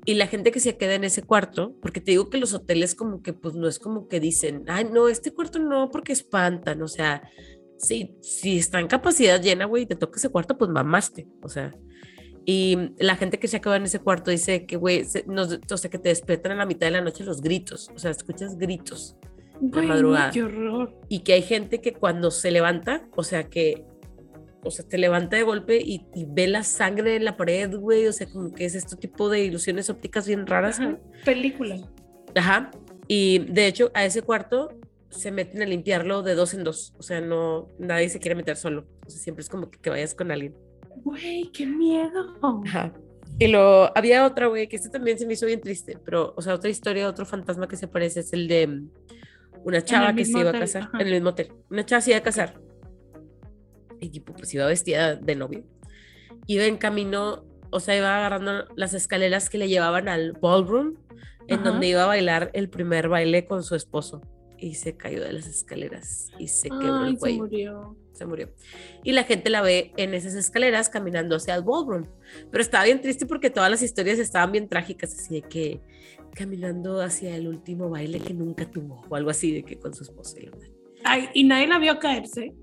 Y 0.06 0.14
la 0.14 0.26
gente 0.26 0.51
que 0.51 0.60
se 0.60 0.76
queda 0.76 0.94
en 0.94 1.05
ese 1.05 1.22
cuarto, 1.22 1.74
porque 1.81 2.01
te 2.01 2.10
digo 2.10 2.28
que 2.28 2.39
los 2.39 2.52
hoteles 2.52 2.94
como 2.94 3.22
que 3.22 3.32
pues 3.32 3.55
no 3.55 3.68
es 3.68 3.78
como 3.78 4.06
que 4.06 4.20
dicen, 4.20 4.64
ay, 4.68 4.86
no, 4.93 5.09
este 5.09 5.32
cuarto 5.32 5.59
no, 5.59 5.90
porque 5.90 6.12
espantan. 6.12 6.82
O 6.82 6.89
sea, 6.89 7.22
si, 7.78 8.14
si 8.20 8.59
está 8.59 8.81
en 8.81 8.86
capacidad 8.86 9.40
llena, 9.40 9.64
güey, 9.64 9.85
y 9.85 9.86
te 9.86 9.97
toca 9.97 10.18
ese 10.18 10.28
cuarto, 10.28 10.59
pues 10.59 10.70
mamaste. 10.70 11.26
O 11.43 11.48
sea, 11.48 11.74
Y 12.44 12.90
la 12.98 13.16
gente 13.16 13.39
que 13.39 13.48
se 13.48 13.56
acaba 13.56 13.76
en 13.76 13.85
ese 13.85 14.01
cuarto 14.01 14.31
dice 14.31 14.66
que, 14.66 14.76
güey, 14.76 15.02
o 15.02 15.76
sea, 15.76 15.90
que 15.90 15.98
te 15.98 16.10
despiertan 16.10 16.52
a 16.52 16.56
la 16.56 16.66
mitad 16.66 16.86
de 16.86 16.93
la 16.93 17.01
noche 17.01 17.24
los 17.24 17.40
gritos. 17.40 17.90
O 17.94 17.98
sea, 17.98 18.10
escuchas 18.10 18.59
gritos 18.59 19.16
de 19.60 19.82
madrugada. 19.82 20.31
Qué 20.31 20.43
horror. 20.43 20.94
Y 21.09 21.20
que 21.20 21.32
hay 21.32 21.43
gente 21.43 21.81
que 21.81 21.94
cuando 21.94 22.31
se 22.31 22.51
levanta, 22.51 23.09
o 23.16 23.22
sea, 23.22 23.44
que, 23.44 23.86
o 24.65 24.70
sea, 24.70 24.86
te 24.86 24.99
levanta 24.99 25.36
de 25.36 25.43
golpe 25.43 25.81
y, 25.81 26.07
ve 26.28 26.49
la 26.49 26.62
sangre 26.62 27.16
en 27.16 27.24
la 27.24 27.36
pared, 27.36 27.74
güey. 27.77 28.07
O 28.07 28.12
sea, 28.12 28.27
como 28.27 28.53
que 28.53 28.65
es 28.65 28.74
este 28.74 28.97
tipo 28.97 29.28
de 29.28 29.45
ilusiones 29.45 29.91
ópticas 29.91 30.27
bien 30.27 30.47
raras. 30.47 30.81
Película. 31.24 31.77
Ajá. 32.35 32.70
Y 33.07 33.41
de 33.41 33.66
hecho, 33.66 33.91
a 33.95 34.05
ese 34.05 34.23
cuarto 34.23 34.70
se 35.11 35.31
meten 35.31 35.62
a 35.62 35.66
limpiarlo 35.66 36.23
de 36.23 36.35
dos 36.35 36.55
en 36.55 36.65
dos. 36.65 36.95
O 36.99 37.03
sea, 37.03 37.20
no, 37.20 37.69
nadie 37.78 38.09
se 38.09 38.19
quiere 38.19 38.35
meter 38.35 38.57
solo. 38.57 38.86
O 39.07 39.11
sea, 39.11 39.20
siempre 39.20 39.43
es 39.43 39.49
como 39.49 39.70
que, 39.70 39.78
que 39.78 39.91
vayas 39.91 40.15
con 40.15 40.31
alguien. 40.31 40.55
Güey, 41.05 41.51
qué 41.53 41.66
miedo. 41.66 42.36
Ajá. 42.66 42.93
Y 43.39 43.49
lo, 43.49 43.97
había 43.97 44.27
otra, 44.27 44.47
güey, 44.47 44.69
que 44.69 44.77
este 44.77 44.91
también 44.91 45.19
se 45.19 45.27
me 45.27 45.32
hizo 45.32 45.47
bien 45.47 45.61
triste, 45.61 45.99
pero, 46.05 46.35
o 46.36 46.43
sea, 46.43 46.55
otra 46.55 46.70
historia, 46.70 47.09
otro 47.09 47.27
fantasma 47.27 47.66
que 47.66 47.77
se 47.77 47.89
parece 47.89 48.20
es 48.20 48.32
el 48.32 48.47
de 48.47 48.66
mm, 48.66 48.91
una 49.65 49.82
chava 49.82 50.15
que 50.15 50.24
se 50.24 50.39
iba 50.39 50.51
a 50.51 50.59
casar 50.59 50.91
en 50.95 51.07
el 51.07 51.15
mismo 51.15 51.31
hotel. 51.31 51.53
Una 51.69 51.85
chava 51.85 52.01
se 52.01 52.11
iba 52.11 52.19
a 52.19 52.23
casar. 52.23 52.61
Y 54.05 54.10
tipo, 54.10 54.35
pues 54.35 54.52
iba 54.52 54.66
vestida 54.66 55.16
de 55.16 55.35
novio. 55.35 55.64
Iba 56.47 56.66
en 56.66 56.76
camino, 56.76 57.44
o 57.70 57.81
sea, 57.81 57.97
iba 57.97 58.16
agarrando 58.16 58.66
las 58.76 58.93
escaleras 58.93 59.48
que 59.48 59.56
le 59.56 59.68
llevaban 59.68 60.09
al 60.09 60.32
ballroom, 60.32 60.97
en 61.48 61.62
donde 61.62 61.89
iba 61.89 62.05
a 62.05 62.06
bailar 62.06 62.51
el 62.52 62.68
primer 62.68 63.09
baile 63.09 63.47
con 63.47 63.62
su 63.62 63.74
esposo 63.74 64.20
y 64.59 64.74
se 64.74 64.97
cayó 64.97 65.22
de 65.22 65.32
las 65.32 65.47
escaleras 65.47 66.31
y 66.39 66.48
se 66.48 66.68
quebró 66.68 67.06
el 67.06 67.18
cuello. 67.18 67.36
Se 67.36 67.40
murió. 67.40 67.97
Se 68.12 68.26
murió. 68.26 68.51
Y 69.02 69.12
la 69.12 69.24
gente 69.24 69.51
la 69.51 69.62
ve 69.62 69.93
en 69.97 70.14
esas 70.14 70.35
escaleras 70.35 70.89
caminando 70.89 71.36
hacia 71.36 71.55
el 71.55 71.62
ballroom. 71.62 72.06
Pero 72.51 72.62
estaba 72.62 72.85
bien 72.85 73.01
triste 73.01 73.26
porque 73.26 73.51
todas 73.51 73.70
las 73.70 73.82
historias 73.82 74.18
estaban 74.18 74.52
bien 74.52 74.68
trágicas, 74.68 75.14
así 75.14 75.35
de 75.35 75.43
que 75.43 75.81
caminando 76.35 77.01
hacia 77.01 77.35
el 77.36 77.48
último 77.48 77.89
baile 77.89 78.20
que 78.20 78.35
nunca 78.35 78.70
tuvo, 78.70 79.02
o 79.09 79.16
algo 79.16 79.31
así 79.31 79.52
de 79.52 79.64
que 79.64 79.78
con 79.78 79.94
su 79.94 80.05
esposo. 80.05 80.36
Ay, 81.05 81.28
y 81.35 81.44
nadie 81.44 81.66
la 81.66 81.78
vio 81.78 81.98
caerse. 81.98 82.55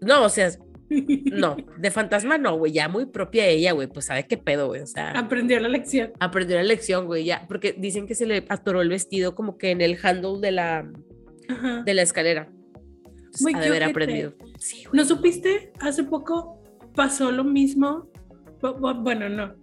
No, 0.00 0.24
o 0.24 0.28
sea, 0.28 0.50
no, 0.90 1.56
de 1.78 1.90
fantasma 1.90 2.38
no, 2.38 2.56
güey, 2.56 2.72
ya 2.72 2.88
muy 2.88 3.06
propia 3.06 3.46
ella, 3.46 3.72
güey, 3.72 3.88
pues 3.88 4.06
sabe 4.06 4.26
qué 4.26 4.36
pedo, 4.36 4.68
güey, 4.68 4.82
o 4.82 4.86
sea. 4.86 5.10
Aprendió 5.12 5.58
la 5.60 5.68
lección. 5.68 6.12
Aprendió 6.20 6.56
la 6.56 6.62
lección, 6.62 7.06
güey, 7.06 7.24
ya, 7.24 7.46
porque 7.48 7.74
dicen 7.76 8.06
que 8.06 8.14
se 8.14 8.26
le 8.26 8.44
atoró 8.48 8.82
el 8.82 8.88
vestido 8.88 9.34
como 9.34 9.58
que 9.58 9.70
en 9.70 9.80
el 9.80 9.98
handle 10.02 10.40
de 10.40 10.52
la, 10.52 10.90
de 11.84 11.94
la 11.94 12.02
escalera. 12.02 12.48
Ha 13.54 13.60
de 13.60 13.66
haber 13.66 13.84
aprendido. 13.84 14.34
¿No 14.92 15.04
supiste? 15.04 15.72
Hace 15.80 16.04
poco 16.04 16.62
pasó 16.94 17.30
lo 17.30 17.44
mismo. 17.44 18.08
Bueno, 18.60 19.28
no. 19.28 19.54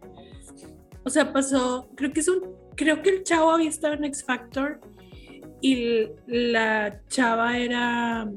O 1.04 1.10
sea, 1.10 1.34
pasó, 1.34 1.90
creo 1.96 2.14
que 2.14 2.20
es 2.20 2.28
un, 2.28 2.42
creo 2.76 3.02
que 3.02 3.10
el 3.10 3.24
chavo 3.24 3.52
había 3.52 3.70
estado 3.70 3.96
en 3.96 4.06
X 4.06 4.24
Factor 4.24 4.80
y 5.62 6.10
la 6.28 7.02
chava 7.08 7.58
era 7.58 8.30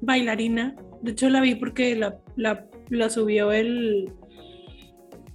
bailarina. 0.00 0.74
De 1.02 1.12
hecho, 1.12 1.28
la 1.28 1.40
vi 1.40 1.54
porque 1.54 1.96
la, 1.96 2.20
la, 2.36 3.10
subió 3.10 3.52
el, 3.52 4.12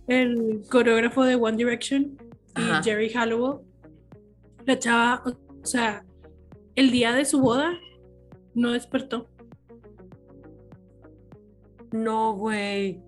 el 0.07 0.61
coreógrafo 0.69 1.23
de 1.23 1.35
One 1.35 1.57
Direction 1.57 2.17
y 2.57 2.83
Jerry 2.83 3.09
Hallowell. 3.09 3.61
La 4.65 4.79
chava, 4.79 5.23
o 5.25 5.65
sea, 5.65 6.05
el 6.75 6.91
día 6.91 7.13
de 7.13 7.25
su 7.25 7.39
boda 7.41 7.77
no 8.53 8.71
despertó. 8.71 9.29
No, 11.91 12.33
güey. 12.33 12.99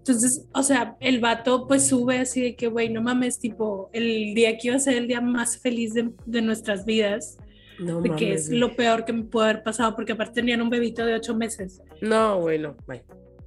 Entonces, 0.00 0.46
o 0.54 0.62
sea, 0.62 0.96
el 1.00 1.20
vato 1.20 1.66
pues 1.68 1.86
sube 1.88 2.18
así 2.18 2.40
de 2.40 2.56
que, 2.56 2.68
güey, 2.68 2.88
no 2.88 3.02
mames, 3.02 3.38
tipo, 3.38 3.90
el 3.92 4.34
día 4.34 4.56
que 4.56 4.68
iba 4.68 4.76
a 4.76 4.80
ser 4.80 4.96
el 4.96 5.06
día 5.06 5.20
más 5.20 5.58
feliz 5.58 5.92
de, 5.94 6.42
nuestras 6.42 6.86
vidas. 6.86 7.36
No 7.80 8.02
que 8.16 8.34
es 8.34 8.50
lo 8.50 8.76
peor 8.76 9.04
que 9.04 9.12
me 9.12 9.24
puede 9.24 9.50
haber 9.50 9.62
pasado, 9.62 9.96
porque 9.96 10.12
aparte 10.12 10.34
tenían 10.34 10.60
un 10.60 10.68
bebito 10.68 11.04
de 11.04 11.14
ocho 11.14 11.34
meses. 11.34 11.80
No, 12.02 12.40
güey, 12.40 12.58
no, 12.58 12.76
güey. 12.86 13.02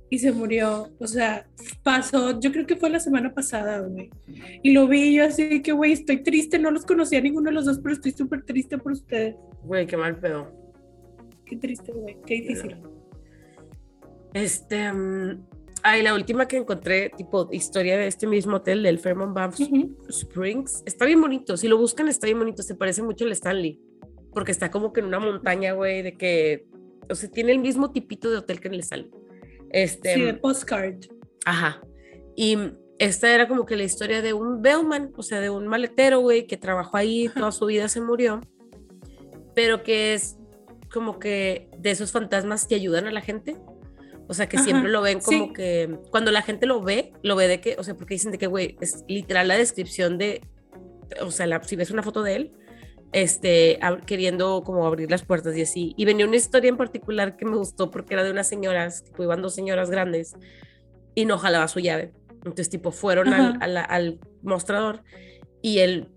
Y 0.09 0.19
se 0.19 0.31
murió, 0.31 0.89
o 0.99 1.07
sea, 1.07 1.47
pasó, 1.81 2.39
yo 2.39 2.51
creo 2.51 2.65
que 2.65 2.75
fue 2.75 2.89
la 2.89 2.99
semana 2.99 3.33
pasada, 3.33 3.79
güey. 3.79 4.09
Y 4.61 4.71
lo 4.71 4.87
vi 4.87 5.15
yo 5.15 5.25
así 5.25 5.61
que, 5.61 5.71
güey, 5.71 5.91
estoy 5.91 6.21
triste, 6.21 6.59
no 6.59 6.71
los 6.71 6.85
conocía 6.85 7.21
ninguno 7.21 7.49
de 7.49 7.55
los 7.55 7.65
dos, 7.65 7.79
pero 7.79 7.95
estoy 7.95 8.11
súper 8.11 8.43
triste 8.43 8.77
por 8.77 8.91
ustedes. 8.91 9.35
Güey, 9.63 9.87
qué 9.87 9.97
mal 9.97 10.19
pedo. 10.19 10.51
Qué 11.45 11.55
triste, 11.57 11.91
güey, 11.91 12.17
qué 12.25 12.35
difícil. 12.35 12.77
Este, 14.33 14.91
um, 14.91 15.43
ay, 15.83 16.01
la 16.01 16.15
última 16.15 16.47
que 16.47 16.57
encontré, 16.57 17.11
tipo, 17.15 17.49
historia 17.51 17.97
de 17.97 18.07
este 18.07 18.25
mismo 18.27 18.57
hotel, 18.57 18.83
del 18.83 18.99
Fairmont 18.99 19.33
Banff 19.33 19.59
Springs, 20.09 20.83
está 20.85 21.05
bien 21.05 21.21
bonito. 21.21 21.55
Si 21.57 21.67
lo 21.67 21.77
buscan, 21.77 22.07
está 22.07 22.25
bien 22.25 22.39
bonito. 22.39 22.63
Se 22.63 22.75
parece 22.75 23.03
mucho 23.03 23.25
al 23.25 23.31
Stanley, 23.31 23.79
porque 24.33 24.51
está 24.51 24.71
como 24.71 24.93
que 24.93 25.01
en 25.01 25.07
una 25.07 25.19
montaña, 25.19 25.73
güey, 25.73 26.01
de 26.01 26.17
que, 26.17 26.65
o 27.09 27.15
sea, 27.15 27.29
tiene 27.29 27.51
el 27.51 27.59
mismo 27.59 27.91
tipito 27.91 28.29
de 28.29 28.37
hotel 28.37 28.59
que 28.59 28.67
en 28.67 28.73
el 28.75 28.79
Stanley. 28.81 29.11
Este, 29.69 30.13
sí, 30.13 30.21
de 30.21 30.33
postcard. 30.35 30.95
Ajá. 31.45 31.81
Y 32.35 32.57
esta 32.99 33.33
era 33.33 33.47
como 33.47 33.65
que 33.65 33.75
la 33.75 33.83
historia 33.83 34.21
de 34.21 34.33
un 34.33 34.61
bellman, 34.61 35.11
o 35.15 35.23
sea, 35.23 35.39
de 35.39 35.49
un 35.49 35.67
maletero, 35.67 36.19
güey, 36.19 36.47
que 36.47 36.57
trabajó 36.57 36.97
ahí, 36.97 37.29
toda 37.29 37.51
su 37.51 37.65
vida 37.65 37.87
se 37.87 38.01
murió, 38.01 38.39
pero 39.55 39.83
que 39.83 40.13
es 40.13 40.37
como 40.91 41.19
que 41.19 41.69
de 41.77 41.91
esos 41.91 42.11
fantasmas 42.11 42.65
que 42.65 42.75
ayudan 42.75 43.07
a 43.07 43.11
la 43.11 43.21
gente. 43.21 43.57
O 44.27 44.33
sea, 44.33 44.47
que 44.47 44.57
siempre 44.57 44.89
lo 44.89 45.01
ven 45.01 45.19
como 45.19 45.51
que 45.51 45.99
cuando 46.09 46.31
la 46.31 46.41
gente 46.41 46.65
lo 46.65 46.81
ve, 46.81 47.11
lo 47.23 47.35
ve 47.35 47.47
de 47.47 47.59
que, 47.59 47.75
o 47.77 47.83
sea, 47.83 47.95
porque 47.95 48.13
dicen 48.13 48.31
de 48.31 48.37
que, 48.37 48.47
güey, 48.47 48.77
es 48.79 49.03
literal 49.07 49.49
la 49.49 49.57
descripción 49.57 50.17
de, 50.17 50.41
o 51.21 51.29
sea, 51.29 51.61
si 51.63 51.75
ves 51.75 51.91
una 51.91 52.03
foto 52.03 52.23
de 52.23 52.35
él, 52.35 52.53
este, 53.13 53.79
queriendo 54.05 54.63
como 54.63 54.85
abrir 54.85 55.09
las 55.09 55.23
puertas 55.23 55.55
y 55.55 55.61
así. 55.61 55.93
Y 55.97 56.05
venía 56.05 56.25
una 56.25 56.35
historia 56.35 56.69
en 56.69 56.77
particular 56.77 57.37
que 57.37 57.45
me 57.45 57.55
gustó 57.55 57.91
porque 57.91 58.15
era 58.15 58.23
de 58.23 58.31
unas 58.31 58.47
señoras, 58.47 59.03
tipo, 59.03 59.23
iban 59.23 59.41
dos 59.41 59.53
señoras 59.53 59.89
grandes 59.89 60.35
y 61.15 61.25
no 61.25 61.37
jalaba 61.37 61.67
su 61.67 61.79
llave. 61.79 62.11
Entonces, 62.29 62.69
tipo, 62.69 62.91
fueron 62.91 63.31
al, 63.33 63.77
al, 63.77 64.19
mostrador 64.41 65.03
y 65.61 65.79
el 65.79 66.09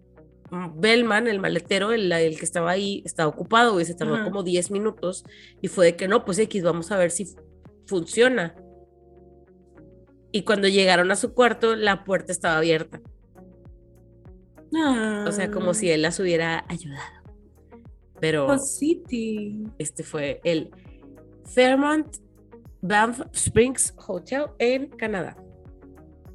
Bellman, 0.51 1.29
el 1.29 1.39
maletero, 1.39 1.93
el, 1.93 2.11
el, 2.11 2.39
que 2.39 2.45
estaba 2.45 2.71
ahí, 2.71 3.03
estaba 3.05 3.29
ocupado 3.29 3.81
y 3.81 3.85
se 3.85 3.95
tardó 3.95 4.25
como 4.25 4.43
10 4.43 4.71
minutos 4.71 5.25
y 5.61 5.69
fue 5.69 5.87
de 5.87 5.97
que 5.97 6.09
no, 6.09 6.25
pues 6.25 6.39
X, 6.39 6.63
vamos 6.63 6.91
a 6.91 6.97
ver 6.97 7.11
si 7.11 7.29
funciona. 7.87 8.57
Y 10.33 10.43
cuando 10.43 10.67
llegaron 10.69 11.11
a 11.13 11.17
su 11.17 11.35
cuarto, 11.35 11.77
la 11.77 12.05
puerta 12.05 12.33
estaba 12.33 12.59
abierta. 12.59 13.01
O 14.73 15.33
sea, 15.33 15.51
como 15.51 15.75
si 15.75 15.91
él 15.91 16.03
las 16.03 16.19
hubiera 16.21 16.65
ayudado. 16.69 17.17
Pero 18.21 18.49
este 19.79 20.03
fue 20.03 20.41
el 20.45 20.71
Fairmont 21.45 22.17
Banff 22.81 23.21
Springs 23.33 23.95
Hotel 24.07 24.47
en 24.59 24.89
Canadá. 24.89 25.37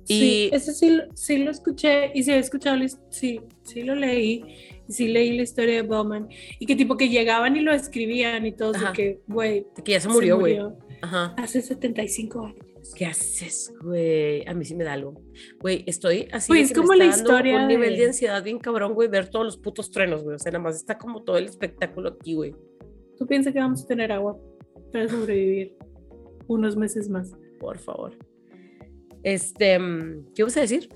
Sí, 0.04 0.50
y 0.52 0.56
ese 0.56 0.74
sí, 0.74 1.00
sí 1.14 1.38
lo 1.38 1.52
escuché 1.52 2.12
y 2.14 2.24
sí 2.24 2.32
he 2.32 2.40
escuchado, 2.40 2.78
sí, 3.10 3.42
sí 3.64 3.84
lo 3.84 3.96
leí 3.96 4.44
y 4.88 4.92
sí 4.92 5.08
leí 5.08 5.38
la 5.38 5.44
historia 5.44 5.76
de 5.76 5.82
Bowman 5.84 6.28
y 6.60 6.66
que 6.66 6.76
tipo 6.76 6.98
que 6.98 7.08
llegaban 7.08 7.56
y 7.56 7.62
lo 7.62 7.72
escribían 7.72 8.46
y 8.46 8.52
todo, 8.52 8.74
que, 8.94 9.22
güey. 9.28 9.66
Que 9.84 9.94
ya 9.94 10.00
se 10.00 10.10
murió, 10.10 10.40
güey. 10.40 10.60
Hace 11.38 11.62
75 11.62 12.46
años. 12.46 12.66
¿Qué 12.96 13.06
haces, 13.06 13.74
güey? 13.82 14.48
A 14.48 14.54
mí 14.54 14.66
sí 14.66 14.76
me 14.76 14.84
da 14.84 14.94
algo. 14.94 15.22
Güey, 15.60 15.84
estoy 15.88 16.28
así. 16.32 16.48
Pues 16.48 16.72
es 16.72 16.78
como 16.78 16.94
la 16.94 17.06
historia. 17.06 17.62
Un 17.62 17.68
nivel 17.68 17.96
de 17.96 18.08
ansiedad 18.08 18.44
bien 18.44 18.60
cabrón, 18.60 18.94
güey, 18.94 19.08
ver 19.08 19.30
todos 19.30 19.46
los 19.46 19.58
putos 19.58 19.92
trenos, 19.92 20.24
güey. 20.24 20.36
O 20.36 20.40
sea, 20.40 20.52
nada 20.52 20.64
más 20.64 20.76
está 20.76 20.98
como 20.98 21.24
todo 21.24 21.38
el 21.38 21.46
espectáculo 21.46 22.10
aquí, 22.10 22.34
güey. 22.34 22.56
¿Tú 23.18 23.26
piensas 23.26 23.54
que 23.54 23.60
vamos 23.60 23.84
a 23.84 23.88
tener 23.88 24.12
agua 24.12 24.38
para 24.92 25.08
sobrevivir 25.08 25.76
unos 26.48 26.76
meses 26.76 27.10
más? 27.10 27.32
Por 27.60 27.78
favor. 27.78 28.18
Este, 29.24 29.80
¿qué 30.36 30.44
vas 30.44 30.58
a 30.58 30.62
decir? 30.62 30.90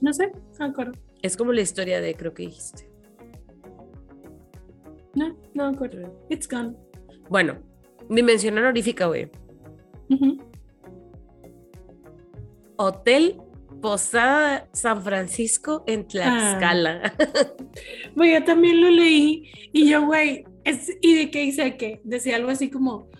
No 0.00 0.12
sé, 0.12 0.32
no 0.58 0.66
acuerdo. 0.66 0.92
Es 1.22 1.36
como 1.36 1.52
la 1.52 1.62
historia 1.62 2.00
de, 2.00 2.14
creo 2.14 2.34
que 2.34 2.44
dijiste. 2.44 2.90
No, 5.14 5.36
no 5.54 5.68
acuerdo. 5.68 6.26
It's 6.28 6.48
gone. 6.48 6.74
Bueno, 7.30 7.58
mi 8.08 8.22
mención 8.22 8.58
honorífica, 8.58 9.06
güey. 9.06 9.30
Hotel 12.76 13.40
Posada 13.80 14.68
San 14.72 15.02
Francisco 15.02 15.84
en 15.86 16.06
Tlaxcala. 16.06 17.14
Ah. 17.18 18.26
yo 18.26 18.44
también 18.44 18.80
lo 18.80 18.90
leí 18.90 19.50
y 19.72 19.88
yo, 19.88 20.06
güey, 20.06 20.44
¿y 21.02 21.14
de 21.14 21.30
qué 21.30 21.40
dice 21.40 21.76
que? 21.76 22.00
Decía 22.04 22.36
algo 22.36 22.50
así 22.50 22.70
como, 22.70 23.10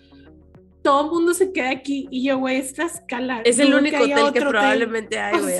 todo 0.81 1.05
el 1.05 1.11
mundo 1.11 1.33
se 1.33 1.51
queda 1.51 1.71
aquí 1.71 2.07
y 2.09 2.23
yo, 2.23 2.37
güey, 2.37 2.57
es 2.57 2.73
Tlaxcala. 2.73 3.41
Es 3.41 3.59
el 3.59 3.73
único 3.73 3.97
hotel 3.97 4.33
que 4.33 4.41
probablemente 4.41 5.19
hay, 5.19 5.39
güey. 5.41 5.55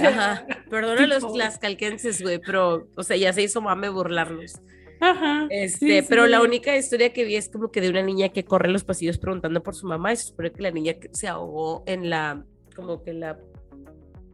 Perdona 0.70 1.04
a 1.04 1.08
los 1.08 1.34
tlaxcalquenses, 1.34 2.22
güey, 2.22 2.40
pero, 2.40 2.88
o 2.96 3.04
sea, 3.04 3.18
ya 3.18 3.32
se 3.34 3.44
hizo 3.44 3.62
mame 3.62 3.90
burlarlos. 3.90 4.60
Ajá. 5.00 5.48
Este, 5.50 6.04
pero 6.04 6.26
la 6.26 6.42
única 6.42 6.76
historia 6.76 7.12
que 7.12 7.26
vi 7.26 7.36
es 7.36 7.50
como 7.50 7.72
que 7.72 7.82
de 7.82 7.90
una 7.90 8.02
niña 8.02 8.30
que 8.30 8.44
corre 8.46 8.70
los 8.70 8.84
pasillos 8.84 9.18
preguntando 9.18 9.62
por 9.62 9.76
su 9.76 9.86
mamá 9.86 10.14
y 10.14 10.16
se 10.16 10.24
supone 10.24 10.52
que 10.52 10.62
la 10.64 10.72
niña 10.72 10.96
se 11.12 11.28
ahogó 11.28 11.84
en 11.86 12.10
la, 12.10 12.44
como 12.76 13.04
que 13.04 13.14
la 13.14 13.38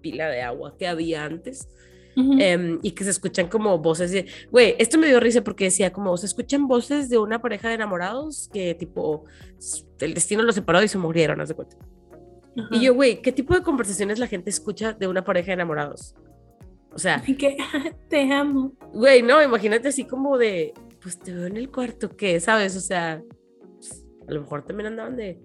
pila 0.02 0.30
de 0.30 0.42
agua 0.42 0.76
que 0.78 0.88
había 0.88 1.26
antes. 1.26 1.70
Ujú. 2.14 2.34
em, 2.42 2.78
y 2.84 2.92
que 2.92 3.06
se 3.06 3.10
escuchan 3.10 3.48
como 3.48 3.78
voces 3.80 4.12
de, 4.12 4.26
güey, 4.52 4.76
esto 4.80 4.98
me 4.98 5.08
dio 5.08 5.22
risa 5.22 5.46
porque 5.46 5.64
decía 5.64 5.94
como 5.94 6.18
se 6.18 6.26
escuchan 6.26 6.68
voces 6.68 7.08
de 7.08 7.18
una 7.18 7.42
pareja 7.42 7.70
de 7.70 7.76
enamorados 7.76 8.50
que 8.52 8.76
tipo 8.76 9.24
el 10.02 10.14
destino 10.14 10.44
los 10.44 10.56
separó 10.56 10.84
y 10.84 10.90
se 10.90 10.98
murieron, 10.98 11.40
haz 11.40 11.48
de 11.48 11.56
cuenta. 11.56 11.78
Ajá. 12.58 12.68
Y 12.70 12.82
yo, 12.82 12.94
güey, 12.94 13.22
¿qué 13.22 13.32
tipo 13.32 13.54
de 13.54 13.62
conversaciones 13.62 14.20
la 14.20 14.28
gente 14.28 14.50
escucha 14.50 14.92
de 14.92 15.08
una 15.08 15.24
pareja 15.24 15.48
de 15.48 15.54
enamorados? 15.54 16.14
O 16.94 17.00
sea, 17.00 17.22
que 17.22 17.56
te 18.10 18.32
amo. 18.34 18.74
güey, 18.92 19.22
no, 19.22 19.42
imagínate 19.42 19.88
así 19.88 20.04
como 20.04 20.38
de, 20.38 20.74
pues 21.02 21.18
te 21.18 21.34
veo 21.34 21.46
en 21.48 21.58
el 21.58 21.72
cuarto, 21.72 22.16
¿qué? 22.16 22.40
¿Sabes? 22.40 22.76
O 22.76 22.82
sea, 22.82 23.24
pues, 23.78 24.06
a 24.28 24.34
lo 24.34 24.42
mejor 24.42 24.66
también 24.66 24.88
andaban 24.88 25.16
de, 25.16 25.40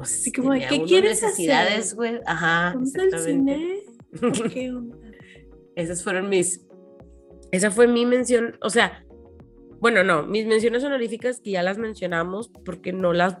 pues, 0.00 0.20
Así 0.20 0.32
como 0.32 0.52
de, 0.52 0.60
tenía 0.60 0.68
¿qué 0.68 0.76
uno 0.76 0.86
quieres 0.86 1.22
necesidades, 1.22 1.94
güey. 1.94 2.20
Ajá, 2.26 2.72
¿Vamos 2.74 2.94
al 2.94 3.04
exactamente. 3.06 3.84
cine? 4.12 4.48
¿Qué 4.54 4.70
onda? 4.70 4.96
Esas 5.76 6.02
fueron 6.02 6.28
mis. 6.28 6.66
Esa 7.52 7.70
fue 7.70 7.86
mi 7.86 8.06
mención. 8.06 8.56
O 8.62 8.70
sea, 8.70 9.04
bueno, 9.80 10.04
no, 10.04 10.24
mis 10.24 10.46
menciones 10.46 10.84
honoríficas 10.84 11.40
que 11.40 11.50
ya 11.52 11.62
las 11.62 11.78
mencionamos 11.78 12.50
porque 12.64 12.92
no 12.92 13.12
las 13.12 13.36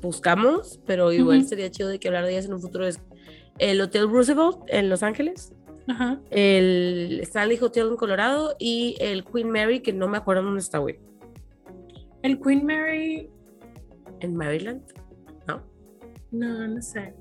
buscamos, 0.00 0.80
pero 0.86 1.12
igual 1.12 1.44
sería 1.46 1.70
chido 1.70 1.88
de 1.88 1.98
que 1.98 2.08
hablar 2.08 2.24
de 2.24 2.32
ellas 2.32 2.46
en 2.46 2.54
un 2.54 2.60
futuro. 2.60 2.86
Es 2.86 3.00
el 3.58 3.80
Hotel 3.80 4.08
Roosevelt 4.10 4.58
en 4.68 4.90
Los 4.90 5.02
Ángeles, 5.02 5.52
Ajá. 5.88 6.20
el 6.30 7.20
Stanley 7.22 7.58
Hotel 7.60 7.88
en 7.88 7.96
Colorado 7.96 8.54
y 8.58 8.96
el 9.00 9.24
Queen 9.24 9.50
Mary, 9.50 9.80
que 9.80 9.92
no 9.92 10.08
me 10.08 10.18
acuerdo 10.18 10.42
dónde 10.42 10.60
está, 10.60 10.78
güey. 10.78 10.98
El 12.22 12.40
Queen 12.40 12.66
Mary, 12.66 13.30
En 14.20 14.36
Maryland. 14.36 14.82
No, 16.30 16.66
no 16.68 16.82
sé. 16.82 17.14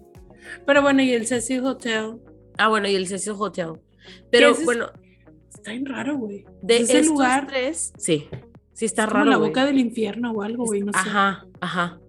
Pero 0.65 0.81
bueno, 0.81 1.01
y 1.01 1.11
el 1.13 1.25
Cecil 1.27 1.65
Hotel. 1.65 2.19
Ah, 2.57 2.69
bueno, 2.69 2.87
y 2.87 2.95
el 2.95 3.07
Cecil 3.07 3.33
Hotel. 3.37 3.73
Pero 4.31 4.49
es- 4.49 4.63
bueno, 4.65 4.87
Está 5.53 5.71
bien 5.71 5.85
raro, 5.85 6.17
güey. 6.17 6.45
de 6.61 6.77
ese 6.77 7.03
lugar 7.03 7.47
tres, 7.47 7.91
sí, 7.97 8.27
sí 8.73 8.85
está 8.85 9.03
es 9.03 9.07
como 9.09 9.19
raro. 9.19 9.31
la 9.31 9.37
güey. 9.37 9.49
boca 9.49 9.65
del 9.65 9.79
infierno 9.79 10.31
o 10.31 10.41
algo, 10.43 10.65
güey, 10.65 10.81
no 10.81 10.91
sé. 10.91 10.99
Ajá, 10.99 11.47
ajá. 11.61 11.99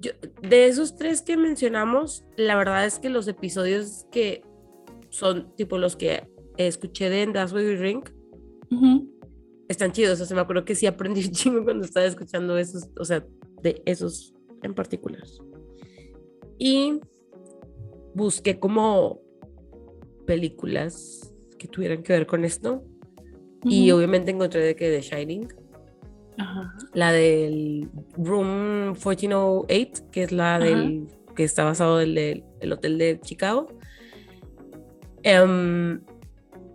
Yo- 0.00 0.12
de 0.40 0.66
esos 0.66 0.96
tres 0.96 1.20
que 1.20 1.36
mencionamos, 1.36 2.24
la 2.36 2.56
verdad 2.56 2.86
es 2.86 2.98
que 2.98 3.10
los 3.10 3.28
episodios 3.28 4.06
que 4.10 4.42
son 5.10 5.54
tipo 5.56 5.76
los 5.76 5.96
que 5.96 6.26
escuché 6.56 7.10
de 7.10 7.26
That's 7.26 7.52
What 7.52 7.62
We 7.62 7.76
Drink 7.76 8.10
Ujú. 8.70 9.10
están 9.68 9.92
chidos. 9.92 10.18
O 10.20 10.24
sea, 10.24 10.34
me 10.36 10.40
acuerdo 10.40 10.64
que 10.64 10.74
sí 10.74 10.86
aprendí 10.86 11.24
un 11.26 11.32
chingo 11.32 11.64
cuando 11.64 11.84
estaba 11.84 12.06
escuchando 12.06 12.56
esos, 12.56 12.88
o 12.98 13.04
sea, 13.04 13.26
de 13.62 13.82
esos 13.84 14.32
en 14.62 14.72
particular. 14.74 15.24
Y 16.60 17.00
busqué 18.14 18.60
como 18.60 19.22
películas 20.26 21.34
que 21.58 21.66
tuvieran 21.66 22.02
que 22.02 22.12
ver 22.12 22.26
con 22.26 22.44
esto. 22.44 22.84
Y 23.64 23.90
obviamente 23.90 24.30
encontré 24.30 24.60
de 24.60 24.76
que 24.76 24.90
The 24.90 25.00
Shining. 25.00 25.48
La 26.92 27.12
del 27.12 27.88
Room 28.16 28.92
1408, 28.92 30.10
que 30.12 30.22
es 30.22 30.32
la 30.32 30.58
del 30.58 31.08
que 31.34 31.44
está 31.44 31.64
basado 31.64 32.00
en 32.02 32.18
el, 32.18 32.44
el 32.60 32.72
hotel 32.72 32.98
de 32.98 33.20
Chicago. 33.20 33.68
Em, 35.22 36.00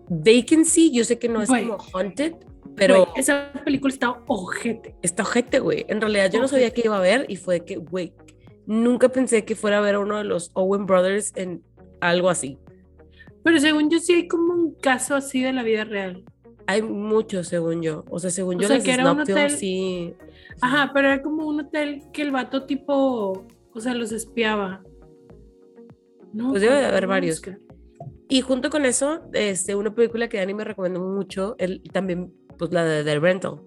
Vacancy, 0.10 0.92
yo 0.92 1.04
sé 1.04 1.20
que 1.20 1.30
no 1.30 1.42
es 1.44 1.50
como 1.50 1.78
haunted, 1.94 2.34
pero 2.76 3.06
Güey, 3.06 3.20
esa 3.20 3.52
película 3.64 3.94
está 3.94 4.22
ojete. 4.28 4.96
está 5.02 5.24
ojete, 5.24 5.60
güey. 5.60 5.86
En 5.88 6.02
realidad 6.02 6.32
yo 6.32 6.40
no 6.40 6.48
sabía 6.48 6.72
que 6.72 6.82
iba 6.86 6.98
a 6.98 7.02
ver 7.02 7.26
y 7.30 7.36
fue 7.38 7.64
que, 7.64 7.78
güey, 7.78 8.14
nunca 8.66 9.10
pensé 9.10 9.46
que 9.46 9.56
fuera 9.56 9.78
a 9.80 9.82
ver 9.82 9.96
a 9.96 10.00
uno 10.00 10.18
de 10.18 10.24
los 10.24 10.52
Owen 10.54 10.86
Brothers 10.86 11.32
en 11.36 11.64
algo 12.02 12.30
así. 12.30 12.58
Pero 13.44 13.60
según 13.60 13.90
yo 13.90 14.00
sí 14.00 14.14
hay 14.14 14.28
como 14.28 14.54
un 14.54 14.74
caso 14.76 15.16
así 15.16 15.42
de 15.42 15.54
la 15.54 15.64
vida 15.64 15.84
real. 15.84 16.24
Hay 16.68 16.82
muchos, 16.82 17.48
según 17.48 17.82
yo. 17.84 18.04
O 18.10 18.18
sea, 18.20 18.32
según 18.32 18.56
O 18.56 18.62
yo, 18.62 18.68
sea, 18.68 18.80
que 18.80 18.92
era 18.92 19.12
un 19.12 19.20
hotel- 19.20 19.52
sí. 19.52 20.16
Ajá, 20.62 20.92
pero 20.94 21.10
era 21.10 21.22
como 21.22 21.46
un 21.46 21.60
hotel 21.60 22.02
que 22.12 22.22
el 22.24 22.32
vato 22.32 22.66
tipo, 22.66 23.46
o 23.74 23.80
sea, 23.80 23.94
los 23.94 24.12
espiaba. 24.12 24.82
No, 26.34 26.50
Pues 26.50 26.62
debe 26.62 26.76
de 26.76 26.86
haber 26.86 27.08
varios. 27.08 27.42
Y 28.28 28.42
junto 28.42 28.70
con 28.72 28.86
eso, 28.86 29.22
este, 29.34 29.76
una 29.76 29.94
película 29.94 30.28
que 30.28 30.38
Dani 30.38 30.54
me 30.56 30.64
recomendó 30.64 31.00
mucho, 31.02 31.56
él, 31.60 31.82
también, 31.94 32.34
pues 32.58 32.72
la 32.74 32.84
de 32.84 33.04
The 33.04 33.20
Rental. 33.20 33.62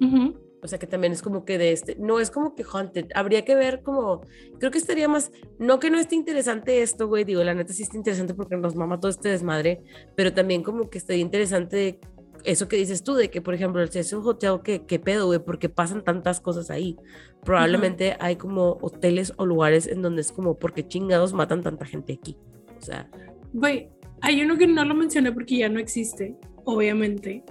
Ujú. 0.00 0.34
O 0.68 0.70
sea, 0.70 0.78
que 0.78 0.86
también 0.86 1.14
es 1.14 1.22
como 1.22 1.46
que 1.46 1.56
de 1.56 1.72
este, 1.72 1.96
no 1.98 2.20
es 2.20 2.30
como 2.30 2.54
que 2.54 2.62
Haunted. 2.62 3.06
Habría 3.14 3.42
que 3.42 3.54
ver 3.54 3.80
como, 3.82 4.20
creo 4.58 4.70
que 4.70 4.76
estaría 4.76 5.08
más, 5.08 5.32
no 5.58 5.78
que 5.78 5.88
no 5.88 5.98
esté 5.98 6.14
interesante 6.14 6.82
esto, 6.82 7.08
güey, 7.08 7.24
digo, 7.24 7.42
la 7.42 7.54
neta 7.54 7.72
sí 7.72 7.84
está 7.84 7.96
interesante 7.96 8.34
porque 8.34 8.54
nos 8.58 8.76
mama 8.76 9.00
todo 9.00 9.10
este 9.10 9.30
desmadre, 9.30 9.80
pero 10.14 10.34
también 10.34 10.62
como 10.62 10.90
que 10.90 10.98
estaría 10.98 11.22
interesante 11.22 11.98
eso 12.44 12.68
que 12.68 12.76
dices 12.76 13.02
tú, 13.02 13.14
de 13.14 13.30
que, 13.30 13.40
por 13.40 13.54
ejemplo, 13.54 13.80
el 13.80 13.88
Cecil 13.88 14.18
Hotel, 14.18 14.60
que, 14.62 14.84
qué 14.84 14.98
pedo, 14.98 15.24
güey, 15.24 15.38
porque 15.38 15.70
pasan 15.70 16.04
tantas 16.04 16.38
cosas 16.38 16.68
ahí. 16.68 16.98
Probablemente 17.46 18.18
hay 18.20 18.36
como 18.36 18.76
hoteles 18.82 19.32
o 19.38 19.46
lugares 19.46 19.86
en 19.86 20.02
donde 20.02 20.20
es 20.20 20.32
como, 20.32 20.58
porque 20.58 20.86
chingados 20.86 21.32
matan 21.32 21.62
tanta 21.62 21.86
gente 21.86 22.12
aquí? 22.12 22.36
O 22.78 22.82
sea, 22.82 23.08
Güey, 23.54 23.88
hay 24.20 24.42
uno 24.42 24.58
que 24.58 24.66
no 24.66 24.84
lo 24.84 24.94
mencioné 24.94 25.32
porque 25.32 25.56
ya 25.56 25.70
no 25.70 25.80
existe, 25.80 26.36
obviamente, 26.64 27.42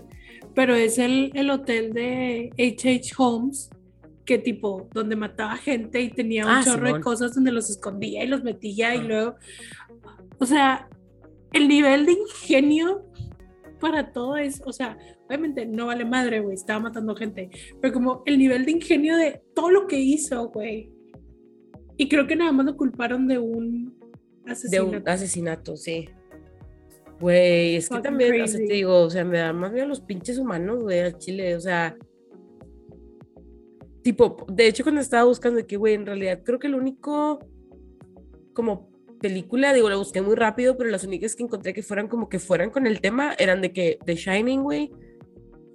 pero 0.58 0.74
es 0.74 0.98
el, 0.98 1.30
el 1.36 1.52
hotel 1.52 1.94
de 1.94 2.50
H.H. 2.58 3.14
Holmes, 3.16 3.70
que 4.26 4.40
tipo, 4.40 4.90
donde 4.92 5.16
mataba 5.16 5.56
gente 5.56 6.02
y 6.02 6.10
tenía 6.10 6.46
un 6.46 6.52
Ah, 6.52 6.62
chorro 6.66 6.96
de 6.96 7.00
cosas 7.00 7.36
donde 7.36 7.52
los 7.52 7.70
escondía 7.70 8.24
y 8.24 8.28
los 8.28 8.44
metía 8.44 8.96
y 8.96 8.98
Ah. 8.98 9.04
luego, 9.04 9.36
o 10.40 10.46
sea, 10.48 10.90
el 11.54 11.68
nivel 11.68 12.08
de 12.08 12.14
ingenio 12.14 13.06
para 13.80 14.12
todo 14.12 14.36
es, 14.36 14.64
o 14.66 14.74
sea, 14.74 14.98
obviamente 15.28 15.68
no 15.68 15.86
vale 15.86 16.06
madre, 16.06 16.40
güey, 16.40 16.56
estaba 16.56 16.80
matando 16.80 17.16
gente, 17.16 17.52
pero 17.80 17.94
como 17.94 18.24
el 18.26 18.40
nivel 18.40 18.66
de 18.66 18.72
ingenio 18.72 19.16
de 19.16 19.44
todo 19.54 19.70
lo 19.70 19.86
que 19.86 20.00
hizo, 20.00 20.50
güey. 20.50 20.90
Y 21.98 22.10
creo 22.10 22.26
que 22.26 22.36
nada 22.36 22.52
más 22.52 22.66
lo 22.66 22.76
culparon 22.76 23.28
de 23.28 23.38
un 23.38 23.96
de 24.44 24.52
asesinato. 24.54 24.88
un 24.90 25.08
asesinato, 25.08 25.78
sí. 25.78 26.10
Güey, 27.19 27.77
es 27.77 27.89
que 27.89 27.99
también, 27.99 28.41
o 28.41 28.48
sea, 28.48 28.60
te 28.60 28.73
digo, 28.73 29.02
o 29.02 29.10
sea, 29.10 29.26
me 29.26 29.39
da 29.39 29.53
más 29.53 29.73
bien 29.73 29.89
los 29.89 30.02
pinches 30.02 30.38
humanos, 30.38 30.80
güey, 30.80 30.99
al 30.99 31.18
chile, 31.18 31.56
o 31.56 31.60
sea. 31.60 31.98
Tipo, 34.03 34.45
de 34.49 34.68
hecho, 34.68 34.84
cuando 34.84 35.02
estaba 35.02 35.23
buscando, 35.23 35.65
que, 35.65 35.77
güey, 35.77 35.95
en 35.95 36.06
realidad 36.06 36.41
creo 36.44 36.60
que 36.60 36.68
el 36.68 36.76
único, 36.76 37.39
como 38.53 38.89
película, 39.19 39.73
digo, 39.73 39.89
la 39.89 39.95
busqué 39.95 40.22
muy 40.22 40.35
rápido, 40.35 40.77
pero 40.77 40.89
las 40.89 41.03
únicas 41.03 41.35
que 41.35 41.44
encontré 41.44 41.73
que 41.73 41.81
fueran 41.81 42.07
como 42.07 42.30
que 42.30 42.39
fueran 42.39 42.69
con 42.69 42.85
el 42.85 43.02
tema 43.02 43.34
eran 43.39 43.61
de 43.61 43.73
que 43.73 43.98
The 44.06 44.15
Shining, 44.15 44.61
güey, 44.61 44.91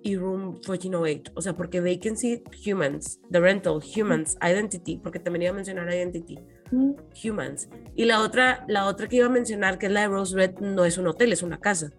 y 0.02 0.16
Room 0.16 0.54
1408. 0.54 1.32
O 1.34 1.42
sea, 1.42 1.54
porque 1.54 1.80
Vacancy, 1.80 2.42
Humans, 2.66 3.20
The 3.30 3.40
Rental, 3.40 3.80
Humans, 3.82 4.36
Identity, 4.40 4.98
porque 4.98 5.18
también 5.18 5.42
iba 5.42 5.50
a 5.50 5.54
mencionar 5.54 5.92
Identity. 5.92 6.38
Humans. 6.72 7.68
Y 7.94 8.04
la 8.04 8.20
otra, 8.20 8.64
la 8.68 8.86
otra 8.86 9.08
que 9.08 9.16
iba 9.16 9.26
a 9.26 9.30
mencionar, 9.30 9.78
que 9.78 9.86
es 9.86 9.92
la 9.92 10.02
de 10.02 10.08
Rose 10.08 10.34
Red, 10.34 10.58
no 10.60 10.84
es 10.84 10.98
un 10.98 11.06
hotel, 11.06 11.32
es 11.32 11.42
una 11.42 11.58
casa. 11.58 11.90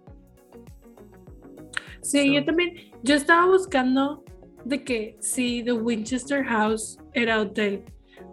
Sí, 2.01 2.27
So. 2.27 2.33
yo 2.33 2.45
también, 2.45 2.91
yo 3.01 3.15
estaba 3.15 3.45
buscando 3.47 4.23
de 4.65 4.83
que 4.83 5.17
sí, 5.19 5.61
The 5.63 5.73
Winchester 5.73 6.43
House 6.43 6.97
era 7.13 7.39
hotel, 7.39 7.83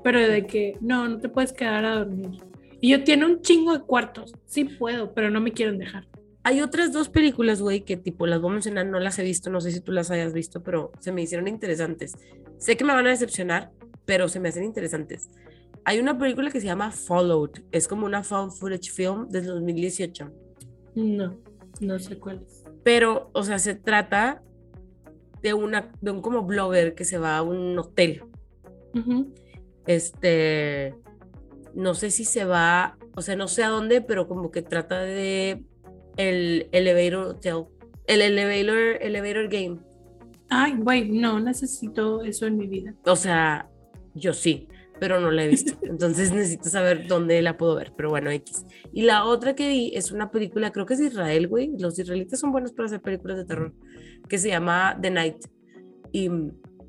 pero 0.02 0.20
de 0.20 0.46
que 0.46 0.76
no, 0.80 1.08
no 1.08 1.18
te 1.20 1.28
puedes 1.28 1.52
quedar 1.52 1.84
a 1.84 1.96
dormir. 1.96 2.42
Y 2.80 2.90
yo 2.90 3.04
tiene 3.04 3.26
un 3.26 3.42
chingo 3.42 3.72
de 3.72 3.84
cuartos, 3.84 4.34
sí 4.46 4.64
puedo, 4.64 5.12
pero 5.12 5.30
no 5.30 5.40
me 5.40 5.52
quieren 5.52 5.78
dejar. 5.78 6.06
Hay 6.42 6.62
otras 6.62 6.92
dos 6.92 7.10
películas, 7.10 7.60
güey, 7.60 7.82
que 7.82 7.98
tipo 7.98 8.26
las 8.26 8.40
voy 8.40 8.50
a 8.50 8.54
mencionar, 8.54 8.86
no 8.86 8.98
las 8.98 9.18
he 9.18 9.22
visto, 9.22 9.50
no 9.50 9.60
sé 9.60 9.72
si 9.72 9.80
tú 9.80 9.92
las 9.92 10.10
hayas 10.10 10.32
visto, 10.32 10.62
pero 10.62 10.90
se 10.98 11.12
me 11.12 11.20
hicieron 11.20 11.48
interesantes. 11.48 12.14
Sé 12.56 12.78
que 12.78 12.84
me 12.84 12.94
van 12.94 13.06
a 13.06 13.10
decepcionar, 13.10 13.70
pero 14.06 14.28
se 14.28 14.40
me 14.40 14.48
hacen 14.48 14.64
interesantes. 14.64 15.28
Hay 15.84 15.98
una 15.98 16.18
película 16.18 16.50
que 16.50 16.60
se 16.60 16.66
llama 16.66 16.90
Followed, 16.90 17.62
es 17.72 17.88
como 17.88 18.06
una 18.06 18.22
found 18.22 18.52
footage 18.52 18.90
film 18.90 19.28
del 19.28 19.46
2018. 19.46 20.30
No, 20.94 21.38
no 21.80 21.98
sé 21.98 22.18
cuál 22.18 22.42
es. 22.46 22.64
Pero, 22.82 23.30
o 23.32 23.42
sea, 23.42 23.58
se 23.58 23.74
trata 23.74 24.42
de, 25.42 25.54
una, 25.54 25.92
de 26.00 26.10
un 26.10 26.20
como 26.22 26.42
blogger 26.42 26.94
que 26.94 27.04
se 27.04 27.18
va 27.18 27.38
a 27.38 27.42
un 27.42 27.78
hotel 27.78 28.22
este, 29.86 30.94
no 31.74 31.94
sé 31.94 32.10
si 32.10 32.24
se 32.24 32.44
va, 32.44 32.96
o 33.16 33.22
sea, 33.22 33.36
no 33.36 33.48
sé 33.48 33.64
a 33.64 33.68
dónde, 33.68 34.00
pero 34.00 34.28
como 34.28 34.50
que 34.50 34.62
trata 34.62 35.00
de 35.00 35.64
el 36.16 36.68
elevator 36.72 37.26
hotel, 37.28 37.64
el 38.06 38.22
elevator, 38.22 39.02
elevator 39.02 39.48
game. 39.48 39.78
Ay, 40.48 40.74
güey, 40.78 41.10
no 41.10 41.40
necesito 41.40 42.22
eso 42.22 42.46
en 42.46 42.58
mi 42.58 42.66
vida. 42.66 42.94
O 43.04 43.16
sea, 43.16 43.68
yo 44.14 44.32
sí, 44.32 44.68
pero 45.00 45.18
no 45.18 45.30
la 45.30 45.44
he 45.44 45.48
visto. 45.48 45.72
Entonces 45.82 46.30
necesito 46.32 46.68
saber 46.68 47.08
dónde 47.08 47.40
la 47.42 47.56
puedo 47.56 47.74
ver, 47.74 47.92
pero 47.96 48.10
bueno, 48.10 48.30
X. 48.30 48.64
Y 48.92 49.02
la 49.02 49.24
otra 49.24 49.54
que 49.56 49.68
vi 49.68 49.92
es 49.94 50.12
una 50.12 50.30
película, 50.30 50.70
creo 50.70 50.86
que 50.86 50.94
es 50.94 51.00
de 51.00 51.06
Israel, 51.06 51.48
güey. 51.48 51.72
Los 51.78 51.98
israelitas 51.98 52.38
son 52.38 52.52
buenos 52.52 52.72
para 52.72 52.86
hacer 52.86 53.00
películas 53.00 53.38
de 53.38 53.44
terror, 53.46 53.72
que 54.28 54.38
se 54.38 54.48
llama 54.48 54.96
The 55.00 55.10
Night. 55.10 55.46
Y 56.12 56.30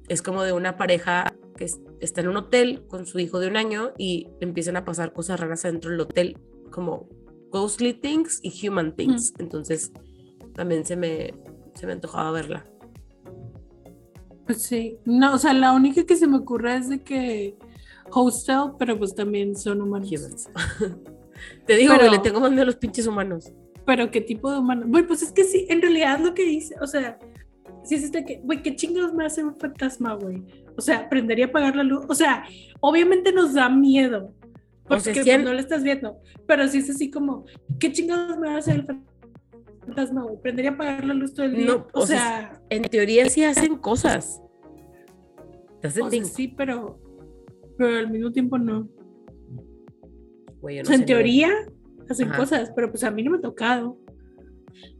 es 0.09 0.21
como 0.21 0.43
de 0.43 0.51
una 0.51 0.77
pareja 0.77 1.33
que 1.55 1.63
es- 1.65 1.79
está 1.99 2.21
en 2.21 2.27
un 2.27 2.37
hotel 2.37 2.85
con 2.87 3.05
su 3.05 3.17
hijo 3.19 3.39
de 3.39 3.47
un 3.47 3.55
año 3.55 3.91
y 3.97 4.27
empiezan 4.41 4.75
a 4.75 4.83
pasar 4.85 5.13
cosas 5.13 5.39
raras 5.39 5.63
adentro 5.65 5.91
del 5.91 6.01
hotel, 6.01 6.37
como 6.71 7.07
ghostly 7.51 7.93
things 7.93 8.39
y 8.43 8.67
human 8.67 8.95
things. 8.95 9.33
Entonces 9.39 9.91
también 10.53 10.85
se 10.85 10.95
me, 10.95 11.33
se 11.75 11.85
me 11.85 11.93
antojaba 11.93 12.31
verla. 12.31 12.65
Pues 14.45 14.63
sí, 14.63 14.97
no, 15.05 15.35
o 15.35 15.37
sea, 15.37 15.53
la 15.53 15.71
única 15.71 16.03
que 16.05 16.15
se 16.15 16.27
me 16.27 16.37
ocurre 16.37 16.75
es 16.75 16.89
de 16.89 17.03
que 17.03 17.55
Hostel, 18.13 18.71
pero 18.77 18.97
pues 18.97 19.15
también 19.15 19.55
son 19.55 19.81
humanos. 19.81 20.09
Humans. 20.11 20.49
Te 21.65 21.75
digo, 21.75 21.93
Pero- 21.93 22.07
güey, 22.07 22.17
le 22.17 22.23
tengo 22.23 22.39
más 22.39 22.49
miedo 22.51 22.63
a 22.63 22.65
los 22.65 22.75
pinches 22.75 23.07
humanos. 23.07 23.51
Pero 23.85 24.11
qué 24.11 24.21
tipo 24.21 24.51
de 24.51 24.59
humano. 24.59 24.85
Güey, 24.87 25.05
pues 25.07 25.21
es 25.23 25.31
que 25.31 25.43
sí, 25.43 25.65
en 25.69 25.81
realidad 25.81 26.19
lo 26.19 26.33
que 26.35 26.43
dice, 26.45 26.75
o 26.81 26.85
sea, 26.87 27.17
sí 27.83 27.95
es 27.95 28.03
este 28.03 28.23
que, 28.25 28.41
güey, 28.43 28.61
qué 28.61 28.75
chingados 28.75 29.13
me 29.13 29.25
hace 29.25 29.43
un 29.43 29.55
fantasma, 29.55 30.13
güey. 30.13 30.43
O 30.77 30.81
sea, 30.81 30.97
aprendería 30.99 31.45
a 31.45 31.49
apagar 31.49 31.75
la 31.75 31.83
luz. 31.83 32.05
O 32.07 32.13
sea, 32.15 32.45
obviamente 32.79 33.31
nos 33.33 33.53
da 33.55 33.69
miedo. 33.69 34.33
Porque 34.87 35.03
sea, 35.05 35.13
pues, 35.13 35.25
sí 35.25 35.31
han- 35.31 35.43
no 35.43 35.53
lo 35.53 35.59
estás 35.59 35.81
viendo. 35.83 36.19
Pero 36.45 36.67
sí 36.67 36.77
es 36.79 36.89
así 36.91 37.09
como, 37.09 37.45
¿qué 37.79 37.91
chingados 37.91 38.37
me 38.37 38.49
hace 38.55 38.71
el 38.73 38.85
fantasma, 39.85 40.23
güey? 40.23 40.35
Aprendería 40.35 40.71
a 40.71 40.73
apagar 40.75 41.03
la 41.05 41.13
luz 41.15 41.33
todo 41.33 41.45
el 41.47 41.55
día. 41.55 41.65
No, 41.65 41.87
o, 41.93 42.01
o 42.01 42.05
sea, 42.05 42.17
sea, 42.17 42.61
En 42.69 42.83
teoría 42.83 43.27
sí 43.29 43.43
hacen 43.43 43.77
cosas. 43.77 44.41
O 45.83 45.89
sea, 45.89 46.23
sí, 46.23 46.47
pero, 46.49 46.99
pero 47.77 47.97
al 47.97 48.11
mismo 48.11 48.31
tiempo 48.31 48.57
no. 48.57 48.89
Güey, 50.61 50.77
yo 50.77 50.81
O 50.81 50.83
no 50.83 50.87
sea, 50.87 50.95
en 50.95 51.05
teoría 51.05 51.49
hacen 52.09 52.29
Ajá. 52.29 52.37
cosas, 52.37 52.71
pero 52.75 52.89
pues 52.91 53.03
a 53.03 53.11
mí 53.11 53.23
no 53.23 53.31
me 53.31 53.37
ha 53.37 53.41
tocado. 53.41 53.97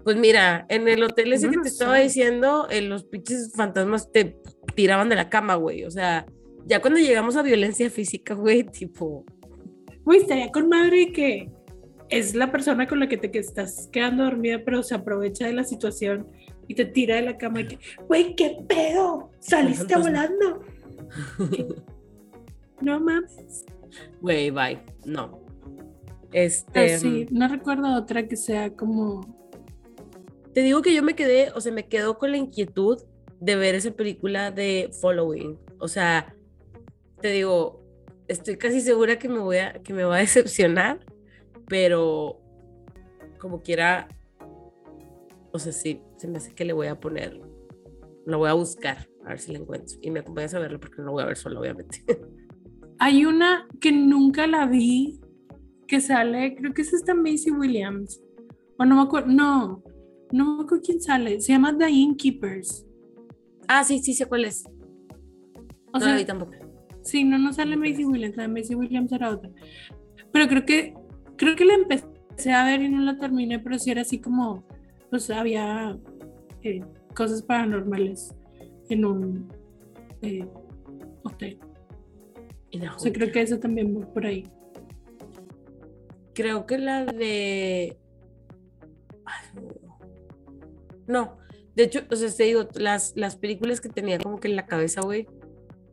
Pues 0.04 0.18
mira, 0.18 0.66
en 0.70 0.88
el 0.88 1.04
hotel 1.04 1.34
ese 1.34 1.50
que 1.50 1.58
te 1.58 1.68
estaba 1.68 1.98
diciendo, 1.98 2.68
eh, 2.70 2.82
los 2.82 3.04
pinches 3.04 3.52
fantasmas 3.56 4.12
te 4.12 4.38
tiraban 4.76 5.10
de 5.10 5.16
la 5.16 5.30
cama, 5.30 5.56
güey. 5.56 5.84
O 5.86 5.92
sea, 5.92 6.26
ya 6.66 6.82
cuando 6.82 7.00
llegamos 7.00 7.36
a 7.36 7.44
violencia 7.44 7.90
física, 7.90 8.34
güey, 8.34 8.64
tipo, 8.72 9.26
Güey, 10.04 10.20
estaría 10.20 10.52
con 10.52 10.68
madre 10.68 11.12
que 11.12 11.50
es 12.10 12.36
la 12.36 12.52
persona 12.52 12.88
con 12.88 13.00
la 13.00 13.08
que 13.08 13.18
te 13.18 13.32
que 13.32 13.40
estás 13.40 13.88
quedando 13.92 14.24
dormida, 14.24 14.62
pero 14.66 14.84
se 14.84 14.96
aprovecha 14.96 15.46
de 15.46 15.54
la 15.54 15.64
situación 15.64 16.28
y 16.68 16.76
te 16.76 16.86
tira 16.86 17.16
de 17.16 17.22
la 17.22 17.38
cama 17.38 17.62
y 17.62 17.68
que, 17.68 17.80
güey, 18.08 18.36
¿qué 18.36 18.58
pedo? 18.68 19.32
Saliste 19.40 19.96
volando. 19.96 20.62
No 22.82 23.00
mames. 23.00 23.66
güey, 24.22 24.52
bye. 24.52 24.80
No. 25.06 25.42
Este, 26.32 26.96
Así, 26.96 27.28
no 27.30 27.48
recuerdo 27.48 27.96
otra 27.96 28.28
que 28.28 28.38
sea 28.38 28.74
como. 28.76 29.22
te 30.54 30.62
digo 30.62 30.82
que 30.82 30.94
yo 30.94 31.04
me 31.04 31.16
quedé, 31.16 31.52
o 31.54 31.62
sea, 31.62 31.72
me 31.72 31.88
quedo 31.88 32.18
con 32.18 32.32
la 32.32 32.38
inquietud 32.38 33.02
de 33.40 33.56
ver 33.56 33.76
esa 33.76 33.92
película 33.92 34.52
de 34.52 34.90
Following. 35.02 35.60
O 35.80 35.88
sea, 35.88 36.34
te 37.20 37.30
digo, 37.30 37.84
estoy 38.28 38.58
casi 38.58 38.82
segura 38.82 39.20
que 39.20 39.28
me 39.28 39.40
voy 39.40 39.58
a, 39.58 39.74
que 39.74 39.94
me 39.94 40.04
va 40.04 40.18
a 40.18 40.20
decepcionar, 40.20 41.00
pero 41.68 42.40
como 43.40 43.62
quiera, 43.62 44.08
o 45.52 45.60
sea, 45.60 45.72
sí, 45.72 46.02
se 46.18 46.28
me 46.28 46.38
hace 46.38 46.54
que 46.54 46.64
le 46.64 46.74
voy 46.74 46.88
a 46.88 47.00
poner, 47.00 47.42
la 48.26 48.38
voy 48.38 48.50
a 48.50 48.54
buscar, 48.54 49.10
a 49.26 49.30
ver 49.30 49.40
si 49.40 49.52
la 49.52 49.60
encuentro. 49.60 49.98
Y 50.02 50.12
me 50.12 50.20
acompañas 50.20 50.54
a 50.54 50.60
verla 50.60 50.80
porque 50.80 50.98
no 50.98 51.06
la 51.06 51.12
voy 51.12 51.24
a 51.24 51.26
ver 51.26 51.38
sola, 51.38 51.60
obviamente. 51.60 52.04
Hay 53.04 53.26
una 53.26 53.68
que 53.80 53.92
nunca 53.92 54.46
la 54.46 54.68
vi, 54.68 55.20
que 55.88 56.00
sale, 56.00 56.56
creo 56.56 56.72
que 56.72 56.84
es 56.84 56.94
esta 56.94 57.16
Macy 57.16 57.50
Williams. 57.50 58.22
O 58.78 58.86
no 58.86 58.96
me 58.96 59.02
acuerdo, 59.02 59.28
no, 59.28 59.84
no 60.32 60.58
me 60.58 60.64
acuerdo 60.64 60.84
quién 60.86 61.02
sale. 61.02 61.42
Se 61.42 61.52
llama 61.52 61.76
The 61.76 61.90
Innkeepers. 61.90 62.86
ah, 63.68 63.84
sí, 63.84 63.98
sí 64.04 64.14
sé 64.14 64.28
cuál 64.28 64.46
es. 64.46 64.66
O 65.88 65.94
no 65.94 66.00
sea, 66.00 66.10
la 66.10 66.18
vi 66.20 66.26
tampoco. 66.26 66.52
Sí, 67.02 67.24
no, 67.24 67.40
no 67.40 67.52
sale 67.52 67.76
Macy 67.76 68.06
Williams, 68.06 68.38
la 68.38 68.44
de 68.44 68.50
Macy 68.50 68.76
Williams 68.76 69.12
era 69.12 69.32
otra. 69.32 69.50
Pero 70.32 70.48
creo 70.48 70.64
que, 70.64 70.94
creo 71.38 71.56
que 71.56 71.66
la 71.66 71.74
empecé 71.74 72.52
a 72.54 72.66
ver 72.66 72.84
y 72.84 72.90
no 72.90 73.02
la 73.02 73.18
terminé, 73.18 73.58
pero 73.58 73.80
sí 73.80 73.90
era 73.90 74.02
así 74.02 74.20
como, 74.20 74.64
pues 75.10 75.28
había 75.32 75.98
eh, 76.62 76.82
cosas 77.16 77.42
paranormales 77.42 78.36
en 78.90 79.06
un 79.06 79.48
eh, 80.22 80.46
hotel. 81.24 81.58
Y 82.72 82.80
la 82.80 82.96
O 82.96 83.00
sea, 83.00 83.12
creo 83.12 83.32
que 83.32 83.42
eso 83.42 83.60
también 83.60 83.96
va 83.96 84.06
por 84.14 84.26
ahí. 84.26 84.48
Creo 86.34 86.66
que 86.66 86.78
la 86.78 87.06
de. 87.06 87.98
Ay, 89.26 89.62
no. 91.08 91.38
De 91.76 91.84
hecho, 91.84 92.02
o 92.10 92.16
sea, 92.16 92.30
te 92.30 92.44
digo, 92.44 92.68
las, 92.76 93.14
las 93.16 93.36
películas 93.36 93.80
que 93.82 93.90
tenía 93.90 94.20
como 94.20 94.40
que 94.40 94.48
en 94.48 94.56
la 94.56 94.66
cabeza, 94.66 95.02
güey, 95.02 95.28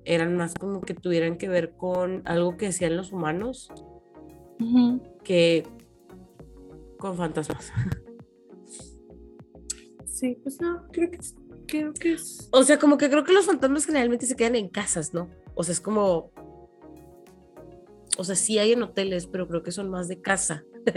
eran 0.05 0.37
más 0.37 0.55
como 0.55 0.81
que 0.81 0.95
tuvieran 0.95 1.37
que 1.37 1.49
ver 1.49 1.73
con 1.77 2.23
algo 2.25 2.57
que 2.57 2.69
hacían 2.69 2.97
los 2.97 3.13
humanos 3.13 3.69
que 5.25 5.65
con 6.99 7.17
fantasmas. 7.17 7.73
Sí, 10.07 10.37
pues 10.43 10.61
no, 10.61 10.85
creo 10.91 11.13
que 11.13 11.19
creo 11.69 11.95
que 11.95 12.15
es. 12.15 12.49
O 12.51 12.65
sea, 12.65 12.77
como 12.81 12.99
que 12.99 13.09
creo 13.09 13.23
que 13.23 13.33
los 13.33 13.47
fantasmas 13.47 13.87
generalmente 13.87 14.27
se 14.27 14.35
quedan 14.35 14.57
en 14.57 14.69
casas, 14.69 15.15
¿no? 15.15 15.31
O 15.55 15.63
sea, 15.63 15.75
es 15.75 15.81
como. 15.81 16.33
O 18.19 18.25
sea, 18.25 18.35
sí 18.35 18.59
hay 18.59 18.73
en 18.73 18.83
hoteles, 18.83 19.27
pero 19.27 19.49
creo 19.49 19.63
que 19.63 19.73
son 19.73 19.89
más 19.89 20.09
de 20.09 20.21
casa. 20.21 20.65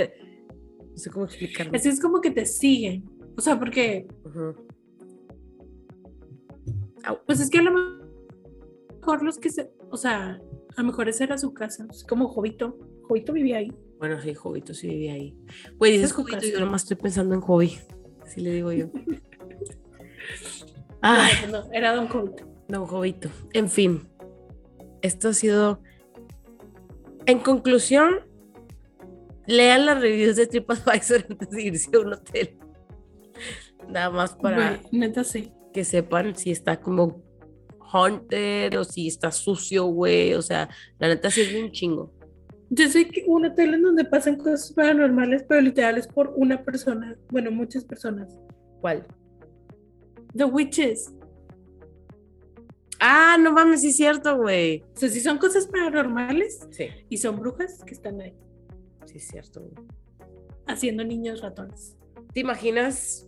no 0.92 0.98
sé 0.98 1.10
cómo 1.12 1.26
explicarlo. 1.26 1.72
Así 1.76 1.88
es 1.88 2.02
como 2.02 2.20
que 2.20 2.32
te 2.32 2.46
siguen. 2.46 3.06
O 3.38 3.42
sea, 3.42 3.58
porque, 3.58 4.08
Ujú. 4.26 4.56
pues 7.26 7.40
es 7.40 7.50
que 7.50 7.60
a 7.60 7.64
lo 7.64 7.72
mejor 9.00 9.24
los 9.24 9.40
que 9.40 9.50
se, 9.50 9.72
o 9.90 9.98
sea, 9.98 10.40
a 10.76 10.82
lo 10.82 10.88
mejor 10.88 11.10
esa 11.10 11.24
era 11.24 11.38
su 11.38 11.54
casa, 11.54 11.88
es 11.90 12.04
como 12.04 12.28
Jovito. 12.28 12.78
Jovito 13.04 13.34
vivía 13.34 13.58
ahí. 13.58 13.72
Bueno, 14.00 14.20
sí, 14.20 14.34
Jovito 14.34 14.74
sí 14.74 14.88
vivía 14.88 15.14
ahí. 15.14 15.36
Güey, 15.78 15.94
dices 15.94 16.14
Jovito, 16.14 16.38
casa. 16.40 16.52
yo 16.52 16.60
nomás 16.60 16.84
estoy 16.84 16.98
pensando 16.98 17.36
en 17.36 17.42
hobby. 17.42 17.78
Así 18.24 18.42
le 18.42 18.52
digo 18.52 18.72
yo. 18.72 18.90
Ay, 21.02 21.32
No, 21.52 21.64
no, 21.64 21.72
era 21.72 21.96
Don 21.96 22.08
Jovito. 22.08 22.46
don 22.68 22.86
Jovito. 22.86 23.30
En 23.54 23.70
fin, 23.70 24.08
esto 25.02 25.30
ha 25.30 25.34
sido. 25.34 25.82
En 27.26 27.40
conclusión, 27.40 28.22
lean 29.48 29.86
las 29.86 30.02
reviews 30.02 30.36
de 30.36 30.48
TripAdvisor 30.48 31.26
antes 31.30 31.50
de 31.50 31.62
irse 31.64 31.90
a 31.96 32.00
un 32.00 32.14
hotel. 32.14 32.58
Nada 33.90 34.10
más 34.10 34.36
para 34.36 34.78
Güey, 34.78 34.82
neta 34.92 35.24
sí. 35.24 35.52
que 35.74 35.84
sepan 35.84 36.36
si 36.36 36.52
está 36.52 36.80
como 36.80 37.24
haunted 37.92 38.80
o 38.80 38.84
si 38.84 39.08
está 39.08 39.32
sucio, 39.32 39.86
güey. 39.86 40.34
O 40.34 40.42
sea, 40.42 40.70
la 41.00 41.08
neta 41.10 41.30
sí 41.30 41.42
es 41.42 41.54
un 41.64 41.72
chingo. 41.72 42.14
Yo 42.70 42.88
sé 42.88 43.08
que 43.10 43.26
un 43.28 43.46
hotel 43.46 43.74
en 43.74 43.82
donde 43.82 44.06
pasan 44.06 44.38
cosas 44.38 44.72
paranormales, 44.72 45.44
pero 45.44 45.60
literales 45.60 46.08
por 46.08 46.34
una 46.38 46.64
persona, 46.64 47.18
bueno, 47.30 47.52
muchas 47.52 47.84
personas. 47.84 48.34
¿Cuál? 48.80 49.06
The 50.34 50.46
Witches. 50.46 51.14
Ah, 53.04 53.36
no 53.40 53.52
mames, 53.52 53.82
sí 53.82 53.88
es 53.88 53.96
cierto, 53.98 54.38
güey. 54.38 54.84
O 54.96 54.98
sea, 55.00 55.10
si 55.10 55.20
son 55.22 55.38
cosas 55.40 55.66
paranormales 55.68 56.68
Sí, 56.70 56.88
y 57.10 57.18
son 57.18 57.40
brujas 57.40 57.84
que 57.84 57.94
están 57.96 58.22
ahí 58.22 58.34
sí 59.06 59.18
es 59.18 59.28
cierto, 59.28 59.60
güey. 59.62 59.74
haciendo 60.68 61.04
niños 61.04 61.42
ratones. 61.42 61.98
¿Te 62.34 62.40
imaginas? 62.40 63.28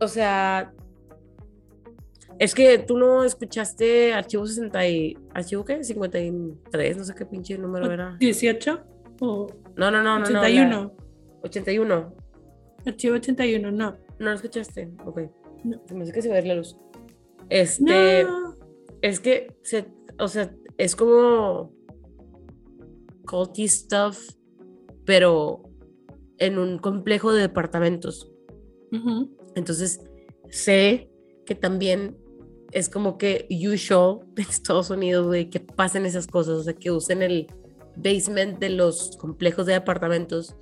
O 0.00 0.08
sea, 0.08 0.72
es 2.38 2.54
que 2.54 2.78
tú 2.78 2.96
no 2.96 3.24
escuchaste 3.24 4.14
Archivo 4.14 4.46
60 4.46 4.88
y... 4.88 5.18
¿Archivo 5.34 5.64
qué? 5.64 5.84
53, 5.84 6.96
no 6.96 7.04
sé 7.04 7.14
qué 7.14 7.26
pinche 7.26 7.58
número 7.58 7.90
era. 7.92 8.16
18 8.18 8.80
o 9.20 9.46
No, 9.76 9.90
no, 9.90 10.02
no, 10.02 10.18
no. 10.18 10.24
no, 10.24 10.30
la- 10.30 10.40
81. 10.40 10.92
81. 11.42 12.14
Archivo 12.86 13.16
81, 13.16 13.70
no. 13.70 13.90
No 13.90 13.96
lo 14.18 14.32
escuchaste. 14.32 14.90
Ok. 15.04 15.20
No. 15.64 15.82
Se 15.86 15.94
me 15.94 16.04
hace 16.04 16.12
que 16.12 16.22
se 16.22 16.30
va 16.30 16.36
a 16.36 16.38
ir 16.38 16.46
la 16.46 16.54
luz. 16.54 16.78
Este... 17.50 18.24
No. 18.24 18.56
Es 19.02 19.18
que, 19.18 19.54
se, 19.62 19.86
o 20.18 20.28
sea, 20.28 20.54
es 20.76 20.94
como 20.94 21.72
culty 23.26 23.66
stuff, 23.68 24.18
pero 25.04 25.62
en 26.38 26.58
un 26.58 26.78
complejo 26.78 27.32
de 27.32 27.42
departamentos. 27.42 28.30
Entonces, 29.54 30.00
sé 30.50 31.10
que 31.46 31.54
también 31.54 32.16
es 32.72 32.88
como 32.88 33.18
que 33.18 33.46
usual 33.50 34.20
en 34.36 34.42
Estados 34.42 34.90
Unidos, 34.90 35.26
güey, 35.26 35.48
que 35.48 35.60
pasen 35.60 36.06
esas 36.06 36.26
cosas, 36.26 36.58
o 36.58 36.62
sea, 36.62 36.74
que 36.74 36.90
usen 36.90 37.22
el 37.22 37.46
basement 37.96 38.58
de 38.58 38.70
los 38.70 39.16
complejos 39.16 39.66
de 39.66 39.74
apartamentos 39.74 40.56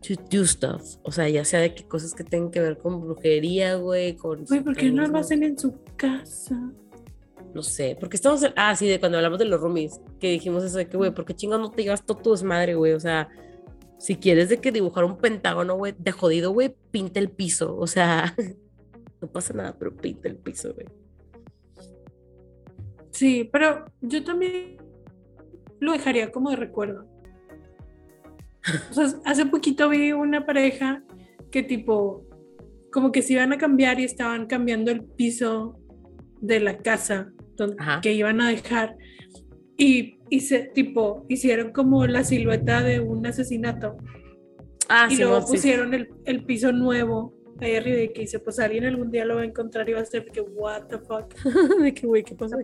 to 0.00 0.14
do 0.30 0.44
stuff. 0.46 0.96
O 1.02 1.12
sea, 1.12 1.28
ya 1.28 1.44
sea 1.44 1.60
de 1.60 1.74
que 1.74 1.84
cosas 1.86 2.14
que 2.14 2.24
tengan 2.24 2.50
que 2.50 2.60
ver 2.60 2.78
con 2.78 3.00
brujería, 3.00 3.76
güey, 3.76 4.16
con... 4.16 4.44
Güey, 4.44 4.60
¿por 4.62 4.76
qué 4.76 4.90
no 4.90 5.06
lo 5.06 5.18
hacen 5.18 5.42
en 5.42 5.58
su 5.58 5.74
casa? 5.96 6.72
No 7.54 7.62
sé, 7.62 7.96
porque 7.98 8.16
estamos... 8.16 8.42
en- 8.42 8.52
Ah, 8.56 8.76
sí, 8.76 8.86
de 8.88 9.00
cuando 9.00 9.18
hablamos 9.18 9.38
de 9.38 9.46
los 9.46 9.60
roomies, 9.60 10.00
que 10.20 10.30
dijimos 10.30 10.62
eso 10.64 10.78
de 10.78 10.86
que, 10.88 10.96
güey, 10.96 11.12
¿por 11.12 11.24
qué 11.24 11.34
chingados 11.34 11.68
no 11.68 11.74
te 11.74 11.82
llevas 11.82 12.04
todo 12.04 12.18
tu 12.18 12.30
desmadre, 12.32 12.74
güey? 12.74 12.92
O 12.92 13.00
sea, 13.00 13.28
si 13.98 14.16
quieres 14.16 14.48
de 14.48 14.58
que 14.58 14.70
dibujar 14.70 15.04
un 15.04 15.16
pentágono, 15.18 15.76
güey, 15.76 15.94
de 15.98 16.12
jodido, 16.12 16.52
güey, 16.52 16.74
pinta 16.90 17.18
el 17.18 17.30
piso. 17.30 17.76
O 17.76 17.86
sea, 17.86 18.34
no 19.20 19.28
pasa 19.28 19.52
nada, 19.54 19.74
pero 19.78 19.96
pinta 19.96 20.28
el 20.28 20.36
piso, 20.36 20.72
güey. 20.74 20.86
Sí, 23.10 23.48
pero 23.52 23.86
yo 24.00 24.22
también 24.22 24.76
lo 25.80 25.92
dejaría 25.92 26.30
como 26.30 26.50
de 26.50 26.56
recuerdo. 26.56 27.07
O 28.90 28.94
sea, 28.94 29.06
hace 29.24 29.46
poquito 29.46 29.88
vi 29.88 30.12
una 30.12 30.44
pareja 30.46 31.02
que 31.50 31.62
tipo, 31.62 32.26
como 32.92 33.12
que 33.12 33.22
se 33.22 33.34
iban 33.34 33.52
a 33.52 33.58
cambiar 33.58 34.00
y 34.00 34.04
estaban 34.04 34.46
cambiando 34.46 34.90
el 34.90 35.04
piso 35.04 35.78
de 36.40 36.60
la 36.60 36.78
casa 36.78 37.32
donde, 37.56 37.76
que 38.02 38.12
iban 38.12 38.40
a 38.40 38.48
dejar. 38.48 38.96
Y, 39.76 40.18
y 40.30 40.40
se, 40.40 40.60
tipo, 40.60 41.24
hicieron 41.28 41.72
como 41.72 42.06
la 42.06 42.24
silueta 42.24 42.82
de 42.82 43.00
un 43.00 43.26
asesinato. 43.26 43.96
Ah, 44.88 45.08
y 45.10 45.16
sí, 45.16 45.22
luego 45.22 45.42
sí. 45.42 45.52
pusieron 45.52 45.94
el, 45.94 46.08
el 46.24 46.44
piso 46.44 46.72
nuevo 46.72 47.34
ahí 47.60 47.76
arriba 47.76 48.02
y 48.02 48.12
que 48.12 48.22
dice, 48.22 48.38
pues 48.38 48.58
alguien 48.58 48.84
algún 48.84 49.10
día 49.10 49.24
lo 49.24 49.36
va 49.36 49.42
a 49.42 49.44
encontrar 49.44 49.88
y 49.88 49.92
va 49.92 50.00
a 50.00 50.04
ser 50.04 50.26
que, 50.26 50.40
what 50.40 50.84
the 50.86 50.98
fuck. 50.98 51.34
de 51.82 51.94
que, 51.94 52.06
güey, 52.06 52.22
¿qué 52.22 52.34
pasa 52.34 52.56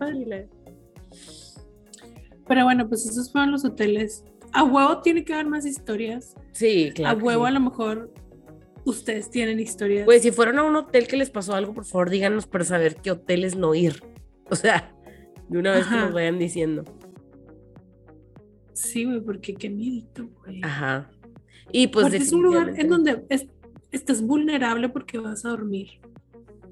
Pero 2.47 2.63
bueno, 2.63 2.87
pues 2.87 3.05
esos 3.05 3.31
fueron 3.31 3.51
los 3.51 3.65
hoteles. 3.65 4.23
A 4.55 4.63
huevo 4.63 5.01
tiene 5.01 5.23
que 5.25 5.33
haber 5.33 5.47
más 5.47 5.65
historias. 5.65 6.35
Sí, 6.53 6.91
claro. 6.95 7.19
a 7.19 7.23
huevo 7.23 7.43
sí. 7.43 7.47
a 7.49 7.51
lo 7.51 7.59
mejor 7.59 8.13
ustedes 8.85 9.29
tienen 9.29 9.59
historias. 9.59 10.05
Güey, 10.05 10.19
si 10.19 10.31
fueron 10.31 10.59
a 10.59 10.63
un 10.63 10.75
hotel 10.75 11.07
que 11.07 11.17
les 11.17 11.29
pasó 11.29 11.53
algo, 11.55 11.73
por 11.73 11.85
favor 11.85 12.09
díganos 12.09 12.47
para 12.47 12.63
saber 12.63 12.95
qué 12.95 13.11
hoteles 13.11 13.55
no 13.55 13.75
ir. 13.75 14.01
O 14.47 14.55
sea, 14.55 14.95
de 15.49 15.57
una 15.57 15.71
vez 15.73 15.87
que 15.87 15.95
nos 15.95 16.13
vayan 16.13 16.37
diciendo. 16.37 16.83
sí, 18.73 19.05
güey, 19.05 19.21
porque 19.21 19.55
qué 19.55 19.69
miedito, 19.69 20.27
güey. 20.43 20.61
Ajá. 20.63 21.09
Y 21.71 21.87
pues 21.87 22.13
es 22.13 22.31
un 22.31 22.43
lugar 22.43 22.73
en 22.77 22.89
donde 22.89 23.25
es- 23.29 23.47
estás 23.91 24.21
vulnerable 24.21 24.89
porque 24.89 25.17
vas 25.17 25.45
a 25.45 25.49
dormir. 25.49 25.99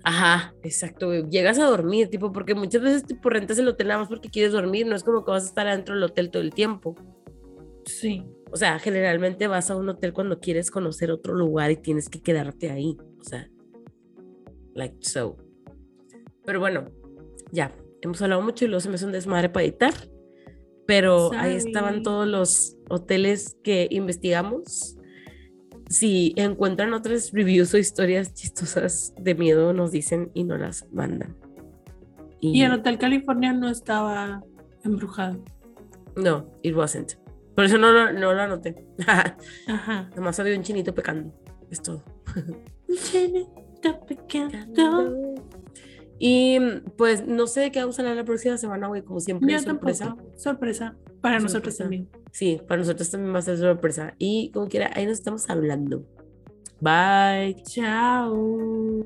Ajá, 0.03 0.53
exacto, 0.63 1.07
güey. 1.07 1.27
Llegas 1.29 1.57
a 1.59 1.65
dormir, 1.65 2.09
tipo, 2.09 2.31
porque 2.31 2.53
muchas 2.55 2.81
veces 2.81 3.05
tipo 3.05 3.29
rentas 3.29 3.57
el 3.57 3.67
hotel 3.67 3.87
nada 3.87 4.01
más 4.01 4.09
porque 4.09 4.29
quieres 4.29 4.51
dormir, 4.51 4.85
no 4.85 4.95
es 4.95 5.03
como 5.03 5.23
que 5.23 5.31
vas 5.31 5.45
a 5.45 5.47
estar 5.47 5.67
adentro 5.67 5.95
del 5.95 6.03
hotel 6.03 6.29
todo 6.29 6.43
el 6.43 6.53
tiempo. 6.53 6.95
Sí. 7.85 8.23
O 8.51 8.57
sea, 8.57 8.79
generalmente 8.79 9.47
vas 9.47 9.71
a 9.71 9.75
un 9.75 9.89
hotel 9.89 10.13
cuando 10.13 10.39
quieres 10.39 10.69
conocer 10.69 11.11
otro 11.11 11.33
lugar 11.33 11.71
y 11.71 11.77
tienes 11.77 12.09
que 12.09 12.21
quedarte 12.21 12.69
ahí. 12.69 12.97
O 13.19 13.23
sea, 13.23 13.49
like 14.73 14.97
so. 15.01 15.37
Pero 16.45 16.59
bueno, 16.59 16.91
ya, 17.51 17.71
hemos 18.01 18.21
hablado 18.21 18.41
mucho 18.41 18.65
y 18.65 18.67
luego 18.67 18.81
se 18.81 18.89
me 18.89 18.95
hace 18.95 19.05
un 19.05 19.11
desmadre 19.11 19.49
para 19.49 19.65
editar. 19.65 19.93
Pero 20.85 21.31
ahí 21.33 21.55
estaban 21.55 22.03
todos 22.03 22.27
los 22.27 22.77
hoteles 22.89 23.57
que 23.63 23.87
investigamos. 23.89 24.97
Si 25.89 26.33
encuentran 26.35 26.93
otras 26.93 27.31
reviews 27.31 27.73
o 27.73 27.77
historias 27.77 28.33
chistosas 28.33 29.13
de 29.17 29.33
miedo, 29.35 29.73
nos 29.73 29.91
dicen 29.91 30.29
y 30.33 30.43
nos 30.43 30.59
las 30.59 30.91
mandan. 30.91 31.37
Y 32.41 32.61
el 32.63 32.73
Hotel 32.73 32.97
California 32.97 33.53
no 33.53 33.69
estaba 33.69 34.43
embrujado. 34.83 35.41
No, 36.17 36.45
it 36.61 36.75
wasn't. 36.75 37.22
Por 37.55 37.65
eso 37.65 37.77
no, 37.77 37.91
lo- 37.91 38.11
no 38.13 38.33
lo 38.33 38.41
anoté. 38.41 38.85
Ajá. 39.07 39.37
Nomás 40.15 40.39
había 40.39 40.57
un 40.57 40.63
chinito 40.63 40.93
pecando. 40.95 41.33
Es 41.69 41.81
todo. 41.81 42.03
Chinito 42.93 43.99
pecando. 44.07 45.35
Y 46.19 46.57
pues 46.97 47.27
no 47.27 47.47
sé 47.47 47.61
de 47.61 47.71
qué 47.71 47.79
vamos 47.81 47.97
a 47.99 48.01
hablar 48.01 48.15
la 48.17 48.23
próxima 48.23 48.57
semana, 48.57 48.87
güey, 48.87 49.01
como 49.01 49.19
siempre. 49.19 49.51
Yo 49.51 49.59
sorpresa. 49.59 50.05
tampoco. 50.05 50.31
Sorpresa. 50.37 50.95
Para 51.21 51.39
nosotros 51.39 51.77
también. 51.77 52.09
Sí, 52.31 52.61
para 52.67 52.79
nosotros 52.79 53.09
también 53.09 53.33
va 53.33 53.39
a 53.39 53.43
ser 53.43 53.57
sorpresa. 53.57 54.13
Y 54.17 54.51
como 54.51 54.67
quiera, 54.67 54.91
ahí 54.95 55.05
nos 55.05 55.13
estamos 55.19 55.49
hablando. 55.49 56.05
Bye. 56.81 57.55
Chao. 57.63 59.05